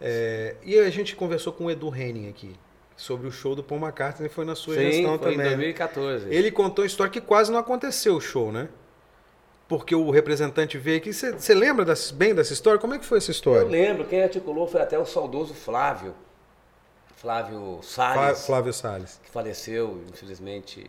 É, 0.00 0.56
e 0.62 0.78
a 0.78 0.90
gente 0.90 1.14
conversou 1.14 1.52
com 1.52 1.66
o 1.66 1.70
Edu 1.70 1.94
Henning 1.94 2.28
aqui 2.28 2.56
sobre 2.96 3.26
o 3.26 3.32
show 3.32 3.54
do 3.54 3.62
Paul 3.62 3.80
McCartney, 3.80 4.28
foi 4.28 4.44
na 4.44 4.54
sua 4.54 4.74
Sim, 4.74 4.80
gestão 4.80 5.18
foi 5.18 5.32
também. 5.32 5.46
em 5.46 5.56
2014. 5.56 6.28
Ele 6.28 6.50
contou 6.50 6.82
a 6.82 6.86
história 6.86 7.10
que 7.10 7.20
quase 7.20 7.50
não 7.50 7.58
aconteceu 7.58 8.16
o 8.16 8.20
show, 8.20 8.52
né? 8.52 8.68
Porque 9.68 9.94
o 9.94 10.10
representante 10.10 10.76
veio 10.76 10.98
aqui. 10.98 11.12
Você 11.12 11.54
lembra 11.54 11.84
desse, 11.84 12.12
bem 12.12 12.34
dessa 12.34 12.52
história? 12.52 12.78
Como 12.78 12.92
é 12.92 12.98
que 12.98 13.04
foi 13.06 13.18
essa 13.18 13.30
história? 13.30 13.60
Eu 13.60 13.68
lembro, 13.68 14.04
quem 14.04 14.22
articulou 14.22 14.66
foi 14.66 14.80
até 14.82 14.98
o 14.98 15.06
saudoso 15.06 15.54
Flávio. 15.54 16.14
Flávio 17.16 17.78
Salles. 17.82 18.46
Flávio 18.46 18.72
Salles. 18.72 19.20
Que 19.22 19.30
faleceu, 19.30 20.02
infelizmente, 20.10 20.84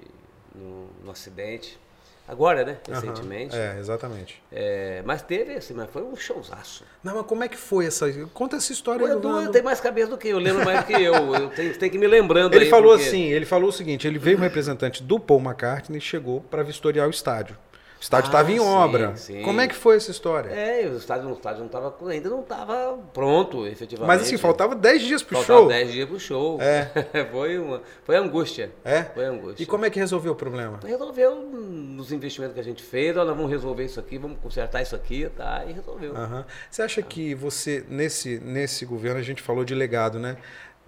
no, 0.56 0.88
no 1.04 1.12
acidente. 1.12 1.80
Agora, 2.28 2.64
né? 2.64 2.78
Recentemente. 2.88 3.56
Uhum. 3.56 3.62
É, 3.62 3.80
exatamente. 3.80 4.42
É, 4.52 5.02
mas 5.06 5.22
teve, 5.22 5.54
assim, 5.54 5.74
mas 5.74 5.90
foi 5.90 6.02
um 6.02 6.16
showzaço. 6.16 6.86
Não, 7.04 7.16
mas 7.16 7.26
como 7.26 7.44
é 7.44 7.48
que 7.48 7.58
foi 7.58 7.86
essa. 7.86 8.10
Conta 8.34 8.56
essa 8.56 8.72
história 8.72 9.06
aí. 9.06 9.14
Edu 9.14 9.52
tem 9.52 9.62
mais 9.62 9.82
cabeça 9.82 10.10
do 10.10 10.18
que 10.18 10.30
eu, 10.30 10.40
lembro 10.40 10.64
mais 10.64 10.82
do 10.82 10.86
que 10.86 10.94
eu. 10.94 11.36
Eu 11.36 11.50
tenho, 11.50 11.78
tenho 11.78 11.92
que 11.92 11.98
me 11.98 12.08
lembrando 12.08 12.54
Ele 12.54 12.66
aí, 12.66 12.70
falou 12.70 12.94
porque... 12.94 13.08
assim, 13.08 13.24
ele 13.24 13.46
falou 13.46 13.70
o 13.70 13.74
seguinte: 13.74 14.08
ele 14.08 14.18
veio 14.18 14.38
um 14.38 14.42
representante 14.42 15.04
do 15.04 15.20
Paul 15.20 15.42
McCartney 15.42 15.98
e 15.98 16.02
chegou 16.02 16.42
para 16.42 16.64
vistoriar 16.64 17.08
o 17.08 17.12
estádio. 17.12 17.58
O 18.02 18.04
estádio 18.04 18.30
estava 18.30 18.50
ah, 18.50 18.52
em 18.52 18.58
sim, 18.58 18.66
obra. 18.66 19.16
Sim. 19.16 19.42
Como 19.44 19.62
é 19.62 19.68
que 19.68 19.76
foi 19.76 19.96
essa 19.96 20.10
história? 20.10 20.50
É, 20.50 20.88
o 20.88 20.98
estádio, 20.98 21.30
o 21.30 21.34
estádio 21.34 21.62
não 21.62 21.68
tava, 21.68 21.96
ainda 22.10 22.32
não 22.32 22.42
estava 22.42 22.98
pronto, 23.14 23.68
efetivamente. 23.68 24.08
Mas 24.08 24.24
assim, 24.24 24.38
faltava 24.40 24.74
10 24.74 25.02
dias 25.04 25.22
para 25.22 25.38
o 25.38 25.44
show. 25.44 25.46
Faltava 25.46 25.70
10 25.70 25.92
dias 25.92 26.08
para 26.08 26.16
o 26.16 26.20
show. 26.20 26.60
É. 26.60 26.90
foi, 27.32 27.60
uma, 27.60 27.84
foi 28.04 28.16
angústia. 28.16 28.72
É? 28.84 29.04
Foi 29.04 29.24
angústia. 29.24 29.62
E 29.62 29.68
como 29.68 29.86
é 29.86 29.92
que 29.92 30.00
resolveu 30.00 30.32
o 30.32 30.36
problema? 30.36 30.80
Resolveu 30.84 31.36
nos 31.36 32.12
investimentos 32.12 32.56
que 32.56 32.60
a 32.60 32.64
gente 32.64 32.82
fez, 32.82 33.16
nós 33.16 33.28
vamos 33.28 33.48
resolver 33.48 33.86
isso 33.86 34.00
aqui, 34.00 34.18
vamos 34.18 34.40
consertar 34.40 34.82
isso 34.82 34.96
aqui, 34.96 35.30
tá? 35.38 35.64
E 35.68 35.72
resolveu. 35.72 36.16
Uhum. 36.16 36.44
Você 36.72 36.82
acha 36.82 37.04
que 37.04 37.36
você, 37.36 37.86
nesse, 37.88 38.40
nesse 38.40 38.84
governo, 38.84 39.20
a 39.20 39.24
gente 39.24 39.44
falou 39.44 39.64
de 39.64 39.76
legado, 39.76 40.18
né? 40.18 40.38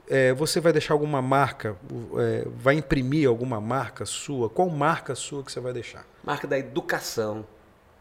É, 0.10 0.34
você 0.34 0.60
vai 0.60 0.74
deixar 0.74 0.94
alguma 0.94 1.22
marca, 1.22 1.78
é, 2.18 2.46
vai 2.58 2.76
imprimir 2.76 3.28
alguma 3.28 3.62
marca 3.62 4.06
sua? 4.06 4.50
Qual 4.50 4.70
marca 4.70 5.16
sua 5.16 5.44
que 5.44 5.52
você 5.52 5.60
vai 5.60 5.72
deixar? 5.72 6.06
Marca 6.24 6.46
da 6.46 6.58
educação 6.60 7.46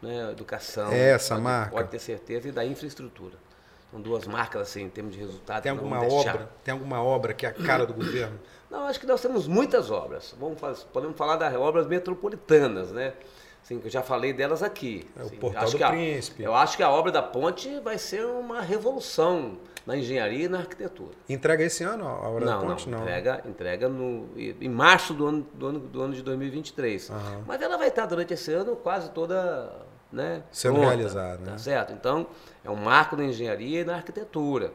né? 0.03 0.31
Educação. 0.31 0.91
É 0.91 1.11
essa 1.11 1.35
pode, 1.35 1.43
marca. 1.43 1.71
Pode 1.71 1.89
ter 1.89 1.99
certeza, 1.99 2.49
e 2.49 2.51
da 2.51 2.65
infraestrutura. 2.65 3.35
São 3.89 4.01
duas 4.01 4.27
marcas, 4.27 4.63
assim, 4.63 4.83
em 4.83 4.89
termos 4.89 5.13
de 5.13 5.19
resultado. 5.19 5.63
Tem 5.63 5.71
alguma 5.71 6.03
obra? 6.03 6.49
Tem 6.63 6.73
alguma 6.73 7.01
obra 7.01 7.33
que 7.33 7.45
é 7.45 7.49
a 7.49 7.53
cara 7.53 7.85
do 7.85 7.93
governo? 7.93 8.39
Não, 8.69 8.87
acho 8.87 8.99
que 8.99 9.05
nós 9.05 9.21
temos 9.21 9.47
muitas 9.47 9.91
obras. 9.91 10.35
Vamos 10.39 10.59
fazer, 10.59 10.83
podemos 10.91 11.15
falar 11.15 11.35
das 11.35 11.53
obras 11.53 11.87
metropolitanas, 11.87 12.91
né? 12.91 13.13
Assim, 13.63 13.79
eu 13.83 13.89
já 13.89 14.01
falei 14.01 14.33
delas 14.33 14.63
aqui. 14.63 15.07
É 15.15 15.21
o 15.21 15.25
assim, 15.27 15.35
Portal 15.37 15.69
do 15.69 15.77
Príncipe. 15.77 16.43
Eu 16.43 16.55
acho 16.55 16.75
que 16.75 16.83
a 16.83 16.89
obra 16.89 17.11
da 17.11 17.21
ponte 17.21 17.79
vai 17.81 17.97
ser 17.97 18.25
uma 18.25 18.61
revolução 18.61 19.59
na 19.85 19.97
engenharia 19.97 20.45
e 20.45 20.47
na 20.47 20.59
arquitetura. 20.59 21.11
Entrega 21.27 21.63
esse 21.63 21.83
ano 21.83 22.07
a 22.07 22.13
obra 22.27 22.45
não, 22.45 22.61
da 22.61 22.67
ponte? 22.67 22.89
Não, 22.89 22.99
não. 22.99 23.05
Entrega, 23.05 23.43
entrega 23.45 23.89
no, 23.89 24.29
em 24.37 24.69
março 24.69 25.13
do 25.13 25.27
ano, 25.27 25.47
do 25.53 25.67
ano, 25.67 25.79
do 25.79 26.01
ano 26.01 26.13
de 26.13 26.21
2023. 26.21 27.09
Uhum. 27.09 27.43
Mas 27.45 27.61
ela 27.61 27.77
vai 27.77 27.89
estar 27.89 28.05
durante 28.05 28.33
esse 28.33 28.51
ano 28.53 28.75
quase 28.75 29.09
toda 29.11 29.85
né, 30.11 30.43
sendo 30.51 30.75
pronta, 30.75 30.89
realizado. 30.89 31.39
Né? 31.41 31.51
Tá 31.51 31.57
certo? 31.57 31.91
Então, 31.91 32.27
é 32.63 32.69
um 32.69 32.75
marco 32.75 33.17
na 33.17 33.25
engenharia 33.25 33.81
e 33.81 33.83
na 33.83 33.95
arquitetura. 33.95 34.71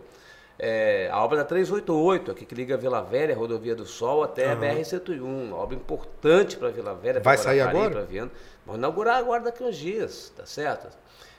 É, 0.59 1.09
a 1.13 1.23
obra 1.23 1.39
da 1.39 1.45
388, 1.45 2.33
aqui 2.33 2.45
que 2.45 2.55
liga 2.55 2.77
Vila 2.77 3.01
Velha, 3.01 3.35
Rodovia 3.35 3.77
do 3.77 3.87
Sol, 3.87 4.25
até 4.25 4.51
a 4.51 4.57
BR-101. 4.57 5.23
Uma 5.23 5.57
obra 5.57 5.77
importante 5.77 6.57
para 6.57 6.69
Vila 6.71 6.95
Velha. 6.95 7.21
Vai 7.21 7.39
sair 7.39 7.61
agora? 7.61 7.91
Pra 7.91 8.03
Viana. 8.03 8.31
Vamos 8.67 8.81
inaugurar 8.81 9.19
agora 9.19 9.45
daqui 9.45 9.63
uns 9.63 9.77
dias, 9.77 10.33
tá 10.37 10.45
certo? 10.45 10.89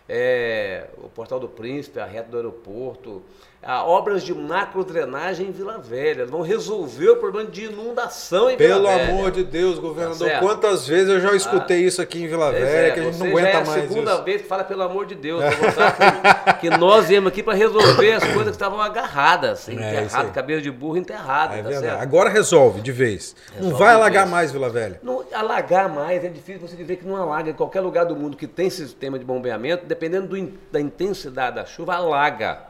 É, 0.07 0.87
o 0.97 1.09
Portal 1.09 1.39
do 1.39 1.49
Príncipe, 1.49 1.99
a 1.99 2.05
reta 2.05 2.29
do 2.29 2.37
aeroporto, 2.37 3.21
a 3.61 3.83
obras 3.83 4.23
de 4.23 4.33
macro 4.33 4.83
drenagem 4.85 5.47
em 5.47 5.51
Vila 5.51 5.77
Velha. 5.77 6.25
Vão 6.25 6.41
resolver 6.41 7.09
o 7.09 7.17
problema 7.17 7.49
de 7.49 7.65
inundação 7.65 8.49
em 8.49 8.55
Pelo 8.55 8.75
Vila 8.75 8.89
Velha. 8.91 9.05
Pelo 9.07 9.17
amor 9.19 9.31
de 9.31 9.43
Deus, 9.43 9.77
governador, 9.79 10.29
Tá 10.29 10.39
quantas 10.39 10.87
vezes 10.87 11.09
eu 11.09 11.19
já 11.19 11.35
escutei 11.35 11.83
ah, 11.83 11.87
isso 11.87 12.01
aqui 12.01 12.23
em 12.23 12.27
Vila 12.27 12.51
Velha, 12.51 12.65
é, 12.65 12.91
que 12.91 12.99
a 12.99 13.03
gente 13.03 13.17
não 13.17 13.27
aguenta 13.27 13.49
é 13.49 13.55
a 13.57 13.65
mais 13.65 13.81
segunda 13.81 14.13
isso. 14.13 14.23
vez 14.23 14.41
que 14.41 14.47
fala 14.47 14.63
pelo 14.63 14.81
amor 14.81 15.05
de 15.05 15.15
Deus, 15.15 15.43
que, 16.55 16.69
que 16.69 16.77
nós 16.77 17.07
viemos 17.07 17.27
aqui 17.29 17.43
para 17.43 17.53
resolver 17.53 18.13
as 18.13 18.23
coisas 18.23 18.45
que 18.45 18.51
estavam 18.51 18.81
agarradas, 18.81 19.59
assim, 19.59 19.77
É, 19.77 20.07
cabeça 20.33 20.61
de 20.61 20.71
burro 20.71 20.97
enterrado, 20.97 21.53
É 21.55 21.61
tá? 21.61 22.01
Agora 22.01 22.29
resolve 22.29 22.79
de 22.81 22.91
vez. 22.91 23.35
não 23.55 23.63
Resolve 23.63 23.79
vai 23.83 23.89
de 23.89 23.95
alagar 24.01 24.23
vez. 24.23 24.31
mais 24.31 24.51
Vila 24.51 24.69
Velha. 24.69 24.99
Não, 25.03 25.23
alagar 25.33 25.89
mais 25.93 26.23
é 26.23 26.29
difícil 26.29 26.61
você 26.65 26.75
dizer 26.75 26.95
que 26.95 27.05
não 27.05 27.15
alaga. 27.17 27.49
Em 27.49 27.53
qualquer 27.53 27.81
lugar 27.81 28.05
do 28.05 28.15
mundo 28.15 28.37
que 28.37 28.47
tem 28.47 28.69
sistema 28.69 29.19
de 29.19 29.25
bombeamento, 29.25 29.85
dependendo 29.85 30.27
do 30.27 30.39
da 30.71 30.79
intensidade 30.79 31.57
da 31.57 31.65
chuva, 31.65 31.95
alaga. 31.95 32.68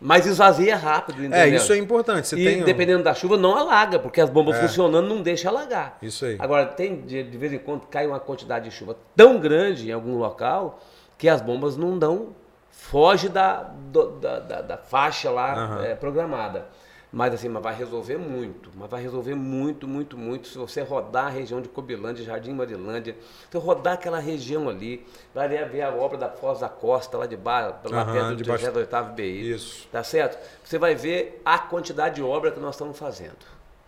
Mas 0.00 0.26
esvazia 0.26 0.76
rápido, 0.76 1.22
É, 1.22 1.26
entendeu? 1.26 1.56
isso 1.56 1.72
é 1.72 1.76
importante. 1.76 2.28
Você 2.28 2.36
e 2.36 2.44
tem 2.44 2.62
um- 2.62 2.64
dependendo 2.64 3.02
da 3.02 3.14
chuva, 3.14 3.36
não 3.36 3.56
alaga, 3.56 3.98
porque 3.98 4.20
as 4.20 4.30
bombas 4.30 4.56
É. 4.56 4.60
funcionando 4.60 5.08
não 5.08 5.20
deixam 5.22 5.50
alagar. 5.50 5.98
Isso 6.00 6.24
aí. 6.24 6.36
Agora, 6.38 6.66
tem 6.66 7.00
de, 7.02 7.22
de 7.24 7.36
vez 7.38 7.52
em 7.52 7.58
quando 7.58 7.82
cai 7.86 8.06
uma 8.06 8.20
quantidade 8.20 8.68
de 8.68 8.74
chuva 8.74 8.96
tão 9.16 9.38
grande 9.40 9.88
em 9.88 9.92
algum 9.92 10.16
local 10.16 10.78
que 11.16 11.28
as 11.28 11.40
bombas 11.40 11.76
não 11.76 11.98
dão, 11.98 12.28
foge 12.70 13.28
da, 13.28 13.62
do- 13.64 14.10
da, 14.20 14.38
da- 14.38 14.62
da 14.62 14.76
faixa 14.76 15.30
lá 15.30 15.52
Aham. 15.54 15.84
eh, 15.84 15.94
programada. 15.96 16.66
Mas 17.10 17.32
assim, 17.32 17.48
mas 17.48 17.62
vai 17.62 17.74
resolver 17.74 18.18
muito, 18.18 18.70
mas 18.76 18.90
vai 18.90 19.00
resolver 19.02 19.34
muito, 19.34 19.88
muito, 19.88 20.16
muito. 20.18 20.48
Se 20.48 20.58
você 20.58 20.82
rodar 20.82 21.26
a 21.26 21.30
região 21.30 21.60
de 21.60 21.68
Cobilândia, 21.68 22.22
Jardim 22.22 22.52
Marilândia, 22.52 23.14
se 23.14 23.46
você 23.50 23.58
rodar 23.58 23.94
aquela 23.94 24.18
região 24.18 24.68
ali, 24.68 25.06
vai 25.34 25.48
ver 25.48 25.80
a 25.82 25.90
obra 25.90 26.18
da 26.18 26.28
Foz 26.28 26.60
da 26.60 26.68
Costa, 26.68 27.16
lá 27.16 27.24
de 27.26 27.36
baixo, 27.36 27.76
lá 27.84 28.02
Aham, 28.02 28.12
perto 28.12 28.28
do 28.28 28.36
debaixo- 28.36 28.66
38º 28.66 29.12
BI. 29.14 29.50
Isso. 29.52 29.88
Tá 29.90 30.04
certo? 30.04 30.38
Você 30.62 30.78
vai 30.78 30.94
ver 30.94 31.40
a 31.46 31.58
quantidade 31.58 32.16
de 32.16 32.22
obra 32.22 32.50
que 32.52 32.60
nós 32.60 32.74
estamos 32.74 32.98
fazendo. 32.98 33.36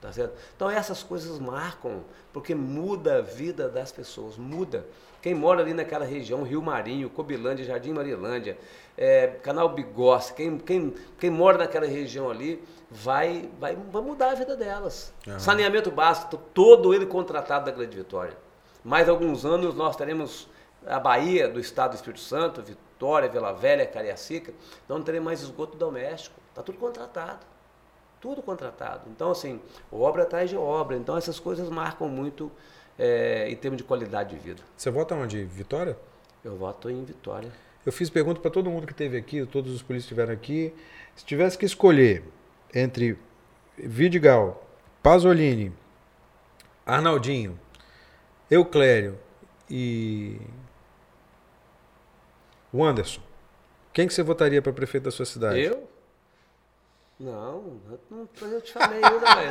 Tá 0.01 0.11
certo? 0.11 0.33
Então 0.57 0.71
essas 0.71 1.03
coisas 1.03 1.39
marcam, 1.39 2.01
porque 2.33 2.55
muda 2.55 3.19
a 3.19 3.21
vida 3.21 3.69
das 3.69 3.93
pessoas, 3.93 4.39
muda. 4.39 4.87
Quem 5.21 5.35
mora 5.35 5.61
ali 5.61 5.75
naquela 5.75 6.07
região, 6.07 6.43
Rio 6.43 6.63
Marinho, 6.63 7.11
Cobilândia, 7.11 7.67
Jardim 7.67 7.93
Marilândia, 7.93 8.57
é, 8.97 9.27
Canal 9.43 9.69
Bigossi, 9.69 10.33
quem, 10.33 10.57
quem, 10.59 10.95
quem 11.19 11.29
mora 11.29 11.59
naquela 11.59 11.85
região 11.87 12.31
ali, 12.31 12.65
vai, 12.91 13.49
vai, 13.59 13.77
vai 13.77 14.03
mudar 14.03 14.31
a 14.31 14.35
vida 14.35 14.57
delas. 14.57 15.13
Aham. 15.27 15.39
Saneamento 15.39 15.91
básico, 15.91 16.37
todo 16.53 16.93
ele 16.93 17.07
contratado 17.07 17.67
da 17.67 17.71
Grande 17.71 17.97
Vitória. 17.97 18.37
Mais 18.83 19.09
alguns 19.09 19.45
anos 19.45 19.75
nós 19.75 19.95
teremos 19.95 20.49
a 20.87 20.99
Bahia 20.99 21.49
do 21.49 21.61
Estado 21.61 21.93
do 21.93 21.97
Espírito 21.97 22.21
Santo, 22.21 22.63
Vitória, 22.63 23.29
Vila 23.29 23.53
Velha, 23.53 23.87
Cariacica, 23.87 24.53
então 24.85 24.99
não 24.99 25.05
teremos 25.05 25.27
mais 25.27 25.43
esgoto 25.43 25.77
doméstico. 25.77 26.41
Está 26.49 26.63
tudo 26.63 26.79
contratado. 26.79 27.47
Tudo 28.21 28.43
contratado. 28.43 29.03
Então, 29.09 29.31
assim, 29.31 29.61
obra 29.91 30.25
atrás 30.25 30.51
de 30.51 30.57
obra. 30.57 30.97
Então, 30.97 31.17
essas 31.17 31.41
coisas 31.41 31.71
marcam 31.71 32.07
muito 32.07 32.51
eh, 32.99 33.49
em 33.49 33.57
termos 33.57 33.79
de 33.79 33.85
qualidade 33.85 34.35
de 34.35 34.37
vida. 34.37 34.63
Você 34.77 34.91
vota 34.91 35.15
onde? 35.15 35.43
Vitória? 35.45 35.97
Eu 36.45 36.57
voto 36.57 36.91
em 36.91 37.03
Vitória. 37.03 37.51
Eu 37.85 37.93
fiz 37.93 38.11
pergunta 38.11 38.39
para 38.39 38.51
todo 38.51 38.69
mundo 38.69 38.87
que 38.87 38.93
esteve 38.93 39.17
aqui, 39.17 39.47
todos 39.47 39.75
os 39.75 39.81
polícias 39.81 40.09
que 40.09 40.15
estiveram 40.15 40.35
aqui. 40.35 40.75
Se 41.17 41.25
tivesse 41.25 41.57
que 41.57 41.65
escolher 41.65 42.25
entre 42.75 43.19
Vidigal, 43.77 44.67
Pasolini, 45.03 45.73
Arnaldinho, 46.85 47.59
Euclério 48.51 49.19
e 49.69 50.41
o 52.73 52.85
Anderson, 52.85 53.21
quem 53.93 54.07
que 54.07 54.15
você 54.15 54.23
votaria 54.23 54.63
para 54.63 54.73
prefeito 54.73 55.05
da 55.05 55.11
sua 55.11 55.25
cidade? 55.25 55.61
Eu? 55.61 55.89
Não, 57.19 57.81
eu, 57.91 58.01
não, 58.11 58.29
eu 58.49 58.61
te 58.63 58.73
falei 58.73 59.01
ainda, 59.05 59.35
velho. 59.35 59.51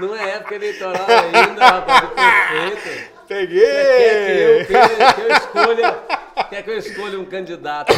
Não, 0.00 0.08
não 0.08 0.16
é 0.16 0.30
época 0.30 0.54
eleitoral 0.56 1.06
ainda, 1.08 1.64
rapaz, 1.64 2.10
prefeito. 2.10 3.20
Peguei! 3.28 3.60
Quer 3.60 4.66
que 4.66 4.72
eu, 4.72 4.88
quer 4.98 5.14
que 5.14 5.20
eu 5.20 5.32
escolha, 5.36 6.02
quer 6.48 6.62
que 6.62 6.70
eu 6.70 6.78
escolha 6.78 7.18
um 7.18 7.24
candidato? 7.24 7.92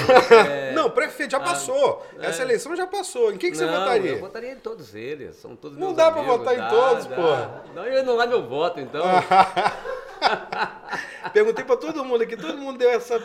é, 0.51 0.73
Não, 0.73 0.91
prefeito 0.91 1.33
já 1.33 1.39
Ah, 1.39 1.41
passou. 1.41 2.07
é. 2.19 2.27
Essa 2.27 2.43
eleição 2.43 2.75
já 2.75 2.87
passou. 2.87 3.33
Em 3.33 3.37
quem 3.39 3.51
que 3.51 3.57
você 3.57 3.67
não, 3.67 3.81
votaria? 3.81 4.13
Eu 4.13 4.21
votaria 4.21 4.53
em 4.53 4.57
todos 4.57 4.95
eles. 4.95 5.37
São 5.37 5.55
todos 5.57 5.79
Não 5.79 5.93
dá 5.93 6.11
pra 6.11 6.21
amigos, 6.21 6.39
votar 6.39 6.55
em 6.55 6.59
dá, 6.59 6.69
todos, 6.69 7.07
dá. 7.07 7.17
porra. 7.17 7.65
Não, 7.75 7.85
eu 7.87 8.05
não 8.05 8.17
lá 8.17 8.27
meu 8.27 8.47
voto, 8.49 8.81
então. 8.81 9.03
Perguntei 11.33 11.65
para 11.65 11.77
todo 11.77 12.05
mundo 12.05 12.23
aqui, 12.23 12.37
todo 12.37 12.57
mundo 12.59 12.79
deu 12.79 12.91
essa. 12.91 13.21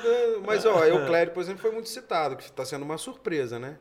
Mas, 0.46 0.66
ó, 0.66 0.84
Euclério, 0.86 1.34
por 1.34 1.42
exemplo, 1.42 1.62
foi 1.62 1.72
muito 1.72 1.90
citado, 1.90 2.36
que 2.36 2.44
está 2.44 2.66
sendo 2.66 2.84
uma 2.84 2.98
surpresa, 2.98 3.60
né? 3.60 3.78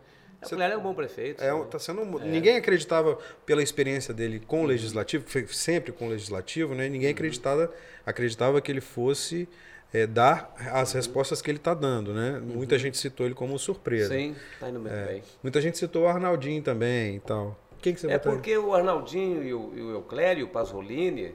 O 0.54 0.56
Clério 0.56 0.74
é 0.74 0.78
um 0.78 0.82
bom 0.82 0.94
prefeito. 0.94 1.42
É, 1.42 1.64
tá 1.64 1.78
sendo, 1.78 2.04
Ninguém 2.20 2.56
acreditava 2.56 3.18
pela 3.44 3.62
experiência 3.62 4.12
dele 4.14 4.40
com 4.40 4.62
o 4.62 4.66
legislativo, 4.66 5.24
sempre 5.48 5.92
com 5.92 6.06
o 6.06 6.10
legislativo, 6.10 6.74
né? 6.74 6.88
Ninguém 6.88 7.10
acreditava, 7.10 7.72
acreditava 8.04 8.60
que 8.60 8.70
ele 8.70 8.80
fosse 8.80 9.48
é, 9.92 10.06
dar 10.06 10.54
as 10.72 10.92
respostas 10.92 11.40
que 11.40 11.50
ele 11.50 11.58
está 11.58 11.74
dando, 11.74 12.12
né? 12.12 12.40
Muita 12.40 12.78
gente 12.78 12.96
citou 12.98 13.26
ele 13.26 13.34
como 13.34 13.58
surpresa. 13.58 14.14
Sim, 14.14 14.34
tá 14.60 14.68
indo 14.68 14.80
muito 14.80 14.92
bem. 14.92 15.22
Muita 15.42 15.60
gente 15.60 15.78
citou 15.78 16.04
o 16.04 16.06
Arnaldinho 16.06 16.62
também 16.62 17.16
e 17.16 17.20
tal. 17.20 17.58
Quem 17.80 17.94
que 17.94 18.00
você 18.00 18.10
É 18.10 18.18
porque 18.18 18.56
o 18.56 18.74
Arnaldinho 18.74 19.42
e 19.42 19.54
o, 19.54 19.72
e 19.74 19.82
o 19.82 19.90
Euclério, 19.90 20.48
Pasolini, 20.48 21.34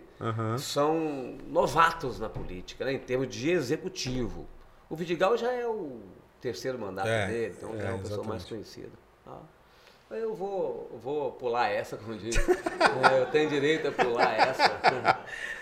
são 0.57 1.37
novatos 1.47 2.19
na 2.19 2.29
política, 2.29 2.85
né, 2.85 2.93
em 2.93 2.99
termos 2.99 3.27
de 3.29 3.51
executivo. 3.51 4.47
O 4.89 4.95
Vidigal 4.95 5.37
já 5.37 5.51
é 5.51 5.65
o 5.65 6.01
terceiro 6.41 6.77
mandato 6.77 7.07
É, 7.07 7.27
dele, 7.27 7.55
então 7.57 7.73
é 7.75 7.85
é, 7.85 7.89
uma 7.89 7.99
pessoa 7.99 8.27
mais 8.27 8.43
conhecida. 8.43 8.89
Ah, 9.27 9.39
Eu 10.11 10.33
vou, 10.33 10.99
vou 11.01 11.31
pular 11.31 11.69
essa, 11.69 11.95
como 11.95 12.17
diz. 12.17 12.35
É, 12.37 13.19
eu 13.21 13.25
tenho 13.27 13.49
direito 13.49 13.87
a 13.87 13.91
pular 13.91 14.33
essa. 14.37 14.71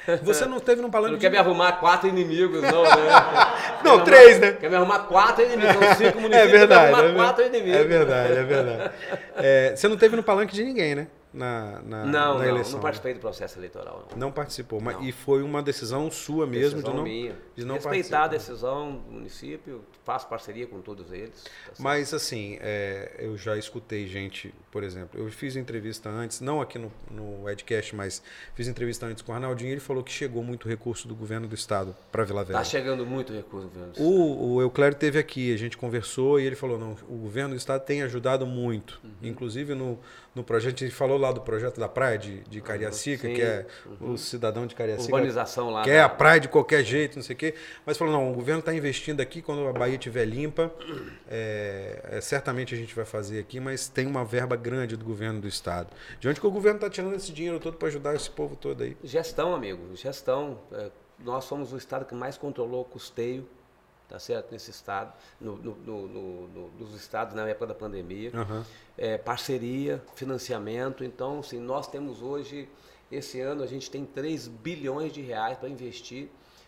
Você 0.24 0.46
não 0.48 0.60
teve 0.60 0.82
num 0.82 0.90
palanque 0.90 1.12
não 1.12 1.20
de... 1.20 1.26
quer 1.26 1.30
me 1.30 1.38
arrumar 1.38 1.74
quatro 1.74 2.08
inimigos, 2.10 2.64
não, 2.64 2.82
né? 2.84 2.90
Não, 3.84 3.98
Quer 4.00 4.06
três, 4.06 4.30
arrumar- 4.38 4.52
né? 4.52 4.58
Quer 4.60 4.70
me 4.70 4.76
arrumar 4.76 5.00
quatro 5.00 5.46
inimigos, 5.46 5.74
são 5.76 5.96
cinco 5.96 6.18
É 6.18 6.22
municípios, 6.22 6.52
verdade. 6.52 6.82
quer 6.82 6.96
me 6.96 7.02
É, 7.04 7.06
arrumar 7.10 7.24
quatro 7.26 7.44
ver- 7.44 7.50
inimigos. 7.56 7.80
é 7.80 7.84
verdade, 7.84 8.34
é 8.34 8.44
verdade. 8.44 8.92
É, 9.38 9.76
você 9.76 9.88
não 9.88 9.98
teve 9.98 10.16
no 10.16 10.24
palanque 10.24 10.54
de 10.56 10.64
ninguém, 10.64 10.96
né? 10.96 11.08
Na, 11.32 11.80
na, 11.84 12.06
Não, 12.06 12.06
na 12.06 12.34
não, 12.40 12.44
eleição. 12.44 12.74
não 12.74 12.80
participei 12.82 13.14
do 13.14 13.20
processo 13.20 13.60
eleitoral, 13.60 14.08
não. 14.12 14.18
Não 14.18 14.32
participou, 14.32 14.82
mas 14.82 14.96
Não. 14.96 15.04
e 15.04 15.12
foi 15.12 15.44
uma 15.44 15.62
decisão 15.62 16.10
sua 16.10 16.48
mesmo 16.48 16.78
decisão 16.78 16.92
de 16.92 16.98
não, 16.98 17.04
minha. 17.04 17.36
de 17.56 17.64
não 17.66 17.76
Respeitar 17.76 18.18
a 18.18 18.20
participar. 18.22 18.28
decisão 18.30 18.92
do 18.94 19.12
município, 19.12 19.84
faço 20.04 20.28
parceria 20.28 20.66
com 20.66 20.82
todos 20.82 21.12
eles. 21.12 21.44
tá? 21.44 21.74
Mas 21.78 22.16
assim, 22.16 22.58
é, 22.62 23.16
eu 23.20 23.38
já 23.38 23.56
escutei 23.58 24.08
gente, 24.08 24.52
por 24.72 24.84
exemplo, 24.84 25.20
eu 25.20 25.30
fiz 25.30 25.56
entrevista 25.56 26.10
antes, 26.10 26.42
não 26.42 26.62
aqui 26.62 26.80
no, 26.80 26.92
no 27.12 27.48
Edcast, 27.48 27.96
mas 27.96 28.24
fiz 28.56 28.68
entrevista 28.68 29.06
antes 29.06 29.22
com 29.22 29.32
o 29.32 29.36
Arnaldinho, 29.36 29.70
ele 29.72 29.80
falou 29.80 30.04
que 30.04 30.12
chegou 30.12 30.42
muito 30.42 30.68
recurso 30.68 31.08
do 31.08 31.14
governo 31.16 31.48
do 31.48 31.54
estado 31.54 31.96
para 32.12 32.24
Vila 32.24 32.44
Velha. 32.44 32.58
Tá 32.58 32.64
chegando 32.66 33.06
muito 33.06 33.32
recurso 33.34 33.68
no 33.68 33.72
governo 33.72 33.94
do 33.94 34.02
O, 34.02 34.54
o 34.56 34.62
Euclério 34.64 34.98
teve 34.98 35.20
aqui, 35.20 35.54
a 35.54 35.58
gente 35.58 35.78
conversou 35.78 36.40
e 36.40 36.46
ele 36.46 36.56
falou, 36.56 36.80
não, 36.80 36.98
o 37.08 37.18
governo 37.18 37.52
do 37.54 37.58
estado 37.58 37.86
tem 37.86 38.02
ajudado 38.02 38.48
muito. 38.48 39.00
Uhum. 39.04 39.12
Inclusive 39.22 39.76
no, 39.76 40.00
no 40.40 40.44
projeto, 40.46 40.82
ele 40.82 40.92
falou 40.92 41.18
lá 41.18 41.32
do 41.32 41.42
projeto 41.42 41.80
da 41.80 41.90
praia 41.90 42.18
de, 42.18 42.40
de 42.42 42.62
Cariacica, 42.62 43.28
sim, 43.28 43.34
que 43.34 43.42
é 43.42 43.66
o 44.00 44.18
cidadão 44.18 44.66
de 44.66 44.74
Cariacica. 44.74 45.14
Urbanização 45.14 45.70
lá. 45.70 45.84
Quer 45.84 45.98
da- 46.00 46.06
a 46.06 46.10
praia 46.10 46.40
de 46.40 46.48
qualquer 46.48 46.84
jeito, 46.84 47.18
não 47.18 47.24
sei 47.24 47.36
o 47.36 47.38
quê. 47.38 47.54
Mas 47.86 47.98
falou, 47.98 48.14
não, 48.14 48.32
o 48.32 48.34
governo 48.34 48.60
está 48.62 48.74
investindo 48.74 49.20
aqui, 49.22 49.42
quando 49.42 49.68
a 49.68 49.74
Bahia 49.74 49.96
estiver 49.96 50.26
limpa, 50.26 50.72
é, 51.28 52.00
é, 52.12 52.22
certamente 52.22 52.74
a 52.74 52.78
gente 52.78 52.96
vai 52.96 53.06
fazer 53.06 53.40
aqui, 53.40 53.60
mas 53.60 53.88
tem 53.88 54.08
uma 54.08 54.24
verba 54.24 54.56
grande 54.56 54.96
do 54.96 55.06
governo 55.06 55.42
do 55.42 55.48
estado. 55.48 55.90
De 56.20 56.28
onde 56.28 56.40
que 56.40 56.48
o 56.48 56.52
governo 56.52 56.78
está 56.78 56.90
tirando 56.90 57.16
esse 57.16 57.32
dinheiro 57.32 57.60
todo 57.60 57.78
para 57.78 57.88
ajudar 57.90 58.16
esse 58.16 58.30
povo 58.30 58.56
todo 58.56 58.82
aí? 58.84 58.96
Gestão, 59.04 59.54
amigo, 59.54 59.96
gestão. 59.96 60.60
É, 60.72 60.90
nós 61.24 61.44
somos 61.44 61.74
o 61.74 61.78
estado 61.78 62.06
que 62.06 62.16
mais 62.16 62.38
controlou 62.38 62.82
o 62.82 62.86
custeio, 62.86 63.46
tá 64.10 64.20
certo? 64.20 64.52
Nesse 64.52 64.72
estado, 64.72 65.14
no, 65.40 65.56
no- 65.58 65.76
no- 65.76 66.08
no- 66.08 66.48
no- 66.48 66.70
nos 66.80 66.94
estados 66.96 67.34
na 67.36 67.48
época 67.48 67.68
da 67.68 67.76
pandemia. 67.76 68.32
Aham. 68.34 68.66
É, 68.98 69.18
parceria, 69.18 70.04
financiamento. 70.16 71.04
Então, 71.04 71.40
assim, 71.40 71.60
nós 71.60 71.88
temos 71.88 72.22
hoje, 72.22 72.68
esse 73.12 73.40
ano, 73.40 73.64
a 73.64 73.68
gente 73.68 73.90
tem 73.90 74.04
3 74.06 74.48
bilhões 74.48 75.14
de 75.14 75.22
reais 75.22 75.58
para 75.58 75.70
investir 75.70 76.28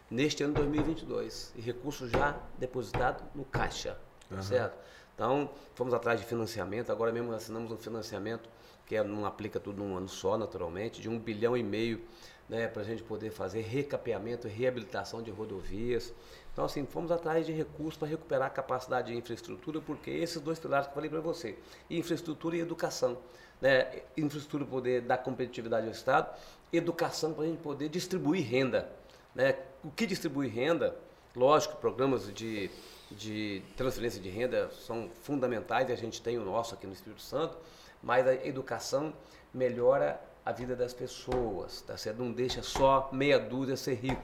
neste 0.10 0.44
ano 0.44 0.54
2022. 0.54 1.52
E 1.56 1.62
recursos 1.62 2.10
já 2.12 2.38
depositados 2.58 3.24
no 3.36 3.44
caixa, 3.44 3.98
tá 4.30 4.42
certo? 4.42 4.78
Então, 5.16 5.50
fomos 5.76 5.94
atrás 5.94 6.20
de 6.20 6.26
financiamento. 6.26 6.92
Agora 6.92 7.12
mesmo 7.12 7.34
assinamos 7.34 7.72
um 7.72 7.78
financiamento 7.78 8.50
que 8.86 8.96
é, 8.96 9.04
não 9.04 9.26
aplica 9.26 9.60
tudo 9.60 9.82
num 9.84 9.96
ano 9.98 10.08
só, 10.10 10.38
naturalmente, 10.38 11.02
de 11.02 11.10
um 11.10 11.18
bilhão 11.20 11.56
e 11.56 11.64
meio 11.64 12.02
né, 12.50 12.68
para 12.68 12.82
a 12.82 12.86
gente 12.86 13.02
poder 13.04 13.30
fazer 13.32 13.62
recapeamento 13.62 14.48
e 14.48 14.50
reabilitação 14.52 15.22
de 15.22 15.32
rodovias. 15.32 16.14
Então, 16.54 16.66
assim, 16.66 16.86
fomos 16.86 17.12
atrás 17.12 17.46
de 17.46 17.54
recursos 17.54 17.98
para 17.98 18.08
recuperar 18.08 18.48
a 18.48 18.50
capacidade 18.50 19.12
de 19.12 19.18
infraestrutura, 19.18 19.80
porque 19.80 20.12
esses 20.12 20.42
dois 20.42 20.60
pilares 20.60 20.88
que 20.88 20.92
eu 20.92 20.96
falei 20.96 21.10
para 21.10 21.22
você, 21.22 21.58
infraestrutura 21.90 22.58
e 22.58 22.60
educação. 22.60 23.18
Né? 23.62 24.02
Infraestrutura 24.18 24.66
para 24.66 24.72
poder 24.72 25.02
dar 25.02 25.20
competitividade 25.20 25.86
ao 25.88 25.94
Estado, 25.94 26.30
educação 26.74 27.34
para 27.34 27.44
a 27.44 27.48
gente 27.48 27.62
poder 27.62 27.88
distribuir 27.90 28.46
renda. 28.46 28.92
Né? 29.34 29.56
O 29.84 29.90
que 29.92 30.06
distribui 30.06 30.48
renda? 30.48 30.96
Lógico, 31.34 31.78
programas 31.78 32.32
de, 32.34 32.70
de 33.12 33.62
transferência 33.78 34.22
de 34.22 34.30
renda 34.30 34.70
são 34.72 35.10
fundamentais 35.24 35.90
a 35.90 35.96
gente 35.96 36.22
tem 36.22 36.38
o 36.38 36.44
nosso 36.44 36.74
aqui 36.76 36.86
no 36.86 36.92
Espírito 36.92 37.22
Santo, 37.22 37.58
mas 38.04 38.28
a 38.28 38.34
educação 38.34 39.14
melhora 39.54 40.20
a 40.46 40.52
vida 40.52 40.76
das 40.76 40.94
pessoas, 40.94 41.82
tá 41.82 41.96
certo? 41.96 42.18
Não 42.18 42.32
deixa 42.32 42.62
só 42.62 43.10
meia 43.14 43.40
dúzia 43.40 43.78
ser 43.78 43.94
rico, 43.94 44.22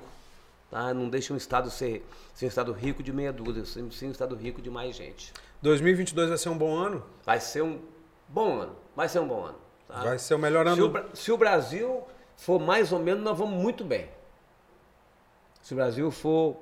tá? 0.69 0.94
Não 0.94 1.10
deixa 1.10 1.34
um 1.34 1.38
estado 1.38 1.69
ser, 1.69 2.06
ser 2.34 2.45
um 2.45 2.49
estado 2.49 2.72
rico 2.72 3.02
de 3.02 3.11
meia 3.11 3.31
dúzia, 3.31 3.65
sim 3.65 4.07
um 4.07 4.11
estado 4.11 4.35
rico 4.35 4.61
de 4.61 4.69
mais 4.69 4.95
gente. 4.95 5.34
2022 5.61 6.30
vai 6.30 6.38
ser 6.38 6.49
um 6.49 6.57
bom 6.57 6.76
ano? 6.76 7.03
Vai 7.26 7.39
ser 7.39 7.64
um 7.64 7.80
bom 8.27 8.60
ano, 8.60 8.76
vai 8.95 9.10
ser 9.10 9.19
um 9.19 9.27
bom 9.27 9.44
ano. 9.44 9.57
Tá? 9.88 10.03
Vai 10.03 10.19
ser 10.19 10.35
o 10.35 10.39
melhor 10.39 10.68
ano. 10.68 10.76
Se 10.76 10.81
o, 10.81 11.15
se 11.15 11.31
o 11.31 11.38
Brasil 11.38 12.03
for 12.35 12.60
mais 12.60 12.91
ou 12.91 12.99
menos, 12.99 13.23
nós 13.23 13.38
vamos 13.38 13.60
muito 13.60 13.84
bem. 13.84 14.10
Se 15.61 15.73
o 15.73 15.76
Brasil 15.76 16.10
for 16.11 16.57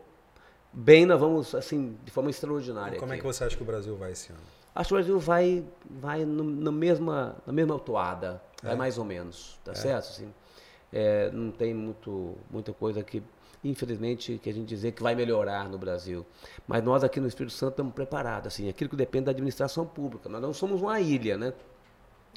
bem, 0.72 1.06
nós 1.06 1.20
vamos 1.20 1.54
assim 1.56 1.98
de 2.04 2.12
forma 2.12 2.30
extraordinária. 2.30 2.98
E 2.98 3.00
como 3.00 3.12
aqui. 3.12 3.20
é 3.20 3.22
que 3.22 3.28
você 3.28 3.44
acha 3.44 3.56
que 3.56 3.64
o 3.64 3.66
Brasil 3.66 3.96
vai 3.96 4.12
esse 4.12 4.32
ano? 4.32 4.42
Acho 4.74 4.90
que 4.90 4.94
o 4.94 4.98
Brasil 4.98 5.20
vai, 5.20 5.64
vai 5.90 6.26
no, 6.26 6.44
na, 6.44 6.72
mesma, 6.72 7.36
na 7.46 7.54
mesma 7.54 7.80
toada, 7.80 8.42
é. 8.62 8.68
vai 8.68 8.76
mais 8.76 8.98
ou 8.98 9.06
menos, 9.06 9.58
tá 9.64 9.72
é. 9.72 9.76
certo? 9.76 10.10
Assim, 10.10 10.34
é, 10.92 11.32
não 11.32 11.50
tem 11.50 11.74
muito, 11.74 12.36
muita 12.52 12.74
coisa 12.74 13.02
que, 13.02 13.24
infelizmente, 13.70 14.40
que 14.42 14.50
a 14.50 14.54
gente 14.54 14.68
dizer 14.68 14.92
que 14.92 15.02
vai 15.02 15.16
melhorar 15.16 15.68
no 15.68 15.78
Brasil. 15.78 16.26
Mas 16.68 16.84
nós 16.84 17.04
aqui 17.04 17.20
no 17.20 17.28
Espírito 17.28 17.54
Santo 17.54 17.72
estamos 17.72 17.94
preparados, 17.94 18.48
assim, 18.54 18.70
aquilo 18.70 18.90
que 18.90 18.96
depende 18.96 19.26
da 19.26 19.32
administração 19.32 19.86
pública. 19.86 20.30
Nós 20.30 20.42
não 20.42 20.54
somos 20.54 20.82
uma 20.82 21.00
ilha, 21.00 21.38
né? 21.38 21.54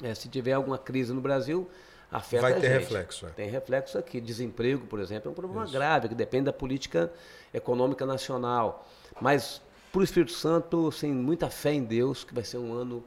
É, 0.01 0.15
se 0.15 0.27
tiver 0.27 0.53
alguma 0.53 0.77
crise 0.77 1.13
no 1.13 1.21
Brasil, 1.21 1.69
afeta 2.11 2.41
Vai 2.41 2.53
ter 2.53 2.61
gente. 2.61 2.79
reflexo. 2.79 3.27
É. 3.27 3.29
Tem 3.29 3.49
reflexo 3.49 3.97
aqui. 3.97 4.19
Desemprego, 4.19 4.87
por 4.87 4.99
exemplo, 4.99 5.29
é 5.29 5.31
um 5.31 5.35
problema 5.35 5.63
Isso. 5.63 5.73
grave, 5.73 6.09
que 6.09 6.15
depende 6.15 6.45
da 6.45 6.53
política 6.53 7.11
econômica 7.53 8.05
nacional. 8.05 8.87
Mas 9.21 9.61
para 9.91 10.01
o 10.01 10.03
Espírito 10.03 10.31
Santo, 10.31 10.91
sem 10.91 11.11
muita 11.11 11.49
fé 11.49 11.73
em 11.73 11.83
Deus, 11.83 12.23
que 12.23 12.33
vai 12.33 12.43
ser 12.43 12.57
um 12.57 12.73
ano 12.73 13.03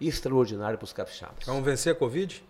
extraordinário 0.00 0.78
para 0.78 0.84
os 0.84 0.92
capixabas. 0.92 1.44
Vamos 1.46 1.64
vencer 1.64 1.92
a 1.92 1.94
Covid? 1.94 2.42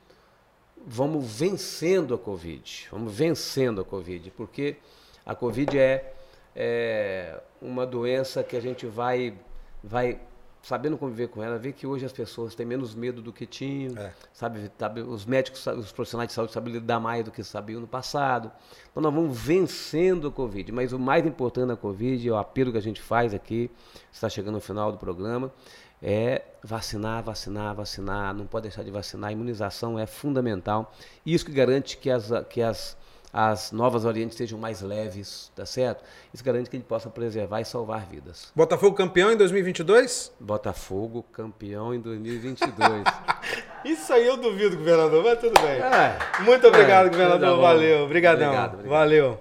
Vamos 0.87 1.25
vencendo 1.27 2.15
a 2.15 2.19
Covid. 2.19 2.89
Vamos 2.91 3.13
vencendo 3.13 3.81
a 3.81 3.85
Covid, 3.85 4.31
porque 4.33 4.77
a 5.25 5.35
Covid 5.35 5.79
é, 5.79 6.13
é 6.55 7.41
uma 7.61 7.87
doença 7.87 8.43
que 8.43 8.57
a 8.57 8.61
gente 8.61 8.87
vai, 8.87 9.35
vai 9.83 10.21
sabendo 10.63 10.97
conviver 10.97 11.29
com 11.29 11.43
ela, 11.43 11.59
ver 11.59 11.73
que 11.73 11.87
hoje 11.87 12.05
as 12.05 12.13
pessoas 12.13 12.55
têm 12.55 12.65
menos 12.65 12.95
medo 12.95 13.21
do 13.21 13.33
que 13.33 13.45
tinham, 13.47 13.97
é. 13.99 14.13
sabe, 14.33 14.71
sabe, 14.79 15.01
os 15.01 15.27
médicos, 15.27 15.67
os 15.67 15.91
profissionais 15.91 16.29
de 16.29 16.35
saúde 16.35 16.53
sabem 16.53 16.73
lidar 16.73 17.01
mais 17.01 17.25
do 17.25 17.31
que 17.31 17.43
sabiam 17.43 17.81
no 17.81 17.87
passado. 17.87 18.51
Então 18.91 19.03
nós 19.03 19.13
vamos 19.13 19.37
vencendo 19.37 20.29
a 20.29 20.31
Covid, 20.31 20.71
mas 20.71 20.93
o 20.93 20.99
mais 20.99 21.27
importante 21.27 21.69
da 21.69 21.77
Covid, 21.77 22.31
o 22.31 22.37
apelo 22.37 22.71
que 22.71 22.79
a 22.79 22.83
gente 22.83 23.03
faz 23.03 23.35
aqui, 23.35 23.71
está 24.13 24.29
chegando 24.29 24.55
no 24.55 24.61
final 24.61 24.93
do 24.93 24.99
programa, 24.99 25.53
é 26.01 26.43
vacinar, 26.63 27.23
vacinar, 27.23 27.75
vacinar, 27.75 28.35
não 28.35 28.47
pode 28.47 28.65
deixar 28.65 28.83
de 28.83 28.91
vacinar, 28.91 29.31
a 29.31 29.33
imunização 29.33 29.99
é 29.99 30.07
fundamental. 30.07 30.93
Isso 31.27 31.45
que 31.45 31.53
garante 31.53 31.97
que 31.97 32.11
as, 32.11 32.31
que 32.49 32.63
as 32.63 32.97
as 33.33 33.73
novas 33.73 34.03
variantes 34.03 34.37
sejam 34.37 34.59
mais 34.59 34.83
leves, 34.83 35.51
tá 35.57 35.65
certo? 35.65 36.05
Isso 36.35 36.45
garante 36.45 36.69
que 36.69 36.77
ele 36.77 36.85
possa 36.85 37.09
preservar 37.09 37.61
e 37.61 37.65
salvar 37.65 38.05
vidas. 38.07 38.53
Botafogo 38.55 38.95
campeão 38.95 39.33
em 39.33 39.37
2022? 39.37 40.33
Botafogo 40.39 41.25
campeão 41.33 41.95
em 41.95 42.01
2022. 42.01 43.05
Isso 43.85 44.13
aí 44.13 44.27
eu 44.27 44.37
duvido, 44.37 44.77
governador, 44.77 45.25
mas 45.25 45.41
tudo 45.41 45.61
bem. 45.61 45.81
É, 45.81 46.43
Muito 46.43 46.67
obrigado, 46.69 47.07
é, 47.07 47.11
governador. 47.11 47.61
Valeu. 47.61 48.05
Obrigadão. 48.05 48.49
Obrigado, 48.49 48.75
obrigado. 48.75 48.91
Valeu. 48.91 49.39